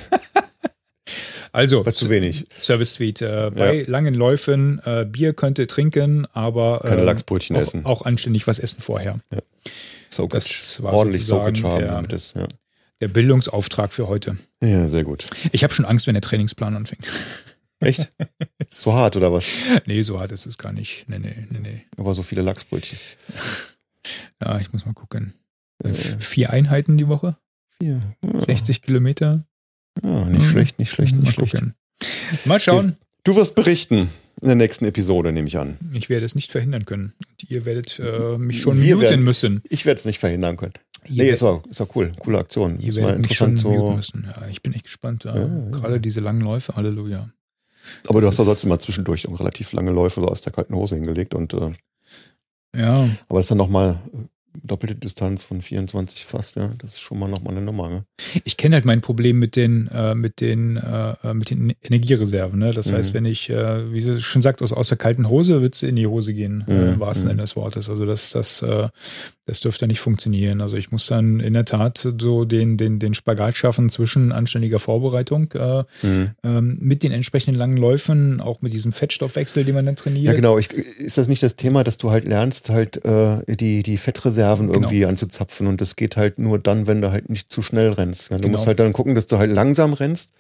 also, 1.51 1.83
zu 1.83 2.09
wenig. 2.09 2.45
Service 2.57 2.93
Suite. 2.93 3.21
Äh, 3.21 3.51
bei 3.53 3.81
Ja. 3.81 3.83
langen 3.87 4.13
Läufen, 4.13 4.81
äh, 4.85 5.05
Bier 5.09 5.33
könnte 5.33 5.67
trinken, 5.67 6.27
aber 6.33 6.81
Keine 6.85 7.01
äh, 7.01 7.05
Lachsbrötchen 7.05 7.55
auch, 7.55 7.61
essen. 7.61 7.85
auch 7.85 8.01
anständig 8.03 8.47
was 8.47 8.59
essen 8.59 8.81
vorher. 8.81 9.19
Soakage. 10.09 10.39
das 10.39 10.83
war 10.83 10.93
Ordentlich 10.93 11.25
Soakage 11.25 11.63
haben, 11.63 11.79
der- 11.79 11.87
damit 11.87 12.13
es, 12.13 12.33
ja. 12.33 12.47
Der 13.01 13.07
Bildungsauftrag 13.07 13.93
für 13.93 14.07
heute. 14.09 14.37
ja, 14.61 14.87
sehr 14.89 15.03
gut. 15.05 15.25
Ich 15.53 15.63
habe 15.63 15.73
schon 15.73 15.85
Angst, 15.85 16.05
wenn 16.07 16.15
der 16.15 16.21
Trainingsplan 16.21 16.75
anfängt. 16.75 17.07
Echt? 17.79 18.09
So 18.71 18.93
hart 18.93 19.15
oder 19.15 19.33
was? 19.33 19.45
Nee, 19.87 20.03
so 20.03 20.19
hart 20.19 20.31
ist 20.31 20.45
es 20.45 20.59
gar 20.59 20.71
nicht. 20.71 21.05
Nee, 21.07 21.17
nee, 21.17 21.47
nee, 21.49 21.57
nee. 21.59 21.81
Aber 21.97 22.13
so 22.13 22.21
viele 22.21 22.43
Lachsbrötchen. 22.43 22.99
Ja, 24.43 24.59
ich 24.59 24.71
muss 24.71 24.85
mal 24.85 24.93
gucken. 24.93 25.33
Äh, 25.83 25.91
Vier 25.95 26.51
Einheiten 26.51 26.97
die 26.99 27.07
Woche, 27.07 27.35
vier. 27.81 27.99
Ja, 28.23 28.39
60 28.41 28.81
Kilometer. 28.81 29.45
ja, 30.03 30.25
nicht 30.25 30.41
Mhm. 30.41 30.49
schlecht, 30.49 30.79
nicht 30.79 30.91
schlecht, 30.91 31.13
mal 31.15 31.21
nicht 31.21 31.33
schlecht. 31.33 31.53
gucken. 31.53 31.73
Mal 32.45 32.59
schauen. 32.59 32.95
Du 33.23 33.35
wirst 33.35 33.55
berichten 33.55 34.09
in 34.41 34.47
der 34.47 34.55
nächsten 34.55 34.85
Episode, 34.85 35.31
nehme 35.33 35.47
ich 35.47 35.57
an. 35.57 35.77
Ich 35.93 36.09
werde 36.09 36.25
es 36.25 36.35
nicht 36.35 36.51
verhindern 36.51 36.85
können. 36.85 37.13
Und 37.29 37.49
ihr 37.49 37.65
werdet 37.65 37.99
äh, 37.99 38.37
mich 38.37 38.61
schon 38.61 38.81
Wir 38.81 38.95
muten 38.95 39.09
werden- 39.09 39.23
müssen. 39.25 39.61
Ich 39.69 39.85
werde 39.85 39.99
es 39.99 40.05
nicht 40.05 40.19
verhindern 40.19 40.55
können. 40.57 40.73
Ihr, 41.07 41.23
Nee, 41.25 41.29
ist 41.31 41.41
war, 41.41 41.61
ist 41.69 41.79
war 41.79 41.87
cool. 41.95 42.11
Coole 42.19 42.37
Aktion. 42.39 42.79
ihr 42.79 42.93
mal 42.93 43.01
werdet 43.07 43.21
mich 43.27 43.35
schon 43.37 43.49
interessant 43.51 43.73
muten 43.77 43.89
so. 43.89 43.95
müssen. 43.95 44.33
Ja, 44.35 44.47
ich 44.47 44.61
bin 44.61 44.73
echt 44.73 44.85
gespannt. 44.85 45.23
Ja. 45.25 45.33
Gerade 45.71 45.99
diese 45.99 46.19
langen 46.21 46.41
Läufe, 46.41 46.75
Halleluja. 46.75 47.29
Aber 48.07 48.21
du 48.21 48.27
Das 48.27 48.31
hast 48.33 48.39
ja 48.39 48.43
sonst 48.45 48.63
immer 48.63 48.79
zwischendurch 48.79 49.27
auch 49.27 49.39
relativ 49.39 49.71
lange 49.73 49.91
Läufe 49.91 50.21
so 50.21 50.27
aus 50.27 50.41
der 50.41 50.53
kalten 50.53 50.75
Hose 50.75 50.95
hingelegt. 50.95 51.33
Und, 51.33 51.53
äh, 51.53 51.71
Ja, 52.75 52.91
aber 53.27 53.39
das 53.39 53.45
ist 53.45 53.51
dann 53.51 53.57
nochmal 53.57 53.99
doppelte 54.63 54.95
Distanz 54.95 55.43
von 55.43 55.61
24 55.61 56.25
fast, 56.25 56.55
ja. 56.55 56.69
Das 56.79 56.91
ist 56.91 56.99
schon 56.99 57.19
mal 57.19 57.29
nochmal 57.29 57.55
eine 57.55 57.65
Nummer. 57.65 57.89
Ne? 57.89 58.05
Ich 58.43 58.57
kenne 58.57 58.75
halt 58.75 58.85
mein 58.85 59.01
Problem 59.01 59.37
mit 59.37 59.55
den, 59.55 59.87
äh, 59.87 60.15
mit 60.15 60.41
den, 60.41 60.77
äh, 60.77 61.33
mit 61.33 61.49
den 61.49 61.73
Energiereserven. 61.81 62.59
Ne? 62.59 62.71
Das 62.71 62.91
mhm. 62.91 62.95
heißt, 62.95 63.13
wenn 63.13 63.25
ich, 63.25 63.49
äh, 63.49 63.91
wie 63.93 64.01
sie 64.01 64.21
schon 64.21 64.41
sagt, 64.41 64.61
aus, 64.61 64.73
aus 64.73 64.89
der 64.89 64.97
kalten 64.97 65.29
Hose 65.29 65.61
wird 65.61 65.75
es 65.75 65.83
in 65.83 65.95
die 65.95 66.07
Hose 66.07 66.33
gehen, 66.33 66.63
äh, 66.67 66.73
mhm. 66.73 66.93
im 66.93 66.99
wahrsten 66.99 67.27
mhm. 67.27 67.31
Sinne 67.31 67.41
des 67.43 67.55
Wortes. 67.55 67.89
Also 67.89 68.05
das, 68.05 68.31
das, 68.31 68.61
äh, 68.61 68.89
das 69.49 69.61
dürfte 69.61 69.87
nicht 69.87 69.99
funktionieren. 69.99 70.61
Also 70.61 70.77
ich 70.77 70.91
muss 70.91 71.07
dann 71.07 71.39
in 71.39 71.53
der 71.53 71.65
Tat 71.65 71.97
so 71.97 72.45
den, 72.45 72.77
den, 72.77 72.99
den 72.99 73.15
Spagat 73.15 73.57
schaffen 73.57 73.89
zwischen 73.89 74.31
anständiger 74.31 74.77
Vorbereitung 74.77 75.51
äh, 75.53 75.83
mhm. 76.03 76.29
ähm, 76.43 76.77
mit 76.79 77.01
den 77.01 77.11
entsprechenden 77.11 77.57
langen 77.57 77.77
Läufen, 77.77 78.41
auch 78.41 78.61
mit 78.61 78.73
diesem 78.73 78.93
Fettstoffwechsel, 78.93 79.65
den 79.65 79.73
man 79.73 79.85
dann 79.85 79.95
trainiert. 79.95 80.27
Ja, 80.27 80.33
genau. 80.33 80.59
Ich, 80.59 80.71
ist 80.71 81.17
das 81.17 81.27
nicht 81.27 81.41
das 81.41 81.55
Thema, 81.55 81.83
dass 81.83 81.97
du 81.97 82.11
halt 82.11 82.25
lernst, 82.25 82.69
halt 82.69 83.03
äh, 83.03 83.55
die, 83.55 83.81
die 83.81 83.97
Fettreserven 83.97 84.67
genau. 84.67 84.77
irgendwie 84.77 85.05
anzuzapfen 85.05 85.65
und 85.65 85.81
das 85.81 85.95
geht 85.95 86.15
halt 86.15 86.37
nur 86.37 86.59
dann, 86.59 86.85
wenn 86.85 87.01
du 87.01 87.11
halt 87.11 87.29
nicht 87.29 87.51
zu 87.51 87.63
schnell 87.63 87.89
rennst. 87.89 88.29
Ja, 88.29 88.37
du 88.37 88.43
genau. 88.43 88.51
musst 88.51 88.67
halt 88.67 88.79
dann 88.79 88.93
gucken, 88.93 89.15
dass 89.15 89.25
du 89.25 89.39
halt 89.39 89.51
langsam 89.51 89.93
rennst. 89.93 90.31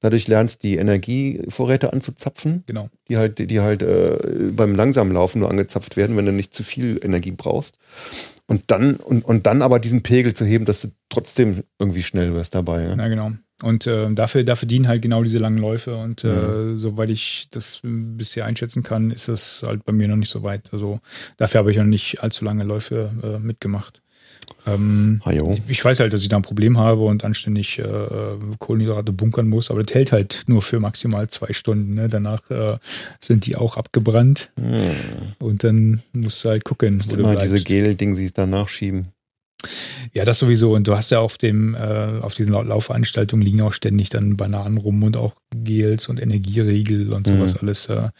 Dadurch 0.00 0.28
lernst 0.28 0.62
die 0.62 0.76
Energievorräte 0.76 1.92
anzuzapfen, 1.92 2.62
genau. 2.66 2.88
die 3.08 3.16
halt, 3.16 3.50
die 3.50 3.60
halt 3.60 3.82
äh, 3.82 4.16
beim 4.52 4.76
langsamen 4.76 5.12
Laufen 5.12 5.40
nur 5.40 5.50
angezapft 5.50 5.96
werden, 5.96 6.16
wenn 6.16 6.24
du 6.24 6.32
nicht 6.32 6.54
zu 6.54 6.62
viel 6.62 7.00
Energie 7.02 7.32
brauchst. 7.32 7.78
Und 8.50 8.70
dann, 8.70 8.96
und, 8.96 9.26
und 9.26 9.46
dann 9.46 9.60
aber 9.60 9.78
diesen 9.78 10.02
Pegel 10.02 10.32
zu 10.32 10.46
heben, 10.46 10.64
dass 10.64 10.80
du 10.80 10.88
trotzdem 11.10 11.64
irgendwie 11.78 12.02
schnell 12.02 12.32
wirst 12.32 12.54
dabei. 12.54 12.82
Ja, 12.82 12.96
ja 12.96 13.08
genau. 13.08 13.32
Und 13.62 13.86
äh, 13.86 14.10
dafür, 14.14 14.42
dafür 14.42 14.66
dienen 14.66 14.88
halt 14.88 15.02
genau 15.02 15.22
diese 15.22 15.38
langen 15.38 15.58
Läufe. 15.58 15.96
Und 15.96 16.24
äh, 16.24 16.28
mhm. 16.28 16.78
soweit 16.78 17.10
ich 17.10 17.48
das 17.50 17.80
bisher 17.82 18.46
einschätzen 18.46 18.82
kann, 18.82 19.10
ist 19.10 19.28
das 19.28 19.62
halt 19.66 19.84
bei 19.84 19.92
mir 19.92 20.08
noch 20.08 20.16
nicht 20.16 20.30
so 20.30 20.42
weit. 20.42 20.72
Also 20.72 21.00
dafür 21.36 21.58
habe 21.58 21.70
ich 21.70 21.76
noch 21.76 21.84
nicht 21.84 22.22
allzu 22.22 22.44
lange 22.44 22.64
Läufe 22.64 23.10
äh, 23.22 23.38
mitgemacht. 23.38 24.00
Ähm, 24.66 25.20
ich 25.68 25.84
weiß 25.84 26.00
halt, 26.00 26.12
dass 26.12 26.22
ich 26.22 26.28
da 26.28 26.36
ein 26.36 26.42
Problem 26.42 26.78
habe 26.78 27.02
und 27.02 27.24
anständig 27.24 27.78
äh, 27.78 27.84
Kohlenhydrate 28.58 29.12
bunkern 29.12 29.48
muss, 29.48 29.70
aber 29.70 29.82
das 29.82 29.94
hält 29.94 30.12
halt 30.12 30.44
nur 30.46 30.62
für 30.62 30.80
maximal 30.80 31.28
zwei 31.28 31.52
Stunden. 31.52 31.94
Ne? 31.94 32.08
Danach 32.08 32.50
äh, 32.50 32.78
sind 33.20 33.46
die 33.46 33.56
auch 33.56 33.76
abgebrannt 33.76 34.50
hm. 34.56 34.92
und 35.38 35.64
dann 35.64 36.02
musst 36.12 36.44
du 36.44 36.48
halt 36.50 36.64
gucken. 36.64 37.02
Wo 37.06 37.16
du 37.16 37.22
immer 37.22 37.36
diese 37.36 37.60
Gel-Ding 37.60 38.14
sie 38.14 38.30
danach 38.32 38.68
schieben. 38.68 39.08
Ja, 40.14 40.24
das 40.24 40.38
sowieso. 40.38 40.74
Und 40.74 40.86
du 40.86 40.94
hast 40.94 41.10
ja 41.10 41.18
auf 41.18 41.36
dem, 41.36 41.74
äh, 41.74 42.20
auf 42.20 42.34
diesen 42.34 42.52
Laufveranstaltungen 42.52 43.44
liegen 43.44 43.60
auch 43.60 43.72
ständig 43.72 44.08
dann 44.08 44.36
Bananen 44.36 44.78
rum 44.78 45.02
und 45.02 45.16
auch 45.16 45.34
Gels 45.52 46.08
und 46.08 46.20
Energieriegel 46.20 47.12
und 47.12 47.26
sowas 47.26 47.54
mhm. 47.54 47.60
alles. 47.62 47.86
Äh, 47.86 48.10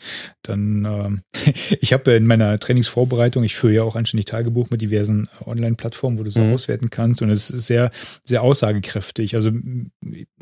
dann, 0.43 1.23
äh, 1.35 1.51
ich 1.81 1.93
habe 1.93 2.11
in 2.13 2.27
meiner 2.27 2.59
Trainingsvorbereitung, 2.59 3.45
ich 3.45 3.55
führe 3.55 3.75
ja 3.75 3.83
auch 3.85 3.95
anständig 3.95 4.27
Tagebuch 4.27 4.71
mit 4.71 4.81
diversen 4.81 5.29
Online-Plattformen, 5.47 6.19
wo 6.19 6.25
du 6.25 6.31
so 6.31 6.41
mhm. 6.41 6.55
auswerten 6.55 6.91
kannst. 6.91 7.23
Und 7.23 7.31
es 7.31 7.51
ist 7.51 7.67
sehr, 7.67 7.93
sehr 8.25 8.43
aussagekräftig. 8.43 9.37
Also 9.37 9.53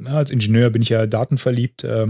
als 0.04 0.30
Ingenieur 0.30 0.70
bin 0.70 0.80
ich 0.80 0.88
ja 0.88 1.06
datenverliebt. 1.06 1.84
Äh, 1.84 2.06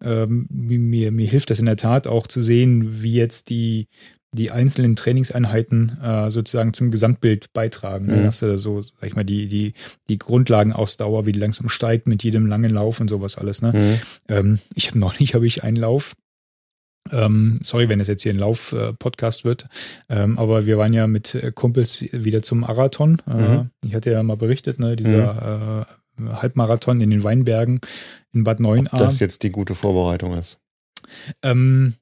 mir, 0.00 1.12
mir 1.12 1.28
hilft 1.28 1.50
das 1.50 1.60
in 1.60 1.66
der 1.66 1.76
Tat 1.76 2.08
auch 2.08 2.26
zu 2.26 2.42
sehen, 2.42 3.02
wie 3.02 3.14
jetzt 3.14 3.48
die 3.48 3.86
die 4.34 4.50
einzelnen 4.50 4.96
Trainingseinheiten 4.96 5.98
äh, 6.02 6.30
sozusagen 6.30 6.72
zum 6.72 6.90
Gesamtbild 6.90 7.52
beitragen. 7.52 8.06
Mhm. 8.06 8.10
Dann 8.10 8.26
hast 8.26 8.42
du 8.42 8.58
so, 8.58 8.82
sag 8.82 9.04
ich 9.04 9.14
mal, 9.14 9.24
die, 9.24 9.48
die, 9.48 9.74
die 10.08 10.18
Grundlagenausdauer, 10.18 11.24
wie 11.26 11.32
die 11.32 11.38
langsam 11.38 11.68
steigt 11.68 12.06
mit 12.06 12.22
jedem 12.24 12.46
langen 12.46 12.70
Lauf 12.70 13.00
und 13.00 13.08
sowas 13.08 13.38
alles. 13.38 13.62
Ne? 13.62 13.72
Mhm. 13.72 14.00
Ähm, 14.28 14.58
ich 14.74 14.88
habe 14.88 14.98
neulich 14.98 15.34
habe 15.34 15.46
ich 15.46 15.62
einen 15.62 15.76
Lauf. 15.76 16.14
Ähm, 17.12 17.58
sorry, 17.62 17.88
wenn 17.90 18.00
es 18.00 18.08
jetzt 18.08 18.22
hier 18.22 18.32
ein 18.32 18.38
Lauf-Podcast 18.38 19.42
äh, 19.42 19.44
wird, 19.44 19.66
ähm, 20.08 20.38
aber 20.38 20.64
wir 20.64 20.78
waren 20.78 20.94
ja 20.94 21.06
mit 21.06 21.38
Kumpels 21.54 22.00
wieder 22.00 22.42
zum 22.42 22.60
Marathon. 22.60 23.20
Äh, 23.28 23.34
mhm. 23.34 23.70
Ich 23.84 23.94
hatte 23.94 24.10
ja 24.10 24.22
mal 24.22 24.38
berichtet, 24.38 24.78
ne, 24.78 24.96
dieser 24.96 25.84
mhm. 26.18 26.26
äh, 26.26 26.32
Halbmarathon 26.32 27.02
in 27.02 27.10
den 27.10 27.22
Weinbergen 27.22 27.82
in 28.32 28.44
Bad 28.44 28.58
Neuenahr. 28.58 28.94
Ob 28.94 29.00
das 29.00 29.20
jetzt 29.20 29.42
die 29.42 29.50
gute 29.50 29.74
Vorbereitung 29.74 30.38
ist. 30.38 30.60
Ähm, 31.42 31.94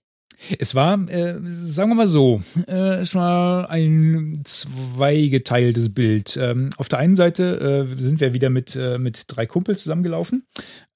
es 0.59 0.75
war, 0.75 1.09
äh, 1.09 1.39
sagen 1.43 1.91
wir 1.91 1.95
mal 1.95 2.09
so, 2.09 2.43
äh, 2.67 3.01
es 3.01 3.15
war 3.15 3.71
ein 3.71 4.41
zweigeteiltes 4.45 5.95
Bild. 5.95 6.37
Ähm, 6.41 6.71
auf 6.77 6.89
der 6.89 6.99
einen 6.99 7.17
Seite 7.17 7.89
äh, 7.89 8.03
sind 8.03 8.21
wir 8.21 8.35
wieder 8.35 8.51
mit, 8.51 8.77
äh, 8.77 8.99
mit 8.99 9.25
drei 9.29 9.47
Kumpels 9.47 9.83
zusammengelaufen. 9.83 10.45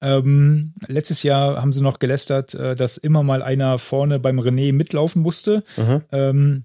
Ähm, 0.01 0.73
letztes 0.87 1.23
Jahr 1.23 1.61
haben 1.61 1.73
sie 1.73 1.81
noch 1.81 1.99
gelästert, 1.99 2.53
äh, 2.53 2.75
dass 2.75 2.97
immer 2.97 3.23
mal 3.23 3.41
einer 3.41 3.77
vorne 3.77 4.19
beim 4.19 4.39
René 4.39 4.73
mitlaufen 4.73 5.21
musste. 5.21 5.63
Ähm, 6.11 6.63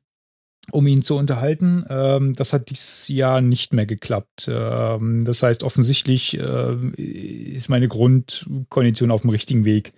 um 0.70 0.86
ihn 0.86 1.02
zu 1.02 1.16
unterhalten. 1.16 1.84
Ähm, 1.88 2.34
das 2.34 2.52
hat 2.52 2.70
dieses 2.70 3.08
Jahr 3.08 3.40
nicht 3.40 3.72
mehr 3.72 3.86
geklappt. 3.86 4.48
Ähm, 4.48 5.24
das 5.24 5.42
heißt, 5.42 5.64
offensichtlich 5.64 6.38
äh, 6.38 6.76
ist 6.96 7.68
meine 7.68 7.88
Grundkondition 7.88 9.10
auf 9.10 9.22
dem 9.22 9.30
richtigen 9.30 9.64
Weg. 9.64 9.92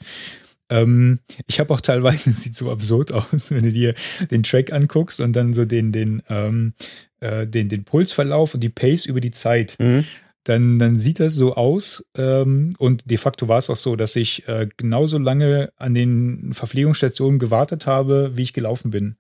Ähm, 0.71 1.21
ich 1.47 1.61
habe 1.61 1.73
auch 1.73 1.81
teilweise, 1.81 2.31
es 2.31 2.43
sieht 2.43 2.57
so 2.57 2.71
absurd 2.71 3.13
aus, 3.13 3.51
wenn 3.51 3.63
du 3.63 3.73
dir 3.73 3.95
den 4.31 4.43
Track 4.43 4.73
anguckst 4.73 5.21
und 5.21 5.35
dann 5.35 5.55
so 5.55 5.65
den, 5.65 5.93
den, 5.93 6.23
ähm, 6.29 6.75
äh, 7.21 7.47
den, 7.47 7.69
den 7.69 7.85
Pulsverlauf 7.85 8.55
und 8.55 8.61
die 8.61 8.71
Pace 8.71 9.07
über 9.07 9.21
die 9.21 9.31
Zeit. 9.31 9.77
Mhm. 9.79 10.05
Dann, 10.45 10.79
dann 10.79 10.99
sieht 10.99 11.21
das 11.21 11.35
so 11.35 11.55
aus. 11.55 12.05
Ähm, 12.17 12.75
und 12.79 13.11
de 13.11 13.17
facto 13.17 13.49
war 13.49 13.59
es 13.59 13.71
auch 13.71 13.77
so, 13.77 13.97
dass 13.97 14.15
ich 14.15 14.47
äh, 14.47 14.69
genauso 14.77 15.17
lange 15.17 15.73
an 15.77 15.95
den 15.95 16.53
Verpflegungsstationen 16.53 17.39
gewartet 17.39 17.87
habe, 17.87 18.33
wie 18.35 18.43
ich 18.43 18.53
gelaufen 18.53 18.91
bin. 18.91 19.17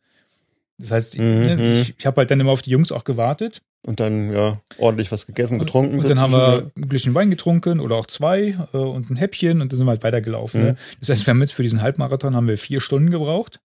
Das 0.76 0.90
heißt, 0.90 1.18
mhm. 1.18 1.24
Ne, 1.24 1.56
mhm. 1.56 1.80
ich, 1.80 1.94
ich 1.98 2.06
habe 2.06 2.18
halt 2.18 2.30
dann 2.30 2.40
immer 2.40 2.50
auf 2.50 2.62
die 2.62 2.70
Jungs 2.70 2.92
auch 2.92 3.04
gewartet 3.04 3.62
und 3.84 4.00
dann, 4.00 4.32
ja, 4.32 4.60
ordentlich 4.78 5.12
was 5.12 5.26
gegessen, 5.26 5.58
getrunken. 5.58 5.98
Und 5.98 6.08
dann 6.08 6.18
haben 6.18 6.32
wir 6.32 6.70
ein 6.76 6.88
Gläschen 6.88 7.14
Wein 7.14 7.30
getrunken 7.30 7.80
oder 7.80 7.96
auch 7.96 8.06
zwei 8.06 8.56
äh, 8.72 8.76
und 8.76 9.10
ein 9.10 9.16
Häppchen 9.16 9.60
und 9.60 9.70
dann 9.70 9.76
sind 9.76 9.86
wir 9.86 9.90
halt 9.90 10.02
weitergelaufen. 10.02 10.60
Mhm. 10.60 10.66
Ne? 10.68 10.76
Das 11.00 11.10
heißt, 11.10 11.26
wir 11.26 11.32
haben 11.32 11.40
jetzt 11.40 11.52
für 11.52 11.62
diesen 11.62 11.82
Halbmarathon 11.82 12.34
haben 12.34 12.48
wir 12.48 12.58
vier 12.58 12.80
Stunden 12.80 13.10
gebraucht. 13.10 13.60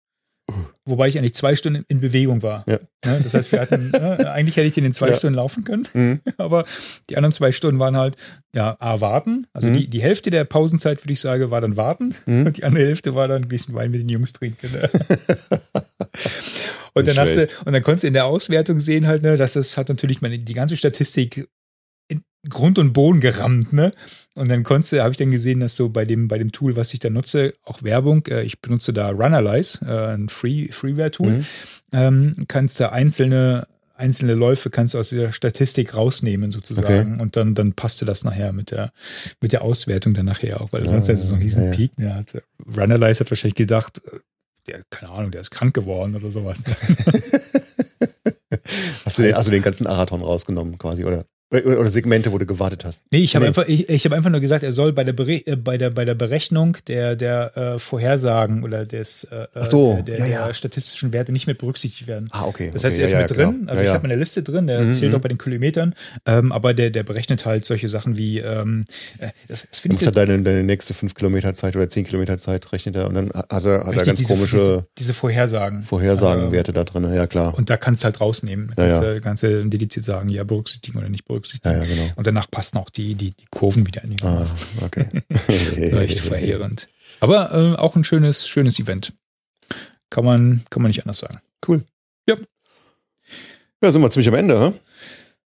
Wobei 0.85 1.07
ich 1.07 1.17
eigentlich 1.17 1.33
zwei 1.33 1.55
Stunden 1.55 1.83
in 1.87 1.99
Bewegung 1.99 2.43
war. 2.43 2.63
Ja. 2.67 2.75
Ne? 2.75 3.17
Das 3.17 3.33
heißt, 3.33 3.51
wir 3.51 3.61
hatten, 3.61 3.89
ne, 3.89 4.31
eigentlich 4.33 4.55
hätte 4.55 4.67
ich 4.67 4.73
den 4.73 4.85
in 4.85 4.93
zwei 4.93 5.07
ja. 5.09 5.15
Stunden 5.15 5.35
laufen 5.35 5.63
können, 5.63 5.87
mhm. 5.93 6.19
aber 6.37 6.63
die 7.09 7.17
anderen 7.17 7.33
zwei 7.33 7.51
Stunden 7.51 7.79
waren 7.79 7.97
halt, 7.97 8.15
ja, 8.53 8.77
A, 8.79 9.01
warten. 9.01 9.47
Also 9.53 9.69
mhm. 9.69 9.77
die, 9.77 9.87
die 9.87 10.03
Hälfte 10.03 10.29
der 10.29 10.45
Pausenzeit, 10.45 11.03
würde 11.03 11.13
ich 11.13 11.19
sagen, 11.19 11.49
war 11.49 11.61
dann 11.61 11.75
warten. 11.75 12.13
Mhm. 12.27 12.45
Und 12.45 12.57
die 12.57 12.63
andere 12.63 12.85
Hälfte 12.85 13.15
war 13.15 13.27
dann 13.27 13.41
ein 13.41 13.47
bisschen 13.47 13.73
Wein 13.73 13.89
mit 13.89 14.01
den 14.01 14.09
Jungs 14.09 14.33
trinken. 14.33 14.69
Und 16.95 17.07
dann 17.07 17.17
hast 17.17 17.35
du, 17.35 17.47
und 17.65 17.73
dann 17.73 17.83
konntest 17.83 18.03
du 18.03 18.07
in 18.07 18.13
der 18.13 18.25
Auswertung 18.25 18.79
sehen 18.79 19.05
halt, 19.05 19.21
ne, 19.21 19.35
dass 19.35 19.53
das 19.53 19.77
hat 19.77 19.89
natürlich 19.89 20.21
meine, 20.21 20.39
die 20.39 20.53
ganze 20.53 20.77
Statistik 20.77 21.47
in 22.07 22.23
Grund 22.47 22.79
und 22.79 22.93
Boden 22.93 23.19
gerammt, 23.19 23.73
ne? 23.73 23.91
Und 24.33 24.49
dann 24.49 24.63
konntest 24.63 24.93
du, 24.93 25.01
habe 25.01 25.11
ich 25.11 25.17
dann 25.17 25.31
gesehen, 25.31 25.59
dass 25.59 25.75
so 25.75 25.89
bei 25.89 26.05
dem, 26.05 26.27
bei 26.27 26.37
dem 26.37 26.51
Tool, 26.51 26.75
was 26.75 26.93
ich 26.93 26.99
da 26.99 27.09
nutze, 27.09 27.53
auch 27.63 27.83
Werbung, 27.83 28.25
äh, 28.27 28.43
ich 28.43 28.61
benutze 28.61 28.93
da 28.93 29.09
Runalyze, 29.09 29.85
äh, 29.85 30.13
ein 30.13 30.29
Free, 30.29 30.69
Freeware-Tool, 30.71 31.31
mhm. 31.31 31.45
ähm, 31.91 32.45
kannst 32.47 32.79
du 32.79 32.91
einzelne 32.91 33.67
einzelne 33.97 34.33
Läufe 34.33 34.69
kannst 34.69 34.93
du 34.93 34.99
aus 34.99 35.09
der 35.09 35.31
Statistik 35.31 35.95
rausnehmen 35.95 36.51
sozusagen 36.51 37.13
okay. 37.13 37.21
und 37.21 37.37
dann, 37.37 37.55
dann 37.55 37.71
passte 37.71 38.03
das 38.03 38.25
nachher 38.25 38.51
mit 38.51 38.71
der, 38.71 38.91
mit 39.39 39.53
der 39.53 39.61
Auswertung 39.61 40.13
dann 40.13 40.25
nachher 40.25 40.59
auch, 40.59 40.73
weil 40.73 40.83
sonst 40.83 41.07
ist 41.07 41.21
es 41.21 41.29
so 41.29 41.35
ein 41.35 41.41
riesen 41.41 41.65
ja, 41.65 41.71
Peak. 41.71 41.97
Ne? 41.97 42.25
Runalyze 42.75 43.21
hat 43.21 43.31
wahrscheinlich 43.31 43.55
gedacht, 43.55 44.01
der, 44.67 44.83
keine 44.89 45.11
Ahnung, 45.11 45.31
der 45.31 45.41
ist 45.41 45.51
krank 45.51 45.73
geworden 45.73 46.15
oder 46.15 46.31
sowas. 46.31 46.63
hast, 49.05 49.17
du 49.17 49.23
den, 49.23 49.35
du 49.35 49.51
den 49.51 49.61
ganzen 49.61 49.83
Marathon 49.85 50.21
rausgenommen 50.21 50.77
quasi, 50.77 51.03
oder? 51.05 51.25
Oder 51.51 51.87
Segmente, 51.87 52.31
wo 52.31 52.39
du 52.39 52.45
gewartet 52.45 52.83
hast. 52.85 53.03
Nee, 53.11 53.19
ich 53.19 53.35
habe 53.35 53.43
nee. 53.43 53.49
einfach, 53.49 53.67
ich, 53.67 53.87
ich 53.87 54.05
hab 54.05 54.13
einfach 54.13 54.31
nur 54.31 54.39
gesagt, 54.39 54.63
er 54.63 54.73
soll 54.73 54.93
bei 54.93 55.03
der, 55.03 55.13
Bere 55.13 55.45
äh, 55.45 55.55
bei 55.55 55.77
der, 55.77 55.91
bei 55.91 56.03
der 56.03 56.15
Berechnung 56.15 56.75
der, 56.87 57.15
der 57.15 57.55
äh, 57.55 57.79
Vorhersagen 57.79 58.63
oder 58.63 58.85
des, 58.85 59.25
äh, 59.25 59.47
äh 59.53 59.65
so, 59.65 60.01
der, 60.05 60.17
der, 60.17 60.27
ja, 60.27 60.47
ja. 60.47 60.53
statistischen 60.53 61.13
Werte 61.13 61.31
nicht 61.31 61.45
mehr 61.45 61.55
berücksichtigt 61.55 62.07
werden. 62.07 62.29
Ah, 62.31 62.45
okay. 62.45 62.71
Das 62.73 62.83
heißt, 62.83 62.97
er 62.97 63.05
ist 63.05 63.11
ja, 63.11 63.19
mit 63.19 63.29
drin, 63.29 63.65
also 63.67 63.83
ich 63.83 63.89
habe 63.89 64.07
meine 64.07 64.19
Liste 64.19 64.41
drin, 64.41 64.65
der 64.65 64.81
mhm. 64.81 64.93
zählt 64.93 65.13
auch 65.13 65.19
bei 65.19 65.29
den 65.29 65.37
Kilometern, 65.37 65.93
ähm, 66.25 66.51
aber 66.51 66.73
der, 66.73 66.89
der 66.89 67.03
berechnet 67.03 67.45
halt 67.45 67.63
solche 67.63 67.89
Sachen 67.89 68.17
wie, 68.17 68.39
ähm, 68.39 68.85
äh, 69.19 69.29
das, 69.47 69.67
das 69.69 69.79
finde 69.79 69.97
ich. 69.97 70.03
Dann 70.03 70.13
deine, 70.13 70.41
deine 70.41 70.63
nächste 70.63 70.95
5 70.95 71.13
Kilometer 71.13 71.53
Zeit 71.53 71.75
oder 71.75 71.87
10 71.87 72.05
Kilometer 72.05 72.39
Zeit 72.39 72.71
rechnet 72.73 72.95
er 72.95 73.07
und 73.07 73.13
dann 73.13 73.29
hat 73.29 73.65
er, 73.65 73.85
hat 73.85 73.95
er 73.95 74.03
ganz 74.03 74.17
diese, 74.17 74.33
komische. 74.33 74.57
Diese, 74.57 74.87
diese 74.97 75.13
Vorhersagen. 75.13 75.83
Vorhersagenwerte 75.83 76.73
da 76.73 76.83
drin, 76.83 77.13
ja 77.13 77.27
klar. 77.27 77.55
Und 77.55 77.69
da 77.69 77.77
kannst 77.77 78.03
du 78.03 78.05
halt 78.05 78.19
rausnehmen. 78.19 78.73
Kannst, 78.75 79.01
ja, 79.01 79.13
ja. 79.13 79.19
kannst 79.19 79.43
du 79.43 79.65
dediziert 79.65 80.05
sagen, 80.05 80.29
ja, 80.29 80.43
berücksichtigen 80.43 80.97
oder 80.97 81.07
nicht 81.07 81.25
berücksichtigen. 81.25 81.34
Ja, 81.63 81.73
ja, 81.73 81.83
genau. 81.83 82.11
Und 82.15 82.27
danach 82.27 82.49
passen 82.49 82.77
auch 82.77 82.89
die, 82.89 83.15
die, 83.15 83.31
die 83.31 83.45
Kurven 83.51 83.85
wieder 83.85 84.03
einigermaßen. 84.03 84.57
Ah, 84.81 84.85
okay. 84.85 85.07
Echt 86.01 86.19
verheerend. 86.19 86.87
Aber 87.19 87.53
äh, 87.53 87.75
auch 87.75 87.95
ein 87.95 88.03
schönes, 88.03 88.47
schönes 88.47 88.79
Event. 88.79 89.13
Kann 90.09 90.25
man, 90.25 90.63
kann 90.69 90.81
man 90.81 90.89
nicht 90.89 91.01
anders 91.01 91.19
sagen. 91.19 91.39
Cool. 91.67 91.83
Ja. 92.29 92.37
Ja, 93.81 93.91
sind 93.91 94.01
wir 94.01 94.11
ziemlich 94.11 94.27
am 94.27 94.35
Ende, 94.35 94.59
hm? 94.67 94.73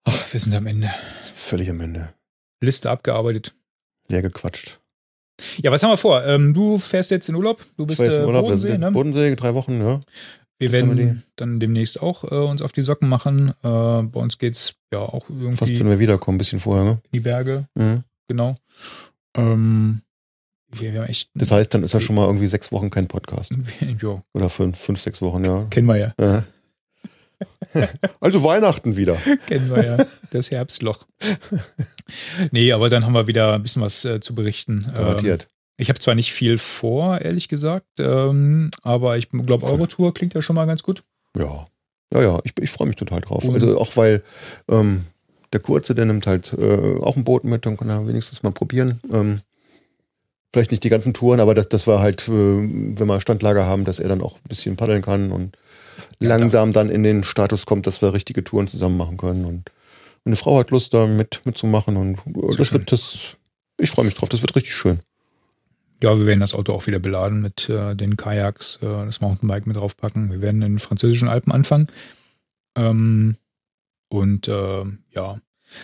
Ach, 0.05 0.33
wir 0.33 0.41
sind 0.41 0.55
am 0.55 0.67
Ende. 0.67 0.91
Völlig 1.35 1.71
am 1.71 1.81
Ende. 1.81 2.13
Liste 2.61 2.91
abgearbeitet. 2.91 3.55
Leer 4.09 4.23
gequatscht. 4.23 4.79
Ja, 5.63 5.71
was 5.71 5.83
haben 5.83 5.91
wir 5.91 5.97
vor? 5.97 6.25
Ähm, 6.25 6.53
du 6.55 6.79
fährst 6.79 7.11
jetzt 7.11 7.29
in 7.29 7.35
Urlaub. 7.35 7.65
Du 7.77 7.87
bist 7.87 8.01
äh, 8.01 8.25
Urlaub, 8.25 8.45
Bodensee, 8.45 8.77
ne? 8.77 8.91
Bodensee, 8.91 9.37
drei 9.37 9.55
Wochen, 9.55 9.81
ja. 9.81 10.01
Wir 10.59 10.73
werden 10.73 11.23
dann 11.37 11.61
demnächst 11.61 12.03
auch 12.03 12.25
äh, 12.25 12.35
uns 12.35 12.63
auf 12.63 12.73
die 12.73 12.83
Socken 12.83 13.09
machen. 13.09 13.51
Äh, 13.51 13.53
bei 13.63 14.21
uns 14.21 14.39
geht 14.39 14.55
es 14.55 14.75
ja 14.93 14.99
auch 14.99 15.29
irgendwie. 15.29 15.57
Fast, 15.57 15.79
wenn 15.79 15.89
wir 15.89 16.01
wiederkommen, 16.01 16.35
ein 16.35 16.39
bisschen 16.39 16.61
vorher, 16.61 16.85
ne? 16.85 16.91
In 17.05 17.11
die 17.13 17.21
Berge. 17.21 17.69
Mhm. 17.75 18.03
Genau. 18.27 18.57
Ähm, 19.37 20.03
wir, 20.71 20.93
wir 20.93 21.09
echt 21.09 21.31
das 21.35 21.51
heißt, 21.51 21.73
dann 21.73 21.83
ist 21.83 21.95
ja 21.95 22.01
schon 22.01 22.17
mal 22.17 22.27
irgendwie 22.27 22.49
sechs 22.49 22.73
Wochen 22.73 22.91
kein 22.91 23.07
Podcast. 23.07 23.55
ja. 24.03 24.23
Oder 24.35 24.51
fünf, 24.51 24.79
fünf, 24.79 25.01
sechs 25.01 25.23
Wochen, 25.23 25.45
ja. 25.45 25.67
Kennen 25.71 25.87
wir 25.87 25.97
ja. 25.97 26.15
ja. 26.21 26.45
Also 28.21 28.43
Weihnachten 28.43 28.97
wieder. 28.97 29.15
Kennen 29.47 29.71
wir 29.71 29.85
ja, 29.85 29.97
das 29.97 30.51
Herbstloch. 30.51 31.07
Nee, 32.51 32.73
aber 32.73 32.89
dann 32.89 33.05
haben 33.05 33.13
wir 33.13 33.29
wieder 33.29 33.55
ein 33.55 33.63
bisschen 33.63 33.81
was 33.81 34.05
äh, 34.05 34.19
zu 34.19 34.35
berichten. 34.35 34.85
Garantiert. 34.93 35.49
Ich 35.81 35.89
habe 35.89 36.01
zwar 36.01 36.17
nicht 36.17 36.33
viel 36.33 36.59
vor, 36.59 37.21
ehrlich 37.21 37.49
gesagt, 37.49 37.87
ähm, 38.01 38.71
aber 38.83 39.17
ich 39.17 39.29
glaube, 39.31 39.65
Eurotour 39.65 40.13
klingt 40.13 40.35
ja 40.35 40.43
schon 40.43 40.57
mal 40.57 40.67
ganz 40.67 40.83
gut. 40.83 41.05
Ja, 41.37 41.65
ja, 42.13 42.21
ja, 42.21 42.41
ich, 42.43 42.53
ich 42.61 42.71
freue 42.71 42.89
mich 42.89 42.97
total 42.97 43.21
drauf. 43.21 43.45
Und 43.45 43.55
also 43.55 43.79
auch 43.79 43.97
weil 43.97 44.23
ähm, 44.69 45.05
der 45.53 45.61
Kurze, 45.61 45.95
der 45.95 46.05
nimmt 46.05 46.27
halt 46.27 46.53
äh, 46.53 46.97
auch 47.01 47.17
ein 47.17 47.25
Boot 47.25 47.45
mit, 47.45 47.65
dann 47.65 47.77
kann 47.77 47.89
er 47.89 48.07
wenigstens 48.09 48.43
mal 48.43 48.51
probieren. 48.51 49.01
Ähm, 49.13 49.41
vielleicht 50.53 50.73
nicht 50.73 50.83
die 50.83 50.89
ganzen 50.89 51.15
Touren, 51.15 51.39
aber 51.39 51.55
das, 51.55 51.69
das 51.69 51.87
war 51.87 52.01
halt, 52.01 52.29
äh, 52.29 52.33
wenn 52.33 53.07
wir 53.07 53.21
Standlager 53.21 53.65
haben, 53.65 53.85
dass 53.85 54.01
er 54.01 54.09
dann 54.09 54.21
auch 54.21 54.35
ein 54.35 54.49
bisschen 54.49 54.77
paddeln 54.77 55.03
kann 55.03 55.31
und 55.31 55.57
ja, 56.21 56.29
langsam 56.29 56.73
dann 56.73 56.91
in 56.91 57.05
den 57.05 57.23
Status 57.23 57.67
kommt, 57.67 57.87
dass 57.87 58.03
wir 58.03 58.13
richtige 58.13 58.43
Touren 58.43 58.67
zusammen 58.67 58.97
machen 58.97 59.17
können. 59.17 59.45
Und 59.45 59.71
meine 60.25 60.37
Frau 60.37 60.59
hat 60.59 60.71
Lust, 60.71 60.93
da 60.93 61.07
mit, 61.07 61.41
mitzumachen 61.45 61.97
und 61.97 62.21
Sehr 62.25 62.57
das 62.57 62.67
schön. 62.69 62.79
wird 62.79 62.93
das, 62.93 63.37
ich 63.79 63.91
freue 63.91 64.07
mich 64.07 64.15
drauf, 64.15 64.29
das 64.29 64.43
wird 64.43 64.57
richtig 64.57 64.75
schön. 64.75 65.01
Ja, 66.03 66.17
wir 66.19 66.27
werden 66.27 66.41
das 66.41 66.55
Auto 66.55 66.73
auch 66.73 66.87
wieder 66.87 67.01
beladen 67.01 67.43
mit 67.43 67.69
äh, 67.69 67.95
den 67.95 68.17
Kajaks, 68.17 68.79
äh, 68.83 68.87
das 68.87 69.21
Mountainbike 69.21 69.67
mit 69.67 69.77
draufpacken. 69.77 70.31
Wir 70.31 70.41
werden 70.41 70.63
in 70.63 70.75
den 70.75 70.79
französischen 70.79 71.29
Alpen 71.29 71.53
anfangen. 71.53 71.89
Ähm, 72.77 73.37
und 74.09 74.49
äh, 74.49 74.85
ja, 75.11 75.41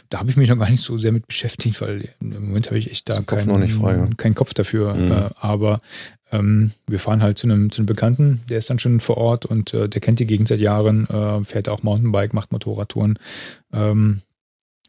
da 0.09 0.19
habe 0.19 0.31
ich 0.31 0.37
mich 0.37 0.49
noch 0.49 0.59
gar 0.59 0.71
nicht 0.71 0.83
so 0.83 0.97
sehr 0.97 1.13
mit 1.13 1.27
beschäftigt, 1.27 1.81
weil 1.81 2.09
im 2.21 2.47
Moment 2.47 2.67
habe 2.67 2.79
ich 2.79 2.91
echt 2.91 3.09
da 3.09 3.21
keinen, 3.21 3.69
frei, 3.69 4.09
keinen 4.17 4.35
Kopf 4.35 4.55
dafür. 4.55 4.95
Mhm. 4.95 5.13
Äh, 5.13 5.31
aber 5.39 5.81
ähm, 6.33 6.73
wir 6.87 6.99
fahren 6.99 7.23
halt 7.23 7.39
zu 7.39 7.47
einem, 7.47 7.71
zu 7.71 7.81
einem 7.81 7.87
Bekannten, 7.87 8.43
der 8.49 8.59
ist 8.59 8.71
dann 8.71 8.79
schon 8.79 9.01
vor 9.01 9.19
Ort 9.19 9.47
und 9.47 9.75
äh, 9.75 9.89
der 9.89 10.01
kennt 10.01 10.21
die 10.21 10.27
Gegend 10.27 10.49
seit 10.49 10.61
Jahren, 10.61 11.09
äh, 11.09 11.45
fährt 11.45 11.69
auch 11.69 11.83
Mountainbike, 11.83 12.33
macht 12.33 12.53
Motorradtouren. 12.53 13.19
Ähm, 13.73 14.23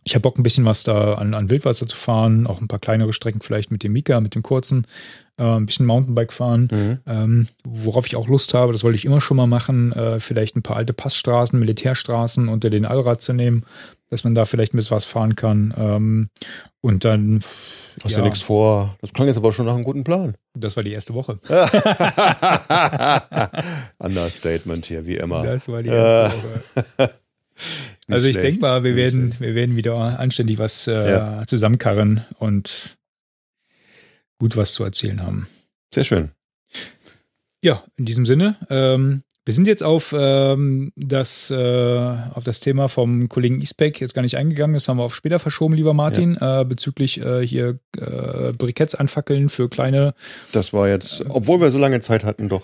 ich 0.05 0.13
habe 0.13 0.21
Bock, 0.21 0.37
ein 0.37 0.43
bisschen 0.43 0.65
was 0.65 0.83
da 0.83 1.15
an, 1.15 1.33
an 1.33 1.49
Wildwasser 1.49 1.87
zu 1.87 1.95
fahren, 1.95 2.45
auch 2.45 2.61
ein 2.61 2.67
paar 2.67 2.77
kleinere 2.77 3.11
Strecken 3.11 3.41
vielleicht 3.41 3.71
mit 3.71 3.81
dem 3.81 3.91
Mika, 3.91 4.21
mit 4.21 4.35
dem 4.35 4.43
kurzen, 4.43 4.85
äh, 5.37 5.43
ein 5.43 5.65
bisschen 5.65 5.87
Mountainbike 5.87 6.31
fahren. 6.31 6.69
Mhm. 6.71 6.99
Ähm, 7.07 7.47
worauf 7.63 8.05
ich 8.05 8.15
auch 8.15 8.27
Lust 8.27 8.53
habe, 8.53 8.71
das 8.71 8.83
wollte 8.83 8.97
ich 8.97 9.05
immer 9.05 9.19
schon 9.19 9.35
mal 9.35 9.47
machen, 9.47 9.93
äh, 9.93 10.19
vielleicht 10.19 10.55
ein 10.55 10.61
paar 10.61 10.77
alte 10.77 10.93
Passstraßen, 10.93 11.59
Militärstraßen 11.59 12.49
unter 12.49 12.69
den 12.69 12.85
Allrad 12.85 13.21
zu 13.21 13.33
nehmen, 13.33 13.65
dass 14.11 14.23
man 14.23 14.35
da 14.35 14.45
vielleicht 14.45 14.75
ein 14.75 14.77
bisschen 14.77 14.95
was 14.95 15.05
fahren 15.05 15.35
kann. 15.35 15.73
Ähm, 15.75 16.29
und 16.81 17.03
dann. 17.03 17.41
Hast 18.03 18.11
ja, 18.11 18.19
ja 18.19 18.25
nichts 18.25 18.41
vor. 18.41 18.95
Das 19.01 19.11
klang 19.11 19.27
jetzt 19.27 19.37
aber 19.37 19.53
schon 19.53 19.65
nach 19.65 19.73
einem 19.73 19.83
guten 19.83 20.03
Plan. 20.03 20.35
Das 20.53 20.75
war 20.75 20.83
die 20.83 20.91
erste 20.91 21.15
Woche. 21.15 21.39
Understatement 23.97 24.85
hier, 24.85 25.07
wie 25.07 25.15
immer. 25.15 25.43
Das 25.43 25.67
war 25.67 25.81
die 25.81 25.89
erste 25.89 26.43
Woche. 26.43 27.09
also 28.09 28.27
ich 28.27 28.37
denke 28.37 28.59
mal, 28.59 28.83
wir 28.83 28.95
werden, 28.95 29.33
wir 29.39 29.55
werden 29.55 29.75
wieder 29.75 30.19
anständig 30.19 30.59
was 30.59 30.87
äh, 30.87 31.09
ja. 31.11 31.43
zusammenkarren 31.47 32.23
und 32.37 32.97
gut 34.37 34.57
was 34.57 34.73
zu 34.73 34.83
erzählen 34.83 35.23
haben. 35.23 35.47
Sehr 35.93 36.03
schön. 36.03 36.31
Ja, 37.61 37.83
in 37.97 38.05
diesem 38.05 38.25
Sinne, 38.25 38.57
ähm, 38.69 39.23
wir 39.45 39.53
sind 39.53 39.67
jetzt 39.67 39.83
auf, 39.83 40.13
ähm, 40.17 40.91
das, 40.95 41.51
äh, 41.51 42.17
auf 42.33 42.43
das 42.43 42.59
Thema 42.59 42.87
vom 42.87 43.29
Kollegen 43.29 43.59
Eastpack 43.59 44.01
jetzt 44.01 44.15
gar 44.15 44.23
nicht 44.23 44.37
eingegangen. 44.37 44.73
Das 44.73 44.87
haben 44.87 44.97
wir 44.97 45.03
auf 45.03 45.15
später 45.15 45.37
verschoben, 45.37 45.75
lieber 45.75 45.93
Martin, 45.93 46.35
ja. 46.39 46.61
äh, 46.61 46.65
bezüglich 46.65 47.21
äh, 47.21 47.45
hier 47.45 47.79
äh, 47.97 48.53
Briketts 48.53 48.95
anfackeln 48.95 49.49
für 49.49 49.69
kleine. 49.69 50.15
Das 50.51 50.73
war 50.73 50.87
jetzt, 50.87 51.23
obwohl 51.29 51.61
wir 51.61 51.69
so 51.69 51.77
lange 51.77 52.01
Zeit 52.01 52.23
hatten, 52.23 52.49
doch 52.49 52.63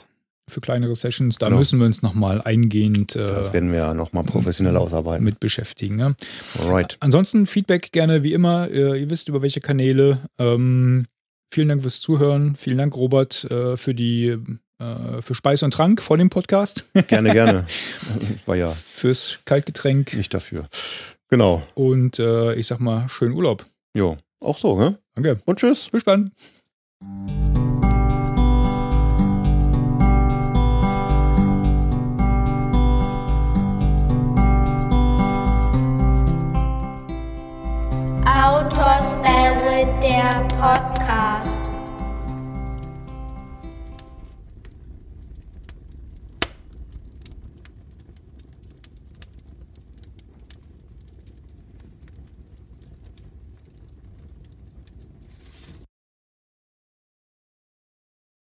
für 0.52 0.61
kleinere 0.61 0.95
Sessions. 0.95 1.38
Da 1.38 1.48
genau. 1.48 1.60
müssen 1.60 1.80
wir 1.80 1.86
uns 1.86 2.02
nochmal 2.02 2.41
eingehend. 2.41 3.15
Äh, 3.15 3.28
das 3.28 3.53
werden 3.53 3.72
wir 3.72 3.80
ja 3.80 3.94
nochmal 3.94 4.23
professionell 4.23 4.78
ausarbeiten. 4.78 5.23
Mit 5.23 5.40
beschäftigen. 5.40 5.95
Ne? 5.95 6.15
Alright. 6.60 6.98
Ansonsten 6.99 7.48
Feedback 7.48 7.91
gerne 7.91 8.23
wie 8.23 8.34
immer. 8.34 8.69
Ihr 8.69 9.10
wisst 9.10 9.30
über 9.30 9.41
welche 9.41 9.61
Kanäle. 9.61 10.19
Ähm, 10.38 11.06
vielen 11.52 11.69
Dank 11.69 11.82
fürs 11.82 12.02
Zuhören. 12.02 12.56
Vielen 12.56 12.78
Dank, 12.78 12.95
Robert, 12.95 13.52
äh, 13.52 13.78
für 13.78 13.94
die 13.94 14.38
äh, 14.82 15.22
für 15.22 15.36
Speis 15.36 15.64
und 15.64 15.73
Trank 15.73 16.02
vor 16.02 16.18
dem 16.18 16.30
Podcast. 16.30 16.86
Gerne, 17.07 17.32
gerne. 17.34 17.65
War 18.45 18.56
ja. 18.56 18.72
Fürs 18.72 19.40
Kaltgetränk. 19.45 20.14
Nicht 20.15 20.34
dafür. 20.34 20.65
Genau. 21.30 21.61
Und 21.76 22.19
äh, 22.19 22.56
ich 22.56 22.68
sag 22.68 22.80
mal, 22.80 23.07
schönen 23.07 23.34
Urlaub. 23.34 23.65
Jo, 23.95 24.18
auch 24.40 24.57
so, 24.57 24.78
ne? 24.78 24.98
Danke. 25.15 25.40
Und 25.45 25.60
tschüss. 25.60 25.90
Bis 25.90 26.03
spannend. 38.41 38.73
Autoswelle, 38.73 39.88
der 40.01 40.47
Podcast. 40.57 41.60